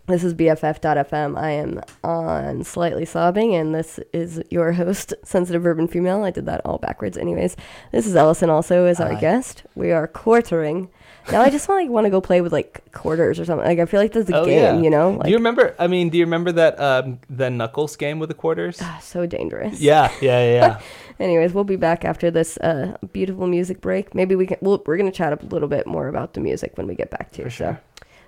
this 0.07 0.23
is 0.23 0.33
BFF.fm. 0.33 1.37
I 1.37 1.51
am 1.51 1.81
on 2.03 2.63
Slightly 2.63 3.05
Sobbing, 3.05 3.55
and 3.55 3.73
this 3.73 3.99
is 4.11 4.41
your 4.49 4.73
host, 4.73 5.13
Sensitive 5.23 5.65
Urban 5.65 5.87
Female. 5.87 6.23
I 6.23 6.31
did 6.31 6.45
that 6.45 6.61
all 6.65 6.77
backwards, 6.77 7.17
anyways. 7.17 7.55
This 7.91 8.05
is 8.05 8.15
Ellison, 8.15 8.49
also, 8.49 8.85
as 8.85 8.99
our 8.99 9.15
guest. 9.15 9.63
We 9.75 9.91
are 9.91 10.07
quartering. 10.07 10.89
Now, 11.31 11.41
I 11.41 11.49
just 11.49 11.69
want, 11.69 11.83
like, 11.85 11.89
want 11.91 12.05
to 12.05 12.09
go 12.09 12.19
play 12.19 12.41
with, 12.41 12.51
like, 12.51 12.91
quarters 12.91 13.39
or 13.39 13.45
something. 13.45 13.65
Like, 13.65 13.79
I 13.79 13.85
feel 13.85 14.01
like 14.01 14.11
this 14.11 14.25
is 14.25 14.31
a 14.31 14.39
oh 14.39 14.45
game, 14.45 14.59
yeah 14.61 14.81
you 14.81 14.89
know? 14.89 15.11
Like, 15.11 15.23
do 15.23 15.29
you 15.29 15.37
remember 15.37 15.73
i 15.79 15.87
mean 15.87 16.09
do 16.09 16.17
you 16.17 16.25
remember 16.25 16.51
that 16.51 16.77
um 16.79 17.19
the 17.29 17.49
knuckles 17.49 17.95
game 17.95 18.19
with 18.19 18.27
the 18.27 18.35
quarters 18.35 18.81
so 19.01 19.25
dangerous. 19.25 19.79
yeah 19.79 20.11
yeah 20.21 20.43
yeah. 20.53 20.81
Anyways, 21.19 21.53
we'll 21.53 21.63
be 21.63 21.75
back 21.75 22.03
after 22.03 22.31
this 22.31 22.57
uh, 22.57 22.97
beautiful 23.13 23.45
music 23.47 23.79
break. 23.81 24.15
Maybe 24.15 24.35
we 24.35 24.47
can. 24.47 24.57
We'll, 24.61 24.81
we're 24.85 24.97
gonna 24.97 25.11
chat 25.11 25.31
a 25.31 25.45
little 25.45 25.67
bit 25.69 25.85
more 25.85 26.07
about 26.07 26.33
the 26.33 26.41
music 26.41 26.75
when 26.75 26.87
we 26.87 26.95
get 26.95 27.11
back 27.11 27.31
to. 27.33 27.43
For 27.43 27.49
So, 27.51 27.55
sure. 27.55 27.81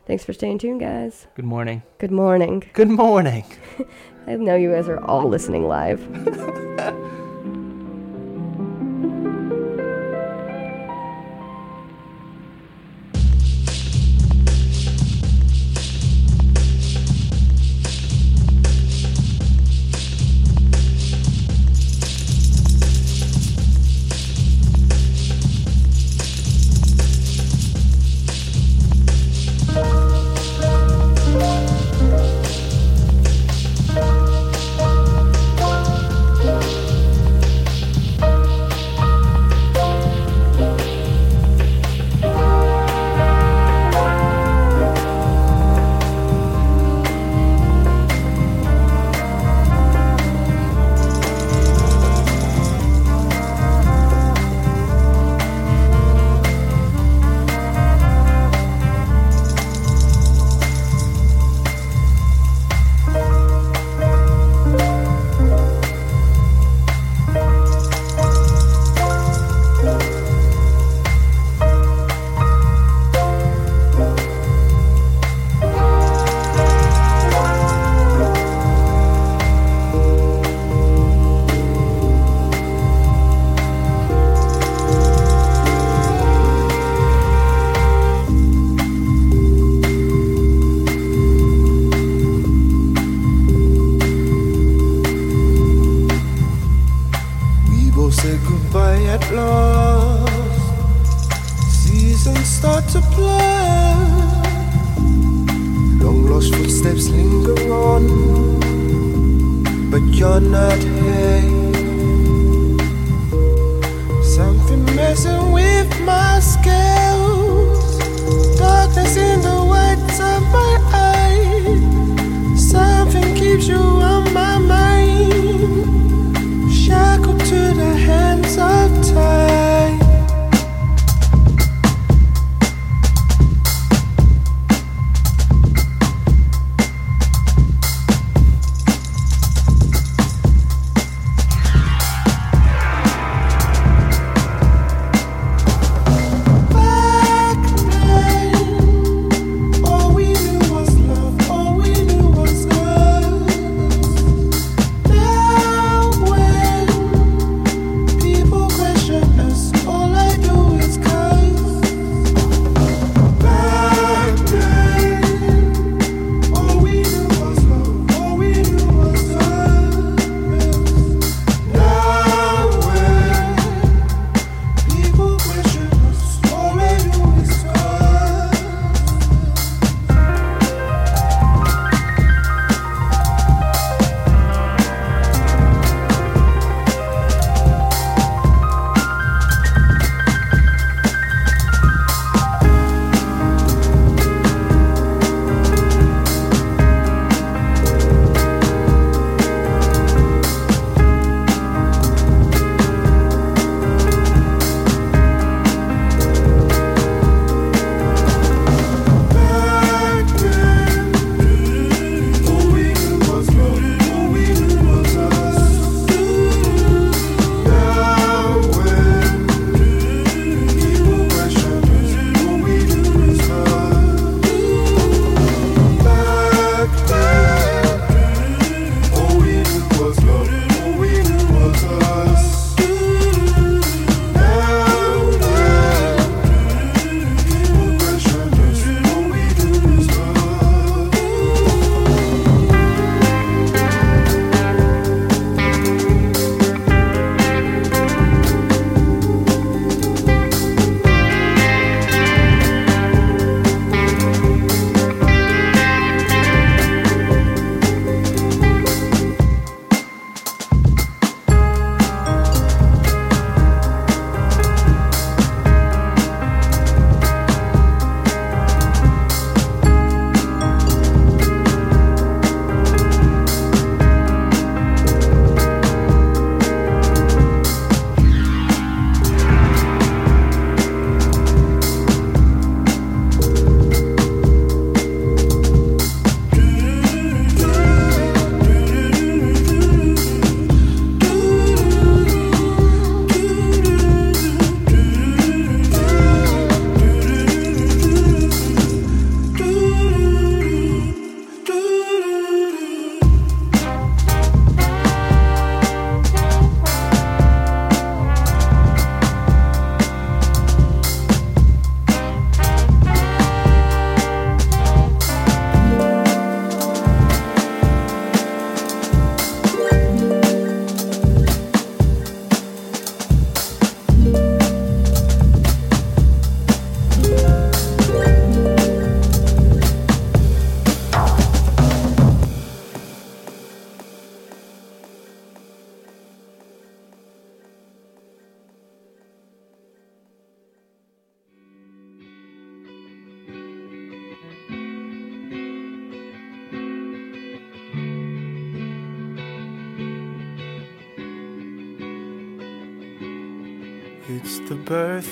Thanks 0.06 0.23
for 0.26 0.34
staying 0.34 0.57
tuned, 0.60 0.80
guys. 0.80 1.27
good 1.36 1.45
morning 1.45 1.84
Good 1.98 2.11
morning. 2.11 2.64
good 2.73 2.90
morning 2.90 3.45
I 4.27 4.36
know 4.36 4.56
you 4.56 4.72
guys 4.72 4.88
are 4.90 4.99
all 5.06 5.27
listening 5.30 5.68
live. 5.68 6.02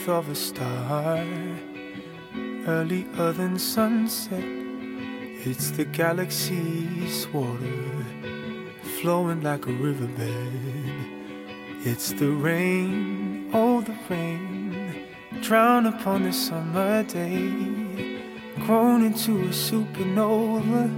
birth 0.04 0.10
of 0.10 0.30
a 0.30 0.36
star, 0.36 1.26
earlier 2.68 3.32
than 3.34 3.58
sunset. 3.58 4.44
It's 5.46 5.72
the 5.72 5.86
galaxy's 5.86 7.28
water, 7.28 8.06
flowing 9.00 9.42
like 9.42 9.66
a 9.66 9.72
riverbed. 9.72 10.54
It's 11.86 12.12
the 12.14 12.32
rain, 12.32 13.50
oh, 13.54 13.82
the 13.82 13.96
rain, 14.10 15.08
drown 15.42 15.86
upon 15.86 16.24
the 16.24 16.34
summer 16.34 17.04
day, 17.04 18.22
grown 18.66 19.06
into 19.06 19.42
a 19.42 19.50
supernova, 19.50 20.90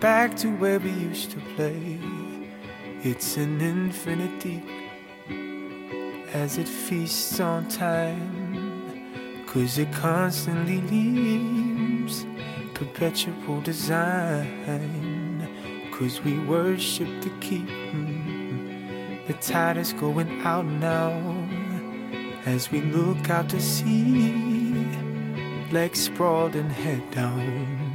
back 0.00 0.36
to 0.36 0.48
where 0.56 0.78
we 0.78 0.90
used 0.90 1.30
to 1.32 1.40
play. 1.56 1.98
It's 3.02 3.36
an 3.36 3.60
infinite 3.60 4.40
deep 4.40 4.83
as 6.34 6.58
it 6.58 6.68
feasts 6.68 7.38
on 7.38 7.66
time. 7.68 9.44
Cause 9.46 9.78
it 9.78 9.90
constantly 9.92 10.80
leaves 10.80 12.26
perpetual 12.74 13.60
design. 13.60 15.48
Cause 15.92 16.20
we 16.22 16.40
worship 16.40 17.08
the 17.22 17.30
keep. 17.40 17.68
The 19.28 19.34
tide 19.34 19.78
is 19.78 19.92
going 19.92 20.40
out 20.42 20.66
now 20.66 21.12
as 22.44 22.70
we 22.70 22.80
look 22.82 23.30
out 23.30 23.48
to 23.50 23.60
sea. 23.60 24.34
Legs 25.70 26.02
sprawled 26.02 26.56
and 26.56 26.70
head 26.70 27.08
down. 27.12 27.94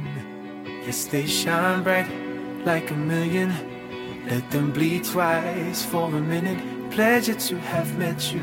Yes, 0.86 1.04
they 1.04 1.26
shine 1.26 1.82
bright 1.82 2.08
like 2.64 2.90
a 2.90 2.94
million 2.94 3.52
Let 4.28 4.50
them 4.50 4.72
bleed 4.72 5.04
twice 5.04 5.84
for 5.84 6.08
a 6.08 6.20
minute. 6.20 6.79
Pleasure 6.90 7.34
to 7.34 7.56
have 7.56 7.96
met 7.98 8.32
you. 8.32 8.42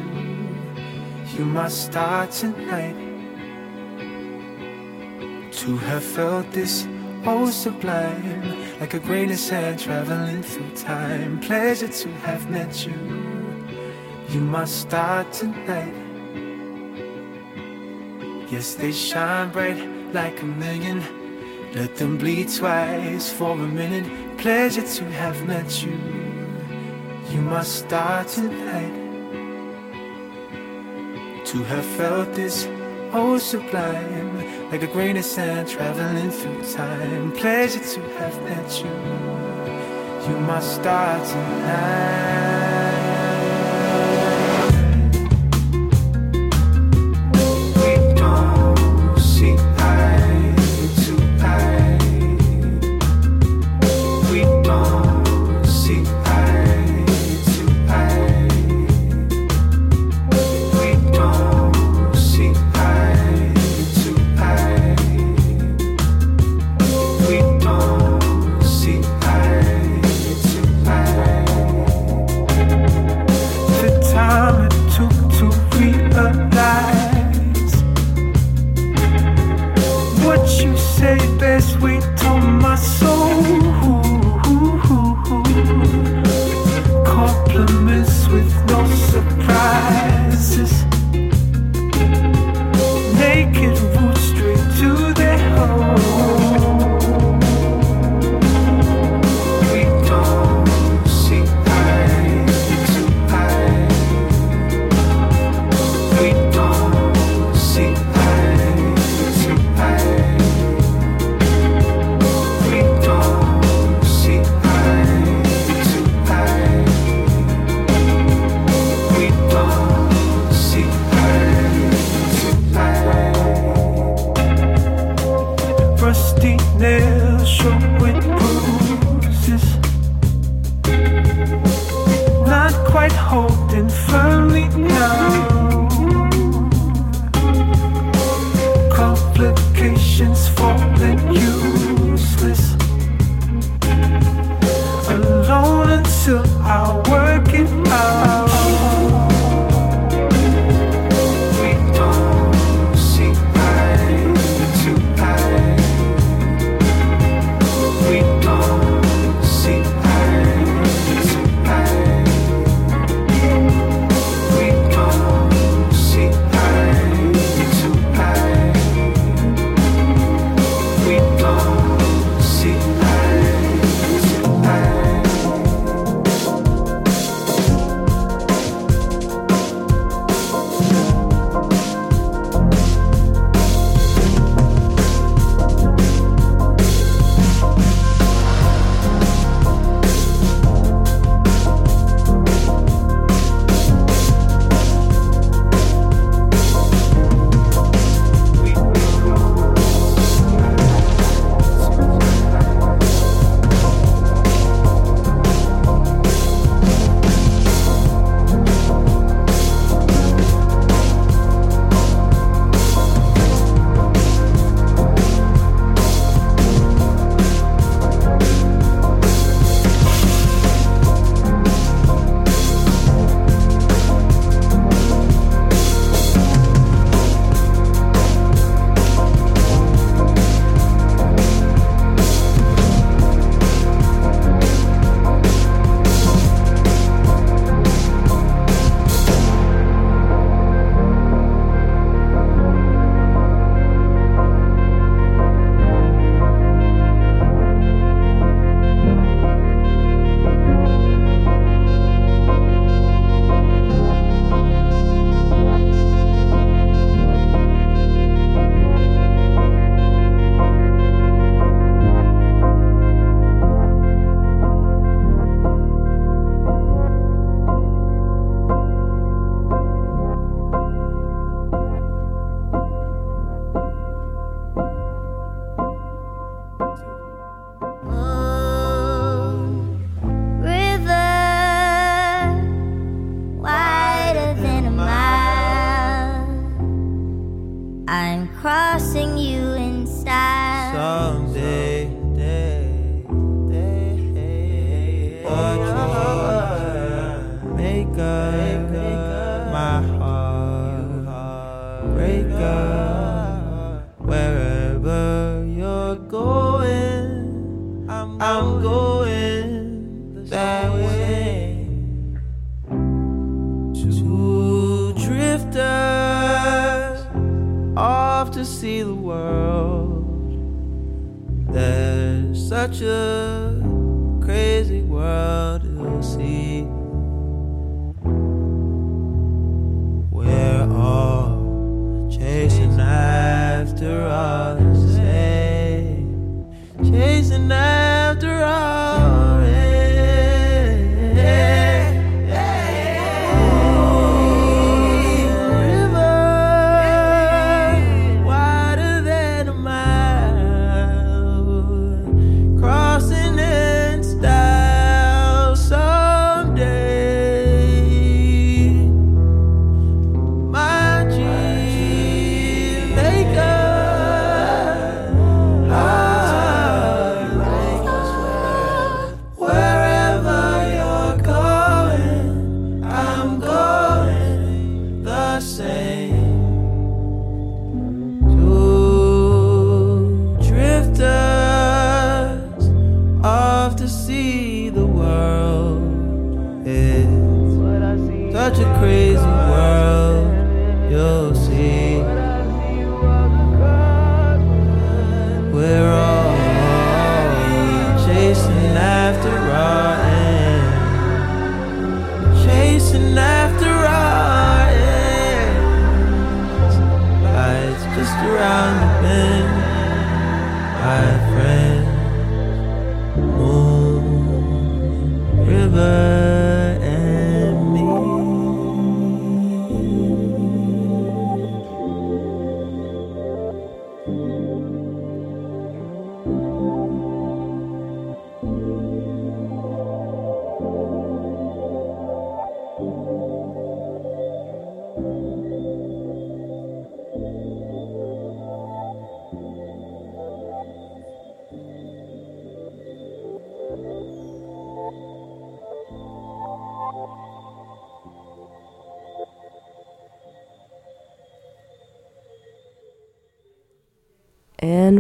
You 1.37 1.43
must 1.43 1.85
start 1.85 2.31
tonight. 2.31 2.95
To 5.51 5.77
have 5.77 6.03
felt 6.03 6.49
this 6.53 6.87
oh 7.25 7.49
sublime, 7.49 8.79
like 8.79 8.93
a 8.93 8.99
grain 8.99 9.31
of 9.31 9.37
sand 9.37 9.79
traveling 9.79 10.43
through 10.43 10.71
time. 10.75 11.41
Pleasure 11.41 11.89
to 11.89 12.09
have 12.25 12.49
met 12.49 12.85
you. 12.87 12.93
You 14.29 14.39
must 14.39 14.79
start 14.79 15.33
tonight. 15.33 15.93
Yes, 18.49 18.75
they 18.75 18.93
shine 18.93 19.51
bright 19.51 19.77
like 20.13 20.41
a 20.41 20.45
million. 20.45 21.03
Let 21.73 21.97
them 21.97 22.17
bleed 22.17 22.47
twice 22.47 23.29
for 23.29 23.51
a 23.51 23.67
minute. 23.67 24.37
Pleasure 24.37 24.87
to 24.87 25.05
have 25.11 25.45
met 25.45 25.83
you. 25.83 26.26
You 27.37 27.43
must 27.43 27.85
start 27.85 28.27
tonight. 28.29 28.95
To 31.45 31.63
have 31.65 31.85
felt 31.85 32.33
this 32.33 32.67
oh 33.13 33.37
sublime, 33.37 34.71
like 34.71 34.81
a 34.81 34.87
grain 34.87 35.17
of 35.17 35.23
sand 35.23 35.67
traveling 35.67 36.31
through 36.31 36.63
time. 36.73 37.31
Pleasure 37.33 37.85
to 37.93 38.01
have 38.17 38.41
met 38.41 38.81
you. 38.81 38.89
You 40.27 40.39
must 40.39 40.81
start 40.81 41.23
tonight. 41.27 42.66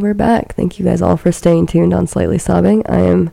We're 0.07 0.13
back. 0.13 0.55
Thank 0.55 0.79
you 0.79 0.85
guys 0.85 1.01
all 1.01 1.17
for 1.17 1.33
staying 1.33 1.65
tuned 1.67 1.93
on 1.93 2.07
Slightly 2.07 2.37
Sobbing. 2.37 2.81
I 2.87 2.99
am. 2.99 3.29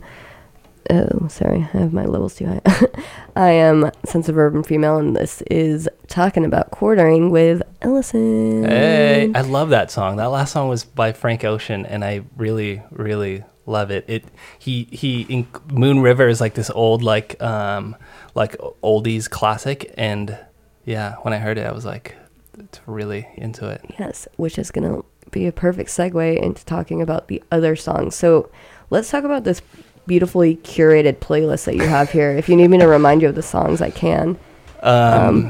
Oh, 0.89 1.29
sorry, 1.29 1.59
I 1.73 1.77
have 1.77 1.93
my 1.93 2.03
levels 2.03 2.35
too 2.35 2.47
high. 2.47 2.59
I 3.37 3.51
am 3.51 3.89
Sensitive 4.03 4.37
Urban 4.37 4.61
Female, 4.61 4.97
and 4.97 5.15
this 5.15 5.41
is 5.43 5.87
talking 6.09 6.43
about 6.43 6.71
quartering 6.71 7.29
with 7.29 7.61
Ellison. 7.81 8.65
Hey, 8.65 9.31
I 9.33 9.39
love 9.39 9.69
that 9.69 9.89
song. 9.89 10.17
That 10.17 10.25
last 10.25 10.51
song 10.51 10.67
was 10.67 10.83
by 10.83 11.13
Frank 11.13 11.45
Ocean, 11.45 11.85
and 11.85 12.03
I 12.03 12.25
really, 12.35 12.83
really 12.91 13.45
love 13.65 13.89
it. 13.89 14.03
It 14.09 14.25
he 14.59 14.89
he 14.91 15.21
in, 15.29 15.47
Moon 15.71 16.01
River 16.01 16.27
is 16.27 16.41
like 16.41 16.55
this 16.55 16.69
old 16.69 17.03
like 17.03 17.41
um 17.41 17.95
like 18.33 18.57
oldies 18.83 19.29
classic, 19.29 19.93
and 19.97 20.37
yeah, 20.83 21.15
when 21.21 21.33
I 21.33 21.37
heard 21.37 21.57
it, 21.57 21.65
I 21.65 21.71
was 21.71 21.85
like, 21.85 22.17
it's 22.59 22.81
really 22.85 23.29
into 23.37 23.69
it. 23.69 23.81
Yes, 23.97 24.27
which 24.35 24.59
is 24.59 24.71
going 24.71 24.91
to 24.91 25.05
be 25.31 25.47
a 25.47 25.51
perfect 25.51 25.89
segue 25.89 26.37
into 26.41 26.63
talking 26.65 27.01
about 27.01 27.27
the 27.27 27.41
other 27.51 27.75
songs. 27.75 28.15
So 28.15 28.49
let's 28.89 29.09
talk 29.09 29.23
about 29.23 29.43
this 29.43 29.61
beautifully 30.07 30.57
curated 30.57 31.17
playlist 31.17 31.65
that 31.65 31.75
you 31.75 31.81
have 31.87 32.11
here. 32.11 32.31
If 32.31 32.47
you 32.47 32.55
need 32.55 32.69
me 32.69 32.77
to 32.77 32.87
remind 32.87 33.21
you 33.21 33.29
of 33.29 33.35
the 33.35 33.41
songs, 33.41 33.81
I 33.81 33.89
can. 33.89 34.37
Um, 34.83 34.91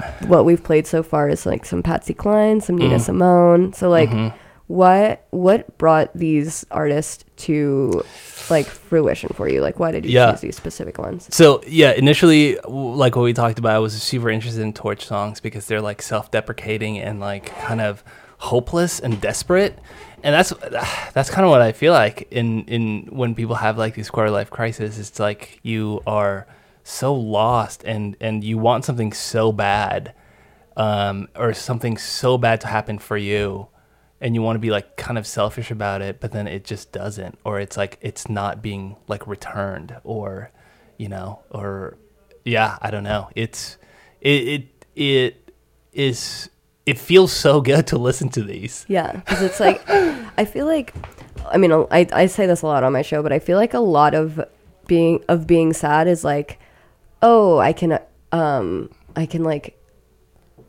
Um, 0.01 0.03
what 0.27 0.45
we've 0.45 0.63
played 0.63 0.87
so 0.87 1.03
far 1.03 1.27
is 1.27 1.45
like 1.45 1.65
some 1.65 1.83
Patsy 1.83 2.13
Cline, 2.13 2.61
some 2.61 2.77
Nina 2.77 2.95
Mm. 2.95 3.01
Simone. 3.01 3.73
So 3.73 3.89
like, 3.89 4.09
Mhm. 4.09 4.33
what 4.67 5.21
what 5.31 5.77
brought 5.77 6.09
these 6.15 6.65
artists 6.71 7.25
to 7.37 8.01
like 8.49 8.65
fruition 8.65 9.29
for 9.35 9.49
you? 9.49 9.59
Like, 9.61 9.77
why 9.77 9.91
did 9.91 10.05
you 10.05 10.11
Yeah. 10.11 10.31
choose 10.31 10.39
these 10.41 10.55
specific 10.55 10.97
ones? 10.97 11.27
So 11.31 11.61
yeah, 11.67 11.91
initially, 11.91 12.55
w- 12.63 12.95
like 12.95 13.15
what 13.17 13.23
we 13.23 13.33
talked 13.33 13.59
about, 13.59 13.75
I 13.75 13.79
was 13.79 13.93
super 14.01 14.29
interested 14.29 14.61
in 14.61 14.71
Torch 14.71 15.05
songs 15.05 15.41
because 15.41 15.65
they're 15.67 15.81
like 15.81 16.01
self-deprecating 16.01 16.97
and 16.97 17.19
like 17.19 17.51
kind 17.59 17.81
of 17.81 18.03
hopeless 18.37 18.99
and 18.99 19.19
desperate, 19.21 19.79
and 20.23 20.33
that's 20.33 20.53
that's 21.13 21.29
kind 21.29 21.45
of 21.45 21.51
what 21.51 21.61
I 21.61 21.71
feel 21.71 21.93
like 21.93 22.27
in 22.31 22.65
in 22.65 23.07
when 23.11 23.35
people 23.35 23.55
have 23.55 23.77
like 23.77 23.95
these 23.95 24.09
quarter 24.09 24.31
life 24.31 24.49
crises. 24.49 24.99
It's 24.99 25.19
like 25.19 25.59
you 25.63 26.01
are 26.07 26.47
so 26.83 27.13
lost 27.13 27.83
and 27.83 28.15
and 28.19 28.43
you 28.43 28.57
want 28.57 28.85
something 28.85 29.13
so 29.13 29.51
bad, 29.51 30.13
um, 30.77 31.27
or 31.35 31.53
something 31.53 31.97
so 31.97 32.37
bad 32.37 32.61
to 32.61 32.67
happen 32.67 32.99
for 32.99 33.17
you. 33.17 33.67
And 34.21 34.33
you 34.33 34.41
want 34.41 34.55
to 34.55 34.59
be 34.59 34.71
like 34.71 34.95
kind 34.95 35.17
of 35.17 35.27
selfish 35.27 35.69
about 35.69 36.01
it, 36.01 36.19
but 36.21 36.31
then 36.31 36.47
it 36.47 36.63
just 36.63 36.91
doesn't, 36.91 37.37
or 37.43 37.59
it's 37.59 37.75
like 37.77 37.99
it's 38.01 38.29
not 38.29 38.61
being 38.61 38.95
like 39.07 39.27
returned, 39.27 39.95
or 40.03 40.51
you 40.97 41.09
know, 41.09 41.41
or 41.51 41.97
yeah, 42.45 42.77
I 42.81 42.91
don't 42.91 43.03
know. 43.03 43.29
It's 43.35 43.77
it 44.21 44.47
it 44.47 44.85
it 44.95 45.51
is 45.91 46.49
it 46.85 46.97
feels 46.99 47.31
so 47.31 47.61
good 47.61 47.87
to 47.87 47.97
listen 47.97 48.29
to 48.29 48.43
these. 48.43 48.85
Yeah, 48.87 49.11
because 49.13 49.41
it's 49.41 49.59
like 49.59 49.81
I 49.89 50.45
feel 50.45 50.65
like 50.65 50.93
I 51.47 51.57
mean 51.57 51.71
I 51.71 52.07
I 52.13 52.25
say 52.27 52.45
this 52.45 52.61
a 52.61 52.67
lot 52.67 52.83
on 52.83 52.93
my 52.93 53.01
show, 53.01 53.21
but 53.23 53.31
I 53.31 53.39
feel 53.39 53.57
like 53.57 53.73
a 53.73 53.79
lot 53.79 54.13
of 54.13 54.39
being 54.87 55.23
of 55.27 55.47
being 55.47 55.73
sad 55.73 56.07
is 56.07 56.23
like 56.23 56.59
oh 57.21 57.57
I 57.57 57.73
can 57.73 57.99
um 58.31 58.89
I 59.15 59.25
can 59.25 59.43
like 59.43 59.79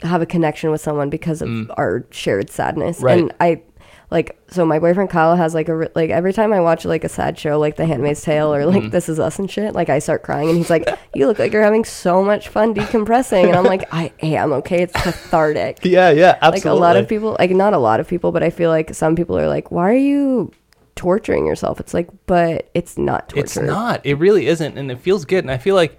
have 0.02 0.22
a 0.22 0.26
connection 0.26 0.70
with 0.70 0.80
someone 0.80 1.10
because 1.10 1.42
of 1.42 1.70
our 1.76 2.04
shared 2.10 2.50
sadness 2.50 3.00
Right. 3.00 3.18
and 3.18 3.34
I 3.40 3.62
like 4.10 4.38
so 4.48 4.64
my 4.64 4.78
boyfriend 4.78 5.10
Kyle 5.10 5.34
has 5.36 5.52
like 5.54 5.68
a 5.68 5.90
like 5.94 6.10
every 6.10 6.32
time 6.32 6.52
I 6.52 6.60
watch 6.60 6.84
like 6.84 7.02
a 7.04 7.08
sad 7.08 7.38
show 7.38 7.58
like 7.58 7.76
The 7.76 7.86
Handmaid's 7.86 8.22
Tale 8.22 8.54
or 8.54 8.64
like 8.66 8.84
Mhm. 8.84 8.90
This 8.92 9.08
Is 9.08 9.18
Us 9.18 9.38
and 9.38 9.50
shit 9.50 9.74
like 9.74 9.88
I 9.88 9.98
start 9.98 10.22
crying 10.22 10.48
and 10.48 10.56
he's 10.56 10.70
like 10.70 10.88
you 11.14 11.26
look 11.26 11.38
like 11.38 11.52
you're 11.52 11.62
having 11.62 11.84
so 11.84 12.22
much 12.22 12.48
fun 12.48 12.72
decompressing 12.74 13.44
and 13.48 13.56
I'm 13.56 13.64
like 13.64 13.92
I 13.92 14.12
am 14.22 14.52
okay 14.54 14.82
it's 14.82 14.92
cathartic 14.92 15.80
Yeah, 15.84 16.10
yeah, 16.10 16.38
absolutely 16.40 16.70
like 16.70 16.78
a 16.78 16.80
lot 16.80 16.96
of 16.96 17.08
people 17.08 17.36
like 17.38 17.50
not 17.50 17.72
a 17.74 17.78
lot 17.78 17.98
of 18.00 18.06
people 18.06 18.30
but 18.32 18.42
i 18.42 18.50
feel 18.50 18.70
like 18.70 18.94
some 18.94 19.16
people 19.16 19.36
are 19.38 19.48
like 19.48 19.70
why 19.72 19.90
are 19.90 19.94
you 19.94 20.52
torturing 20.94 21.44
yourself 21.46 21.80
it's 21.80 21.92
like 21.92 22.08
but 22.26 22.70
it's 22.74 22.96
not 22.96 23.28
torture 23.28 23.42
It's 23.42 23.56
not. 23.56 24.00
It 24.06 24.14
really 24.18 24.46
isn't, 24.46 24.78
and 24.78 24.90
it 24.90 24.98
feels 25.00 25.24
good. 25.26 25.44
And 25.44 25.50
I 25.50 25.58
feel 25.58 25.74
like, 25.74 25.98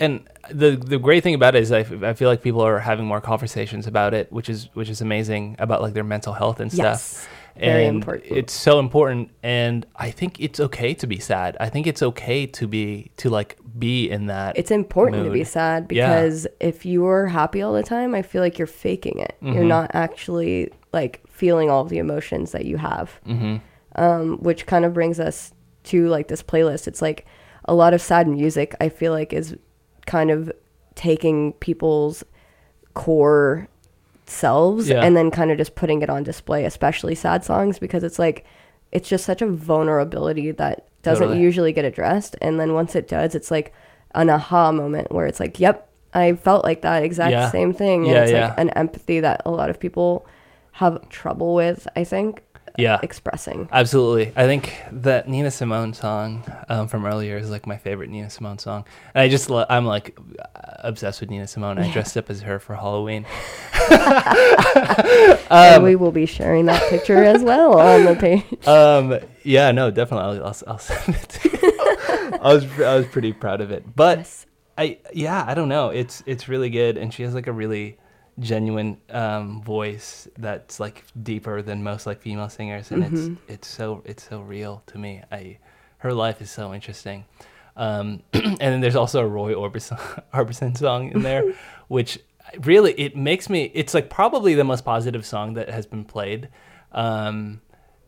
and 0.00 0.26
the 0.50 0.70
the 0.76 0.98
great 0.98 1.22
thing 1.22 1.34
about 1.34 1.54
it 1.54 1.62
is 1.62 1.70
I, 1.70 1.80
f- 1.80 2.02
I 2.02 2.12
feel 2.14 2.28
like 2.28 2.42
people 2.42 2.60
are 2.60 2.80
having 2.80 3.06
more 3.06 3.20
conversations 3.20 3.86
about 3.86 4.14
it, 4.14 4.32
which 4.32 4.48
is 4.48 4.68
which 4.74 4.88
is 4.88 5.00
amazing 5.00 5.54
about 5.60 5.80
like 5.80 5.94
their 5.94 6.02
mental 6.02 6.32
health 6.32 6.58
and 6.58 6.72
stuff. 6.72 6.84
Yes. 6.84 7.28
Very 7.58 7.86
and 7.86 7.96
important. 7.96 8.26
It's 8.32 8.52
so 8.52 8.78
important, 8.78 9.30
and 9.42 9.84
I 9.96 10.10
think 10.10 10.40
it's 10.40 10.58
okay 10.60 10.94
to 10.94 11.06
be 11.06 11.18
sad. 11.18 11.56
I 11.60 11.68
think 11.68 11.86
it's 11.86 12.02
okay 12.02 12.46
to 12.46 12.66
be 12.66 13.10
to 13.18 13.28
like 13.30 13.58
be 13.78 14.10
in 14.10 14.26
that. 14.26 14.56
it's 14.58 14.70
important 14.70 15.24
to 15.24 15.30
be 15.30 15.38
mood. 15.40 15.46
sad 15.48 15.86
Yeah. 15.90 16.08
because 16.08 16.46
if 16.60 16.84
you're 16.86 17.26
happy 17.26 17.62
all 17.62 17.72
the 17.72 17.82
time 17.82 18.14
i 18.14 18.20
feel 18.20 18.42
like 18.42 18.58
you're 18.58 18.66
faking 18.66 19.18
it 19.18 19.34
you're 19.40 19.64
Mhm. 19.64 19.66
not 19.66 19.90
actually 19.94 20.70
like 20.92 21.22
feeling 21.26 21.70
all 21.70 21.84
the 21.84 21.96
emotions 21.96 22.52
that 22.52 22.66
you 22.66 22.76
have 22.76 23.18
Mhm. 23.26 23.60
um, 23.96 24.36
which 24.42 24.66
kind 24.66 24.84
of 24.84 24.92
brings 24.92 25.18
us 25.18 25.54
to 25.84 26.06
like 26.08 26.28
this 26.28 26.42
playlist 26.42 26.86
it's 26.86 27.00
like 27.00 27.24
a 27.64 27.72
lot 27.74 27.94
of 27.94 28.02
sad 28.02 28.28
music 28.28 28.74
i 28.78 28.90
feel 28.90 29.12
like 29.12 29.32
is 29.32 29.56
kind 30.06 30.30
of 30.30 30.52
taking 30.94 31.54
people's 31.54 32.22
core 32.94 33.68
selves 34.26 34.88
Yeah. 34.88 35.02
and 35.02 35.16
then 35.16 35.30
kind 35.30 35.50
of 35.50 35.58
just 35.58 35.74
putting 35.74 36.02
it 36.02 36.08
on 36.10 36.22
display 36.22 36.64
especially 36.64 37.14
sad 37.14 37.44
songs 37.44 37.78
because 37.78 38.04
it's 38.04 38.18
like 38.18 38.44
it's 38.92 39.08
just 39.08 39.24
such 39.24 39.42
a 39.42 39.46
vulnerability 39.46 40.50
that 40.52 40.86
doesn't 41.02 41.26
Totally. 41.28 41.42
usually 41.42 41.72
get 41.72 41.84
addressed. 41.84 42.36
And 42.42 42.60
then 42.60 42.74
once 42.74 42.94
it 42.94 43.08
does, 43.08 43.34
it's 43.34 43.50
like 43.50 43.72
an 44.14 44.28
aha 44.30 44.70
moment 44.70 45.10
where 45.10 45.26
it's 45.26 45.40
like, 45.40 45.58
yep, 45.58 45.88
I 46.14 46.34
felt 46.34 46.62
like 46.64 46.82
that 46.82 47.02
exact 47.02 47.32
Yeah. 47.32 47.48
same 47.50 47.72
thing. 47.72 48.02
And 48.04 48.10
Yeah, 48.12 48.22
it's 48.22 48.32
yeah. 48.32 48.48
like 48.48 48.58
an 48.60 48.70
empathy 48.70 49.18
that 49.20 49.40
a 49.46 49.50
lot 49.50 49.70
of 49.70 49.80
people 49.80 50.26
have 50.72 51.08
trouble 51.08 51.54
with, 51.54 51.88
I 51.96 52.04
think, 52.04 52.42
Yeah. 52.78 52.98
expressing. 53.02 53.68
Absolutely. 53.70 54.32
I 54.36 54.46
think 54.46 54.74
that 54.92 55.28
Nina 55.28 55.50
Simone 55.50 55.92
song 55.94 56.42
um, 56.68 56.88
from 56.88 57.04
earlier 57.06 57.36
is 57.36 57.50
like 57.50 57.66
my 57.66 57.76
favorite 57.76 58.08
Nina 58.10 58.30
Simone 58.30 58.58
song. 58.58 58.84
And 59.14 59.22
I 59.22 59.28
just, 59.28 59.50
lo- 59.50 59.66
I'm 59.68 59.84
like 59.86 60.18
obsessed 60.80 61.20
with 61.20 61.30
Nina 61.30 61.46
Simone. 61.46 61.78
I 61.78 61.90
dressed 61.92 62.16
up 62.16 62.30
as 62.30 62.40
her 62.42 62.58
for 62.58 62.74
Halloween. 62.74 63.26
and 65.50 65.76
Um, 65.76 65.82
we 65.82 65.96
will 65.96 66.12
be 66.12 66.26
sharing 66.26 66.66
that 66.66 66.82
picture 66.90 67.22
as 67.22 67.42
well 67.42 67.78
on 67.78 68.04
the 68.04 68.14
page. 68.14 68.66
um, 68.66 69.18
yeah, 69.44 69.70
no, 69.72 69.90
definitely. 69.90 70.38
I'll, 70.38 70.46
I'll, 70.46 70.56
I'll 70.66 70.78
send 70.78 71.16
it 71.16 71.28
to 71.28 71.48
you. 71.50 72.38
I 72.40 72.54
was, 72.54 72.64
I 72.80 72.96
was 72.96 73.06
pretty 73.06 73.32
proud 73.32 73.60
of 73.60 73.70
it. 73.70 73.84
But 73.94 74.18
Yes. 74.18 74.46
I, 74.78 74.98
yeah, 75.12 75.44
I 75.46 75.54
don't 75.54 75.68
know. 75.68 75.90
It's, 75.90 76.22
it's 76.26 76.48
really 76.48 76.70
good. 76.70 76.96
And 76.96 77.12
she 77.12 77.22
has 77.24 77.34
like 77.34 77.46
a 77.46 77.52
really 77.52 77.98
genuine 78.38 78.96
um, 79.10 79.62
voice 79.62 80.26
that's 80.38 80.80
like 80.80 81.04
deeper 81.22 81.62
than 81.62 81.82
most 81.82 82.06
like 82.06 82.20
female 82.20 82.48
singers. 82.48 82.90
And 82.90 83.02
Mm-hmm. 83.04 83.32
it's, 83.34 83.40
it's 83.48 83.68
so, 83.68 84.02
it's 84.04 84.28
so 84.28 84.40
real 84.40 84.82
to 84.86 84.98
me. 84.98 85.22
I, 85.30 85.58
her 85.98 86.12
life 86.12 86.40
is 86.40 86.50
so 86.50 86.72
interesting. 86.74 87.24
Um, 87.76 88.22
and 88.32 88.58
then 88.58 88.80
there's 88.80 88.96
also 88.96 89.20
a 89.20 89.26
Roy 89.26 89.54
Orbison, 89.54 89.98
Orbison 90.34 90.76
song 90.76 91.12
in 91.12 91.22
there, 91.22 91.54
which 91.88 92.18
really 92.64 92.92
it 93.00 93.16
makes 93.16 93.48
me. 93.48 93.70
It's 93.74 93.94
like 93.94 94.10
probably 94.10 94.54
the 94.54 94.64
most 94.64 94.84
positive 94.84 95.24
song 95.24 95.54
that 95.54 95.70
has 95.70 95.86
been 95.86 96.04
played 96.04 96.48
um, 96.92 97.60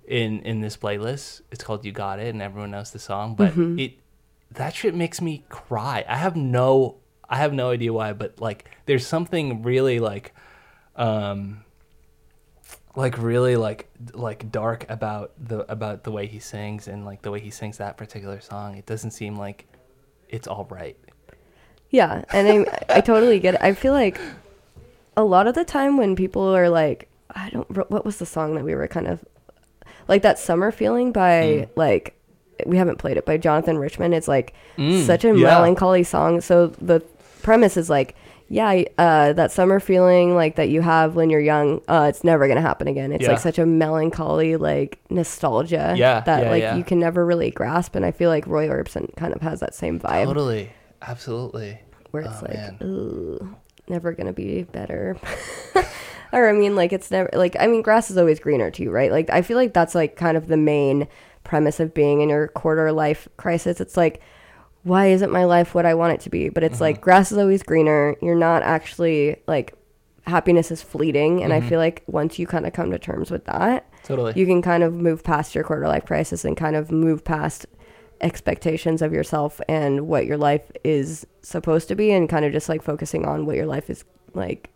in 0.07 0.41
in 0.41 0.61
this 0.61 0.77
playlist. 0.77 1.41
It's 1.51 1.65
called 1.65 1.85
"You 1.85 1.93
Got 1.93 2.19
It," 2.19 2.29
and 2.35 2.43
everyone 2.43 2.73
knows 2.73 2.91
the 2.91 2.99
song, 2.99 3.37
but 3.37 3.57
it 3.79 3.95
that 4.53 4.75
shit 4.75 4.95
makes 4.95 5.21
me 5.23 5.45
cry. 5.49 6.05
I 6.07 6.17
have 6.17 6.37
no 6.37 6.97
I 7.35 7.39
have 7.39 7.53
no 7.53 7.71
idea 7.71 7.93
why, 7.93 8.13
but 8.13 8.41
like 8.41 8.71
there's 8.87 9.07
something 9.07 9.63
really 9.63 9.99
like 10.01 10.35
um 10.97 11.65
like 12.97 13.19
really 13.19 13.57
like 13.57 13.89
like 14.13 14.51
dark 14.53 14.89
about 14.89 15.33
the 15.39 15.71
about 15.71 16.05
the 16.05 16.13
way 16.13 16.27
he 16.27 16.39
sings 16.39 16.87
and 16.89 17.05
like 17.05 17.23
the 17.23 17.31
way 17.31 17.41
he 17.41 17.51
sings 17.51 17.79
that 17.79 17.97
particular 17.97 18.41
song. 18.41 18.77
It 18.77 18.87
doesn't 18.87 19.11
seem 19.11 19.37
like 19.37 19.67
it's 20.29 20.47
all 20.47 20.67
right. 20.71 20.97
Yeah, 21.91 22.25
and 22.33 22.49
I 22.49 22.99
I 22.99 23.01
totally 23.01 23.39
get 23.41 23.55
it. 23.55 23.61
I 23.63 23.75
feel 23.75 23.93
like 23.93 24.21
a 25.17 25.25
lot 25.25 25.47
of 25.47 25.55
the 25.55 25.65
time 25.65 25.97
when 25.97 26.17
people 26.17 26.43
are 26.43 26.69
like, 26.69 27.09
I 27.35 27.51
don't, 27.51 27.91
what 27.91 28.05
was 28.05 28.19
the 28.19 28.27
song 28.27 28.55
that 28.57 28.65
we 28.65 28.75
were 28.75 28.89
kind 28.89 29.07
of 29.07 29.25
like 30.09 30.23
that 30.23 30.39
summer 30.39 30.73
feeling 30.73 31.13
by 31.13 31.69
like 31.77 32.17
we 32.67 32.77
haven't 32.77 32.99
played 32.99 33.17
it 33.17 33.27
by 33.27 33.37
Jonathan 33.39 33.79
Richman. 33.79 34.13
It's 34.15 34.29
like 34.29 34.55
Mm, 34.79 35.07
such 35.07 35.25
a 35.25 35.35
yeah. 35.35 35.35
melancholy 35.35 36.05
song. 36.05 36.41
So 36.41 36.69
the 36.69 37.03
premise 37.45 37.77
is 37.77 37.89
like, 37.89 38.17
yeah, 38.49 38.83
uh, 38.99 39.33
that 39.35 39.53
summer 39.53 39.79
feeling 39.81 40.35
like 40.35 40.57
that 40.57 40.69
you 40.69 40.83
have 40.83 41.15
when 41.15 41.31
you're 41.31 41.41
young, 41.41 41.81
uh, 41.89 42.07
it's 42.11 42.25
never 42.25 42.49
gonna 42.49 42.61
happen 42.61 42.89
again. 42.89 43.13
It's 43.13 43.23
Yeah. 43.23 43.31
like 43.31 43.39
such 43.39 43.59
a 43.59 43.65
melancholy 43.67 44.57
like 44.57 44.99
nostalgia 45.11 45.95
Yeah, 45.97 46.21
that 46.21 46.43
yeah, 46.45 46.51
like 46.51 46.63
yeah. 46.63 46.77
you 46.77 46.83
can 46.85 46.99
never 46.99 47.25
really 47.25 47.51
grasp. 47.53 47.95
And 47.95 48.05
I 48.05 48.11
feel 48.11 48.29
like 48.31 48.47
Roy 48.47 48.67
Orbison 48.69 49.15
kind 49.17 49.33
of 49.35 49.41
has 49.43 49.61
that 49.61 49.75
same 49.75 50.01
vibe 50.01 50.25
Totally. 50.27 50.71
Absolutely. 51.01 51.81
where 52.11 52.23
it's 52.25 52.43
Oh, 52.43 52.47
like, 52.47 52.55
man. 52.55 52.79
ooh, 52.83 53.57
never 53.89 54.13
gonna 54.13 54.33
be 54.33 54.65
better. 54.65 55.17
or 56.33 56.49
I 56.49 56.53
mean, 56.53 56.77
like 56.77 56.93
it's 56.93 57.11
never 57.11 57.31
like 57.33 57.57
I 57.59 57.67
mean, 57.67 57.83
grass 57.83 58.11
is 58.11 58.19
always 58.19 58.41
greener 58.41 58.71
too, 58.71 58.91
right? 58.91 59.11
Like 59.11 59.31
I 59.31 59.43
feel 59.43 59.57
like 59.57 59.73
that's 59.73 59.95
like 59.95 60.17
kind 60.17 60.37
of 60.37 60.49
the 60.49 60.57
main 60.57 61.09
premise 61.45 61.81
of 61.81 61.93
being 61.95 62.21
in 62.21 62.29
your 62.29 62.49
quarter 62.49 62.93
life 62.93 63.29
crisis. 63.37 63.81
It's 63.81 63.97
like, 63.97 64.21
why 64.85 65.07
isn't 65.07 65.33
my 65.33 65.45
life 65.45 65.75
what 65.75 65.87
I 65.87 65.95
want 65.95 66.15
it 66.15 66.21
to 66.21 66.31
be? 66.31 66.49
But 66.49 66.63
it's 66.63 66.77
mm-hmm. 66.77 66.85
like 66.85 67.01
grass 67.01 67.33
is 67.33 67.39
always 67.39 67.63
greener. 67.63 68.17
You're 68.23 68.37
not 68.37 68.63
actually 68.63 69.37
like 69.47 69.75
happiness 70.27 70.71
is 70.71 70.83
fleeting, 70.83 71.43
and 71.43 71.53
I 71.53 71.59
mm-hmm. 71.59 71.69
feel 71.69 71.79
like 71.79 72.03
once 72.07 72.39
you 72.39 72.47
kind 72.47 72.67
of 72.67 72.73
come 72.73 72.91
to 72.91 72.99
terms 72.99 73.31
with 73.31 73.45
that, 73.47 73.91
Totally. 74.05 74.33
you 74.37 74.47
can 74.47 74.63
kind 74.63 74.83
of 74.83 74.95
move 74.95 75.25
past 75.25 75.55
your 75.55 75.65
quarter 75.65 75.89
life 75.89 76.07
crisis 76.07 76.45
and 76.45 76.57
kind 76.57 76.77
of 76.77 76.91
move 76.93 77.25
past 77.25 77.67
expectations 78.21 79.03
of 79.03 79.13
yourself 79.13 79.61
and 79.69 80.07
what 80.07 80.27
your 80.27 80.37
life 80.37 80.71
is 80.85 81.27
supposed 81.43 81.89
to 81.89 81.95
be 81.95 82.13
and 82.13 82.29
kind 82.29 82.45
of 82.45 82.53
just 82.53 82.69
like 82.69 82.83
focusing 82.83 83.27
on 83.27 83.45
what 83.45 83.57
your 83.57 83.67
life 83.67 83.91
is 83.91 84.05
like 84.35 84.71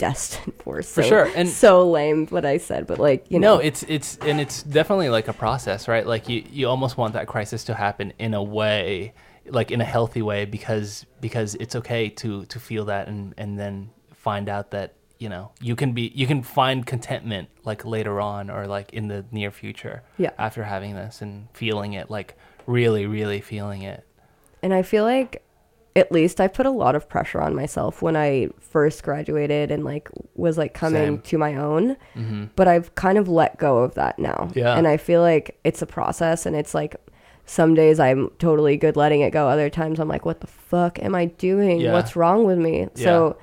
destined 0.00 0.54
for. 0.64 0.82
So, 0.82 1.02
sure, 1.02 1.30
and- 1.36 1.48
so 1.48 1.88
lame 1.90 2.26
what 2.28 2.44
I 2.44 2.56
said, 2.58 2.86
but 2.86 2.98
like, 2.98 3.26
you 3.30 3.38
know, 3.38 3.56
no, 3.56 3.60
it's 3.60 3.82
it's 3.84 4.16
and 4.18 4.40
it's 4.40 4.62
definitely 4.62 5.08
like 5.10 5.28
a 5.28 5.32
process, 5.32 5.86
right? 5.88 6.06
Like 6.06 6.28
you 6.28 6.44
you 6.50 6.68
almost 6.68 6.96
want 6.96 7.12
that 7.14 7.26
crisis 7.28 7.64
to 7.64 7.74
happen 7.74 8.12
in 8.18 8.34
a 8.34 8.42
way, 8.42 9.12
like 9.46 9.70
in 9.70 9.80
a 9.80 9.84
healthy 9.84 10.22
way, 10.22 10.44
because 10.44 11.06
because 11.20 11.54
it's 11.56 11.74
okay 11.76 12.08
to 12.22 12.44
to 12.46 12.58
feel 12.58 12.84
that 12.86 13.08
and 13.08 13.34
and 13.36 13.58
then 13.58 13.90
find 14.14 14.48
out 14.48 14.70
that 14.72 14.94
you 15.18 15.28
know 15.28 15.50
you 15.60 15.76
can 15.76 15.92
be 15.92 16.10
you 16.14 16.26
can 16.26 16.42
find 16.42 16.86
contentment 16.86 17.48
like 17.64 17.84
later 17.84 18.20
on 18.20 18.50
or 18.50 18.66
like 18.66 18.92
in 18.92 19.08
the 19.08 19.24
near 19.30 19.50
future 19.50 20.02
Yeah. 20.18 20.30
after 20.38 20.64
having 20.64 20.94
this 20.94 21.20
and 21.22 21.48
feeling 21.52 21.92
it 21.92 22.10
like 22.10 22.36
really 22.66 23.04
really 23.06 23.40
feeling 23.42 23.82
it 23.82 24.06
and 24.62 24.72
I 24.72 24.82
feel 24.82 25.04
like 25.04 25.42
at 25.96 26.12
least 26.12 26.40
I 26.40 26.48
put 26.48 26.66
a 26.66 26.70
lot 26.70 26.94
of 26.94 27.08
pressure 27.08 27.40
on 27.40 27.54
myself 27.54 28.00
when 28.00 28.16
I 28.16 28.48
first 28.60 29.02
graduated 29.02 29.70
and 29.70 29.84
like 29.84 30.08
was 30.34 30.56
like 30.56 30.72
coming 30.72 31.02
Same. 31.02 31.20
to 31.22 31.38
my 31.38 31.56
own. 31.56 31.96
Mm-hmm. 32.14 32.44
But 32.54 32.68
I've 32.68 32.94
kind 32.94 33.18
of 33.18 33.28
let 33.28 33.58
go 33.58 33.78
of 33.78 33.94
that 33.94 34.18
now. 34.18 34.50
Yeah. 34.54 34.76
And 34.76 34.86
I 34.86 34.96
feel 34.96 35.20
like 35.20 35.58
it's 35.64 35.82
a 35.82 35.86
process 35.86 36.46
and 36.46 36.54
it's 36.54 36.74
like 36.74 36.96
some 37.44 37.74
days 37.74 37.98
I'm 37.98 38.30
totally 38.38 38.76
good 38.76 38.96
letting 38.96 39.22
it 39.22 39.30
go. 39.30 39.48
Other 39.48 39.68
times 39.68 39.98
I'm 39.98 40.08
like, 40.08 40.24
what 40.24 40.40
the 40.40 40.46
fuck 40.46 41.02
am 41.02 41.14
I 41.14 41.26
doing? 41.26 41.80
Yeah. 41.80 41.92
What's 41.92 42.14
wrong 42.14 42.44
with 42.44 42.58
me? 42.58 42.88
So 42.94 43.36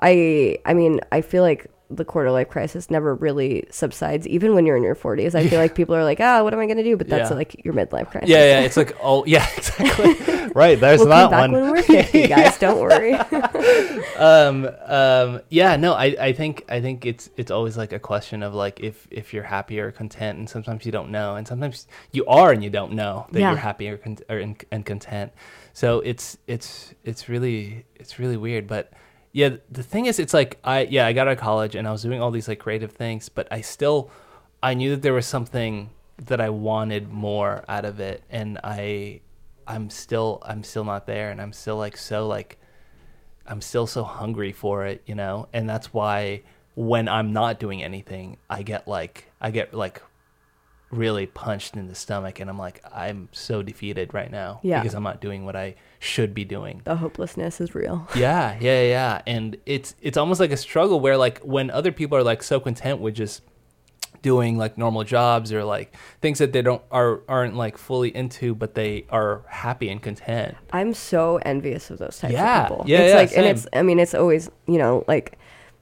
I 0.00 0.58
I 0.64 0.74
mean, 0.74 1.00
I 1.12 1.20
feel 1.20 1.42
like 1.42 1.70
the 1.90 2.04
quarter 2.04 2.30
life 2.30 2.48
crisis 2.48 2.90
never 2.90 3.14
really 3.14 3.66
subsides, 3.70 4.26
even 4.26 4.54
when 4.54 4.64
you're 4.64 4.76
in 4.76 4.82
your 4.82 4.94
40s. 4.96 5.34
I 5.34 5.46
feel 5.48 5.60
like 5.60 5.74
people 5.74 5.94
are 5.94 6.02
like, 6.02 6.18
ah, 6.18 6.42
what 6.42 6.54
am 6.54 6.60
I 6.60 6.64
going 6.64 6.78
to 6.78 6.82
do? 6.82 6.96
But 6.96 7.08
that's 7.08 7.30
Yeah. 7.30 7.36
like 7.36 7.64
your 7.64 7.74
midlife 7.74 8.10
crisis. 8.10 8.30
yeah 8.30 8.38
yeah 8.44 8.60
it's 8.60 8.76
like 8.76 8.96
oh 9.02 9.24
yeah 9.26 9.46
exactly 9.56 10.14
right 10.54 10.80
there's 10.80 11.00
We'll 11.00 11.08
that 11.10 11.30
one 11.30 11.52
when 11.52 11.70
we're 11.70 11.82
50, 11.82 12.26
guys. 12.28 12.56
Don't 12.58 12.80
worry. 12.80 13.14
um 14.16 14.68
um 14.86 15.40
yeah 15.50 15.76
no 15.76 15.92
i 15.94 16.06
i 16.20 16.32
think 16.32 16.64
i 16.68 16.80
think 16.80 17.04
it's 17.06 17.28
it's 17.36 17.50
always 17.50 17.76
like 17.76 17.92
a 17.92 17.98
question 17.98 18.42
of 18.42 18.54
like 18.54 18.80
if 18.80 19.06
if 19.10 19.32
you're 19.34 19.42
happy 19.44 19.78
or 19.80 19.90
content 19.92 20.38
and 20.38 20.48
sometimes 20.48 20.86
you 20.86 20.92
don't 20.92 21.10
know 21.10 21.36
and 21.36 21.46
sometimes 21.46 21.86
you 22.12 22.24
are 22.26 22.52
and 22.52 22.62
you 22.64 22.70
don't 22.70 22.92
know 22.92 23.26
that 23.32 23.40
Yeah. 23.40 23.50
you're 23.50 23.58
happy 23.58 23.88
or, 23.88 23.96
con- 23.98 24.18
or 24.28 24.38
in, 24.38 24.56
and 24.70 24.86
content 24.86 25.32
so 25.72 26.00
it's 26.00 26.38
it's 26.46 26.94
it's 27.04 27.28
really 27.28 27.84
it's 27.96 28.18
really 28.18 28.36
weird 28.36 28.66
but 28.66 28.92
yeah 29.34 29.50
the 29.70 29.82
thing 29.82 30.06
is 30.06 30.18
it's 30.18 30.32
like 30.32 30.58
i 30.64 30.84
yeah 30.84 31.06
i 31.06 31.12
got 31.12 31.28
out 31.28 31.34
of 31.34 31.38
college 31.38 31.74
and 31.74 31.86
i 31.86 31.92
was 31.92 32.00
doing 32.00 32.22
all 32.22 32.30
these 32.30 32.48
like 32.48 32.58
creative 32.58 32.92
things 32.92 33.28
but 33.28 33.46
i 33.50 33.60
still 33.60 34.10
i 34.62 34.72
knew 34.72 34.88
that 34.88 35.02
there 35.02 35.12
was 35.12 35.26
something 35.26 35.90
that 36.16 36.40
i 36.40 36.48
wanted 36.48 37.10
more 37.10 37.62
out 37.68 37.84
of 37.84 38.00
it 38.00 38.22
and 38.30 38.58
i 38.64 39.20
i'm 39.66 39.90
still 39.90 40.40
i'm 40.46 40.64
still 40.64 40.84
not 40.84 41.06
there 41.06 41.30
and 41.30 41.42
i'm 41.42 41.52
still 41.52 41.76
like 41.76 41.98
so 41.98 42.26
like 42.26 42.58
I'm 43.46 43.60
still 43.60 43.86
so 43.86 44.04
hungry 44.04 44.52
for 44.52 44.86
it, 44.86 45.02
you 45.06 45.14
know? 45.14 45.48
And 45.52 45.68
that's 45.68 45.92
why 45.92 46.42
when 46.74 47.08
I'm 47.08 47.32
not 47.32 47.58
doing 47.58 47.82
anything, 47.82 48.38
I 48.48 48.62
get 48.62 48.88
like 48.88 49.30
I 49.40 49.50
get 49.50 49.74
like 49.74 50.02
really 50.96 51.26
punched 51.26 51.76
in 51.76 51.88
the 51.88 51.94
stomach 51.94 52.40
and 52.40 52.48
I'm 52.50 52.58
like 52.58 52.80
I'm 52.94 53.28
so 53.32 53.62
defeated 53.62 54.14
right 54.14 54.30
now 54.30 54.60
Yeah. 54.62 54.80
because 54.80 54.94
I'm 54.94 55.02
not 55.02 55.20
doing 55.20 55.44
what 55.44 55.56
I 55.56 55.74
should 55.98 56.34
be 56.34 56.44
doing. 56.44 56.82
the 56.84 56.96
hopelessness 56.96 57.60
is 57.60 57.74
real. 57.74 58.08
Yeah, 58.16 58.56
yeah, 58.60 58.82
yeah. 58.82 59.22
And 59.26 59.56
it's 59.66 59.94
it's 60.02 60.16
almost 60.16 60.40
like 60.40 60.52
a 60.52 60.56
struggle 60.56 61.00
where 61.00 61.16
like 61.16 61.40
when 61.40 61.70
other 61.70 61.92
people 61.92 62.16
are 62.18 62.22
like 62.22 62.42
so 62.42 62.60
content 62.60 63.00
with 63.00 63.14
just 63.14 63.42
doing 64.22 64.56
like 64.56 64.78
normal 64.78 65.04
jobs 65.04 65.52
or 65.52 65.64
like 65.64 65.94
things 66.22 66.38
that 66.38 66.52
they 66.54 66.62
don't 66.62 66.80
are 66.90 67.20
aren't 67.28 67.54
like 67.56 67.76
fully 67.76 68.14
into 68.16 68.54
but 68.54 68.74
they 68.74 69.04
are 69.10 69.42
happy 69.48 69.88
and 69.90 70.00
content. 70.02 70.56
I'm 70.72 70.94
so 70.94 71.38
envious 71.44 71.90
of 71.90 71.98
those 71.98 72.18
types 72.18 72.32
Yeah. 72.32 72.62
of 72.62 72.68
people. 72.70 72.84
Yeah, 72.86 72.98
it's 73.00 73.10
yeah, 73.12 73.16
like, 73.18 73.32
and 73.36 73.46
it's, 73.46 73.66
I 73.74 73.82
mean, 73.82 73.98
it's 73.98 74.14
always, 74.14 74.50
you 74.66 74.78
know, 74.78 75.04
like 75.08 75.38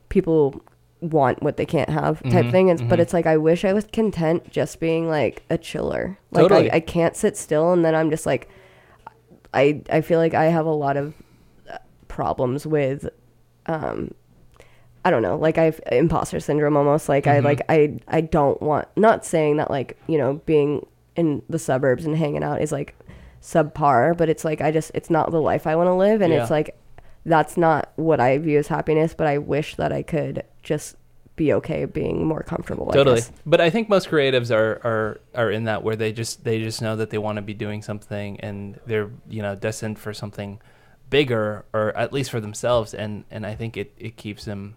people 0.09 0.61
want 1.03 1.43
what 1.43 1.57
they 1.57 1.67
can't 1.67 1.91
have 1.91 2.23
type 2.31 2.47
Mhm, 2.47 2.51
thing. 2.51 2.69
It's, 2.69 2.81
But 2.83 2.99
mhm. 2.99 3.03
it's 3.03 3.13
like, 3.13 3.27
I 3.27 3.37
wish 3.37 3.65
I 3.65 3.73
was 3.73 3.85
content 3.93 4.51
just 4.51 4.81
being 4.81 5.09
like 5.09 5.43
a 5.51 5.59
chiller. 5.59 6.17
Like, 6.31 6.45
Totally. 6.45 6.71
I, 6.71 6.77
I 6.77 6.81
can't 6.81 7.17
sit 7.17 7.37
still. 7.37 7.73
And 7.73 7.85
then 7.85 7.95
I'm 7.95 8.09
just 8.11 8.25
like, 8.25 8.49
I, 9.55 9.83
I 9.91 10.01
feel 10.01 10.19
like 10.19 10.35
I 10.35 10.45
have 10.47 10.67
a 10.67 10.71
lot 10.73 10.97
of 10.97 11.15
uh, 11.71 11.79
problems 12.09 12.67
with, 12.67 13.09
um, 13.67 14.13
I 15.05 15.11
don't 15.11 15.23
know, 15.23 15.37
like 15.37 15.59
I've 15.59 15.81
imposter 15.91 16.39
syndrome 16.39 16.77
almost. 16.77 17.09
Like 17.09 17.27
I 17.27 17.41
Mhm. 17.41 17.45
like 17.45 17.61
I 17.69 17.99
I 18.07 18.21
don't 18.21 18.63
want 18.63 18.87
not 18.97 19.25
saying 19.27 19.57
that 19.57 19.69
like, 19.69 19.99
you 20.07 20.17
know, 20.17 20.35
being 20.47 20.87
in 21.17 21.43
the 21.51 21.59
suburbs 21.59 22.05
and 22.07 22.17
hanging 22.17 22.45
out 22.45 22.63
is 22.63 22.71
like 22.71 22.95
subpar, 23.43 24.17
but 24.17 24.29
it's 24.29 24.45
like 24.45 24.61
I 24.61 24.71
just 24.71 24.93
it's 24.95 25.11
not 25.11 25.33
the 25.33 25.41
life 25.41 25.67
I 25.67 25.75
want 25.75 25.89
to 25.89 25.95
live 25.95 26.23
and 26.23 26.33
Yeah. 26.33 26.43
it's 26.43 26.51
like 26.53 26.77
that's 27.25 27.57
not 27.57 27.93
what 27.97 28.21
I 28.21 28.39
view 28.39 28.59
as 28.59 28.69
happiness, 28.69 29.15
but 29.15 29.27
I 29.27 29.39
wish 29.39 29.77
that 29.77 29.93
I 29.93 30.03
could 30.03 30.45
just 30.63 30.97
be 31.37 31.53
okay 31.55 31.85
being 31.87 32.27
more 32.27 32.43
comfortable. 32.43 32.91
I 32.91 32.95
totally 32.95 33.17
guess. 33.21 33.33
but 33.47 33.59
i 33.59 33.71
think 33.71 33.89
most 33.89 34.11
creatives 34.11 34.55
are 34.55 34.81
are 34.85 35.21
are 35.35 35.51
in 35.51 35.65
that 35.65 35.83
where 35.83 35.97
they 35.97 36.13
just 36.13 36.45
they 36.45 36.63
just 36.63 36.83
know 36.83 36.95
that 36.97 37.09
they 37.09 37.17
want 37.17 37.37
to 37.37 37.43
be 37.43 37.55
doing 37.55 37.81
something 37.81 38.39
and 38.41 38.79
they're 38.85 39.09
you 39.31 39.41
know 39.41 39.55
destined 39.55 39.99
for 39.99 40.13
something 40.13 40.61
bigger 41.09 41.65
or 41.73 41.97
at 41.97 42.13
least 42.13 42.31
for 42.31 42.39
themselves 42.39 42.93
and 42.93 43.25
and 43.31 43.47
i 43.47 43.55
think 43.55 43.79
it 43.79 43.95
it 43.97 44.17
keeps 44.19 44.45
them 44.45 44.75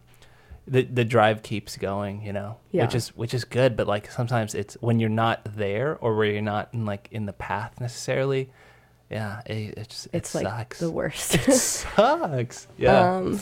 the 0.65 0.83
the 0.83 1.03
drive 1.03 1.43
keeps 1.43 1.75
going 1.75 2.21
you 2.21 2.31
know 2.31 2.55
Yeah. 2.71 2.83
which 2.85 2.95
is 2.95 3.09
which 3.17 3.33
is 3.33 3.43
good 3.43 3.75
but 3.75 3.85
like 3.85 4.09
sometimes 4.09 4.55
it's 4.55 4.75
when 4.79 4.97
you're 4.99 5.09
not 5.09 5.41
there 5.57 5.97
or 5.99 6.15
where 6.15 6.27
you're 6.31 6.41
not 6.41 6.69
in 6.73 6.85
like 6.85 7.09
in 7.11 7.25
the 7.25 7.33
path 7.33 7.79
necessarily 7.81 8.49
yeah 9.09 9.41
it, 9.45 9.77
it 9.77 9.89
just 9.89 10.07
It's 10.13 10.33
it 10.35 10.43
like 10.43 10.75
the 10.77 10.89
worst. 10.91 11.35
it 11.35 11.51
sucks 11.53 12.67
yeah 12.77 13.15
Um, 13.17 13.39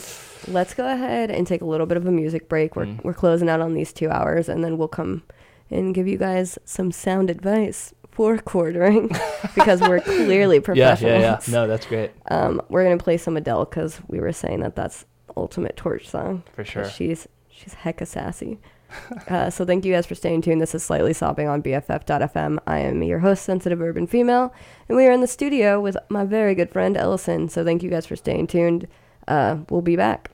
let's 0.48 0.74
go 0.74 0.86
ahead 0.86 1.30
and 1.30 1.46
take 1.46 1.62
a 1.62 1.64
little 1.64 1.86
bit 1.86 1.96
of 1.96 2.06
a 2.06 2.10
music 2.12 2.48
break. 2.48 2.76
We're 2.76 2.86
Mm. 2.86 3.04
we're 3.04 3.14
closing 3.14 3.48
out 3.48 3.60
on 3.60 3.74
these 3.74 3.92
two 3.92 4.10
hours, 4.10 4.48
and 4.48 4.62
then 4.62 4.76
we'll 4.78 4.88
come 4.88 5.22
and 5.70 5.94
give 5.94 6.06
you 6.06 6.18
guys 6.18 6.58
some 6.64 6.92
sound 6.92 7.30
advice 7.30 7.94
for 8.10 8.36
quartering 8.52 9.10
because 9.54 9.80
we're 9.80 10.00
clearly 10.14 10.60
professionals. 10.60 11.00
yeah 11.02 11.18
yeah 11.18 11.38
yeah. 11.48 11.52
no 11.52 11.66
that's 11.66 11.86
great 11.86 12.10
Um, 12.30 12.60
we're 12.68 12.84
gonna 12.84 12.98
play 12.98 13.16
some 13.16 13.36
Adele 13.36 13.64
because 13.64 14.00
we 14.06 14.20
were 14.20 14.32
saying 14.32 14.60
that 14.60 14.76
that's 14.76 15.06
ultimate 15.36 15.76
torch 15.76 16.08
song. 16.08 16.42
for 16.52 16.62
sure. 16.64 16.88
She's 16.88 17.26
she's 17.48 17.74
hecka 17.74 18.06
sassy. 18.06 18.58
uh, 19.28 19.50
so 19.50 19.64
thank 19.64 19.84
you 19.84 19.92
guys 19.92 20.06
for 20.06 20.14
staying 20.14 20.42
tuned. 20.42 20.60
This 20.60 20.74
is 20.74 20.82
slightly 20.82 21.12
sobbing 21.12 21.48
on 21.48 21.62
BFF.fm. 21.62 22.58
I 22.66 22.78
am 22.78 23.02
your 23.02 23.20
host, 23.20 23.44
sensitive 23.44 23.80
urban 23.80 24.06
female, 24.06 24.52
and 24.88 24.96
we 24.96 25.06
are 25.06 25.12
in 25.12 25.20
the 25.20 25.26
studio 25.26 25.80
with 25.80 25.96
my 26.08 26.24
very 26.24 26.54
good 26.54 26.70
friend 26.70 26.96
Ellison. 26.96 27.48
So 27.48 27.64
thank 27.64 27.82
you 27.82 27.90
guys 27.90 28.06
for 28.06 28.16
staying 28.16 28.48
tuned. 28.48 28.88
Uh, 29.26 29.58
we'll 29.70 29.82
be 29.82 29.96
back. 29.96 30.33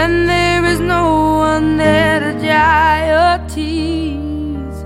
and 0.00 0.28
there 0.28 0.64
is 0.64 0.78
no 0.78 1.04
one 1.50 1.76
there 1.76 2.20
to 2.20 2.32
dry 2.44 2.96
your 3.14 3.36
tears. 3.54 4.76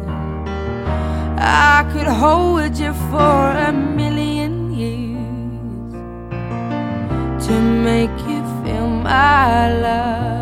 I 1.39 1.84
could 1.93 2.10
hold 2.24 2.74
you 2.82 2.93
for 3.10 3.43
a 3.68 3.72
million 3.72 4.52
years 4.82 5.93
to 7.47 7.55
make 7.89 8.16
you 8.30 8.40
feel 8.62 8.89
my 8.89 9.72
love. 9.86 10.32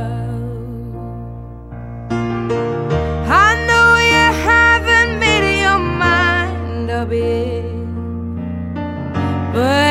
I 9.59 9.90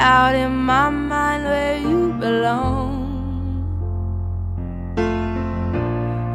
Doubt 0.00 0.34
in 0.34 0.56
my 0.56 0.88
mind 0.88 1.44
where 1.44 1.76
you 1.76 2.14
belong. 2.14 2.90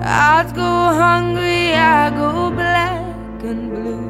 I'd 0.03 0.53
go 0.53 0.73
hungry, 1.03 1.73
I 1.73 2.11
go 2.11 2.51
black 2.51 3.41
and 3.51 3.63
blue. 3.73 4.07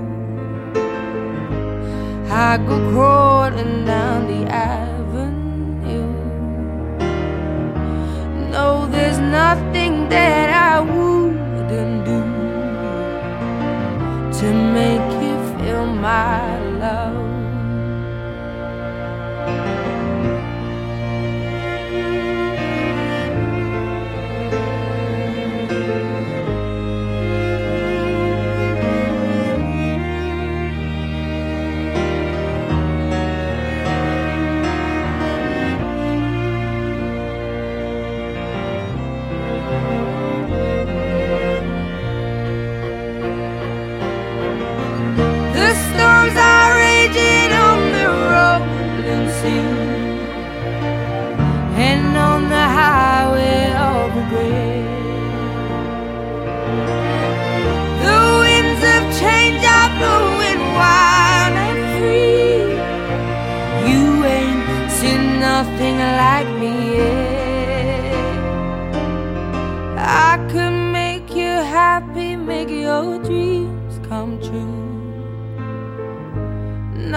I 2.30 2.57
go 2.68 2.76
crawling 2.91 3.86
down 3.86 4.27
the 4.27 4.41
avenue. 4.52 6.11
No, 8.52 8.88
there's 8.88 9.19
nothing 9.19 10.10
that 10.10 10.49
I 10.49 10.82
wouldn't 10.82 12.03
do 12.11 12.22
to 14.38 14.48
make 14.77 15.10
you 15.23 15.36
feel 15.56 15.86
my 15.86 16.60
love. 16.84 17.24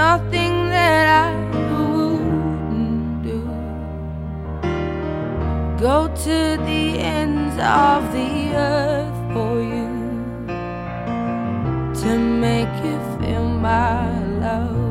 Nothing 0.07 0.55
that 0.77 1.07
I 1.25 1.29
wouldn't 1.73 3.23
do. 3.29 3.41
Go 5.87 5.97
to 6.27 6.39
the 6.71 6.85
ends 7.19 7.57
of 7.85 8.01
the 8.17 8.33
earth 8.55 9.19
for 9.33 9.55
you 9.73 9.91
to 12.03 12.11
make 12.47 12.75
you 12.87 12.97
feel 13.19 13.49
my 13.71 14.07
love. 14.47 14.87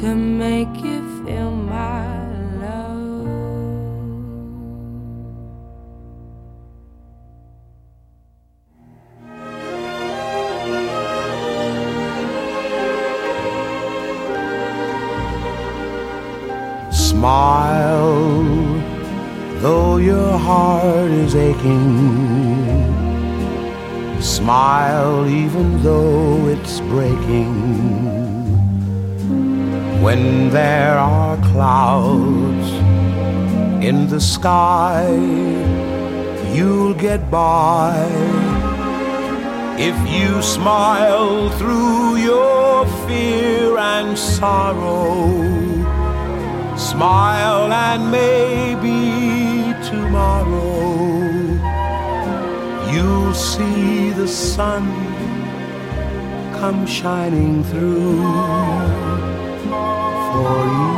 To 0.00 0.08
make 0.42 0.74
you 0.86 0.89
heart 20.46 21.10
is 21.10 21.34
aching. 21.34 22.90
Smile, 24.20 25.26
even 25.26 25.82
though 25.82 26.48
it's 26.48 26.80
breaking. 26.92 27.54
When 30.04 30.50
there 30.50 30.98
are 30.98 31.36
clouds 31.52 32.68
in 33.88 34.08
the 34.08 34.20
sky, 34.20 35.08
you'll 36.54 36.94
get 36.94 37.30
by. 37.30 37.94
If 39.78 39.96
you 40.16 40.42
smile 40.42 41.48
through 41.58 42.16
your 42.16 42.86
fear 43.06 43.78
and 43.78 44.18
sorrow, 44.18 45.16
smile 46.76 47.72
and 47.72 48.10
maybe 48.10 49.39
see 53.40 54.10
the 54.10 54.28
sun 54.28 54.84
come 56.60 56.86
shining 56.86 57.64
through 57.64 58.20
for 60.28 60.58
you. 60.76 60.92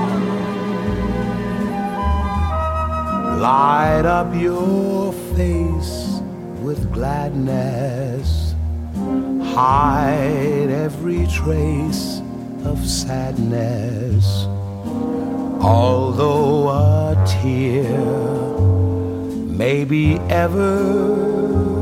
Light 3.40 4.04
up 4.04 4.34
your 4.34 5.12
face 5.36 6.20
with 6.62 6.92
gladness, 6.92 8.56
hide 9.54 10.68
every 10.68 11.28
trace 11.28 12.22
of 12.64 12.84
sadness. 12.84 14.26
Although 15.62 16.70
a 16.70 17.24
tear 17.24 18.00
may 19.46 19.84
be 19.84 20.18
ever 20.28 21.81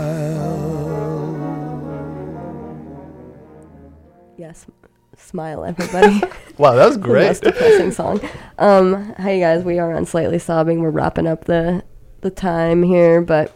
Smile, 5.31 5.63
everybody. 5.65 6.21
Wow, 6.57 6.75
that 6.75 6.85
was 6.85 6.95
The 6.97 7.01
great. 7.03 7.27
most 7.27 7.41
depressing 7.43 7.91
song. 7.91 8.19
Um, 8.59 9.15
hi 9.17 9.39
guys, 9.39 9.63
we 9.63 9.79
are 9.79 9.95
on 9.95 10.05
slightly 10.05 10.37
sobbing. 10.37 10.81
We're 10.81 10.91
wrapping 10.91 11.25
up 11.25 11.45
the 11.45 11.83
the 12.19 12.29
time 12.29 12.83
here, 12.83 13.21
but 13.21 13.51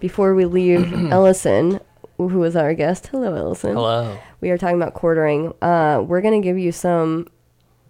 before 0.00 0.34
we 0.34 0.44
leave, 0.46 0.92
Ellison, 1.12 1.78
who 2.16 2.42
is 2.42 2.56
our 2.56 2.74
guest, 2.74 3.08
hello 3.08 3.32
Ellison. 3.34 3.74
Hello. 3.74 4.18
We 4.40 4.50
are 4.50 4.58
talking 4.58 4.74
about 4.76 4.94
quartering. 4.94 5.52
Uh, 5.62 6.02
we're 6.04 6.20
gonna 6.22 6.40
give 6.40 6.58
you 6.58 6.72
some 6.72 7.28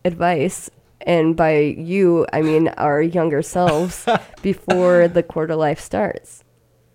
advice, 0.05 0.69
and 1.03 1.35
by 1.35 1.59
you, 1.61 2.27
I 2.33 2.43
mean 2.43 2.69
our 2.77 3.01
younger 3.01 3.41
selves, 3.41 4.05
before 4.43 5.09
the 5.09 5.23
quarter 5.23 5.55
life 5.57 5.81
starts, 5.81 6.45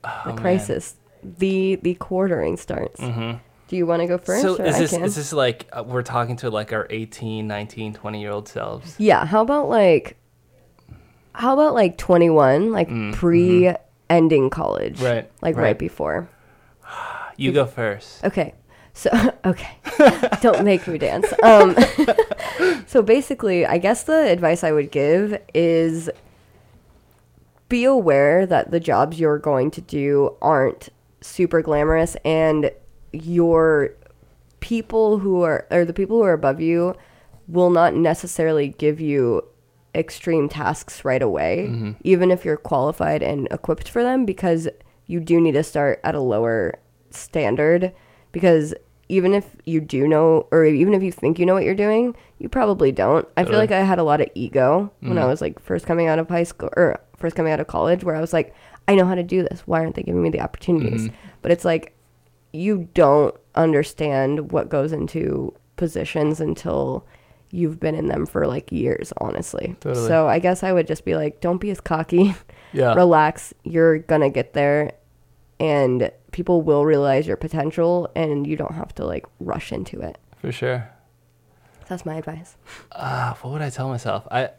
the 0.04 0.10
Oh, 0.26 0.28
man. 0.28 0.38
crisis, 0.38 0.96
the 1.24 1.80
the 1.82 1.96
quartering 1.96 2.58
starts. 2.58 3.00
Mhm. 3.00 3.40
Do 3.74 3.78
you 3.78 3.88
want 3.88 4.04
to 4.04 4.08
go 4.08 4.20
first? 4.20 4.44
So 4.44 4.54
is 4.58 4.78
this 4.78 4.94
is 4.94 5.16
this 5.16 5.34
like 5.34 5.68
uh, 5.74 5.84
we're 5.84 6.04
talking 6.04 6.36
to 6.36 6.52
like 6.52 6.72
our 6.72 6.86
18, 6.92 7.48
19, 7.48 7.96
20 7.96 8.22
year 8.22 8.30
old 8.30 8.48
selves? 8.48 8.94
Yeah, 9.00 9.26
how 9.26 9.42
about 9.42 9.68
like 9.68 10.16
how 11.34 11.56
about 11.56 11.74
like 11.74 11.98
21, 11.98 12.72
like 12.72 12.88
pre 13.14 13.74
ending 14.12 14.52
college? 14.52 15.00
Mm, 15.00 15.04
Right, 15.04 15.32
Like 15.42 15.56
right, 15.56 15.64
right. 15.64 15.80
before. 15.80 16.30
You 17.36 17.52
go 17.52 17.66
first. 17.66 18.24
Okay. 18.24 18.54
So 18.94 19.10
okay. 19.44 19.72
Don't 20.42 20.64
make 20.64 20.88
me 20.88 21.00
dance. 21.00 21.34
Um 21.42 21.76
so 22.86 23.02
basically, 23.02 23.66
I 23.66 23.80
guess 23.80 24.04
the 24.04 24.30
advice 24.30 24.64
I 24.64 24.72
would 24.72 24.92
give 24.92 25.42
is 25.56 26.12
be 27.70 27.86
aware 27.86 28.46
that 28.46 28.70
the 28.70 28.80
jobs 28.80 29.20
you're 29.20 29.40
going 29.40 29.72
to 29.72 29.82
do 29.82 30.36
aren't 30.44 30.90
super 31.22 31.64
glamorous 31.64 32.16
and 32.24 32.70
your 33.14 33.92
people 34.60 35.20
who 35.20 35.42
are 35.42 35.68
or 35.72 35.86
the 35.86 35.94
people 35.94 36.18
who 36.18 36.24
are 36.24 36.34
above 36.34 36.60
you 36.62 36.96
will 37.48 37.70
not 37.70 37.94
necessarily 37.94 38.70
give 38.70 39.00
you 39.00 39.42
extreme 39.96 40.50
tasks 40.50 41.04
right 41.06 41.22
away 41.22 41.68
Mhm. 41.70 41.96
even 42.04 42.32
if 42.32 42.44
you're 42.46 42.58
qualified 42.58 43.22
and 43.22 43.48
equipped 43.52 43.88
for 43.90 44.02
them 44.02 44.26
because 44.26 44.68
you 45.06 45.20
do 45.20 45.40
need 45.40 45.52
to 45.52 45.64
start 45.64 46.00
at 46.04 46.16
a 46.16 46.20
lower 46.20 46.76
standard 47.12 47.92
because 48.32 48.74
even 49.10 49.34
if 49.34 49.56
you 49.66 49.80
do 49.82 50.08
know 50.08 50.48
or 50.52 50.66
even 50.66 50.94
if 50.94 51.04
you 51.04 51.12
think 51.12 51.38
you 51.38 51.46
know 51.46 51.54
what 51.54 51.64
you're 51.66 51.76
doing 51.76 52.16
you 52.40 52.48
probably 52.50 52.92
don't 52.92 53.28
i 53.38 53.44
feel 53.44 53.58
like 53.58 53.72
i 53.72 53.82
had 53.84 54.00
a 54.00 54.04
lot 54.04 54.22
of 54.22 54.28
ego 54.34 54.90
when 55.02 55.18
i 55.18 55.22
Mhm. 55.24 55.28
was 55.28 55.42
like 55.42 55.60
first 55.60 55.86
coming 55.86 56.08
out 56.08 56.18
of 56.20 56.30
high 56.30 56.44
school 56.44 56.70
or 56.76 57.00
first 57.18 57.36
coming 57.36 57.52
out 57.54 57.60
of 57.60 57.68
college 57.68 58.04
where 58.04 58.16
i 58.16 58.22
was 58.22 58.34
like 58.34 58.54
i 58.88 58.96
know 58.96 59.06
how 59.06 59.14
to 59.16 59.22
do 59.24 59.44
this 59.44 59.62
why 59.68 59.82
aren't 59.82 59.96
they 59.96 60.04
giving 60.04 60.24
me 60.24 60.30
the 60.30 60.40
opportunities 60.42 61.10
Mhm. 61.10 61.14
but 61.44 61.52
it's 61.52 61.66
like 61.66 61.94
you 62.54 62.88
don't 62.94 63.36
understand 63.56 64.52
what 64.52 64.70
goes 64.70 64.92
into 64.94 65.54
positions 65.76 66.40
until 66.40 67.06
you've 67.52 67.80
been 67.80 67.94
in 67.96 68.08
them 68.08 68.26
for 68.26 68.48
like 68.48 68.72
years 68.72 69.12
honestly 69.18 69.76
Totally. 69.80 70.08
so 70.08 70.28
i 70.28 70.40
guess 70.40 70.64
i 70.64 70.72
would 70.72 70.88
just 70.88 71.04
be 71.06 71.16
like 71.16 71.40
don't 71.42 71.60
be 71.60 71.70
as 71.72 71.80
cocky 71.82 72.36
Yeah. 72.74 72.94
relax 72.96 73.54
you're 73.64 74.00
gonna 74.00 74.30
get 74.32 74.54
there 74.54 74.94
and 75.60 76.12
people 76.32 76.64
will 76.64 76.84
realize 76.86 77.28
your 77.28 77.38
potential 77.38 78.10
and 78.16 78.48
you 78.48 78.56
don't 78.56 78.74
have 78.74 78.94
to 78.96 79.06
like 79.06 79.26
rush 79.40 79.72
into 79.72 80.02
it 80.02 80.18
For 80.40 80.52
sure. 80.52 80.90
that's 81.88 82.06
my 82.06 82.16
advice 82.16 82.58
Uh, 82.92 83.36
what 83.42 83.52
would 83.54 83.62
I 83.62 83.70
tell 83.70 83.90
myself? 83.90 84.28
I 84.32 84.50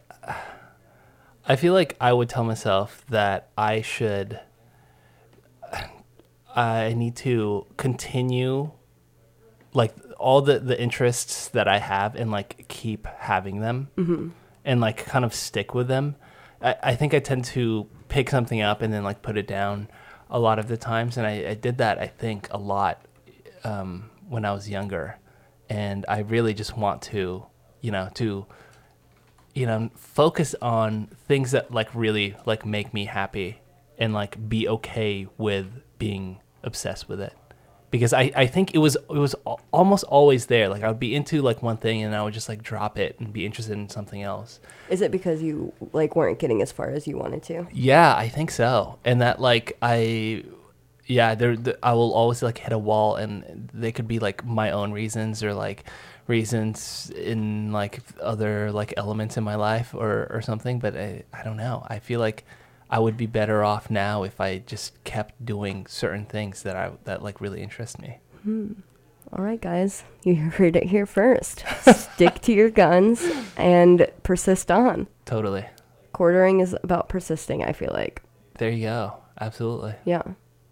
I 1.47 1.55
feel 1.57 1.73
like 1.73 1.95
I 2.01 2.11
would 2.13 2.29
tell 2.29 2.43
myself 2.43 3.05
that 3.09 3.49
I 3.57 3.81
should 3.81 4.39
I 6.55 6.93
need 6.93 7.15
to 7.17 7.65
continue 7.77 8.71
like 9.73 9.93
all 10.17 10.41
the 10.41 10.59
the 10.59 10.81
interests 10.81 11.49
that 11.49 11.67
I 11.67 11.79
have 11.79 12.15
and 12.15 12.31
like 12.31 12.65
keep 12.69 13.05
having 13.07 13.59
them 13.59 13.89
Mhm. 13.97 14.31
and 14.63 14.79
like 14.79 15.05
kind 15.05 15.25
of 15.25 15.33
stick 15.33 15.73
with 15.73 15.87
them. 15.87 16.15
I, 16.61 16.75
I 16.81 16.95
think 16.95 17.13
I 17.13 17.19
tend 17.19 17.43
to 17.45 17.87
pick 18.07 18.29
something 18.29 18.61
up 18.61 18.81
and 18.81 18.93
then 18.93 19.03
like 19.03 19.21
put 19.21 19.37
it 19.37 19.47
down 19.47 19.89
a 20.29 20.39
lot 20.39 20.57
of 20.59 20.67
the 20.69 20.77
times 20.77 21.17
and 21.17 21.27
I, 21.27 21.49
I 21.49 21.53
did 21.55 21.77
that 21.79 21.99
I 21.99 22.07
think 22.07 22.47
a 22.51 22.57
lot 22.57 23.05
um, 23.63 24.09
when 24.29 24.45
I 24.45 24.53
was 24.53 24.69
younger 24.69 25.17
and 25.69 26.05
I 26.07 26.19
really 26.19 26.53
just 26.53 26.77
want 26.77 27.01
to 27.03 27.45
you 27.81 27.91
know 27.91 28.09
to 28.15 28.45
you 29.53 29.65
know 29.65 29.89
focus 29.95 30.55
on 30.61 31.07
things 31.27 31.51
that 31.51 31.71
like 31.71 31.93
really 31.93 32.35
like 32.45 32.65
make 32.65 32.93
me 32.93 33.05
happy 33.05 33.59
and 33.97 34.13
like 34.13 34.47
be 34.49 34.67
okay 34.69 35.27
with 35.37 35.67
being 35.99 36.39
obsessed 36.65 37.07
with 37.07 37.21
it. 37.21 37.33
Because 37.91 38.11
I, 38.11 38.31
I 38.35 38.47
think 38.47 38.75
it 38.75 38.79
was 38.79 38.95
it 38.95 39.09
was 39.09 39.35
almost 39.71 40.03
always 40.05 40.47
there. 40.47 40.67
Like 40.67 40.83
I 40.83 40.89
would 40.89 40.99
be 40.99 41.15
into 41.15 41.41
like 41.41 41.63
one 41.63 41.77
thing 41.77 42.03
and 42.03 42.13
I 42.13 42.23
would 42.23 42.33
just 42.33 42.49
like 42.49 42.61
drop 42.61 42.97
it 42.97 43.17
and 43.19 43.31
be 43.31 43.45
interested 43.45 43.73
in 43.73 43.87
something 43.87 44.21
else. 44.21 44.59
Is 44.89 45.01
it 45.01 45.11
because 45.11 45.41
you 45.41 45.71
like 45.93 46.15
weren't 46.15 46.39
getting 46.39 46.61
as 46.61 46.73
far 46.73 46.89
as 46.89 47.07
you 47.07 47.17
wanted 47.17 47.43
to? 47.43 47.67
Yeah 47.71 48.13
I 48.13 48.27
think 48.27 48.51
so. 48.51 48.99
And 49.05 49.21
that 49.21 49.39
like 49.39 49.77
I 49.81 50.43
yeah, 51.07 51.35
there 51.35 51.55
th- 51.55 51.77
I 51.83 51.93
will 51.93 52.13
always 52.13 52.41
like 52.41 52.57
hit 52.57 52.73
a 52.73 52.77
wall, 52.77 53.15
and 53.15 53.69
they 53.73 53.91
could 53.91 54.07
be 54.07 54.19
like 54.19 54.43
my 54.43 54.71
own 54.71 54.91
reasons 54.91 55.43
or 55.43 55.53
like 55.53 55.85
reasons 56.27 57.11
in 57.15 57.71
like 57.71 58.01
other 58.19 58.71
like 58.71 58.93
elements 58.97 59.37
in 59.37 59.43
my 59.43 59.55
life 59.55 59.93
or 59.93 60.27
or 60.31 60.41
something. 60.41 60.79
But 60.79 60.97
I, 60.97 61.23
I 61.33 61.43
don't 61.43 61.57
know. 61.57 61.85
I 61.87 61.99
feel 61.99 62.19
like 62.19 62.45
I 62.89 62.99
would 62.99 63.17
be 63.17 63.25
better 63.25 63.63
off 63.63 63.89
now 63.89 64.23
if 64.23 64.39
I 64.39 64.59
just 64.59 65.03
kept 65.03 65.43
doing 65.43 65.85
certain 65.87 66.25
things 66.25 66.63
that 66.63 66.75
I 66.75 66.91
that 67.05 67.23
like 67.23 67.41
really 67.41 67.61
interest 67.61 67.99
me. 68.01 68.19
Hmm. 68.43 68.73
All 69.33 69.43
right, 69.43 69.59
guys, 69.59 70.03
you 70.23 70.35
heard 70.35 70.75
it 70.75 70.83
here 70.85 71.05
first. 71.05 71.65
Stick 71.81 72.41
to 72.41 72.53
your 72.53 72.69
guns 72.69 73.25
and 73.57 74.07
persist 74.23 74.69
on. 74.71 75.07
Totally. 75.25 75.65
Quartering 76.13 76.59
is 76.59 76.75
about 76.83 77.09
persisting. 77.09 77.63
I 77.63 77.73
feel 77.73 77.91
like. 77.91 78.21
There 78.59 78.69
you 78.69 78.83
go. 78.83 79.17
Absolutely. 79.41 79.95
Yeah. 80.05 80.21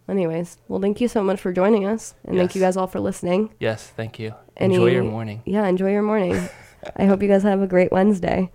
Anyways, 0.07 0.57
well, 0.67 0.79
thank 0.81 1.01
you 1.01 1.07
so 1.07 1.23
much 1.23 1.39
for 1.39 1.51
joining 1.53 1.85
us, 1.85 2.13
and 2.25 2.37
thank 2.37 2.55
you 2.55 2.61
guys 2.61 2.75
all 2.77 2.87
for 2.87 2.99
listening. 2.99 3.53
Yes, 3.59 3.87
thank 3.87 4.19
you. 4.19 4.33
Any- 4.57 4.75
Enjoy 4.75 4.87
your 4.91 5.03
morning. 5.03 5.41
Yeah, 5.45 5.65
enjoy 5.65 5.91
your 5.91 6.01
morning. 6.01 6.33
I 6.97 7.05
hope 7.05 7.21
you 7.23 7.29
guys 7.29 7.43
have 7.43 7.61
a 7.61 7.67
great 7.67 7.91
Wednesday. 7.91 8.51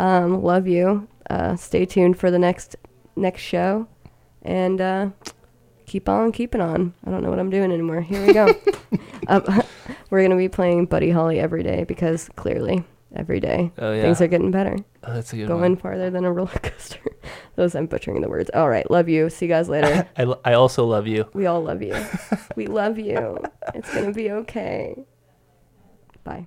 Um, 0.00 0.42
love 0.42 0.66
you. 0.66 1.08
Uh, 1.28 1.54
stay 1.54 1.86
tuned 1.86 2.18
for 2.18 2.30
the 2.30 2.38
next 2.40 2.74
next 3.16 3.42
show, 3.42 3.86
and 4.42 4.80
uh, 4.80 5.10
keep 5.86 6.08
on 6.08 6.32
keeping 6.32 6.60
on. 6.60 6.94
I 7.06 7.10
don't 7.10 7.22
know 7.22 7.30
what 7.30 7.38
I'm 7.38 7.50
doing 7.50 7.72
anymore. 7.72 8.00
Here 8.00 8.24
we 8.26 8.32
go. 8.32 8.48
um, 9.28 9.62
we're 10.10 10.22
gonna 10.22 10.36
be 10.36 10.48
playing 10.48 10.86
Buddy 10.86 11.10
Holly 11.10 11.38
every 11.40 11.62
day 11.62 11.84
because 11.84 12.28
clearly 12.36 12.84
every 13.14 13.40
day 13.40 13.72
Oh, 13.78 13.92
yeah. 13.92 14.02
things 14.02 14.20
are 14.20 14.28
getting 14.28 14.50
better. 14.52 14.76
Oh, 15.04 15.14
that's 15.14 15.32
a 15.32 15.36
good 15.36 15.48
Going 15.48 15.60
one. 15.62 15.76
farther 15.76 16.10
than 16.10 16.24
a 16.24 16.32
roller 16.32 16.50
coaster. 16.62 17.00
Those 17.56 17.74
I'm 17.74 17.86
butchering 17.86 18.20
the 18.20 18.28
words. 18.28 18.50
All 18.54 18.68
right, 18.68 18.88
love 18.90 19.08
you. 19.08 19.28
See 19.30 19.46
you 19.46 19.48
guys 19.50 19.68
later. 19.68 20.08
I, 20.16 20.22
l- 20.22 20.40
I 20.44 20.52
also 20.54 20.84
love 20.86 21.06
you. 21.06 21.28
we 21.34 21.46
all 21.46 21.60
love 21.62 21.82
you. 21.82 21.94
we 22.56 22.66
love 22.66 22.98
you. 22.98 23.38
It's 23.74 23.92
gonna 23.94 24.12
be 24.12 24.30
okay. 24.30 25.04
Bye. 26.24 26.46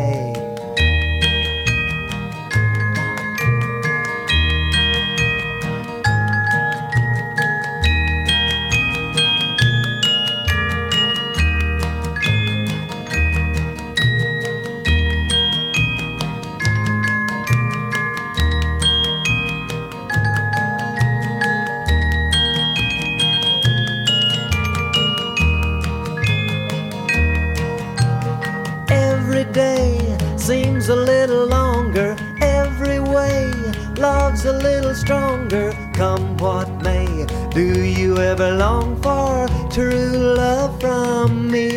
A 34.51 34.57
little 34.57 34.95
stronger. 34.95 35.71
Come 35.93 36.37
what 36.37 36.69
may, 36.83 37.25
do 37.51 37.83
you 37.83 38.17
ever 38.17 38.51
long 38.51 39.01
for 39.01 39.47
true 39.69 40.11
love 40.43 40.79
from 40.81 41.49
me? 41.49 41.69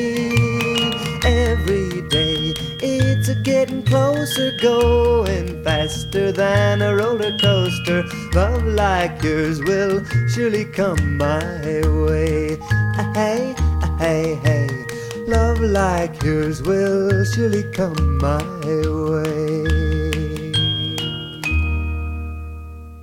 Every 1.24 2.02
day 2.09 2.52
it's 2.80 3.28
a 3.28 3.36
getting 3.42 3.84
closer, 3.84 4.51
going 4.60 5.62
faster 5.62 6.32
than 6.32 6.82
a 6.82 6.94
roller 6.96 7.36
coaster. 7.38 8.02
Love 8.34 8.64
like 8.64 9.22
yours 9.22 9.60
will 9.62 10.05
surely 10.32 10.64
come 10.64 11.16
my 11.16 11.44
way. 12.06 12.56
Hey, 13.14 13.55
hey, 13.98 14.34
hey. 14.46 14.68
Love 15.26 15.60
like 15.60 16.22
yours 16.22 16.62
will 16.62 17.24
surely 17.24 17.64
come 17.72 18.18
my 18.18 18.42
way. 18.66 19.84